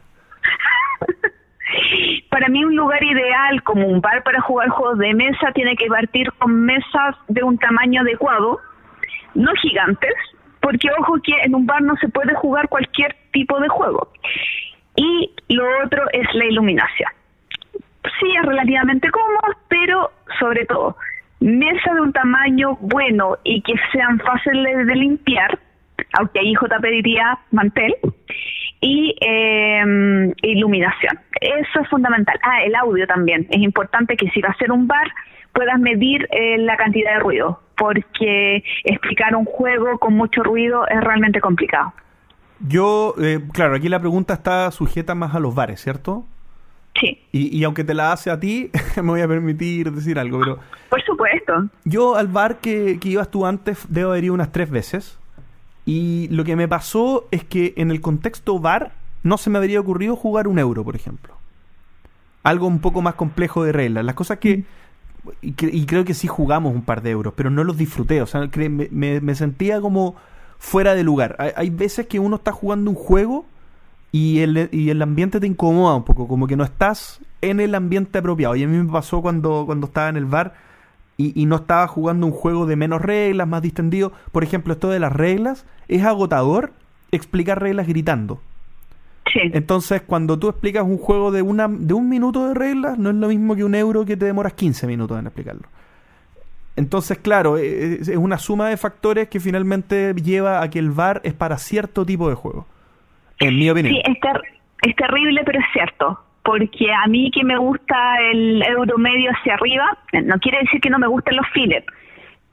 Para 2.32 2.50
mí 2.50 2.66
un 2.66 2.76
lugar 2.76 3.04
ideal 3.04 3.62
como 3.62 3.86
un 3.86 4.02
bar 4.02 4.24
para 4.24 4.42
jugar 4.42 4.70
juegos 4.70 4.98
de 4.98 5.14
mesa 5.14 5.52
tiene 5.54 5.76
que 5.76 5.86
partir 5.86 6.32
con 6.40 6.60
mesas 6.62 7.16
de 7.28 7.44
un 7.44 7.60
tamaño 7.60 8.02
adecuado, 8.02 8.60
no 9.36 9.52
gigantes, 9.62 10.16
porque 10.60 10.90
ojo 11.00 11.18
que 11.22 11.34
en 11.44 11.54
un 11.54 11.68
bar 11.68 11.84
no 11.84 11.96
se 11.98 12.10
puede 12.10 12.34
jugar 12.34 12.68
cualquier 12.68 13.16
tipo 13.32 13.60
de 13.60 13.68
juego. 13.68 14.12
Y 14.96 15.36
lo 15.50 15.66
otro 15.86 16.04
es 16.14 16.26
la 16.34 16.46
iluminación. 16.46 17.12
Sí, 18.20 18.36
es 18.36 18.44
relativamente 18.44 19.08
cómodo, 19.12 19.56
pero 19.68 20.12
sobre 20.40 20.66
todo, 20.66 20.98
mesa 21.42 21.94
de 21.94 22.02
un 22.02 22.14
tamaño 22.14 22.78
bueno 22.80 23.38
y 23.44 23.62
que 23.62 23.74
sean 23.92 24.20
fáciles 24.20 24.88
de 24.88 24.96
limpiar, 24.96 25.60
aunque 26.14 26.40
ahí 26.40 26.54
JP 26.54 26.84
diría 26.84 27.40
mantel, 27.52 27.94
y 28.80 29.16
eh, 29.22 30.34
iluminación. 30.42 31.20
Eso 31.40 31.82
es 31.82 31.90
fundamental. 31.90 32.40
Ah, 32.44 32.64
el 32.64 32.76
audio 32.76 33.06
también. 33.06 33.48
Es 33.50 33.62
importante 33.62 34.16
que 34.16 34.30
si 34.30 34.42
va 34.42 34.50
a 34.50 34.58
ser 34.58 34.72
un 34.72 34.88
bar 34.88 35.08
puedas 35.54 35.80
medir 35.80 36.28
eh, 36.32 36.58
la 36.58 36.78
cantidad 36.78 37.14
de 37.14 37.20
ruido, 37.20 37.62
porque 37.78 38.64
explicar 38.84 39.36
un 39.36 39.46
juego 39.46 40.00
con 40.00 40.14
mucho 40.16 40.44
ruido 40.44 40.88
es 40.88 41.02
realmente 41.02 41.42
complicado. 41.42 41.94
Yo, 42.60 43.16
eh, 43.22 43.40
claro, 43.54 43.76
aquí 43.76 43.90
la 43.90 44.00
pregunta 44.00 44.34
está 44.34 44.70
sujeta 44.72 45.16
más 45.16 45.36
a 45.36 45.40
los 45.40 45.54
bares, 45.54 45.82
¿cierto? 45.82 46.26
Sí, 47.00 47.20
Y, 47.32 47.58
y 47.58 47.64
aunque 47.64 47.84
te 47.84 47.94
la 47.94 48.12
hace 48.12 48.30
a 48.32 48.40
ti, 48.40 48.70
me 48.98 49.02
voy 49.04 49.22
a 49.22 49.28
permitir 49.28 49.92
decir 49.92 50.20
algo, 50.20 50.40
pero 50.40 50.60
por 50.90 51.02
supuesto. 51.04 51.54
yo 51.86 52.16
al 52.16 52.28
bar 52.28 52.58
que, 52.60 53.00
que 53.00 53.10
ibas 53.10 53.32
tú 53.32 53.46
antes 53.46 53.80
debo 53.90 54.12
haber 54.12 54.26
ido 54.26 54.34
unas 54.34 54.52
tres 54.52 54.70
veces. 54.70 55.18
Y 55.86 56.28
lo 56.30 56.44
que 56.44 56.56
me 56.56 56.68
pasó 56.68 57.28
es 57.32 57.44
que 57.44 57.74
en 57.78 57.90
el 57.92 58.02
contexto 58.02 58.60
bar 58.60 58.92
no 59.24 59.38
se 59.38 59.50
me 59.50 59.58
habría 59.58 59.80
ocurrido 59.80 60.16
jugar 60.16 60.48
un 60.48 60.60
euro, 60.60 60.84
por 60.84 60.96
ejemplo. 60.96 61.34
Algo 62.44 62.68
un 62.68 62.80
poco 62.80 63.02
más 63.02 63.16
complejo 63.16 63.64
de 63.64 63.72
reglas. 63.72 64.04
Las 64.06 64.16
cosas 64.16 64.38
que... 64.40 64.64
Y, 65.42 65.54
cre- 65.54 65.70
y 65.74 65.86
creo 65.86 66.04
que 66.06 66.14
sí 66.16 66.28
jugamos 66.28 66.74
un 66.74 66.82
par 66.84 67.02
de 67.04 67.12
euros, 67.12 67.34
pero 67.36 67.50
no 67.52 67.64
los 67.64 67.78
disfruté. 67.78 68.22
O 68.22 68.28
sea, 68.28 68.50
me, 68.56 68.70
me- 68.70 69.22
me 69.22 69.36
sentía 69.36 69.80
como 69.80 70.16
fuera 70.60 70.94
de 70.96 71.04
lugar. 71.04 71.36
Hay, 71.40 71.52
hay 71.56 71.70
veces 71.70 72.08
que 72.08 72.20
uno 72.20 72.36
está 72.38 72.52
jugando 72.52 72.90
un 72.92 72.96
juego 72.96 73.46
y 74.12 74.40
el, 74.40 74.70
y 74.72 74.90
el 74.90 75.02
ambiente 75.02 75.40
te 75.40 75.48
incomoda 75.48 75.96
un 75.96 76.04
poco, 76.04 76.28
como 76.28 76.48
que 76.48 76.58
no 76.58 76.64
estás 76.64 77.22
en 77.42 77.60
el 77.60 77.76
ambiente 77.76 78.20
apropiado. 78.20 78.56
Y 78.56 78.64
a 78.64 78.68
mí 78.68 78.78
me 78.78 78.92
pasó 78.92 79.22
cuando, 79.22 79.64
cuando 79.66 79.88
estaba 79.88 80.10
en 80.10 80.18
el 80.18 80.26
bar 80.26 80.54
y, 81.18 81.40
y 81.40 81.46
no 81.46 81.58
estaba 81.58 81.88
jugando 81.88 82.26
un 82.26 82.34
juego 82.34 82.66
de 82.66 82.76
menos 82.76 83.02
reglas, 83.02 83.48
más 83.48 83.62
distendido. 83.62 84.12
Por 84.32 84.44
ejemplo, 84.44 84.74
esto 84.74 84.90
de 84.90 85.00
las 85.00 85.14
reglas, 85.14 85.66
es 85.88 86.04
agotador 86.04 86.74
explicar 87.12 87.62
reglas 87.62 87.88
gritando. 87.88 88.42
Sí, 89.32 89.40
Entonces, 89.54 90.02
cuando 90.02 90.38
tú 90.38 90.50
explicas 90.50 90.84
un 90.84 90.98
juego 90.98 91.32
de, 91.32 91.42
una, 91.42 91.70
de 91.70 91.94
un 91.94 92.10
minuto 92.10 92.48
de 92.48 92.54
reglas, 92.54 92.98
no 92.98 93.12
es 93.12 93.16
lo 93.16 93.30
mismo 93.30 93.56
que 93.56 93.64
un 93.64 93.76
euro 93.76 94.04
que 94.04 94.18
te 94.18 94.26
demoras 94.26 94.54
15 94.54 94.88
minutos 94.88 95.18
en 95.18 95.28
explicarlo. 95.28 95.64
Entonces, 96.76 97.18
claro, 97.20 97.58
es, 97.58 98.10
es 98.10 98.18
una 98.18 98.38
suma 98.38 98.68
de 98.68 98.78
factores 98.78 99.30
que 99.30 99.40
finalmente 99.40 100.14
lleva 100.16 100.62
a 100.62 100.70
que 100.70 100.80
el 100.80 100.92
VAR 100.92 101.22
es 101.24 101.34
para 101.34 101.58
cierto 101.58 102.06
tipo 102.06 102.28
de 102.28 102.36
juego. 102.36 102.66
En 103.42 103.56
mi 103.58 103.70
opinión. 103.70 103.94
sí 103.96 104.02
es, 104.06 104.20
ter- 104.20 104.42
es 104.84 104.96
terrible, 104.96 105.42
pero 105.46 105.60
es 105.60 105.66
cierto. 105.74 106.20
Porque 106.44 106.92
a 106.92 107.06
mí 107.08 107.30
que 107.32 107.44
me 107.44 107.58
gusta 107.58 107.96
el 108.32 108.64
euro 108.64 108.98
medio 108.98 109.30
hacia 109.32 109.54
arriba, 109.54 109.86
no 110.24 110.40
quiere 110.40 110.60
decir 110.62 110.82
que 110.82 110.90
no 110.90 110.98
me 110.98 111.06
gusten 111.08 111.36
los 111.36 111.48
fillers, 111.50 111.86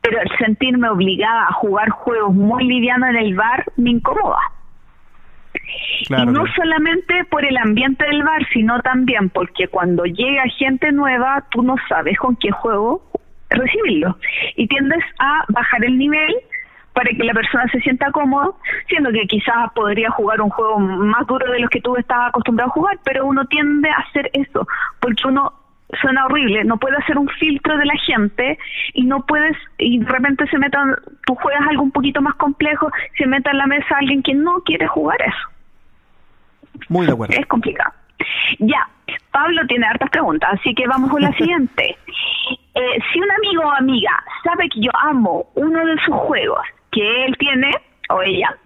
pero 0.02 0.20
el 0.20 0.28
sentirme 0.38 0.90
obligada 0.90 1.46
a 1.48 1.52
jugar 1.52 1.88
juegos 1.90 2.34
muy 2.34 2.64
livianos 2.64 3.08
en 3.10 3.16
el 3.16 3.34
bar 3.34 3.64
me 3.76 3.90
incomoda. 3.90 4.40
Claro, 6.06 6.30
y 6.30 6.34
no 6.34 6.44
solamente 6.54 7.24
por 7.30 7.44
el 7.44 7.56
ambiente 7.56 8.04
del 8.04 8.22
bar, 8.22 8.46
sino 8.52 8.80
también 8.80 9.30
porque 9.30 9.68
cuando 9.68 10.04
llega 10.04 10.42
gente 10.58 10.92
nueva, 10.92 11.46
tú 11.50 11.62
no 11.62 11.76
sabes 11.88 12.18
con 12.18 12.36
qué 12.36 12.50
juego 12.50 13.02
recibirlo. 13.50 14.18
Y 14.56 14.66
tiendes 14.68 15.02
a 15.18 15.44
bajar 15.48 15.84
el 15.84 15.96
nivel 15.98 16.34
para 16.98 17.10
que 17.10 17.22
la 17.22 17.32
persona 17.32 17.64
se 17.70 17.78
sienta 17.78 18.10
cómodo, 18.10 18.56
siendo 18.88 19.12
que 19.12 19.24
quizás 19.28 19.70
podría 19.72 20.10
jugar 20.10 20.40
un 20.40 20.50
juego 20.50 20.80
más 20.80 21.24
duro 21.28 21.48
de 21.52 21.60
los 21.60 21.70
que 21.70 21.80
tú 21.80 21.94
estabas 21.94 22.30
acostumbrado 22.30 22.70
a 22.70 22.74
jugar, 22.74 22.98
pero 23.04 23.24
uno 23.24 23.44
tiende 23.44 23.88
a 23.88 23.98
hacer 23.98 24.28
eso, 24.32 24.66
porque 24.98 25.28
uno 25.28 25.52
suena 26.00 26.26
horrible, 26.26 26.64
no 26.64 26.76
puede 26.76 26.96
hacer 26.96 27.16
un 27.16 27.28
filtro 27.28 27.78
de 27.78 27.86
la 27.86 27.94
gente 28.04 28.58
y 28.94 29.04
no 29.04 29.24
puedes, 29.26 29.56
y 29.78 30.00
de 30.00 30.06
repente 30.06 30.48
se 30.48 30.58
metan, 30.58 30.96
tú 31.24 31.36
juegas 31.36 31.68
algo 31.68 31.84
un 31.84 31.92
poquito 31.92 32.20
más 32.20 32.34
complejo, 32.34 32.90
se 33.16 33.28
meta 33.28 33.52
en 33.52 33.58
la 33.58 33.68
mesa 33.68 33.94
alguien 33.96 34.20
que 34.20 34.34
no 34.34 34.58
quiere 34.64 34.88
jugar 34.88 35.22
eso. 35.22 36.80
Muy 36.88 37.06
de 37.06 37.12
acuerdo. 37.12 37.36
Es 37.38 37.46
complicado. 37.46 37.92
Ya, 38.58 38.88
Pablo 39.30 39.64
tiene 39.68 39.86
hartas 39.86 40.10
preguntas, 40.10 40.50
así 40.54 40.74
que 40.74 40.88
vamos 40.88 41.12
con 41.12 41.22
la 41.22 41.30
siguiente. 41.38 41.96
Eh, 42.74 42.98
si 43.12 43.20
un 43.20 43.30
amigo 43.30 43.62
o 43.62 43.70
amiga 43.70 44.20
sabe 44.42 44.68
que 44.68 44.80
yo 44.80 44.90
amo 45.00 45.46
uno 45.54 45.86
de 45.86 45.96
sus 46.04 46.14
juegos 46.16 46.66
que 46.92 47.24
él 47.24 47.36
tiene, 47.38 47.70
o 48.10 48.22
ella, 48.22 48.56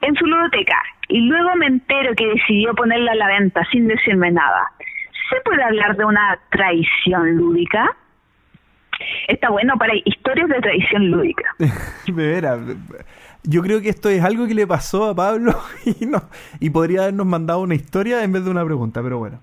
en 0.00 0.14
su 0.14 0.26
ludoteca, 0.26 0.80
y 1.08 1.20
luego 1.20 1.56
me 1.56 1.66
entero 1.66 2.14
que 2.16 2.26
decidió 2.26 2.74
ponerla 2.74 3.12
a 3.12 3.16
la 3.16 3.28
venta 3.28 3.62
sin 3.70 3.88
decirme 3.88 4.30
nada, 4.30 4.70
¿se 5.30 5.40
puede 5.42 5.62
hablar 5.62 5.96
de 5.96 6.04
una 6.04 6.38
traición 6.50 7.36
lúdica? 7.36 7.96
Está 9.28 9.50
bueno 9.50 9.74
para 9.76 9.92
historias 10.04 10.48
de 10.48 10.60
traición 10.60 11.10
lúdica. 11.10 11.44
De 12.06 12.12
veras. 12.12 12.60
Yo 13.42 13.60
creo 13.62 13.82
que 13.82 13.90
esto 13.90 14.08
es 14.08 14.22
algo 14.24 14.46
que 14.46 14.54
le 14.54 14.66
pasó 14.66 15.10
a 15.10 15.14
Pablo 15.14 15.54
y, 15.84 16.06
no, 16.06 16.22
y 16.60 16.70
podría 16.70 17.02
habernos 17.02 17.26
mandado 17.26 17.60
una 17.60 17.74
historia 17.74 18.22
en 18.22 18.32
vez 18.32 18.44
de 18.44 18.50
una 18.50 18.64
pregunta, 18.64 19.02
pero 19.02 19.18
bueno. 19.18 19.40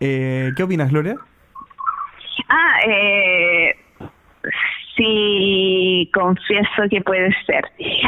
Eh, 0.00 0.50
¿Qué 0.56 0.62
opinas, 0.62 0.90
Gloria? 0.90 1.16
Ah, 2.48 2.80
eh, 2.88 3.76
sí, 4.96 6.10
confieso 6.12 6.82
que 6.90 7.00
puede 7.00 7.34
ser. 7.46 7.64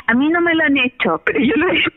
A 0.06 0.14
mí 0.14 0.28
no 0.28 0.40
me 0.40 0.54
lo 0.54 0.64
han 0.64 0.76
hecho, 0.76 1.20
pero 1.26 1.40
yo 1.40 1.54
lo 1.56 1.68
he 1.70 1.78
hecho. 1.78 1.90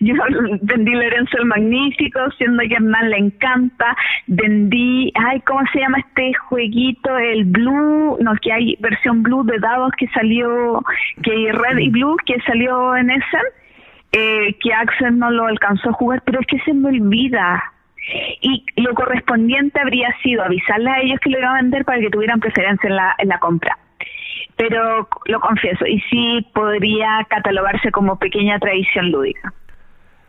Yo 0.00 0.14
vendí 0.62 0.92
Lorenzo 0.92 1.38
el 1.38 1.46
Magnífico, 1.46 2.18
siendo 2.36 2.62
que 2.64 2.74
Hernán 2.74 3.10
le 3.10 3.18
encanta. 3.18 3.96
Vendí, 4.26 5.12
ay, 5.14 5.40
¿cómo 5.40 5.60
se 5.72 5.80
llama 5.80 5.98
este 5.98 6.34
jueguito? 6.34 7.16
El 7.16 7.44
Blue, 7.44 8.18
no, 8.20 8.34
que 8.42 8.52
hay 8.52 8.76
versión 8.80 9.22
Blue 9.22 9.44
de 9.44 9.58
dados 9.58 9.92
que 9.96 10.08
salió, 10.08 10.82
que 11.22 11.30
hay 11.30 11.50
Red 11.52 11.78
y 11.78 11.90
Blue 11.90 12.16
que 12.26 12.40
salió 12.40 12.96
en 12.96 13.10
ese, 13.10 13.38
eh, 14.12 14.56
que 14.60 14.74
Axel 14.74 15.18
no 15.18 15.30
lo 15.30 15.46
alcanzó 15.46 15.90
a 15.90 15.94
jugar, 15.94 16.22
pero 16.24 16.40
es 16.40 16.46
que 16.46 16.58
se 16.60 16.74
me 16.74 16.88
olvida 16.88 17.72
y 18.40 18.64
lo 18.76 18.94
correspondiente 18.94 19.80
habría 19.80 20.14
sido 20.22 20.44
avisarles 20.44 20.92
a 20.92 21.00
ellos 21.00 21.18
que 21.20 21.30
lo 21.30 21.38
iba 21.38 21.50
a 21.50 21.62
vender 21.62 21.84
para 21.84 21.98
que 21.98 22.10
tuvieran 22.10 22.40
preferencia 22.40 22.88
en 22.88 22.96
la, 22.96 23.14
en 23.18 23.28
la 23.28 23.38
compra. 23.38 23.76
Pero 24.56 25.06
lo 25.26 25.40
confieso, 25.40 25.86
y 25.86 26.00
sí 26.10 26.46
podría 26.54 27.26
catalogarse 27.28 27.90
como 27.92 28.18
pequeña 28.18 28.58
tradición 28.58 29.10
lúdica. 29.10 29.52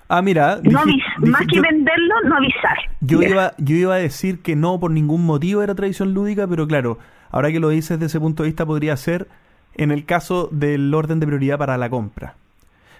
Ah, 0.09 0.21
mira. 0.21 0.59
No 0.63 0.83
dije- 0.85 1.03
más 1.19 1.45
que 1.47 1.57
yo, 1.57 1.61
venderlo, 1.61 2.15
no 2.25 2.37
avisar. 2.37 2.77
yo 3.01 3.21
iba, 3.21 3.53
yo 3.57 3.75
iba 3.75 3.93
a 3.95 3.97
decir 3.97 4.41
que 4.41 4.55
no 4.55 4.79
por 4.79 4.91
ningún 4.91 5.25
motivo 5.25 5.61
era 5.63 5.75
tradición 5.75 6.13
lúdica, 6.13 6.47
pero 6.47 6.67
claro, 6.67 6.97
ahora 7.31 7.51
que 7.51 7.59
lo 7.59 7.69
dices 7.69 7.99
desde 7.99 8.05
ese 8.07 8.19
punto 8.19 8.43
de 8.43 8.49
vista 8.49 8.65
podría 8.65 8.95
ser 8.97 9.27
en 9.75 9.91
el 9.91 10.05
caso 10.05 10.47
del 10.51 10.93
orden 10.93 11.19
de 11.19 11.27
prioridad 11.27 11.57
para 11.57 11.77
la 11.77 11.89
compra. 11.89 12.35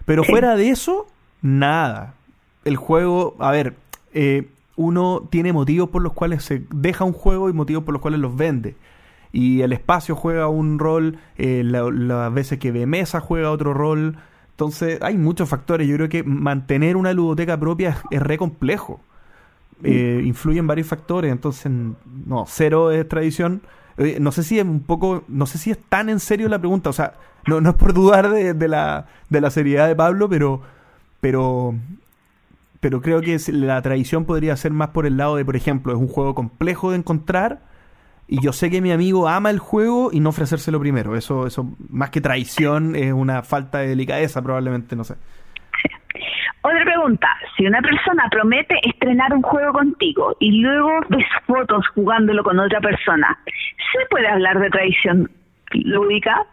Pero 0.05 0.23
Sí. 0.23 0.31
fuera 0.31 0.55
de 0.55 0.69
eso, 0.69 1.07
nada. 1.41 2.13
El 2.65 2.75
juego, 2.75 3.35
a 3.39 3.51
ver, 3.51 3.73
eh, 4.13 4.47
uno 4.75 5.23
tiene 5.29 5.53
motivos 5.53 5.89
por 5.89 6.01
los 6.01 6.13
cuales 6.13 6.43
se 6.43 6.61
deja 6.71 7.03
un 7.03 7.13
juego 7.13 7.49
y 7.49 7.53
motivos 7.53 7.83
por 7.83 7.93
los 7.93 8.01
cuales 8.01 8.19
los 8.19 8.35
vende. 8.35 8.75
Y 9.39 9.61
el 9.61 9.72
espacio 9.72 10.15
juega 10.15 10.47
un 10.47 10.80
rol, 10.80 11.19
eh, 11.38 11.61
la- 11.64 11.91
las 11.91 12.34
veces 12.34 12.57
que 12.57 12.72
ve 12.72 12.88
mesa 12.88 13.19
juega 13.19 13.51
otro 13.51 13.72
rol. 13.73 14.18
Entonces, 14.51 14.99
hay 15.03 15.15
muchos 15.18 15.47
factores. 15.47 15.88
Yo 15.88 15.95
creo 15.95 16.09
que 16.09 16.23
mantener 16.23 16.97
una 16.97 17.14
ludoteca 17.14 17.59
propia 17.59 17.89
es, 17.89 17.97
es 18.09 18.22
re 18.23 18.38
complejo. 18.39 18.99
Eh, 19.84 20.23
influyen 20.26 20.65
varios 20.65 20.88
factores. 20.88 21.31
Entonces, 21.31 21.72
no, 22.26 22.45
cero 22.47 22.89
es 22.91 23.07
tradición. 23.07 23.61
Eh, 23.97 24.18
no 24.19 24.31
sé 24.31 24.41
si 24.43 24.57
es 24.57 24.65
un 24.65 24.80
poco, 24.80 25.23
no 25.27 25.45
sé 25.45 25.59
si 25.59 25.69
es 25.69 25.77
tan 25.89 26.09
en 26.09 26.19
serio 26.19 26.49
la 26.49 26.57
pregunta. 26.57 26.89
O 26.89 26.93
sea, 26.93 27.14
no, 27.45 27.61
no 27.61 27.69
es 27.69 27.76
por 27.76 27.93
dudar 27.93 28.31
de, 28.31 28.55
de 28.55 28.68
la, 28.68 29.05
de 29.30 29.39
la 29.41 29.51
seriedad 29.51 29.88
de 29.88 29.95
Pablo, 29.95 30.27
pero, 30.30 30.61
pero, 31.22 31.76
pero 32.80 33.01
creo 33.01 33.22
que 33.22 33.38
la 33.49 33.81
tradición 33.81 34.26
podría 34.26 34.55
ser 34.57 34.72
más 34.72 34.89
por 34.89 35.05
el 35.05 35.18
lado 35.18 35.35
de, 35.35 35.45
por 35.45 35.55
ejemplo, 35.55 35.93
es 35.93 35.99
un 35.99 36.07
juego 36.07 36.35
complejo 36.35 36.91
de 36.91 36.97
encontrar 36.97 37.66
y 38.27 38.41
yo 38.41 38.51
sé 38.51 38.69
que 38.69 38.81
mi 38.81 38.91
amigo 38.91 39.27
ama 39.27 39.49
el 39.49 39.59
juego 39.59 40.09
y 40.11 40.19
no 40.19 40.29
ofrecérselo 40.29 40.79
primero. 40.79 41.15
Eso, 41.15 41.47
eso 41.47 41.65
más 41.89 42.09
que 42.09 42.21
traición 42.21 42.95
es 42.95 43.13
una 43.13 43.41
falta 43.41 43.79
de 43.79 43.87
delicadeza 43.87 44.41
probablemente, 44.41 44.95
no 44.95 45.03
sé. 45.03 45.15
Otra 46.61 46.83
pregunta, 46.83 47.29
si 47.55 47.65
una 47.65 47.81
persona 47.81 48.27
promete 48.29 48.75
estrenar 48.83 49.33
un 49.33 49.41
juego 49.41 49.71
contigo 49.71 50.35
y 50.39 50.59
luego 50.59 50.99
ves 51.09 51.25
fotos 51.45 51.87
jugándolo 51.95 52.43
con 52.43 52.59
otra 52.59 52.81
persona, 52.81 53.37
¿se 53.45 54.05
puede 54.09 54.27
hablar 54.27 54.59
de 54.59 54.69
traición 54.69 55.31
lúdica? 55.71 56.45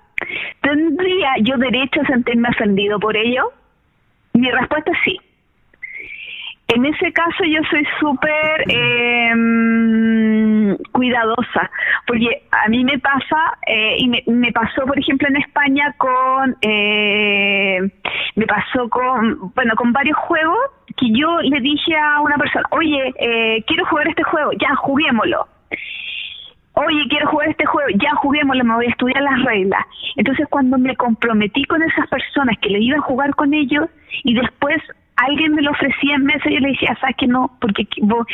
¿Tendría 0.62 1.30
yo 1.42 1.56
derecho 1.56 2.00
a 2.02 2.06
sentirme 2.06 2.48
ofendido 2.50 3.00
por 3.00 3.16
ello? 3.16 3.52
Mi 4.34 4.48
respuesta 4.50 4.92
es 4.92 4.98
sí. 5.04 5.20
En 6.74 6.84
ese 6.86 7.12
caso 7.12 7.44
yo 7.44 7.60
soy 7.70 7.86
súper 8.00 8.64
eh, 8.68 9.30
cuidadosa, 10.90 11.70
porque 12.04 12.42
a 12.50 12.68
mí 12.68 12.84
me 12.84 12.98
pasa, 12.98 13.58
eh, 13.66 13.94
y 13.98 14.08
me, 14.08 14.24
me 14.26 14.50
pasó 14.50 14.84
por 14.84 14.98
ejemplo 14.98 15.28
en 15.28 15.36
España 15.36 15.94
con, 15.96 16.56
eh, 16.62 17.78
me 18.34 18.46
pasó 18.46 18.88
con, 18.88 19.52
bueno, 19.54 19.74
con 19.76 19.92
varios 19.92 20.18
juegos 20.18 20.58
que 20.96 21.06
yo 21.12 21.40
le 21.42 21.60
dije 21.60 21.96
a 21.96 22.20
una 22.20 22.36
persona, 22.36 22.64
oye, 22.70 23.14
eh, 23.20 23.62
quiero 23.68 23.86
jugar 23.86 24.08
este 24.08 24.24
juego, 24.24 24.50
ya 24.60 24.74
juguémoslo. 24.74 25.46
Oye, 26.76 27.04
quiero 27.08 27.28
jugar 27.28 27.50
este 27.50 27.66
juego, 27.66 27.88
ya 28.00 28.10
juguémoslo, 28.16 28.64
me 28.64 28.74
voy 28.74 28.86
a 28.86 28.90
estudiar 28.90 29.22
las 29.22 29.44
reglas. 29.44 29.86
Entonces, 30.16 30.48
cuando 30.50 30.76
me 30.76 30.96
comprometí 30.96 31.64
con 31.66 31.80
esas 31.84 32.08
personas 32.08 32.58
que 32.58 32.70
le 32.70 32.80
iba 32.80 32.98
a 32.98 33.02
jugar 33.02 33.32
con 33.36 33.54
ellos 33.54 33.88
y 34.24 34.34
después 34.34 34.82
alguien 35.16 35.54
me 35.54 35.62
lo 35.62 35.70
ofrecía 35.70 36.16
en 36.16 36.24
mesa, 36.24 36.50
yo 36.50 36.58
le 36.60 36.68
decía, 36.70 36.96
sabes 37.00 37.16
que 37.16 37.26
no, 37.26 37.50
porque 37.60 37.84
qui- 37.84 38.02
vo- 38.02 38.26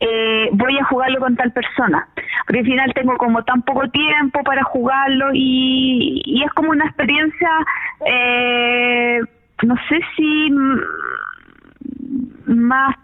eh, 0.00 0.48
voy 0.52 0.78
a 0.78 0.84
jugarlo 0.84 1.18
con 1.20 1.34
tal 1.36 1.52
persona. 1.52 2.06
Porque 2.46 2.60
al 2.60 2.66
final 2.66 2.92
tengo 2.94 3.16
como 3.16 3.42
tan 3.44 3.62
poco 3.62 3.88
tiempo 3.90 4.42
para 4.42 4.62
jugarlo 4.64 5.30
y, 5.32 6.22
y 6.24 6.42
es 6.42 6.50
como 6.52 6.70
una 6.70 6.84
experiencia, 6.86 7.50
eh, 8.06 9.20
no 9.62 9.74
sé 9.88 10.00
si 10.16 10.50
más 12.46 12.94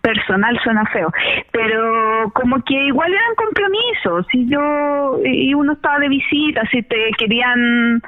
personal 0.00 0.56
suena 0.62 0.84
feo, 0.86 1.12
pero 1.50 2.30
como 2.34 2.62
que 2.62 2.74
igual 2.74 3.12
eran 3.12 3.34
compromisos, 3.34 4.26
si 4.30 4.46
yo 4.48 5.18
y 5.24 5.52
uno 5.52 5.72
estaba 5.72 5.98
de 5.98 6.08
visita, 6.08 6.62
si 6.70 6.82
te 6.82 7.10
querían 7.18 8.00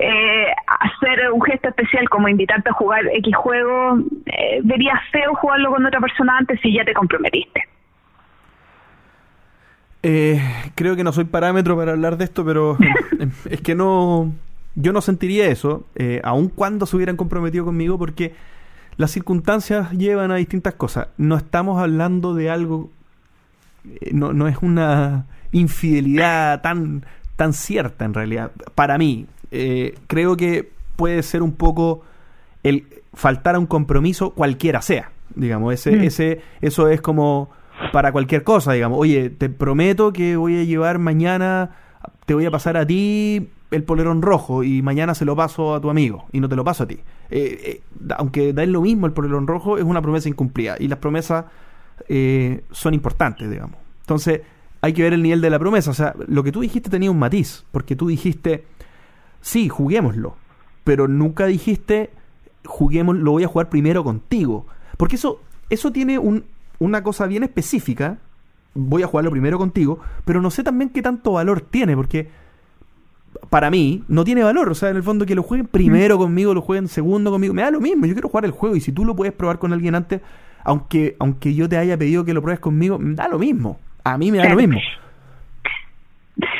eh, 0.00 0.46
hacer 0.66 1.30
un 1.32 1.42
gesto 1.42 1.68
especial 1.68 2.08
como 2.08 2.28
invitarte 2.28 2.70
a 2.70 2.72
jugar 2.72 3.04
X 3.12 3.36
juego, 3.36 3.98
eh, 4.26 4.60
vería 4.64 5.00
feo 5.12 5.34
jugarlo 5.34 5.70
con 5.70 5.84
otra 5.84 6.00
persona 6.00 6.38
antes 6.38 6.58
si 6.60 6.72
ya 6.74 6.84
te 6.84 6.94
comprometiste. 6.94 7.64
Eh, 10.02 10.40
creo 10.74 10.96
que 10.96 11.04
no 11.04 11.12
soy 11.12 11.24
parámetro 11.24 11.76
para 11.76 11.92
hablar 11.92 12.16
de 12.16 12.24
esto, 12.24 12.44
pero 12.44 12.78
eh, 13.18 13.28
es 13.50 13.60
que 13.60 13.74
no. 13.74 14.32
Yo 14.76 14.92
no 14.92 15.00
sentiría 15.00 15.48
eso, 15.48 15.84
eh, 15.96 16.20
aun 16.24 16.48
cuando 16.48 16.86
se 16.86 16.96
hubieran 16.96 17.16
comprometido 17.16 17.64
conmigo, 17.64 17.98
porque 17.98 18.34
las 18.96 19.10
circunstancias 19.10 19.90
llevan 19.90 20.30
a 20.30 20.36
distintas 20.36 20.74
cosas. 20.74 21.08
No 21.18 21.36
estamos 21.36 21.82
hablando 21.82 22.34
de 22.34 22.50
algo. 22.50 22.90
no, 24.12 24.32
no 24.32 24.48
es 24.48 24.58
una 24.62 25.26
infidelidad 25.52 26.62
tan, 26.62 27.04
tan 27.36 27.52
cierta 27.52 28.04
en 28.04 28.14
realidad. 28.14 28.52
Para 28.74 28.96
mí, 28.96 29.26
Eh, 29.50 29.94
creo 30.06 30.36
que 30.36 30.70
puede 30.96 31.22
ser 31.22 31.42
un 31.42 31.52
poco 31.52 32.02
el 32.62 32.86
faltar 33.14 33.54
a 33.54 33.58
un 33.58 33.66
compromiso, 33.66 34.30
cualquiera 34.30 34.82
sea. 34.82 35.10
Digamos, 35.34 35.72
ese, 35.74 35.92
Mm. 35.96 36.00
ese, 36.02 36.40
eso 36.60 36.88
es 36.88 37.00
como 37.00 37.50
para 37.92 38.12
cualquier 38.12 38.42
cosa, 38.44 38.72
digamos. 38.72 38.98
Oye, 38.98 39.30
te 39.30 39.48
prometo 39.48 40.12
que 40.12 40.36
voy 40.36 40.60
a 40.60 40.64
llevar 40.64 40.98
mañana, 40.98 41.70
te 42.26 42.34
voy 42.34 42.44
a 42.46 42.50
pasar 42.50 42.76
a 42.76 42.86
ti 42.86 43.48
el 43.70 43.84
polerón 43.84 44.20
rojo 44.22 44.64
y 44.64 44.82
mañana 44.82 45.14
se 45.14 45.24
lo 45.24 45.36
paso 45.36 45.74
a 45.74 45.80
tu 45.80 45.88
amigo 45.90 46.26
y 46.32 46.40
no 46.40 46.48
te 46.48 46.56
lo 46.56 46.64
paso 46.64 46.82
a 46.84 46.86
ti. 46.88 46.98
Eh, 47.30 47.60
eh, 47.64 47.80
da- 47.98 48.16
aunque 48.16 48.52
da 48.52 48.66
lo 48.66 48.82
mismo 48.82 49.06
el 49.06 49.12
polerón 49.12 49.46
rojo, 49.46 49.78
es 49.78 49.84
una 49.84 50.02
promesa 50.02 50.28
incumplida 50.28 50.76
y 50.78 50.88
las 50.88 50.98
promesas 50.98 51.44
eh, 52.08 52.62
son 52.72 52.94
importantes, 52.94 53.48
digamos. 53.50 53.76
Entonces, 54.00 54.40
hay 54.80 54.92
que 54.92 55.02
ver 55.02 55.12
el 55.12 55.22
nivel 55.22 55.40
de 55.40 55.50
la 55.50 55.58
promesa. 55.58 55.90
O 55.90 55.94
sea, 55.94 56.14
lo 56.26 56.42
que 56.42 56.50
tú 56.52 56.60
dijiste 56.60 56.90
tenía 56.90 57.10
un 57.10 57.18
matiz, 57.18 57.64
porque 57.70 57.94
tú 57.96 58.08
dijiste, 58.08 58.64
sí, 59.40 59.68
juguémoslo, 59.68 60.36
pero 60.84 61.08
nunca 61.08 61.46
dijiste, 61.46 62.10
juguemos, 62.64 63.16
lo 63.16 63.32
voy 63.32 63.44
a 63.44 63.48
jugar 63.48 63.68
primero 63.68 64.04
contigo. 64.04 64.66
Porque 64.96 65.16
eso, 65.16 65.40
eso 65.70 65.92
tiene 65.92 66.18
un- 66.18 66.44
una 66.78 67.02
cosa 67.02 67.26
bien 67.26 67.42
específica, 67.42 68.18
voy 68.74 69.02
a 69.02 69.06
jugarlo 69.06 69.30
primero 69.30 69.58
contigo, 69.58 69.98
pero 70.24 70.40
no 70.40 70.50
sé 70.50 70.62
también 70.62 70.90
qué 70.90 71.02
tanto 71.02 71.32
valor 71.32 71.60
tiene, 71.60 71.96
porque 71.96 72.28
para 73.48 73.70
mí 73.70 74.04
no 74.08 74.24
tiene 74.24 74.42
valor. 74.42 74.68
O 74.70 74.74
sea, 74.74 74.90
en 74.90 74.96
el 74.96 75.02
fondo 75.02 75.26
que 75.26 75.34
lo 75.34 75.42
jueguen 75.42 75.66
primero 75.66 76.18
conmigo, 76.18 76.54
lo 76.54 76.62
jueguen 76.62 76.88
segundo 76.88 77.30
conmigo, 77.30 77.54
me 77.54 77.62
da 77.62 77.70
lo 77.70 77.80
mismo. 77.80 78.06
Yo 78.06 78.14
quiero 78.14 78.28
jugar 78.28 78.44
el 78.44 78.50
juego 78.52 78.76
y 78.76 78.80
si 78.80 78.92
tú 78.92 79.04
lo 79.04 79.14
puedes 79.16 79.32
probar 79.34 79.58
con 79.58 79.72
alguien 79.72 79.94
antes, 79.94 80.20
aunque, 80.64 81.16
aunque 81.18 81.54
yo 81.54 81.68
te 81.68 81.76
haya 81.78 81.96
pedido 81.96 82.24
que 82.24 82.34
lo 82.34 82.42
pruebes 82.42 82.60
conmigo, 82.60 82.98
me 82.98 83.14
da 83.14 83.28
lo 83.28 83.38
mismo. 83.38 83.78
A 84.04 84.16
mí 84.18 84.30
me 84.30 84.38
da 84.38 84.44
lo 84.50 84.56
mismo. 84.56 84.74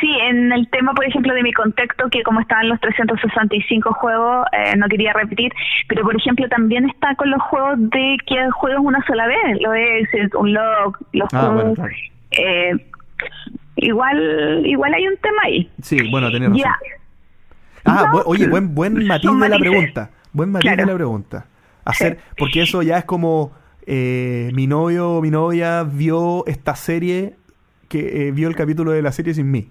Sí, 0.01 0.11
en 0.29 0.53
el 0.53 0.69
tema, 0.71 0.93
por 0.95 1.05
ejemplo, 1.05 1.33
de 1.35 1.43
mi 1.43 1.53
contexto, 1.53 2.09
que 2.11 2.23
como 2.23 2.41
estaban 2.41 2.69
los 2.69 2.81
365 2.81 3.93
juegos, 3.95 4.47
eh, 4.53 4.77
no 4.77 4.87
quería 4.89 5.13
repetir, 5.13 5.53
pero 5.89 6.03
por 6.03 6.17
ejemplo 6.17 6.49
también 6.49 6.89
está 6.91 7.15
con 7.15 7.31
los 7.31 7.41
juegos 7.43 7.79
de 7.91 8.17
que 8.27 8.51
juegas 8.53 8.81
una 8.83 9.05
sola 9.07 9.27
vez, 9.27 9.61
lo 9.63 9.73
es 9.75 10.09
el 10.15 10.31
Unlock, 10.35 10.99
los 11.13 11.29
Ah, 11.33 11.47
bueno, 11.49 11.61
juegos, 11.61 11.77
claro. 11.77 11.93
eh, 12.33 12.87
igual 13.77 14.67
igual 14.67 14.95
hay 14.95 15.07
un 15.09 15.17
tema 15.19 15.43
ahí. 15.45 15.71
Sí, 15.83 16.11
bueno, 16.11 16.31
tenés 16.31 16.51
razón. 16.51 16.63
Ya. 16.65 16.77
Ah, 17.85 18.11
No, 18.13 18.21
oye, 18.27 18.47
buen, 18.49 18.75
buen 18.75 19.07
matiz 19.07 19.31
de 19.41 19.49
la 19.49 19.59
pregunta. 19.59 20.11
Buen 20.33 20.51
matiz 20.53 20.69
Claro. 20.71 20.83
de 20.87 20.93
la 20.93 20.95
pregunta. 20.97 21.47
Hacer, 21.85 22.17
Sí. 22.17 22.35
porque 22.39 22.63
eso 22.63 22.83
ya 22.83 22.99
es 22.99 23.05
como 23.05 23.53
eh, 23.87 24.51
mi 24.53 24.67
novio 24.67 25.13
o 25.13 25.23
mi 25.23 25.31
novia 25.31 25.83
vio 25.85 26.45
esta 26.47 26.77
serie, 26.77 27.35
que 27.91 28.29
eh, 28.29 28.33
vio 28.33 28.49
el 28.49 28.57
capítulo 28.57 28.93
de 28.93 29.03
la 29.03 29.13
serie 29.13 29.35
sin 29.35 29.51
mí. 29.51 29.69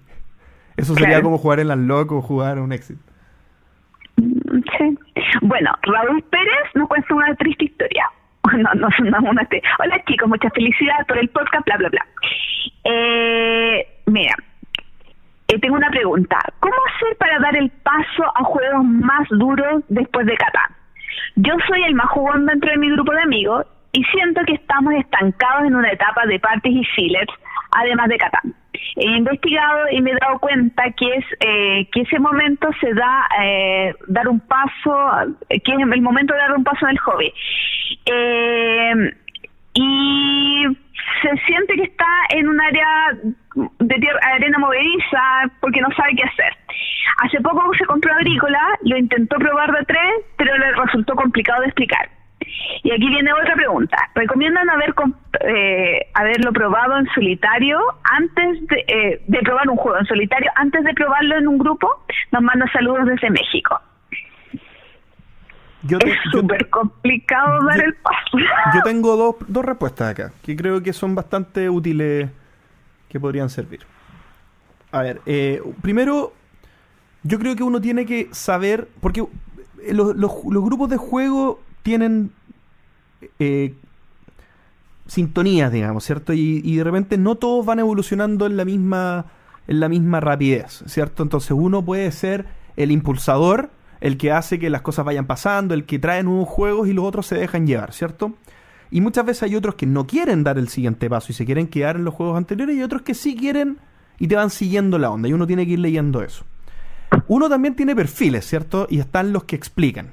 Eso 0.76 0.94
sería 0.94 1.08
Claro. 1.08 1.24
como 1.24 1.38
jugar 1.38 1.58
en 1.58 1.70
Unlock 1.70 2.12
o 2.12 2.20
jugar 2.22 2.60
un 2.60 2.72
Exit. 2.72 2.98
Mm, 4.16 4.60
Sí. 4.78 4.98
Bueno, 5.42 5.70
Raúl 5.82 6.22
Pérez 6.30 6.66
nos 6.74 6.86
cuenta 6.88 7.14
una 7.14 7.34
triste 7.34 7.64
historia. 7.64 8.04
No, 8.52 8.74
no, 8.74 8.88
no, 9.10 9.30
una 9.30 9.42
tri- 9.48 9.62
Hola 9.78 10.02
chicos, 10.06 10.28
muchas 10.28 10.52
felicidades 10.54 11.06
por 11.06 11.18
el 11.18 11.28
podcast, 11.28 11.64
bla, 11.66 11.76
bla, 11.76 11.88
bla. 11.90 12.06
Eh, 12.84 13.86
mira, 14.06 14.34
eh, 15.48 15.58
tengo 15.60 15.76
una 15.76 15.90
pregunta. 15.90 16.38
¿Cómo 16.60 16.74
hacer 16.94 17.16
para 17.18 17.38
dar 17.38 17.56
el 17.56 17.70
paso 17.70 18.24
a 18.34 18.44
juegos 18.44 18.84
más 18.84 19.28
duros 19.30 19.82
después 19.88 20.26
de 20.26 20.36
Catán? 20.36 20.70
Yo 21.36 21.52
soy 21.68 21.82
el 21.84 21.94
más 21.94 22.08
jugón 22.10 22.46
dentro 22.46 22.70
de 22.70 22.78
mi 22.78 22.90
grupo 22.90 23.12
de 23.12 23.22
amigos 23.22 23.66
y 23.92 24.02
siento 24.04 24.40
que 24.46 24.54
estamos 24.54 24.94
estancados 24.94 25.66
en 25.66 25.74
una 25.76 25.90
etapa 25.90 26.26
de 26.26 26.38
parties 26.40 26.76
y 26.80 26.84
fillets, 26.96 27.32
además 27.72 28.08
de 28.08 28.18
Catán. 28.18 28.54
He 28.96 29.16
investigado 29.16 29.86
y 29.90 30.00
me 30.00 30.10
he 30.10 30.16
dado 30.20 30.38
cuenta 30.38 30.90
que 30.92 31.14
es 31.14 31.24
eh, 31.40 31.88
que 31.92 32.02
ese 32.02 32.18
momento 32.18 32.68
se 32.80 32.92
da 32.94 33.26
eh, 33.42 33.94
dar 34.08 34.28
un 34.28 34.40
paso, 34.40 35.36
que 35.48 35.56
es 35.56 35.78
el 35.78 36.02
momento 36.02 36.34
de 36.34 36.40
dar 36.40 36.56
un 36.56 36.64
paso 36.64 36.86
en 36.86 36.90
el 36.90 36.98
hobby. 36.98 37.32
Eh, 38.06 39.14
y 39.74 40.64
se 41.22 41.36
siente 41.46 41.74
que 41.74 41.82
está 41.82 42.06
en 42.30 42.48
un 42.48 42.60
área 42.60 43.16
de 43.78 43.94
tierra, 43.96 44.20
arena 44.34 44.58
movediza 44.58 45.50
porque 45.60 45.80
no 45.80 45.88
sabe 45.96 46.14
qué 46.16 46.24
hacer. 46.24 46.56
Hace 47.22 47.40
poco 47.40 47.62
se 47.74 47.84
compró 47.84 48.12
agrícola, 48.14 48.60
lo 48.82 48.96
intentó 48.96 49.36
probar 49.36 49.70
de 49.72 49.84
tres, 49.84 50.12
pero 50.36 50.56
le 50.56 50.72
resultó 50.72 51.14
complicado 51.14 51.60
de 51.62 51.68
explicar. 51.68 52.08
Y 52.82 52.90
aquí 52.92 53.08
viene 53.08 53.32
otra 53.32 53.54
pregunta. 53.54 53.96
¿Recomiendan 54.14 54.68
haber 54.70 54.94
eh, 55.46 56.06
haberlo 56.14 56.52
probado 56.52 56.98
en 56.98 57.06
solitario 57.14 57.78
antes 58.04 58.66
de, 58.68 58.84
eh, 58.88 59.22
de 59.26 59.38
probar 59.40 59.68
un 59.68 59.76
juego 59.76 59.98
en 59.98 60.06
solitario 60.06 60.50
antes 60.56 60.82
de 60.84 60.92
probarlo 60.94 61.36
en 61.38 61.48
un 61.48 61.58
grupo? 61.58 61.88
Nos 62.32 62.42
manda 62.42 62.66
saludos 62.72 63.06
desde 63.06 63.30
México. 63.30 63.78
Yo, 65.82 65.98
te- 65.98 66.10
Es 66.10 66.18
súper 66.30 66.68
complicado 66.68 67.64
dar 67.64 67.78
yo- 67.78 67.84
el 67.84 67.94
paso. 67.94 68.38
yo 68.74 68.82
tengo 68.84 69.16
dos, 69.16 69.36
dos 69.48 69.64
respuestas 69.64 70.10
acá, 70.10 70.32
que 70.42 70.54
creo 70.54 70.82
que 70.82 70.92
son 70.92 71.14
bastante 71.14 71.70
útiles, 71.70 72.30
que 73.08 73.18
podrían 73.18 73.48
servir. 73.48 73.80
A 74.92 75.00
ver, 75.02 75.20
eh, 75.24 75.62
primero, 75.80 76.32
yo 77.22 77.38
creo 77.38 77.56
que 77.56 77.62
uno 77.62 77.80
tiene 77.80 78.04
que 78.04 78.28
saber, 78.32 78.88
porque 79.00 79.20
eh, 79.20 79.94
los, 79.94 80.14
los, 80.16 80.32
los 80.50 80.64
grupos 80.64 80.90
de 80.90 80.98
juego 80.98 81.60
tienen 81.82 82.30
eh, 83.38 83.74
sintonías, 85.06 85.72
digamos, 85.72 86.04
¿cierto? 86.04 86.32
Y, 86.32 86.60
y 86.64 86.76
de 86.76 86.84
repente 86.84 87.18
no 87.18 87.34
todos 87.34 87.64
van 87.66 87.78
evolucionando 87.78 88.46
en 88.46 88.56
la 88.56 88.64
misma 88.64 89.26
en 89.70 89.78
la 89.78 89.88
misma 89.88 90.18
rapidez, 90.18 90.82
¿cierto? 90.86 91.22
Entonces 91.22 91.52
uno 91.52 91.84
puede 91.84 92.10
ser 92.10 92.46
el 92.76 92.90
impulsador, 92.90 93.70
el 94.00 94.16
que 94.16 94.32
hace 94.32 94.58
que 94.58 94.68
las 94.68 94.82
cosas 94.82 95.04
vayan 95.04 95.28
pasando, 95.28 95.74
el 95.74 95.84
que 95.84 96.00
trae 96.00 96.24
nuevos 96.24 96.48
juegos 96.48 96.88
y 96.88 96.92
los 96.92 97.04
otros 97.04 97.26
se 97.26 97.36
dejan 97.36 97.68
llevar, 97.68 97.92
¿cierto? 97.92 98.34
Y 98.90 99.00
muchas 99.00 99.24
veces 99.24 99.44
hay 99.44 99.54
otros 99.54 99.76
que 99.76 99.86
no 99.86 100.08
quieren 100.08 100.42
dar 100.42 100.58
el 100.58 100.68
siguiente 100.68 101.08
paso 101.08 101.30
y 101.30 101.34
se 101.34 101.46
quieren 101.46 101.68
quedar 101.68 101.94
en 101.94 102.04
los 102.04 102.14
juegos 102.14 102.36
anteriores 102.36 102.76
y 102.76 102.82
otros 102.82 103.02
que 103.02 103.14
sí 103.14 103.36
quieren 103.36 103.78
y 104.18 104.26
te 104.26 104.34
van 104.34 104.50
siguiendo 104.50 104.98
la 104.98 105.10
onda 105.10 105.28
y 105.28 105.32
uno 105.32 105.46
tiene 105.46 105.64
que 105.64 105.72
ir 105.72 105.78
leyendo 105.78 106.22
eso. 106.22 106.44
Uno 107.28 107.48
también 107.48 107.76
tiene 107.76 107.94
perfiles, 107.94 108.44
¿cierto? 108.46 108.88
Y 108.90 108.98
están 108.98 109.32
los 109.32 109.44
que 109.44 109.54
explican. 109.54 110.10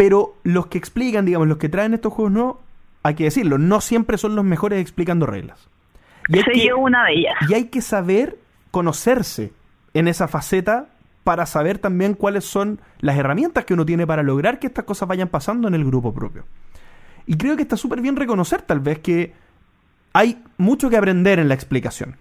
Pero 0.00 0.36
los 0.44 0.68
que 0.68 0.78
explican, 0.78 1.26
digamos, 1.26 1.46
los 1.46 1.58
que 1.58 1.68
traen 1.68 1.92
estos 1.92 2.14
juegos 2.14 2.32
no, 2.32 2.60
hay 3.02 3.14
que 3.14 3.24
decirlo, 3.24 3.58
no 3.58 3.82
siempre 3.82 4.16
son 4.16 4.34
los 4.34 4.46
mejores 4.46 4.80
explicando 4.80 5.26
reglas. 5.26 5.68
Y 6.26 6.40
Soy 6.40 6.54
que, 6.54 6.68
yo 6.68 6.78
una 6.78 7.04
de 7.04 7.12
ellas. 7.12 7.34
y 7.46 7.52
hay 7.52 7.64
que 7.64 7.82
saber 7.82 8.38
conocerse 8.70 9.52
en 9.92 10.08
esa 10.08 10.26
faceta 10.26 10.86
para 11.22 11.44
saber 11.44 11.76
también 11.76 12.14
cuáles 12.14 12.46
son 12.46 12.80
las 13.00 13.18
herramientas 13.18 13.66
que 13.66 13.74
uno 13.74 13.84
tiene 13.84 14.06
para 14.06 14.22
lograr 14.22 14.58
que 14.58 14.68
estas 14.68 14.86
cosas 14.86 15.06
vayan 15.06 15.28
pasando 15.28 15.68
en 15.68 15.74
el 15.74 15.84
grupo 15.84 16.14
propio. 16.14 16.46
Y 17.26 17.36
creo 17.36 17.56
que 17.56 17.62
está 17.64 17.76
súper 17.76 18.00
bien 18.00 18.16
reconocer 18.16 18.62
tal 18.62 18.80
vez 18.80 19.00
que 19.00 19.34
hay 20.14 20.42
mucho 20.56 20.88
que 20.88 20.96
aprender 20.96 21.38
en 21.40 21.48
la 21.48 21.54
explicación. 21.54 22.16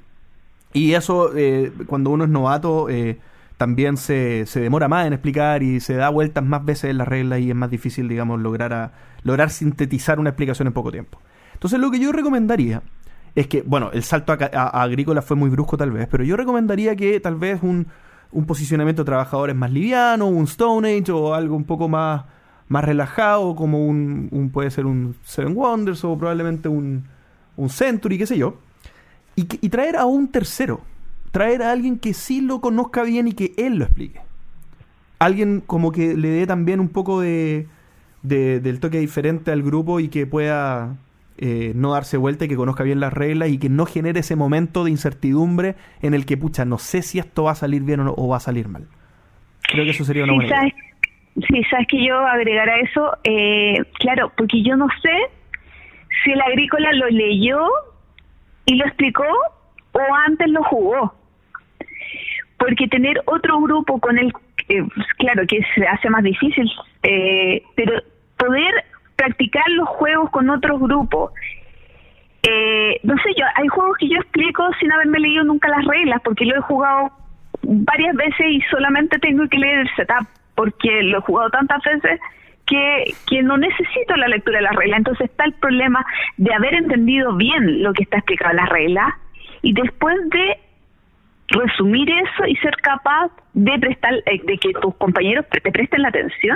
Y 0.74 0.96
eso, 0.96 1.32
eh, 1.34 1.72
cuando 1.88 2.10
uno 2.10 2.26
es 2.26 2.30
novato, 2.30 2.90
eh, 2.90 3.20
también 3.60 3.98
se, 3.98 4.46
se 4.46 4.62
demora 4.62 4.88
más 4.88 5.06
en 5.06 5.12
explicar 5.12 5.64
y 5.64 5.82
se 5.82 5.94
da 5.96 6.08
vueltas 6.08 6.46
más 6.46 6.64
veces 6.64 6.86
en 6.92 6.98
las 6.98 7.10
reglas 7.10 7.42
y 7.42 7.50
es 7.50 7.56
más 7.56 7.70
difícil, 7.70 8.08
digamos, 8.08 8.40
lograr, 8.40 8.72
a- 8.72 8.94
lograr 9.24 9.50
sintetizar 9.50 10.18
una 10.18 10.30
explicación 10.30 10.68
en 10.70 10.74
poco 10.74 10.94
tiempo. 10.94 11.20
Entonces, 11.56 11.78
lo 11.78 11.92
que 11.92 12.00
yo 12.00 12.14
recomendaría 12.14 12.82
es 13.36 13.48
que, 13.48 13.62
bueno, 13.62 13.90
el 13.92 14.04
salto 14.04 14.32
a, 14.32 14.38
a- 14.54 14.82
agrícola 14.82 15.22
fue 15.22 15.36
muy 15.36 15.50
brusco 15.50 15.76
tal 15.76 15.92
vez, 15.92 16.08
pero 16.10 16.24
yo 16.24 16.38
recomendaría 16.38 16.96
que 16.96 17.20
tal 17.20 17.36
vez 17.36 17.60
un, 17.62 17.88
un 18.32 18.46
posicionamiento 18.46 19.02
de 19.04 19.08
trabajadores 19.08 19.58
más 19.58 19.72
liviano, 19.72 20.28
un 20.28 20.46
Stone 20.46 20.88
Age 20.98 21.12
o 21.12 21.34
algo 21.34 21.58
un 21.58 21.66
poco 21.66 21.90
más, 21.90 22.24
más 22.70 22.86
relajado, 22.86 23.58
como 23.58 23.86
un, 23.86 24.30
un- 24.32 24.52
puede 24.52 24.72
ser 24.72 24.86
un 24.86 25.16
Seven 25.26 25.54
Wonders 25.54 26.06
o 26.06 26.18
probablemente 26.18 26.70
un, 26.70 27.04
un 27.58 27.70
Century, 27.70 28.18
qué 28.18 28.26
sé 28.26 28.38
yo. 28.38 28.56
Y 29.36 29.70
traer 29.70 29.98
a 29.98 30.06
un 30.06 30.28
tercero, 30.30 30.80
traer 31.32 31.62
a 31.64 31.72
alguien 31.72 32.00
que 32.00 32.14
sí 32.14 32.42
lo 32.42 32.62
conozca 32.62 33.04
bien 33.04 33.28
y 33.28 33.34
que 33.34 33.54
él 33.58 33.78
lo 33.78 33.86
explique. 33.86 34.20
Alguien 35.20 35.62
como 35.62 35.92
que 35.92 36.16
le 36.16 36.30
dé 36.30 36.48
también 36.48 36.80
un 36.80 36.90
poco 36.90 37.20
de, 37.22 37.68
de- 38.24 38.60
del 38.60 38.80
toque 38.80 39.00
diferente 39.00 39.52
al 39.52 39.62
grupo 39.64 40.00
y 40.00 40.08
que 40.08 40.26
pueda 40.26 40.96
eh, 41.38 41.74
no 41.76 41.92
darse 41.92 42.18
vuelta 42.18 42.46
y 42.46 42.48
que 42.48 42.56
conozca 42.56 42.84
bien 42.84 43.00
las 43.00 43.14
reglas 43.14 43.50
y 43.50 43.58
que 43.58 43.70
no 43.70 43.86
genere 43.86 44.22
ese 44.22 44.36
momento 44.36 44.84
de 44.84 44.92
incertidumbre 44.92 45.76
en 46.02 46.14
el 46.14 46.26
que, 46.26 46.38
pucha, 46.38 46.66
no 46.66 46.78
sé 46.78 47.02
si 47.02 47.20
esto 47.20 47.44
va 47.44 47.52
a 47.52 47.56
salir 47.56 47.82
bien 47.84 48.00
o, 48.02 48.04
no- 48.06 48.14
o 48.18 48.28
va 48.30 48.38
a 48.38 48.42
salir 48.42 48.68
mal. 48.70 48.88
Creo 49.64 49.84
que 49.86 49.92
eso 49.92 50.04
sería 50.06 50.24
una 50.24 50.34
Sí, 50.34 50.38
buena 50.38 50.56
sabes, 50.56 50.74
idea. 50.74 51.48
sí, 51.48 51.64
sabes 51.70 51.88
que 51.88 52.06
yo 52.06 52.18
agregar 52.20 52.70
a 52.70 52.80
eso, 52.80 53.12
eh, 53.24 53.78
claro, 54.00 54.32
porque 54.38 54.64
yo 54.64 54.76
no 54.78 54.88
sé 55.02 55.12
si 56.24 56.32
el 56.32 56.42
agrícola 56.42 56.92
lo 56.94 57.08
leyó 57.10 57.60
y 58.66 58.76
lo 58.76 58.86
explicó 58.86 59.24
o 59.92 60.00
antes 60.28 60.50
lo 60.50 60.64
jugó. 60.64 61.14
Porque 62.60 62.88
tener 62.88 63.22
otro 63.26 63.60
grupo 63.62 64.00
con 64.00 64.20
el, 64.20 64.32
eh, 64.68 64.84
claro 65.18 65.48
que 65.48 65.62
se 65.74 65.88
hace 65.88 66.10
más 66.10 66.24
difícil, 66.24 66.70
eh, 67.04 67.64
pero 67.76 68.02
poder 68.38 68.74
practicar 69.16 69.68
los 69.70 69.88
juegos 69.90 70.30
con 70.30 70.50
otros 70.50 70.80
grupos. 70.80 71.32
Eh, 72.44 73.00
no 73.04 73.16
sé, 73.18 73.34
yo 73.38 73.46
hay 73.56 73.68
juegos 73.68 73.98
que 73.98 74.10
yo 74.10 74.18
explico 74.18 74.64
sin 74.80 74.92
haberme 74.92 75.20
leído 75.20 75.44
nunca 75.44 75.68
las 75.70 75.86
reglas, 75.86 76.22
porque 76.24 76.46
lo 76.46 76.56
he 76.56 76.62
jugado 76.62 77.12
varias 77.64 78.16
veces 78.16 78.46
y 78.48 78.62
solamente 78.70 79.20
tengo 79.20 79.48
que 79.50 79.58
leer 79.58 79.80
el 79.80 79.96
setup, 79.96 80.28
porque 80.56 81.04
lo 81.04 81.18
he 81.18 81.22
jugado 81.22 81.50
tantas 81.50 81.84
veces 81.84 82.20
que, 82.66 83.14
que 83.28 83.42
no 83.42 83.58
necesito 83.58 84.16
la 84.16 84.28
lectura 84.28 84.60
de 84.60 84.64
las 84.64 84.76
reglas. 84.76 85.00
Entonces 85.00 85.30
está 85.30 85.46
el 85.46 85.54
problema 85.54 86.06
de 86.38 86.54
haber 86.54 86.76
entendido 86.76 87.36
bien 87.36 87.84
lo 87.84 87.94
que 87.94 88.04
está 88.04 88.18
explicado 88.18 88.52
en 88.52 88.58
las 88.58 88.70
reglas 88.70 89.14
y 89.62 89.74
después 89.74 90.16
de 90.30 90.60
resumir 91.52 92.10
eso 92.10 92.46
y 92.48 92.56
ser 92.58 92.76
capaz 92.78 93.32
de 93.54 93.78
prestar 93.80 94.14
eh, 94.26 94.42
de 94.44 94.58
que 94.58 94.72
tus 94.82 94.96
compañeros 94.96 95.46
te 95.50 95.72
presten 95.72 96.02
la 96.02 96.10
atención 96.10 96.56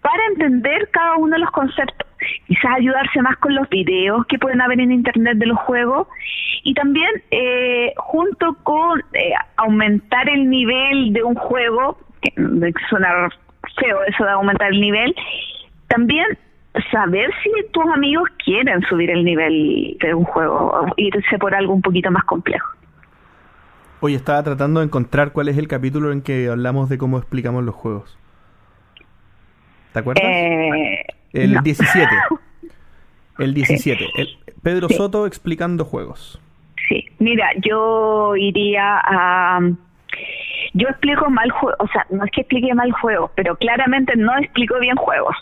para 0.00 0.26
entender 0.32 0.88
cada 0.90 1.16
uno 1.16 1.34
de 1.34 1.40
los 1.40 1.50
conceptos. 1.50 2.08
Quizás 2.46 2.76
ayudarse 2.76 3.22
más 3.22 3.36
con 3.38 3.54
los 3.54 3.68
videos 3.68 4.26
que 4.26 4.38
pueden 4.38 4.60
haber 4.60 4.80
en 4.80 4.92
internet 4.92 5.38
de 5.38 5.46
los 5.46 5.58
juegos 5.58 6.08
y 6.64 6.74
también 6.74 7.10
eh, 7.30 7.92
junto 7.96 8.54
con 8.62 9.00
eh, 9.14 9.32
aumentar 9.56 10.28
el 10.28 10.48
nivel 10.48 11.12
de 11.12 11.22
un 11.22 11.34
juego, 11.34 11.98
que 12.20 12.32
suena 12.88 13.28
feo 13.80 14.04
eso 14.06 14.24
de 14.24 14.30
aumentar 14.30 14.72
el 14.72 14.80
nivel, 14.80 15.14
también 15.88 16.26
saber 16.90 17.30
si 17.42 17.50
tus 17.72 17.84
amigos 17.92 18.28
quieren 18.44 18.82
subir 18.82 19.10
el 19.10 19.24
nivel 19.24 19.96
de 20.00 20.14
un 20.14 20.24
juego 20.24 20.72
o 20.72 20.86
irse 20.96 21.38
por 21.38 21.54
algo 21.54 21.74
un 21.74 21.82
poquito 21.82 22.10
más 22.10 22.24
complejo. 22.24 22.68
Hoy 24.04 24.16
estaba 24.16 24.42
tratando 24.42 24.80
de 24.80 24.86
encontrar 24.86 25.32
cuál 25.32 25.48
es 25.48 25.56
el 25.56 25.68
capítulo 25.68 26.10
en 26.10 26.22
que 26.22 26.48
hablamos 26.48 26.88
de 26.88 26.98
cómo 26.98 27.18
explicamos 27.18 27.62
los 27.62 27.74
juegos. 27.76 28.18
¿Te 29.92 30.00
acuerdas? 30.00 30.24
Eh, 30.26 31.04
el 31.32 31.54
no. 31.54 31.62
17. 31.62 32.08
El 33.38 33.54
17. 33.54 34.04
El- 34.16 34.28
Pedro 34.62 34.88
Sí. 34.88 34.94
Soto 34.94 35.26
explicando 35.26 35.84
juegos. 35.84 36.40
Sí, 36.88 37.04
mira, 37.18 37.48
yo 37.64 38.34
iría 38.36 39.00
a... 39.02 39.60
Yo 40.74 40.88
explico 40.88 41.30
mal 41.30 41.50
juegos, 41.50 41.76
o 41.80 41.86
sea, 41.88 42.06
no 42.10 42.24
es 42.24 42.30
que 42.30 42.42
explique 42.42 42.74
mal 42.74 42.90
juegos, 42.92 43.30
pero 43.34 43.56
claramente 43.56 44.16
no 44.16 44.36
explico 44.38 44.78
bien 44.80 44.96
juegos. 44.96 45.34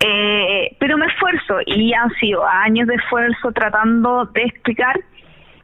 Eh, 0.00 0.76
pero 0.78 0.96
me 0.98 1.06
esfuerzo 1.06 1.58
y 1.66 1.92
han 1.94 2.10
sido 2.20 2.46
años 2.46 2.86
de 2.88 2.94
esfuerzo 2.94 3.50
tratando 3.52 4.26
de 4.26 4.42
explicar 4.42 5.00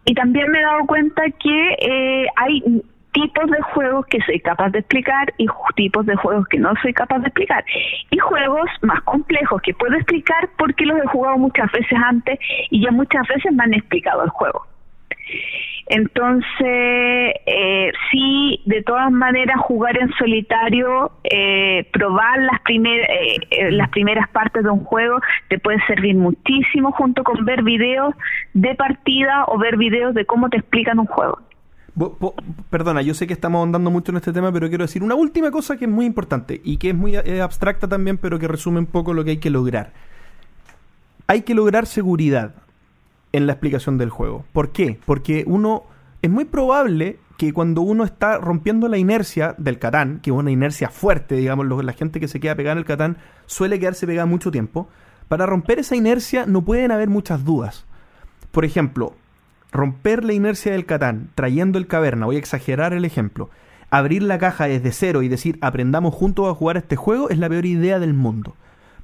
y 0.05 0.15
también 0.15 0.51
me 0.51 0.59
he 0.59 0.62
dado 0.62 0.87
cuenta 0.87 1.23
que 1.31 1.77
eh, 1.81 2.27
hay 2.37 2.83
tipos 3.12 3.51
de 3.51 3.61
juegos 3.74 4.07
que 4.07 4.20
soy 4.23 4.41
capaz 4.41 4.70
de 4.70 4.81
explicar 4.81 5.33
y 5.39 5.47
tipos 5.77 6.07
de 6.07 6.16
juegos 6.16 6.47
que 6.49 6.59
no 6.59 6.73
soy 6.83 6.93
capaz 6.93 7.19
de 7.20 7.29
explicar. 7.29 7.65
Y 8.11 8.19
juegos 8.19 8.69
más 8.81 9.01
complejos 9.03 9.61
que 9.62 9.74
puedo 9.74 9.95
explicar 9.95 10.49
porque 10.59 10.87
los 10.87 10.99
he 10.99 11.07
jugado 11.09 11.39
muchas 11.39 11.70
veces 11.73 11.99
antes 12.05 12.39
y 12.70 12.83
ya 12.83 12.91
muchas 12.91 13.27
veces 13.29 13.53
me 13.53 13.65
han 13.65 13.74
explicado 13.74 14.24
el 14.24 14.31
juego. 14.31 14.66
Entonces, 15.86 16.46
eh, 17.46 17.92
sí, 18.10 18.60
de 18.66 18.82
todas 18.82 19.10
maneras, 19.10 19.56
jugar 19.60 19.98
en 19.98 20.12
solitario, 20.14 21.12
eh, 21.24 21.88
probar 21.92 22.38
las, 22.40 22.60
primer, 22.62 23.00
eh, 23.00 23.36
eh, 23.50 23.70
las 23.72 23.88
primeras 23.90 24.28
partes 24.30 24.62
de 24.62 24.70
un 24.70 24.84
juego, 24.84 25.18
te 25.48 25.59
puede 25.59 25.78
servir 25.86 26.14
muchísimo 26.16 26.92
junto 26.92 27.24
con 27.24 27.44
ver 27.44 27.62
videos 27.62 28.14
de 28.54 28.74
partida 28.74 29.44
o 29.48 29.59
ver 29.59 29.76
videos 29.76 30.14
de 30.14 30.24
cómo 30.24 30.48
te 30.48 30.59
explican 30.59 30.98
un 30.98 31.06
juego. 31.06 31.38
Perdona, 32.70 33.02
yo 33.02 33.12
sé 33.12 33.26
que 33.26 33.34
estamos 33.34 33.59
ahondando 33.59 33.90
mucho 33.90 34.12
en 34.12 34.16
este 34.16 34.32
tema, 34.32 34.50
pero 34.50 34.68
quiero 34.68 34.84
decir 34.84 35.02
una 35.02 35.14
última 35.14 35.50
cosa 35.50 35.76
que 35.76 35.84
es 35.84 35.90
muy 35.90 36.06
importante 36.06 36.60
y 36.64 36.78
que 36.78 36.90
es 36.90 36.94
muy 36.94 37.16
eh, 37.16 37.42
abstracta 37.42 37.86
también, 37.86 38.16
pero 38.16 38.38
que 38.38 38.48
resume 38.48 38.78
un 38.78 38.86
poco 38.86 39.12
lo 39.12 39.24
que 39.24 39.32
hay 39.32 39.36
que 39.36 39.50
lograr. 39.50 39.92
Hay 41.26 41.42
que 41.42 41.54
lograr 41.54 41.86
seguridad 41.86 42.54
en 43.32 43.46
la 43.46 43.52
explicación 43.52 43.98
del 43.98 44.10
juego. 44.10 44.44
¿Por 44.52 44.70
qué? 44.70 44.98
Porque 45.04 45.44
uno 45.46 45.84
es 46.20 46.30
muy 46.30 46.44
probable 46.44 47.18
que 47.36 47.52
cuando 47.52 47.80
uno 47.80 48.04
está 48.04 48.38
rompiendo 48.38 48.88
la 48.88 48.98
inercia 48.98 49.54
del 49.59 49.78
Catán, 49.78 50.20
que 50.20 50.30
es 50.30 50.36
una 50.36 50.50
inercia 50.50 50.88
fuerte, 50.88 51.34
digamos, 51.34 51.66
la 51.84 51.92
gente 51.92 52.20
que 52.20 52.28
se 52.28 52.38
queda 52.38 52.54
pegada 52.54 52.72
en 52.72 52.78
el 52.78 52.84
Catán 52.84 53.16
suele 53.46 53.80
quedarse 53.80 54.06
pegada 54.06 54.26
mucho 54.26 54.50
tiempo. 54.50 54.88
Para 55.28 55.46
romper 55.46 55.78
esa 55.78 55.96
inercia 55.96 56.46
no 56.46 56.62
pueden 56.62 56.92
haber 56.92 57.09
muchas 57.09 57.44
dudas. 57.44 57.84
Por 58.52 58.64
ejemplo, 58.64 59.14
romper 59.72 60.24
la 60.24 60.34
inercia 60.34 60.72
del 60.72 60.86
Catán 60.86 61.30
trayendo 61.34 61.78
el 61.78 61.86
caverna, 61.86 62.26
voy 62.26 62.36
a 62.36 62.38
exagerar 62.38 62.92
el 62.92 63.04
ejemplo, 63.04 63.50
abrir 63.90 64.22
la 64.22 64.38
caja 64.38 64.68
desde 64.68 64.92
cero 64.92 65.22
y 65.22 65.28
decir 65.28 65.59
aprendamos 65.62 66.14
juntos 66.14 66.48
a 66.48 66.54
jugar 66.54 66.76
este 66.76 66.96
juego 66.96 67.30
es 67.30 67.38
la 67.38 67.48
peor 67.48 67.66
idea 67.66 67.98
del 67.98 68.14
mundo. 68.14 68.54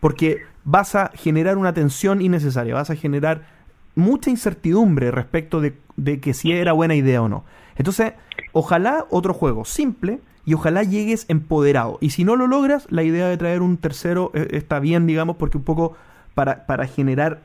Porque 0.01 0.39
vas 0.65 0.95
a 0.95 1.11
generar 1.15 1.59
una 1.59 1.73
tensión 1.73 2.21
innecesaria, 2.23 2.75
vas 2.75 2.91
a 2.91 2.95
generar 2.95 3.58
mucha 3.99 4.31
incertidumbre 4.31 5.11
respecto 5.11 5.61
de, 5.61 5.77
de 5.97 6.21
que 6.21 6.35
si 6.35 6.53
era 6.53 6.73
buena 6.73 6.95
idea 6.95 7.23
o 7.23 7.29
no. 7.29 7.45
Entonces, 7.77 8.15
ojalá 8.53 9.07
otro 9.11 9.35
juego 9.35 9.65
simple 9.65 10.21
y 10.45 10.55
ojalá 10.55 10.83
llegues 10.83 11.29
empoderado. 11.29 11.99
Y 12.01 12.11
si 12.11 12.25
no 12.25 12.37
lo 12.37 12.47
logras, 12.47 12.87
la 12.91 13.03
idea 13.03 13.29
de 13.29 13.37
traer 13.37 13.61
un 13.63 13.77
tercero 13.77 14.31
eh, 14.35 14.49
está 14.53 14.81
bien, 14.81 15.07
digamos, 15.07 15.37
porque 15.37 15.59
un 15.59 15.65
poco 15.65 15.97
para, 16.35 16.67
para 16.67 16.87
generar 16.87 17.41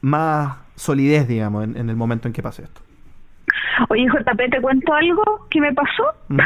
más 0.00 0.58
solidez, 0.76 1.26
digamos, 1.26 1.64
en, 1.64 1.76
en 1.76 1.90
el 1.90 1.96
momento 1.96 2.28
en 2.28 2.34
que 2.34 2.42
pase 2.42 2.62
esto. 2.62 2.80
Oye, 3.88 4.06
JP, 4.06 4.50
¿te 4.50 4.60
cuento 4.60 4.92
algo 4.94 5.46
que 5.50 5.60
me 5.60 5.72
pasó? 5.72 6.14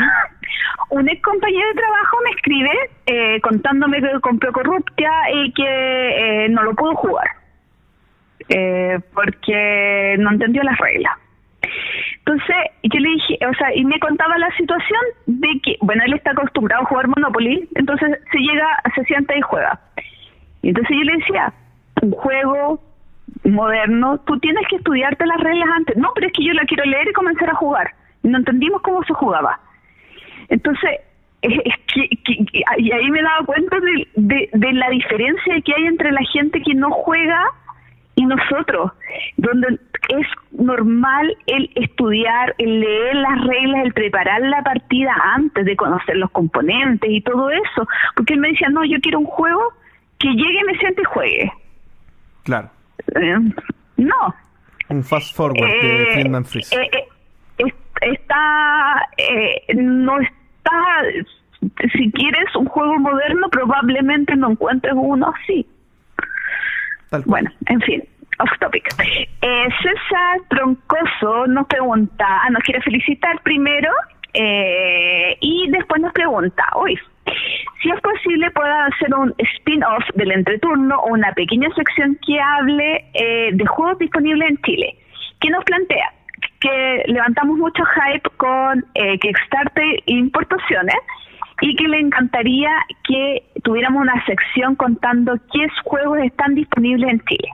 Un 0.91 1.09
ex 1.09 1.23
compañero 1.23 1.69
de 1.69 1.75
trabajo 1.75 2.17
me 2.25 2.31
escribe 2.31 2.71
eh, 3.07 3.41
contándome 3.43 4.01
que 4.01 4.21
compró 4.21 4.53
Corruptia 4.53 5.11
y 5.33 5.53
que 5.53 5.65
eh, 6.45 6.49
no 6.49 6.63
lo 6.65 6.75
pudo 6.75 6.95
jugar. 6.97 7.27
Eh, 8.53 8.99
porque 9.15 10.17
no 10.19 10.33
entendió 10.33 10.63
las 10.65 10.77
reglas. 10.79 11.17
Entonces, 12.19 12.57
yo 12.83 12.99
le 12.99 13.09
dije, 13.11 13.39
o 13.47 13.55
sea, 13.55 13.75
y 13.77 13.85
me 13.85 14.01
contaba 14.01 14.37
la 14.39 14.51
situación 14.57 15.01
de 15.27 15.49
que, 15.63 15.77
bueno, 15.81 16.03
él 16.05 16.15
está 16.15 16.33
acostumbrado 16.33 16.83
a 16.83 16.87
jugar 16.87 17.07
Monopoly, 17.07 17.69
entonces 17.77 18.19
se 18.33 18.39
llega, 18.39 18.67
se 18.95 19.05
sienta 19.05 19.37
y 19.37 19.41
juega. 19.41 19.81
Y 20.63 20.71
entonces 20.71 20.97
yo 20.97 21.05
le 21.05 21.17
decía, 21.19 21.53
un 22.03 22.11
juego 22.11 22.83
moderno, 23.45 24.19
tú 24.27 24.39
tienes 24.41 24.67
que 24.69 24.77
estudiarte 24.77 25.27
las 25.27 25.41
reglas 25.41 25.69
antes. 25.77 25.97
No, 25.97 26.11
pero 26.15 26.27
es 26.27 26.33
que 26.33 26.45
yo 26.45 26.53
la 26.53 26.65
quiero 26.65 26.85
leer 26.85 27.09
y 27.09 27.13
comenzar 27.13 27.51
a 27.51 27.55
jugar. 27.55 27.95
Y 28.25 28.29
no 28.29 28.39
entendimos 28.39 28.83
cómo 28.83 29.05
se 29.05 29.15
jugaba. 29.15 29.61
Entonces, 30.49 31.01
es 31.43 31.53
que, 31.95 32.09
y 32.79 32.93
ahí 32.93 33.11
me 33.11 33.23
daba 33.23 33.47
cuenta 33.47 33.79
de, 33.79 34.09
de, 34.17 34.51
de 34.53 34.73
la 34.73 34.91
diferencia 34.91 35.61
que 35.65 35.73
hay 35.75 35.87
entre 35.87 36.11
la 36.11 36.23
gente 36.33 36.61
que 36.61 36.75
no 36.75 36.91
juega 36.91 37.47
y 38.21 38.27
nosotros, 38.27 38.93
donde 39.37 39.79
es 40.09 40.27
normal 40.53 41.37
el 41.47 41.71
estudiar, 41.75 42.55
el 42.59 42.81
leer 42.81 43.15
las 43.17 43.45
reglas, 43.47 43.85
el 43.87 43.93
preparar 43.93 44.41
la 44.43 44.63
partida 44.63 45.13
antes 45.35 45.65
de 45.65 45.77
conocer 45.77 46.17
los 46.17 46.31
componentes 46.31 47.11
y 47.11 47.21
todo 47.21 47.51
eso. 47.51 47.87
Porque 48.17 48.35
él 48.35 48.41
me 48.41 48.49
decía, 48.49 48.69
no, 48.71 48.85
yo 48.85 48.99
quiero 49.01 49.19
un 49.21 49.27
juego 49.27 49.63
que 50.19 50.29
llegue, 50.29 50.65
me 50.67 50.77
siente 50.79 51.03
y 51.03 51.05
juegue. 51.05 51.53
Claro. 52.45 52.71
Eh, 53.15 53.37
no. 53.97 54.35
Un 54.89 55.05
fast 55.05 55.37
forward 55.37 55.61
de 55.61 56.03
Eh, 56.03 56.15
Friedman 56.15 56.45
Freeze. 56.45 56.75
eh, 56.77 56.91
eh, 56.93 57.05
es- 57.59 57.75
está, 58.03 59.07
no 59.77 60.19
está, 60.21 60.73
si 61.93 62.11
quieres 62.13 62.55
un 62.57 62.67
juego 62.67 62.99
moderno, 62.99 63.49
probablemente 63.51 64.35
no 64.37 64.51
encuentres 64.53 64.95
uno 64.97 65.33
así. 65.43 65.67
Bueno, 67.27 67.51
en 67.67 67.81
fin, 67.81 68.03
off 68.39 68.51
topic. 68.61 68.85
Eh, 69.43 69.69
César 69.83 70.41
Troncoso 70.49 71.47
nos 71.49 71.67
pregunta, 71.67 72.25
ah, 72.25 72.51
nos 72.51 72.63
quiere 72.63 72.81
felicitar 72.83 73.41
primero 73.43 73.91
eh, 74.33 75.37
y 75.41 75.69
después 75.71 76.01
nos 76.01 76.13
pregunta, 76.13 76.65
hoy, 76.75 76.97
si 77.83 77.91
es 77.91 78.01
posible 78.01 78.51
pueda 78.53 78.87
hacer 78.87 79.13
un 79.15 79.35
spin-off 79.39 80.05
del 80.15 80.31
entreturno 80.33 81.01
o 81.01 81.13
una 81.13 81.33
pequeña 81.33 81.69
sección 81.75 82.17
que 82.25 82.39
hable 82.41 83.05
eh, 83.15 83.51
de 83.53 83.67
juegos 83.67 83.99
disponibles 83.99 84.51
en 84.51 84.57
Chile. 84.63 84.97
¿Qué 85.41 85.51
nos 85.51 85.65
plantea? 85.65 86.13
Que 86.61 87.05
levantamos 87.07 87.59
mucho 87.59 87.83
hype 87.85 88.29
con 88.37 88.85
eh, 88.95 89.19
Kickstarter 89.19 90.03
e 90.07 90.13
importaciones 90.13 90.97
y 91.61 91.77
que 91.77 91.89
le 91.89 92.01
encantaría 92.01 92.71
que 93.05 93.45
tuviéramos 93.63 94.03
una 94.03 94.25
sección 94.25 94.75
contando 94.75 95.35
qué 95.53 95.67
juegos 95.85 96.19
están 96.21 96.55
disponibles 96.55 97.11
en 97.11 97.21
Chile. 97.21 97.51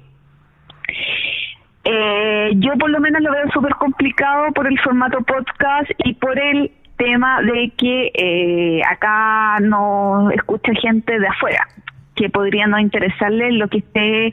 Eh, 1.84 2.50
yo 2.56 2.72
por 2.78 2.90
lo 2.90 3.00
menos 3.00 3.22
lo 3.22 3.30
veo 3.30 3.50
súper 3.52 3.74
complicado 3.74 4.52
por 4.52 4.66
el 4.66 4.78
formato 4.80 5.18
podcast 5.22 5.90
y 5.98 6.14
por 6.14 6.38
el 6.38 6.72
tema 6.96 7.42
de 7.42 7.72
que 7.76 8.10
eh, 8.14 8.82
acá 8.88 9.58
no 9.60 10.30
escucha 10.30 10.72
gente 10.80 11.18
de 11.18 11.28
afuera 11.28 11.66
que 12.16 12.30
podría 12.30 12.66
no 12.66 12.78
interesarle 12.78 13.52
lo 13.52 13.68
que 13.68 13.78
esté 13.78 14.32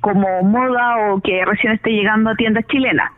como 0.00 0.42
moda 0.42 1.08
o 1.08 1.20
que 1.20 1.44
recién 1.44 1.72
esté 1.72 1.90
llegando 1.90 2.30
a 2.30 2.34
tiendas 2.36 2.66
chilenas. 2.66 3.10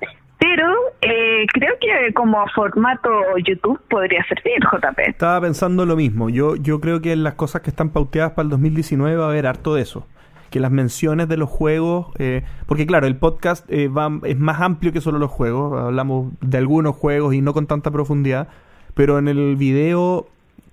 Pero 0.45 0.69
eh, 1.01 1.47
creo 1.55 1.73
que 1.81 2.13
como 2.13 2.45
formato 2.55 3.09
YouTube 3.43 3.81
podría 3.89 4.23
servir, 4.25 4.61
JP. 4.61 4.99
Estaba 5.09 5.41
pensando 5.41 5.87
lo 5.87 5.97
mismo. 5.97 6.29
Yo, 6.29 6.57
yo 6.57 6.81
creo 6.81 7.01
que 7.01 7.13
en 7.13 7.23
las 7.23 7.33
cosas 7.33 7.63
que 7.63 7.71
están 7.71 7.89
pauteadas 7.89 8.33
para 8.33 8.45
el 8.45 8.51
2019 8.51 9.17
va 9.17 9.25
a 9.25 9.29
haber 9.31 9.47
harto 9.47 9.75
de 9.75 9.81
eso. 9.81 10.07
Que 10.51 10.61
las 10.61 10.71
menciones 10.71 11.29
de 11.29 11.39
los 11.39 11.49
juegos, 11.49 12.09
eh, 12.19 12.45
porque 12.67 12.87
claro, 12.87 13.07
el 13.07 13.17
podcast 13.17 13.65
eh, 13.71 13.89
va, 13.89 14.11
es 14.25 14.39
más 14.39 14.61
amplio 14.61 14.93
que 14.93 15.01
solo 15.01 15.19
los 15.19 15.31
juegos. 15.31 15.81
Hablamos 15.81 16.35
de 16.43 16.59
algunos 16.59 16.95
juegos 16.95 17.33
y 17.33 17.41
no 17.41 17.55
con 17.55 17.67
tanta 17.67 17.91
profundidad. 17.91 18.49
Pero 18.93 19.19
en 19.19 19.29
el 19.29 19.57
video 19.57 20.27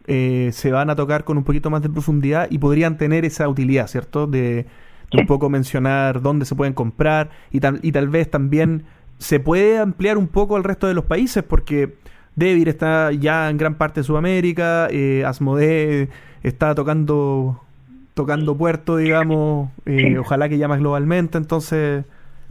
eh, 0.06 0.49
se 0.52 0.73
van 0.73 0.89
a 0.89 0.98
tocar 0.98 1.23
con 1.23 1.38
un 1.38 1.45
poquito 1.45 1.69
más 1.69 1.81
de 1.81 1.89
profundidad 1.89 2.48
y 2.52 2.57
podrían 2.57 2.98
tener 2.98 3.23
esa 3.23 3.48
utilidad, 3.48 3.88
¿cierto? 3.88 4.27
De, 4.27 4.65
de 5.11 5.22
un 5.22 5.27
poco 5.27 5.49
mencionar 5.49 6.22
dónde 6.22 6.43
se 6.43 6.56
pueden 6.56 6.73
comprar 6.73 7.30
y 7.52 7.61
tal, 7.61 7.80
y 7.84 7.93
tal 7.93 8.10
vez 8.10 8.30
también 8.30 8.84
se 9.22 9.39
puede 9.39 9.77
ampliar 9.77 10.18
un 10.18 10.27
poco 10.27 10.56
al 10.56 10.64
resto 10.64 10.88
de 10.88 10.95
los 10.95 11.06
países 11.06 11.43
porque 11.43 11.93
Devir 12.35 12.68
está 12.68 13.11
ya 13.11 13.49
en 13.49 13.57
gran 13.57 13.76
parte 13.76 13.99
de 13.99 14.03
Sudamérica, 14.03 14.88
eh, 14.89 15.23
Asmodee 15.26 16.10
está 16.43 16.73
tocando 16.73 17.61
tocando 18.15 18.57
puerto, 18.57 18.98
digamos, 18.98 19.69
eh, 19.85 20.18
ojalá 20.18 20.49
que 20.49 20.57
ya 20.57 20.68
más 20.68 20.80
globalmente, 20.80 21.38
entonces 21.38 22.03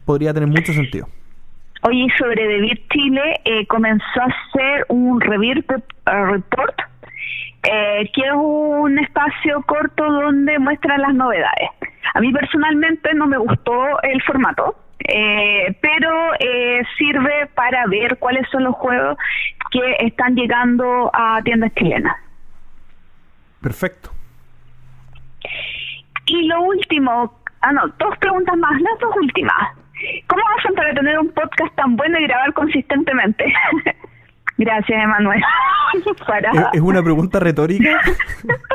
podría 0.06 0.32
tener 0.32 0.48
mucho 0.48 0.72
sentido. 0.72 1.06
Oye, 1.82 2.06
sobre 2.16 2.46
Devir 2.46 2.82
Chile, 2.88 3.40
eh, 3.44 3.66
comenzó 3.66 4.20
a 4.20 4.26
hacer 4.26 4.86
un 4.88 5.20
Revir 5.20 5.64
eh, 5.68 6.24
Report, 6.24 6.78
eh, 7.62 8.10
que 8.14 8.20
es 8.20 8.32
un 8.34 8.98
espacio 8.98 9.62
corto 9.66 10.04
donde 10.04 10.58
muestra 10.58 10.98
las 10.98 11.14
novedades. 11.14 11.70
A 12.14 12.20
mí 12.20 12.32
personalmente 12.32 13.14
no 13.14 13.26
me 13.26 13.38
gustó 13.38 14.00
el 14.02 14.22
formato, 14.22 14.76
eh, 15.06 15.76
pero 15.80 16.34
eh, 16.38 16.82
sirve 16.96 17.46
para 17.54 17.86
ver 17.86 18.18
cuáles 18.18 18.48
son 18.50 18.64
los 18.64 18.74
juegos 18.74 19.16
que 19.70 19.96
están 20.00 20.34
llegando 20.34 21.10
a 21.12 21.40
tiendas 21.42 21.72
chilenas. 21.74 22.16
Perfecto. 23.60 24.10
Y 26.26 26.46
lo 26.46 26.62
último, 26.62 27.34
ah 27.60 27.72
no, 27.72 27.88
dos 27.98 28.16
preguntas 28.18 28.56
más, 28.56 28.80
las 28.80 28.98
dos 29.00 29.14
últimas. 29.16 29.76
¿Cómo 30.26 30.42
hacen 30.58 30.74
para 30.74 30.94
tener 30.94 31.18
un 31.18 31.30
podcast 31.30 31.74
tan 31.74 31.96
bueno 31.96 32.18
y 32.18 32.22
grabar 32.24 32.52
consistentemente? 32.54 33.52
Gracias, 34.60 35.02
Emanuel. 35.02 35.42
para, 36.26 36.50
¿Es, 36.50 36.64
es 36.74 36.80
una 36.82 37.02
pregunta 37.02 37.40
retórica? 37.40 37.98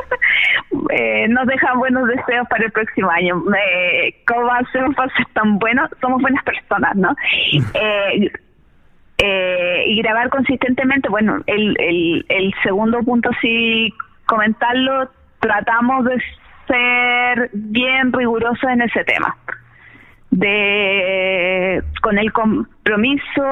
eh, 0.90 1.28
nos 1.28 1.46
dejan 1.46 1.78
buenos 1.78 2.08
deseos 2.08 2.48
para 2.48 2.64
el 2.64 2.72
próximo 2.72 3.08
año. 3.08 3.40
Eh, 3.54 4.16
¿Cómo 4.26 4.52
hacemos 4.52 4.96
para 4.96 5.14
ser 5.14 5.26
tan 5.32 5.60
buenos? 5.60 5.88
Somos 6.00 6.20
buenas 6.20 6.42
personas, 6.44 6.96
¿no? 6.96 7.14
Eh, 7.74 8.32
eh, 9.18 9.84
y 9.86 10.02
grabar 10.02 10.28
consistentemente, 10.28 11.08
bueno, 11.08 11.38
el, 11.46 11.74
el, 11.80 12.26
el 12.28 12.52
segundo 12.62 12.98
punto, 13.02 13.30
sí, 13.40 13.94
comentarlo, 14.26 15.08
tratamos 15.38 16.04
de 16.04 16.22
ser 16.66 17.50
bien 17.52 18.12
rigurosos 18.12 18.68
en 18.68 18.82
ese 18.82 19.04
tema. 19.04 19.34
De 20.30 21.82
con 22.02 22.18
el 22.18 22.32
compromiso 22.32 23.42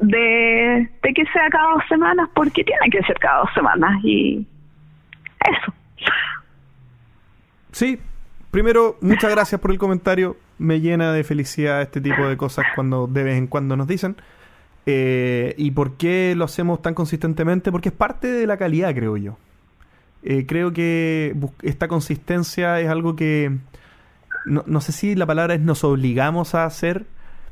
de, 0.00 0.90
de 1.02 1.14
que 1.14 1.24
sea 1.32 1.48
cada 1.50 1.74
dos 1.74 1.82
semanas, 1.88 2.28
porque 2.34 2.64
tiene 2.64 2.90
que 2.90 3.02
ser 3.02 3.18
cada 3.18 3.40
dos 3.40 3.50
semanas, 3.54 4.02
y 4.02 4.46
eso. 5.48 5.72
Sí, 7.72 8.00
primero, 8.50 8.96
muchas 9.00 9.30
gracias 9.30 9.60
por 9.60 9.70
el 9.70 9.78
comentario. 9.78 10.36
Me 10.58 10.80
llena 10.80 11.12
de 11.12 11.24
felicidad 11.24 11.82
este 11.82 12.00
tipo 12.00 12.26
de 12.26 12.36
cosas 12.36 12.66
cuando 12.74 13.06
de 13.06 13.22
vez 13.22 13.38
en 13.38 13.46
cuando 13.46 13.76
nos 13.76 13.86
dicen. 13.86 14.16
Eh, 14.86 15.54
¿Y 15.56 15.70
por 15.70 15.96
qué 15.96 16.34
lo 16.36 16.44
hacemos 16.44 16.82
tan 16.82 16.94
consistentemente? 16.94 17.70
Porque 17.70 17.90
es 17.90 17.94
parte 17.94 18.26
de 18.28 18.46
la 18.46 18.56
calidad, 18.56 18.94
creo 18.94 19.16
yo. 19.16 19.38
Eh, 20.22 20.44
creo 20.46 20.72
que 20.72 21.34
esta 21.62 21.88
consistencia 21.88 22.80
es 22.80 22.88
algo 22.88 23.16
que 23.16 23.56
no, 24.46 24.64
no 24.66 24.80
sé 24.80 24.92
si 24.92 25.14
la 25.14 25.26
palabra 25.26 25.54
es 25.54 25.60
nos 25.60 25.84
obligamos 25.84 26.54
a 26.54 26.64
hacer, 26.64 27.06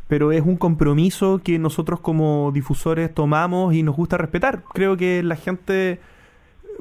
pero 0.09 0.33
es 0.33 0.43
un 0.43 0.57
compromiso 0.57 1.41
que 1.45 1.59
nosotros 1.59 2.01
como 2.01 2.51
difusores 2.53 3.15
tomamos 3.15 3.75
y 3.75 3.83
nos 3.83 3.95
gusta 3.95 4.17
respetar. 4.17 4.63
Creo 4.73 4.97
que 4.97 5.23
la 5.23 5.37
gente 5.37 6.01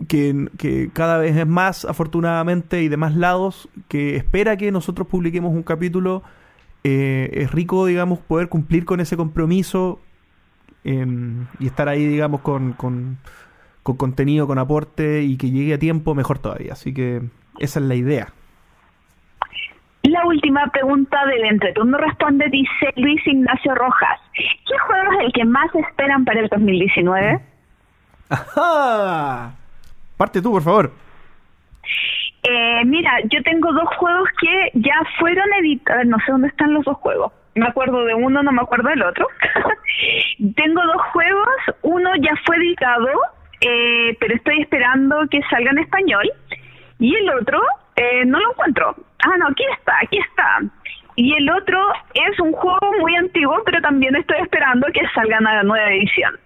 que, 0.08 0.50
que 0.58 0.90
cada 0.94 1.18
vez 1.18 1.36
es 1.36 1.48
más, 1.48 1.86
afortunadamente, 1.86 2.82
y 2.84 2.88
de 2.88 2.98
más 2.98 3.16
lados, 3.16 3.70
que 3.88 4.16
espera 4.16 4.58
que 4.58 4.72
nosotros 4.72 5.08
publiquemos 5.08 5.54
un 5.54 5.64
capítulo, 5.64 6.24
eh, 6.84 7.30
es 7.34 7.52
rico, 7.52 7.86
digamos, 7.86 8.20
poder 8.20 8.48
cumplir 8.50 8.86
con 8.86 9.02
ese 9.02 9.18
compromiso 9.18 10.00
em, 10.84 11.48
y 11.60 11.68
estar 11.68 11.90
ahí, 11.90 12.06
digamos, 12.06 12.42
con, 12.42 12.74
con, 12.74 13.18
con 13.84 13.98
contenido, 13.98 14.48
con 14.48 14.60
aporte 14.60 15.24
y 15.24 15.36
que 15.38 15.52
llegue 15.52 15.74
a 15.74 15.80
tiempo, 15.80 16.16
mejor 16.16 16.40
todavía. 16.40 16.74
Así 16.74 16.94
que 16.94 17.24
esa 17.60 17.80
es 17.80 17.86
la 17.86 17.96
idea. 17.96 18.34
La 20.08 20.26
última 20.26 20.66
pregunta 20.68 21.26
del 21.26 21.44
entreturno 21.44 21.98
responde, 21.98 22.48
dice 22.50 22.94
Luis 22.96 23.20
Ignacio 23.28 23.76
Rojas. 23.76 24.22
¿Qué 24.34 24.78
juego 24.86 25.12
es 25.12 25.26
el 25.26 25.34
que 25.34 25.44
más 25.44 25.68
esperan 25.76 26.24
para 26.24 26.40
el 26.40 26.48
2019? 26.48 27.42
¡Ajá! 28.30 29.52
Parte 30.16 30.42
tú, 30.42 30.54
por 30.54 30.64
favor. 30.64 30.92
Eh, 32.44 32.86
mira, 32.86 33.12
yo 33.26 33.44
tengo 33.44 33.74
dos 33.74 33.90
juegos 33.98 34.30
que 34.40 34.72
ya 34.76 34.96
fueron 35.20 35.46
editados, 35.60 36.06
no 36.06 36.18
sé 36.20 36.32
dónde 36.32 36.48
están 36.48 36.74
los 36.74 36.86
dos 36.86 36.96
juegos. 37.00 37.34
me 37.56 37.68
acuerdo 37.68 38.06
de 38.06 38.14
uno, 38.14 38.42
no 38.44 38.52
me 38.54 38.62
acuerdo 38.62 38.88
del 38.88 39.04
otro. 39.04 39.28
Tengo 40.56 40.82
dos 40.86 41.02
juegos, 41.12 41.58
uno 41.82 42.12
ya 42.22 42.32
fue 42.46 42.56
editado, 42.56 43.10
eh, 43.60 44.16
pero 44.22 44.36
estoy 44.36 44.62
esperando 44.62 45.28
que 45.30 45.42
salga 45.50 45.72
en 45.72 45.80
español, 45.80 46.32
y 46.98 47.14
el 47.14 47.30
otro 47.32 47.60
eh, 47.98 48.26
no 48.26 48.40
lo 48.40 48.52
encuentro. 48.52 48.96
Ah, 49.26 49.38
no, 49.38 49.48
aquí 49.48 49.64
está, 49.78 49.94
aquí 50.02 50.18
está. 50.20 50.62
Y 51.16 51.34
el 51.34 51.50
otro 51.50 51.80
es 52.14 52.40
un 52.40 52.54
juego 52.54 52.92
muy 53.00 53.16
antiguo, 53.16 53.62
pero 53.66 53.82
también 53.82 54.16
estoy 54.16 54.38
esperando 54.40 54.88
que 54.94 55.02
salga 55.16 55.40
una 55.40 55.64
nueva 55.64 55.92
edición. 55.92 56.40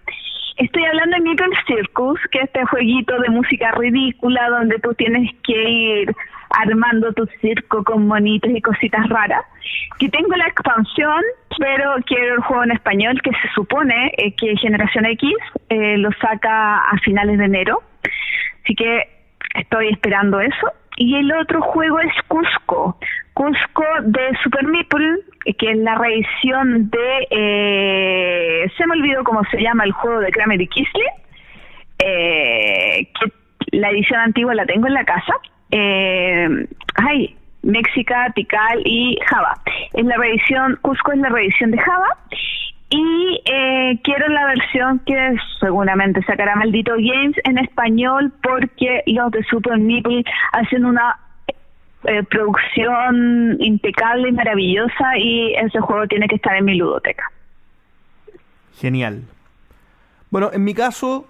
Estoy 0.56 0.84
hablando 0.84 1.16
de 1.16 1.22
Meeple 1.22 1.56
Circus, 1.66 2.20
que 2.30 2.38
es 2.38 2.44
este 2.44 2.64
jueguito 2.66 3.18
de 3.18 3.28
música 3.28 3.70
ridícula 3.72 4.48
donde 4.48 4.78
tú 4.78 4.94
tienes 4.94 5.30
que 5.42 5.70
ir 5.70 6.16
armando 6.50 7.12
tu 7.12 7.26
circo 7.40 7.84
con 7.84 8.06
monitos 8.06 8.50
y 8.50 8.60
cositas 8.60 9.08
raras. 9.08 9.44
Que 9.98 10.08
tengo 10.08 10.34
la 10.36 10.46
expansión, 10.46 11.22
pero 11.58 11.94
quiero 12.06 12.36
el 12.36 12.40
juego 12.40 12.64
en 12.64 12.72
español 12.72 13.20
que 13.22 13.30
se 13.30 13.48
supone 13.54 14.12
eh, 14.16 14.34
que 14.36 14.56
Generación 14.56 15.04
X 15.06 15.34
eh, 15.68 15.98
lo 15.98 16.10
saca 16.20 16.78
a 16.78 16.98
finales 17.04 17.38
de 17.38 17.44
enero. 17.44 17.82
Así 18.62 18.74
que 18.74 19.08
estoy 19.54 19.88
esperando 19.88 20.40
eso. 20.40 20.72
Y 20.96 21.16
el 21.16 21.32
otro 21.32 21.62
juego 21.62 22.00
es 22.00 22.12
Cusco. 22.28 22.98
Cusco 23.34 23.84
de 24.02 24.36
Super 24.42 24.66
Meeple, 24.66 25.18
que 25.58 25.70
es 25.70 25.78
la 25.78 25.94
reedición 25.96 26.90
de... 26.90 27.26
Eh, 27.30 28.70
se 28.76 28.86
me 28.86 28.94
olvidó 28.94 29.24
cómo 29.24 29.42
se 29.50 29.62
llama 29.62 29.84
el 29.84 29.92
juego 29.92 30.20
de 30.20 30.30
Kramer 30.30 30.60
y 30.60 30.66
Kisley. 30.66 31.06
Eh, 31.98 33.08
que 33.18 33.32
la 33.76 33.90
edición 33.90 34.20
antigua 34.20 34.54
la 34.54 34.66
tengo 34.66 34.86
en 34.86 34.94
la 34.94 35.04
casa. 35.04 35.34
Eh, 35.70 36.66
ay, 36.96 37.36
Méxica, 37.62 38.30
Tikal 38.34 38.82
y 38.84 39.18
Java. 39.26 39.54
Es 39.94 40.04
la 40.04 40.16
reedición, 40.16 40.78
Cusco 40.82 41.12
es 41.12 41.18
la 41.18 41.30
reedición 41.30 41.70
de 41.70 41.78
Java. 41.78 42.18
Y 42.94 43.40
eh, 43.46 43.98
quiero 44.04 44.28
la 44.28 44.44
versión 44.44 44.98
que 45.06 45.34
seguramente 45.60 46.22
sacará 46.24 46.56
Maldito 46.56 46.92
Games 46.92 47.34
en 47.44 47.56
español 47.56 48.30
porque 48.42 49.02
los 49.06 49.30
de 49.30 49.42
Super 49.44 49.78
Meeple 49.78 50.22
hacen 50.52 50.84
una 50.84 51.18
eh, 52.04 52.22
producción 52.24 53.56
impecable 53.60 54.28
y 54.28 54.32
maravillosa 54.32 55.16
y 55.16 55.54
ese 55.54 55.80
juego 55.80 56.06
tiene 56.06 56.28
que 56.28 56.34
estar 56.34 56.54
en 56.54 56.66
mi 56.66 56.74
ludoteca. 56.74 57.24
Genial. 58.78 59.22
Bueno, 60.28 60.50
en 60.52 60.62
mi 60.62 60.74
caso, 60.74 61.26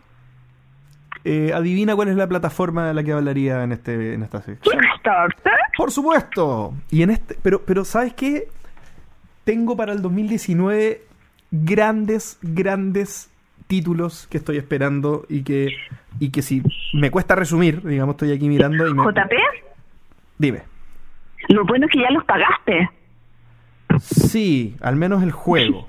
eh, 1.24 1.52
adivina 1.54 1.94
cuál 1.94 2.08
es 2.08 2.16
la 2.16 2.26
plataforma 2.26 2.88
de 2.88 2.94
la 2.94 3.04
que 3.04 3.12
hablaría 3.12 3.62
en 3.62 3.70
este 3.70 4.14
en 4.14 4.24
esta 4.24 4.42
sección. 4.42 4.80
Kickstarter. 4.80 5.52
Por 5.76 5.92
supuesto. 5.92 6.74
Y 6.90 7.04
en 7.04 7.10
este, 7.10 7.36
pero 7.40 7.62
pero 7.64 7.84
¿sabes 7.84 8.14
qué? 8.14 8.48
Tengo 9.44 9.76
para 9.76 9.92
el 9.92 10.02
2019 10.02 11.11
grandes 11.52 12.38
grandes 12.42 13.30
títulos 13.68 14.26
que 14.28 14.38
estoy 14.38 14.56
esperando 14.56 15.24
y 15.28 15.42
que 15.42 15.68
y 16.18 16.30
que 16.30 16.42
si 16.42 16.62
me 16.94 17.10
cuesta 17.10 17.34
resumir, 17.36 17.82
digamos, 17.86 18.14
estoy 18.14 18.32
aquí 18.32 18.48
mirando 18.48 18.88
y 18.88 18.92
me 18.94 19.02
JP, 19.04 19.32
Dime. 20.38 20.62
lo 21.48 21.64
bueno 21.64 21.86
es 21.86 21.92
que 21.92 22.00
ya 22.00 22.10
los 22.10 22.24
pagaste. 22.24 22.90
Sí, 24.00 24.76
al 24.80 24.96
menos 24.96 25.22
el 25.22 25.32
juego. 25.32 25.88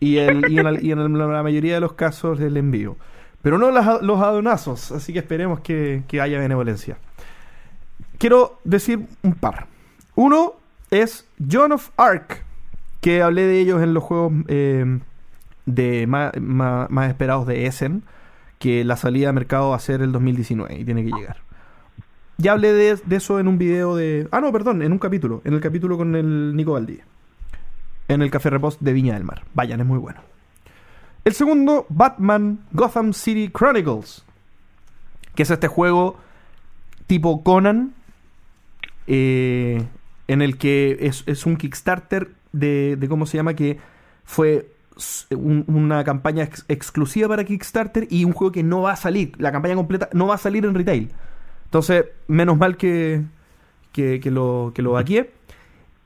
Y, 0.00 0.16
el, 0.18 0.50
y, 0.50 0.58
en, 0.58 0.66
el- 0.66 0.84
y 0.84 0.90
en 0.92 1.18
la 1.18 1.42
mayoría 1.42 1.74
de 1.74 1.80
los 1.80 1.92
casos 1.92 2.40
el 2.40 2.56
envío. 2.56 2.96
Pero 3.42 3.58
no 3.58 3.70
las- 3.70 4.02
los 4.02 4.20
adonazos, 4.20 4.90
así 4.92 5.12
que 5.12 5.18
esperemos 5.20 5.60
que, 5.60 6.02
que 6.08 6.20
haya 6.20 6.38
benevolencia. 6.38 6.98
Quiero 8.18 8.60
decir 8.64 9.00
un 9.22 9.34
par. 9.34 9.66
Uno 10.14 10.54
es 10.90 11.28
John 11.50 11.72
of 11.72 11.90
Arc, 11.96 12.44
que 13.02 13.20
hablé 13.22 13.42
de 13.42 13.60
ellos 13.60 13.82
en 13.82 13.92
los 13.92 14.02
juegos 14.02 14.32
eh, 14.48 15.00
de 15.66 16.06
ma- 16.06 16.32
más 16.88 17.08
esperados 17.10 17.46
de 17.46 17.66
Essen, 17.66 18.02
que 18.58 18.84
la 18.84 18.96
salida 18.96 19.26
de 19.26 19.32
mercado 19.34 19.70
va 19.70 19.76
a 19.76 19.80
ser 19.80 20.00
el 20.00 20.12
2019 20.12 20.78
y 20.78 20.84
tiene 20.84 21.04
que 21.04 21.10
llegar. 21.10 21.36
Ya 22.38 22.52
hablé 22.52 22.72
de, 22.72 22.98
eso 23.10 23.38
en 23.38 23.46
un 23.48 23.58
video 23.58 23.94
de... 23.94 24.26
Ah, 24.32 24.40
no, 24.40 24.50
perdón, 24.52 24.82
en 24.82 24.90
un 24.92 24.98
capítulo. 24.98 25.42
En 25.44 25.52
el 25.52 25.60
capítulo 25.60 25.98
con 25.98 26.14
el 26.16 26.56
Nico 26.56 26.72
Valdía. 26.72 27.04
En 28.08 28.22
el 28.22 28.30
Café 28.30 28.50
Repost 28.50 28.80
de 28.80 28.92
Viña 28.92 29.14
del 29.14 29.24
Mar. 29.24 29.42
Vayan, 29.54 29.80
es 29.80 29.86
muy 29.86 29.98
bueno. 29.98 30.20
El 31.24 31.34
segundo, 31.34 31.86
Batman 31.88 32.60
Gotham 32.72 33.12
City 33.12 33.50
Chronicles. 33.52 34.24
Que 35.34 35.42
es 35.44 35.50
este 35.50 35.68
juego 35.68 36.16
tipo 37.06 37.42
Conan. 37.44 37.94
eh, 39.06 39.84
en 40.28 40.42
el 40.42 40.56
que 40.56 40.98
es, 41.00 41.24
es 41.26 41.46
un 41.46 41.56
Kickstarter 41.56 42.30
de, 42.52 42.96
de 42.98 43.08
cómo 43.08 43.26
se 43.26 43.36
llama 43.36 43.54
que 43.54 43.78
fue 44.24 44.68
una 45.36 46.04
campaña 46.04 46.44
ex- 46.44 46.64
exclusiva 46.68 47.28
para 47.28 47.44
Kickstarter 47.44 48.06
y 48.10 48.24
un 48.24 48.32
juego 48.32 48.52
que 48.52 48.62
no 48.62 48.82
va 48.82 48.92
a 48.92 48.96
salir, 48.96 49.32
la 49.38 49.50
campaña 49.52 49.74
completa 49.74 50.08
no 50.12 50.26
va 50.26 50.34
a 50.34 50.38
salir 50.38 50.64
en 50.64 50.74
retail. 50.74 51.10
Entonces, 51.64 52.04
menos 52.28 52.58
mal 52.58 52.76
que, 52.76 53.22
que, 53.92 54.20
lo, 54.30 54.72
que 54.74 54.82
lo 54.82 54.92
vaqué 54.92 55.32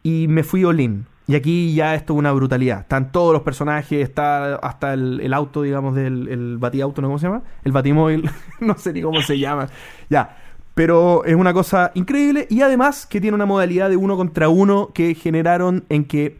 y 0.03 0.27
me 0.29 0.45
fui 0.45 0.65
all 0.65 0.79
in. 0.81 1.07
Y 1.29 1.35
aquí 1.35 1.75
ya 1.75 1.97
esto 1.97 2.13
es 2.13 2.19
una 2.21 2.31
brutalidad. 2.31 2.83
Están 2.83 3.11
todos 3.11 3.33
los 3.33 3.43
personajes, 3.43 4.01
está 4.01 4.55
hasta 4.57 4.95
el, 4.95 5.21
el 5.21 5.35
auto, 5.35 5.63
digamos, 5.63 5.97
del 5.97 6.29
el 6.29 6.57
batiauto, 6.59 7.03
¿no? 7.03 7.09
¿Cómo 7.09 7.19
se 7.19 7.27
llama? 7.27 7.43
El 7.65 7.73
batimóvil, 7.73 8.31
no 8.61 8.79
sé 8.79 8.93
ni 8.93 9.03
cómo 9.03 9.21
se 9.23 9.37
llama. 9.37 9.67
Ya. 10.09 10.37
Pero 10.77 11.25
es 11.25 11.35
una 11.35 11.55
cosa 11.55 11.91
increíble 11.95 12.47
y 12.51 12.61
además 12.61 13.07
que 13.07 13.19
tiene 13.19 13.35
una 13.35 13.47
modalidad 13.47 13.89
de 13.89 13.97
uno 13.97 14.15
contra 14.19 14.51
uno 14.51 14.91
que 14.93 15.15
generaron 15.15 15.85
en 15.89 16.05
que 16.05 16.37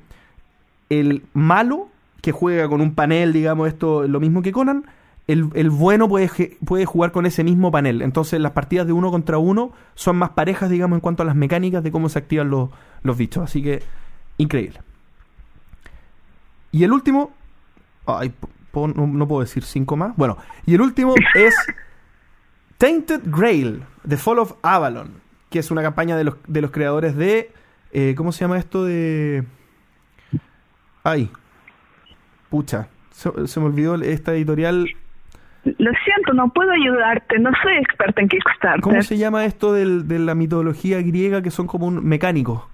el 0.91 1.23
malo 1.33 1.89
que 2.21 2.33
juega 2.33 2.69
con 2.69 2.83
un 2.83 2.95
panel, 2.95 3.33
digamos, 3.33 3.67
esto 3.67 4.07
lo 4.07 4.21
mismo 4.21 4.43
que 4.43 4.53
Conan, 4.53 4.85
el, 5.27 5.49
el 5.55 5.71
bueno 5.71 6.07
puede, 6.07 6.29
puede 6.67 6.85
jugar 6.85 7.13
con 7.13 7.25
ese 7.25 7.45
mismo 7.45 7.73
panel. 7.73 8.03
Entonces 8.03 8.39
las 8.39 8.53
partidas 8.53 8.87
de 8.87 8.93
uno 8.93 9.11
contra 9.11 9.39
uno 9.39 9.73
son 9.95 10.17
más 10.17 10.31
parejas, 10.31 10.69
digamos, 10.69 10.99
en 10.99 11.01
cuanto 11.01 11.23
a 11.23 11.27
las 11.27 11.35
mecánicas 11.35 11.83
de 11.83 11.91
cómo 11.91 12.11
se 12.11 12.19
activan 12.19 12.51
los, 12.51 12.69
los 13.03 13.17
bichos. 13.17 13.43
Así 13.43 13.63
que, 13.63 13.83
increíble. 14.37 14.83
Y 16.73 16.85
el 16.85 16.93
último, 16.93 17.31
ay, 18.05 18.35
no, 18.75 19.07
no 19.07 19.27
puedo 19.27 19.41
decir 19.41 19.65
cinco 19.65 19.97
más. 19.97 20.15
Bueno, 20.15 20.37
y 20.67 20.75
el 20.75 20.83
último 20.83 21.15
es 21.35 21.55
Tainted 22.79 23.23
Grail, 23.27 23.83
The 24.07 24.17
Fall 24.17 24.39
of 24.39 24.55
Avalon, 24.63 25.13
que 25.51 25.59
es 25.59 25.71
una 25.71 25.83
campaña 25.83 26.17
de 26.17 26.25
los, 26.25 26.37
de 26.47 26.61
los 26.61 26.71
creadores 26.71 27.17
de, 27.17 27.51
eh, 27.93 28.15
¿cómo 28.17 28.33
se 28.33 28.41
llama 28.45 28.59
esto 28.59 28.85
de... 28.85 29.45
Ay, 31.05 31.31
pucha, 32.51 32.89
se, 33.13 33.31
se 33.47 33.61
me 33.61 33.67
olvidó 33.67 33.95
esta 33.97 34.35
editorial. 34.35 34.89
Lo 35.65 35.91
siento, 36.05 36.33
no 36.35 36.49
puedo 36.51 36.71
ayudarte, 36.73 37.39
no 37.39 37.51
soy 37.63 37.75
experta 37.79 38.21
en 38.21 38.29
Kickstarter. 38.29 38.81
¿Cómo 38.81 39.03
se 39.03 39.17
llama 39.17 39.45
esto 39.45 39.73
del- 39.73 40.07
de 40.07 40.19
la 40.19 40.35
mitología 40.35 41.01
griega 41.03 41.43
que 41.43 41.51
son 41.51 41.67
como 41.67 41.87
un 41.87 42.05
mecánico? 42.07 42.69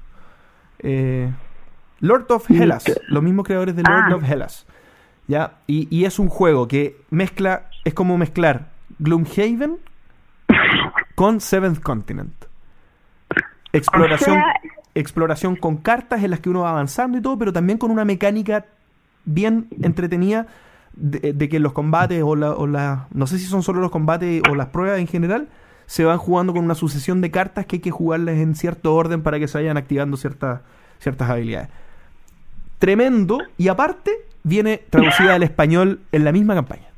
Eh, 0.80 1.30
Lord 2.00 2.26
of 2.30 2.50
Hellas, 2.50 2.84
los 3.08 3.22
mismos 3.22 3.46
creadores 3.46 3.76
de 3.76 3.82
Lord 3.82 4.12
Ah. 4.12 4.16
of 4.16 4.24
Hellas. 4.28 4.66
¿Ya? 5.28 5.58
Y, 5.66 5.86
y 5.96 6.04
es 6.04 6.18
un 6.18 6.28
juego 6.28 6.66
que 6.68 6.96
mezcla, 7.10 7.68
es 7.84 7.94
como 7.94 8.18
mezclar 8.18 8.70
Gloomhaven 8.98 9.78
con 11.14 11.40
Seventh 11.40 11.80
Continent. 11.80 12.32
Exploración, 13.72 14.38
O 14.38 14.40
sea- 14.42 14.54
exploración 14.94 15.56
con 15.56 15.76
cartas 15.78 16.22
en 16.22 16.30
las 16.30 16.40
que 16.40 16.50
uno 16.50 16.60
va 16.60 16.70
avanzando 16.70 17.16
y 17.18 17.22
todo, 17.22 17.38
pero 17.38 17.52
también 17.52 17.78
con 17.78 17.90
una 17.90 18.04
mecánica 18.04 18.66
bien 19.24 19.68
entretenida 19.82 20.46
de, 20.94 21.32
de 21.32 21.48
que 21.48 21.58
los 21.58 21.72
combates 21.72 22.22
o 22.22 22.36
la, 22.36 22.50
o 22.52 22.66
la- 22.66 23.06
no 23.12 23.26
sé 23.26 23.38
si 23.38 23.46
son 23.46 23.62
solo 23.62 23.80
los 23.80 23.90
combates 23.90 24.42
o 24.50 24.54
las 24.54 24.66
pruebas 24.68 24.98
en 25.00 25.06
general 25.06 25.48
se 25.86 26.04
van 26.04 26.18
jugando 26.18 26.52
con 26.52 26.64
una 26.64 26.74
sucesión 26.74 27.20
de 27.20 27.30
cartas 27.30 27.66
que 27.66 27.76
hay 27.76 27.80
que 27.80 27.90
jugarlas 27.90 28.36
en 28.36 28.54
cierto 28.54 28.94
orden 28.94 29.22
para 29.22 29.38
que 29.38 29.48
se 29.48 29.58
vayan 29.58 29.76
activando 29.76 30.16
ciertas 30.16 30.60
ciertas 30.98 31.28
habilidades. 31.30 31.68
Tremendo 32.78 33.38
y 33.58 33.68
aparte 33.68 34.10
viene 34.42 34.78
traducida 34.90 35.34
al 35.34 35.42
español 35.42 36.00
en 36.12 36.24
la 36.24 36.32
misma 36.32 36.54
campaña. 36.54 36.88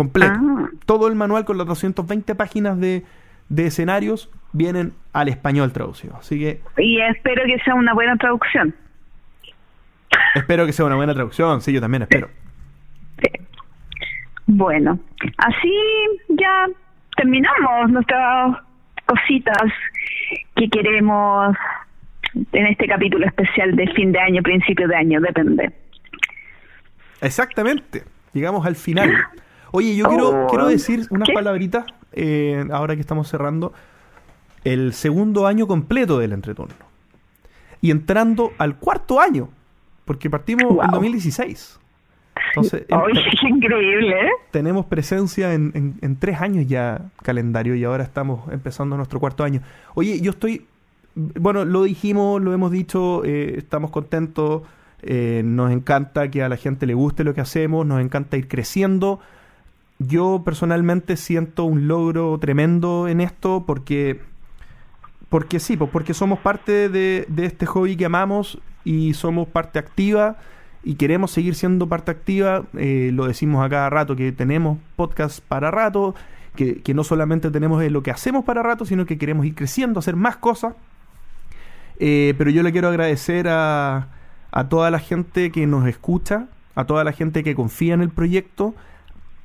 Completo. 0.00 0.32
Ah. 0.32 0.70
Todo 0.86 1.08
el 1.08 1.14
manual 1.14 1.44
con 1.44 1.58
las 1.58 1.66
220 1.66 2.34
páginas 2.34 2.80
de, 2.80 3.04
de 3.50 3.66
escenarios 3.66 4.30
vienen 4.54 4.94
al 5.12 5.28
español 5.28 5.74
traducido. 5.74 6.16
Así 6.16 6.38
que 6.38 6.62
Y 6.78 6.98
espero 7.02 7.42
que 7.44 7.58
sea 7.58 7.74
una 7.74 7.92
buena 7.92 8.16
traducción. 8.16 8.74
espero 10.34 10.64
que 10.64 10.72
sea 10.72 10.86
una 10.86 10.96
buena 10.96 11.12
traducción. 11.12 11.60
Sí, 11.60 11.70
yo 11.74 11.82
también 11.82 12.04
espero. 12.04 12.30
Bueno, 14.46 14.98
así 15.36 15.74
ya 16.30 16.66
terminamos 17.16 17.90
nuestras 17.90 18.56
cositas 19.04 19.70
que 20.56 20.66
queremos 20.70 21.54
en 22.52 22.66
este 22.68 22.86
capítulo 22.86 23.26
especial 23.26 23.76
de 23.76 23.86
fin 23.88 24.12
de 24.12 24.18
año, 24.18 24.42
principio 24.42 24.88
de 24.88 24.96
año, 24.96 25.20
depende. 25.20 25.70
Exactamente. 27.20 28.04
Llegamos 28.32 28.64
al 28.64 28.76
final. 28.76 29.12
Oye, 29.72 29.94
yo 29.96 30.06
quiero, 30.06 30.28
Oh, 30.28 30.46
quiero 30.48 30.66
decir 30.68 31.06
unas 31.10 31.28
¿qué? 31.28 31.34
palabritas 31.34 31.84
eh, 32.12 32.64
ahora 32.72 32.94
que 32.94 33.00
estamos 33.00 33.28
cerrando 33.28 33.72
el 34.64 34.92
segundo 34.92 35.46
año 35.46 35.66
completo 35.66 36.18
del 36.18 36.32
entreturno. 36.32 36.74
Y 37.80 37.90
entrando 37.90 38.52
al 38.58 38.76
cuarto 38.76 39.20
año. 39.20 39.48
porque 40.04 40.28
partimos 40.28 40.62
en 40.72 40.76
Wow. 40.76 40.86
2016. 40.90 41.78
Entonces, 42.48 42.84
en- 42.88 42.96
Oye, 42.98 43.20
qué 43.40 43.48
increíble, 43.48 44.20
¿eh? 44.26 44.30
tenemos 44.50 44.86
presencia 44.86 45.54
en, 45.54 45.70
en- 45.74 45.94
en 46.02 46.16
tres 46.16 46.40
años 46.40 46.66
ya 46.66 47.02
calendario 47.22 47.76
y 47.76 47.84
ahora 47.84 48.02
estamos 48.02 48.50
empezando 48.52 48.96
nuestro 48.96 49.20
cuarto 49.20 49.44
año. 49.44 49.60
Oye, 49.94 50.20
yo 50.20 50.32
estoy, 50.32 50.66
bueno, 51.14 51.64
lo 51.64 51.84
dijimos, 51.84 52.42
lo 52.42 52.52
hemos 52.52 52.72
dicho, 52.72 53.24
eh, 53.24 53.54
estamos 53.58 53.90
contentos, 53.92 54.62
eh, 55.02 55.42
nos 55.44 55.70
encanta 55.70 56.28
que 56.28 56.42
a 56.42 56.48
la 56.48 56.56
gente 56.56 56.86
le 56.86 56.94
guste 56.94 57.22
lo 57.22 57.32
que 57.32 57.40
hacemos, 57.42 57.86
nos 57.86 58.00
encanta 58.00 58.36
ir 58.36 58.48
creciendo. 58.48 59.20
Yo 60.02 60.40
personalmente 60.46 61.18
siento 61.18 61.64
un 61.64 61.86
logro 61.86 62.38
tremendo 62.38 63.06
en 63.06 63.20
esto 63.20 63.64
porque, 63.66 64.18
porque 65.28 65.60
sí, 65.60 65.76
pues 65.76 65.90
porque 65.90 66.14
somos 66.14 66.38
parte 66.38 66.88
de, 66.88 67.26
este 67.36 67.66
hobby 67.66 67.96
que 67.96 68.06
amamos 68.06 68.58
y 68.82 69.12
somos 69.12 69.46
parte 69.46 69.78
activa 69.78 70.38
y 70.82 70.94
queremos 70.94 71.32
seguir 71.32 71.54
siendo 71.54 71.86
parte 71.86 72.10
activa. 72.10 72.64
eh, 72.78 73.10
lo 73.12 73.26
decimos 73.26 73.62
a 73.62 73.68
cada 73.68 73.90
rato 73.90 74.16
que 74.16 74.32
tenemos 74.32 74.78
podcast 74.96 75.40
para 75.46 75.70
rato, 75.70 76.14
que, 76.56 76.94
no 76.94 77.04
solamente 77.04 77.50
tenemos 77.50 77.84
lo 77.90 78.02
que 78.02 78.10
hacemos 78.10 78.42
para 78.42 78.62
rato, 78.62 78.86
sino 78.86 79.04
que 79.04 79.18
queremos 79.18 79.44
ir 79.44 79.54
creciendo, 79.54 79.98
hacer 79.98 80.16
más 80.16 80.38
cosas. 80.38 80.76
Eh, 81.98 82.32
pero 82.38 82.48
yo 82.48 82.62
le 82.62 82.72
quiero 82.72 82.88
agradecer 82.88 83.48
a, 83.48 84.08
a 84.50 84.68
toda 84.70 84.90
la 84.90 84.98
gente 84.98 85.52
que 85.52 85.66
nos 85.66 85.86
escucha, 85.86 86.46
a 86.74 86.86
toda 86.86 87.04
la 87.04 87.12
gente 87.12 87.44
que 87.44 87.54
confía 87.54 87.92
en 87.92 88.00
el 88.00 88.08
proyecto. 88.08 88.74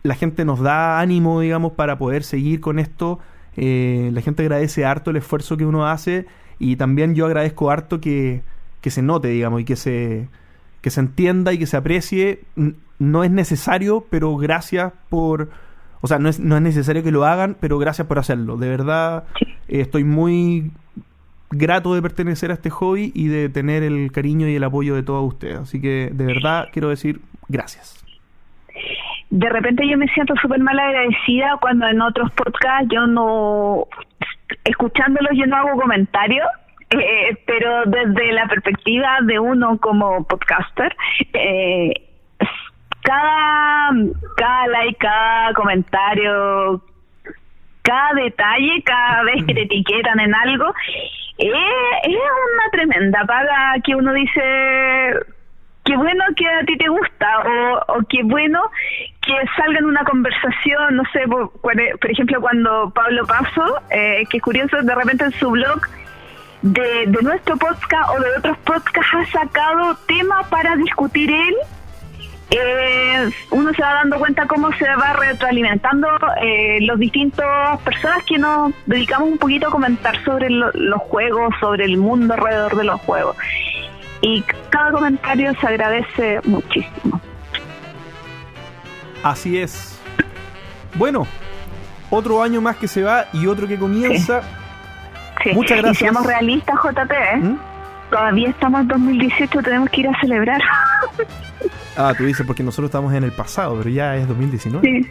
La 0.05 0.13
gente 0.13 0.45
nos 0.45 0.59
da 0.59 0.99
ánimo, 0.99 1.39
digamos, 1.39 1.71
para 1.71 1.97
poder 1.97 2.23
seguir 2.23 2.61
con 2.61 2.77
esto. 2.77 3.17
Eh, 3.57 4.11
la 4.13 4.21
gente 4.21 4.43
agradece 4.43 4.85
harto 4.85 5.09
el 5.09 5.17
esfuerzo 5.17 5.57
que 5.57 5.65
uno 5.65 5.87
hace 5.87 6.27
y 6.59 6.75
también 6.75 7.15
yo 7.15 7.25
agradezco 7.25 7.71
harto 7.71 7.99
que, 7.99 8.43
que 8.81 8.91
se 8.91 9.01
note, 9.01 9.29
digamos, 9.29 9.61
y 9.61 9.65
que 9.65 9.75
se, 9.75 10.27
que 10.81 10.91
se 10.91 10.99
entienda 10.99 11.53
y 11.53 11.57
que 11.57 11.65
se 11.65 11.75
aprecie. 11.75 12.43
No 12.99 13.23
es 13.23 13.31
necesario, 13.31 14.05
pero 14.11 14.37
gracias 14.37 14.93
por... 15.09 15.49
O 16.01 16.07
sea, 16.07 16.19
no 16.19 16.29
es, 16.29 16.39
no 16.39 16.55
es 16.55 16.61
necesario 16.61 17.01
que 17.01 17.11
lo 17.11 17.25
hagan, 17.25 17.57
pero 17.59 17.79
gracias 17.79 18.07
por 18.07 18.19
hacerlo. 18.19 18.57
De 18.57 18.69
verdad, 18.69 19.23
eh, 19.67 19.81
estoy 19.81 20.03
muy 20.03 20.71
grato 21.49 21.95
de 21.95 22.03
pertenecer 22.03 22.51
a 22.51 22.53
este 22.53 22.69
hobby 22.69 23.11
y 23.15 23.27
de 23.27 23.49
tener 23.49 23.81
el 23.81 24.11
cariño 24.11 24.47
y 24.47 24.53
el 24.53 24.63
apoyo 24.63 24.93
de 24.93 25.01
todos 25.01 25.27
ustedes. 25.27 25.57
Así 25.57 25.81
que, 25.81 26.11
de 26.13 26.25
verdad, 26.25 26.67
quiero 26.71 26.89
decir 26.89 27.21
gracias. 27.47 28.05
De 29.29 29.49
repente 29.49 29.87
yo 29.87 29.97
me 29.97 30.07
siento 30.09 30.35
súper 30.41 30.59
mal 30.59 30.77
agradecida 30.79 31.57
cuando 31.59 31.87
en 31.87 32.01
otros 32.01 32.31
podcasts 32.31 32.87
yo 32.91 33.07
no, 33.07 33.87
escuchándolos 34.63 35.31
yo 35.33 35.45
no 35.47 35.57
hago 35.57 35.81
comentarios, 35.81 36.47
eh, 36.91 37.37
pero 37.45 37.83
desde 37.85 38.31
la 38.33 38.47
perspectiva 38.47 39.17
de 39.23 39.39
uno 39.39 39.77
como 39.79 40.23
podcaster, 40.25 40.95
eh, 41.33 41.93
cada, 43.01 43.91
cada 44.37 44.67
like, 44.67 44.97
cada 44.97 45.53
comentario, 45.53 46.81
cada 47.81 48.13
detalle, 48.13 48.83
cada 48.83 49.23
vez 49.23 49.43
que 49.45 49.53
te 49.53 49.61
etiquetan 49.63 50.19
en 50.19 50.33
algo, 50.33 50.73
eh, 51.37 51.51
es 52.03 52.15
una 52.15 52.71
tremenda 52.71 53.25
paga 53.25 53.75
que 53.83 53.95
uno 53.95 54.13
dice, 54.13 54.41
qué 55.85 55.95
bueno 55.95 56.23
que 56.35 56.45
a 56.47 56.63
ti 56.65 56.77
te 56.77 56.87
gusta 56.89 57.27
o, 57.87 57.99
qué 58.09 58.23
bueno 58.23 58.61
que 59.21 59.33
salga 59.55 59.79
en 59.79 59.85
una 59.85 60.03
conversación, 60.03 60.95
no 60.97 61.03
sé, 61.13 61.21
por, 61.27 61.51
por 61.61 62.11
ejemplo, 62.11 62.41
cuando 62.41 62.89
Pablo 62.89 63.25
Paso, 63.25 63.81
eh, 63.89 64.23
que 64.29 64.37
es 64.37 64.43
curioso, 64.43 64.81
de 64.81 64.95
repente 64.95 65.23
en 65.25 65.31
su 65.33 65.49
blog 65.51 65.79
de, 66.61 67.05
nuestro 67.21 67.55
podcast 67.57 68.09
o 68.15 68.19
de 68.19 68.29
otros 68.37 68.57
podcasts 68.59 69.13
ha 69.15 69.25
sacado 69.43 69.95
temas 70.07 70.47
para 70.47 70.75
discutir 70.75 71.31
él. 71.31 71.55
Eh, 72.51 73.29
uno 73.51 73.73
se 73.73 73.81
va 73.81 73.93
dando 73.95 74.17
cuenta 74.19 74.45
cómo 74.45 74.71
se 74.73 74.85
va 74.87 75.13
retroalimentando 75.13 76.07
eh, 76.41 76.77
los 76.81 76.99
distintos 76.99 77.45
personas 77.83 78.23
que 78.23 78.37
nos 78.37 78.71
dedicamos 78.85 79.29
un 79.29 79.37
poquito 79.39 79.67
a 79.67 79.71
comentar 79.71 80.23
sobre 80.23 80.49
lo- 80.51 80.71
los 80.73 81.01
juegos, 81.01 81.53
sobre 81.59 81.85
el 81.85 81.97
mundo 81.97 82.35
alrededor 82.35 82.75
de 82.75 82.83
los 82.83 83.01
juegos. 83.01 83.35
Y 84.27 84.43
cada 84.71 84.91
comentario 84.91 85.53
se 85.61 85.67
agradece 85.67 86.39
muchísimo. 86.45 87.21
Así 89.23 89.57
es. 89.59 89.99
Bueno, 90.95 91.27
otro 92.09 92.41
año 92.41 92.59
más 92.61 92.77
que 92.77 92.87
se 92.87 93.03
va 93.03 93.25
y 93.33 93.45
otro 93.47 93.67
que 93.67 93.77
comienza. 93.77 94.41
Sí. 95.43 95.51
Muchas 95.53 95.77
Y 95.77 95.81
gracias. 95.81 95.97
seamos 95.99 96.25
realistas, 96.25 96.75
JP. 96.83 97.11
¿eh? 97.11 97.37
¿Mm? 97.37 97.57
Todavía 98.09 98.49
estamos 98.49 98.81
en 98.81 98.87
2018, 98.87 99.61
tenemos 99.61 99.89
que 99.89 100.01
ir 100.01 100.07
a 100.07 100.19
celebrar. 100.19 100.61
Ah, 101.97 102.13
tú 102.15 102.25
dices 102.25 102.45
porque 102.45 102.61
nosotros 102.61 102.89
estamos 102.89 103.13
en 103.13 103.23
el 103.23 103.31
pasado, 103.31 103.77
pero 103.77 103.89
ya 103.89 104.17
es 104.17 104.27
2019. 104.27 104.85
sí. 104.85 105.09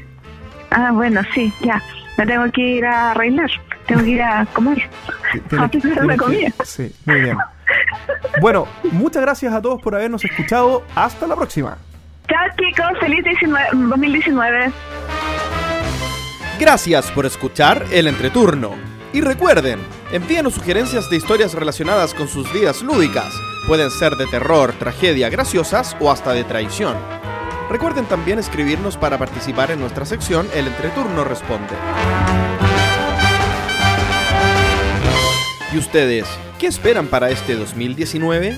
Ah, 0.70 0.90
bueno, 0.92 1.22
sí, 1.34 1.50
ya. 1.62 1.80
Me 2.18 2.26
tengo 2.26 2.44
que 2.52 2.60
ir 2.60 2.84
a 2.84 3.12
arreglar. 3.12 3.50
Tengo 3.86 4.02
que 4.04 4.10
ir 4.10 4.22
a 4.22 4.44
comer. 4.52 4.82
A 5.52 5.62
la 5.62 5.68
que- 5.70 6.16
comida. 6.18 6.52
Sí, 6.62 6.94
muy 7.06 7.22
bien. 7.22 7.38
Bueno, 8.40 8.66
muchas 8.92 9.22
gracias 9.22 9.52
a 9.52 9.62
todos 9.62 9.80
por 9.80 9.94
habernos 9.94 10.24
escuchado. 10.24 10.82
Hasta 10.94 11.26
la 11.26 11.36
próxima. 11.36 11.78
Chao, 12.28 12.46
chicos. 12.58 12.98
Feliz 13.00 13.24
19 13.24 13.68
2019. 13.72 14.72
Gracias 16.58 17.10
por 17.10 17.26
escuchar 17.26 17.84
el 17.90 18.06
entreturno. 18.06 18.70
Y 19.12 19.20
recuerden, 19.20 19.78
envíenos 20.12 20.54
sugerencias 20.54 21.08
de 21.08 21.16
historias 21.16 21.54
relacionadas 21.54 22.14
con 22.14 22.26
sus 22.26 22.52
vidas 22.52 22.82
lúdicas. 22.82 23.32
Pueden 23.66 23.90
ser 23.90 24.12
de 24.16 24.26
terror, 24.26 24.72
tragedia, 24.72 25.28
graciosas 25.28 25.96
o 26.00 26.10
hasta 26.10 26.32
de 26.32 26.44
traición. 26.44 26.96
Recuerden 27.70 28.06
también 28.06 28.38
escribirnos 28.38 28.96
para 28.96 29.18
participar 29.18 29.70
en 29.70 29.80
nuestra 29.80 30.04
sección 30.04 30.48
El 30.54 30.66
entreturno 30.66 31.24
responde. 31.24 31.74
¿Y 35.72 35.78
ustedes 35.78 36.26
qué 36.64 36.68
esperan 36.68 37.08
para 37.08 37.28
este 37.28 37.56
2019? 37.56 38.56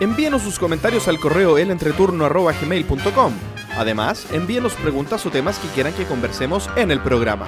Envíenos 0.00 0.40
sus 0.40 0.58
comentarios 0.58 1.06
al 1.06 1.20
correo 1.20 1.58
elentreturno.gmail.com. 1.58 3.32
Además, 3.76 4.26
envíenos 4.32 4.72
preguntas 4.72 5.26
o 5.26 5.30
temas 5.30 5.58
que 5.58 5.68
quieran 5.68 5.92
que 5.92 6.06
conversemos 6.06 6.70
en 6.76 6.90
el 6.90 7.02
programa. 7.02 7.46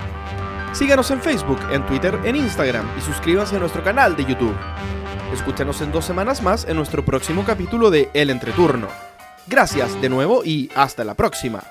Síganos 0.74 1.10
en 1.10 1.22
Facebook, 1.22 1.58
en 1.72 1.86
Twitter, 1.86 2.20
en 2.24 2.36
Instagram 2.36 2.86
y 2.98 3.00
suscríbanse 3.00 3.56
a 3.56 3.60
nuestro 3.60 3.82
canal 3.82 4.14
de 4.14 4.26
YouTube. 4.26 4.54
Escúchanos 5.32 5.80
en 5.80 5.90
dos 5.90 6.04
semanas 6.04 6.42
más 6.42 6.66
en 6.66 6.76
nuestro 6.76 7.02
próximo 7.02 7.42
capítulo 7.46 7.90
de 7.90 8.10
El 8.12 8.28
Entreturno. 8.28 8.88
Gracias 9.46 9.98
de 10.02 10.10
nuevo 10.10 10.44
y 10.44 10.68
hasta 10.74 11.02
la 11.04 11.14
próxima. 11.14 11.62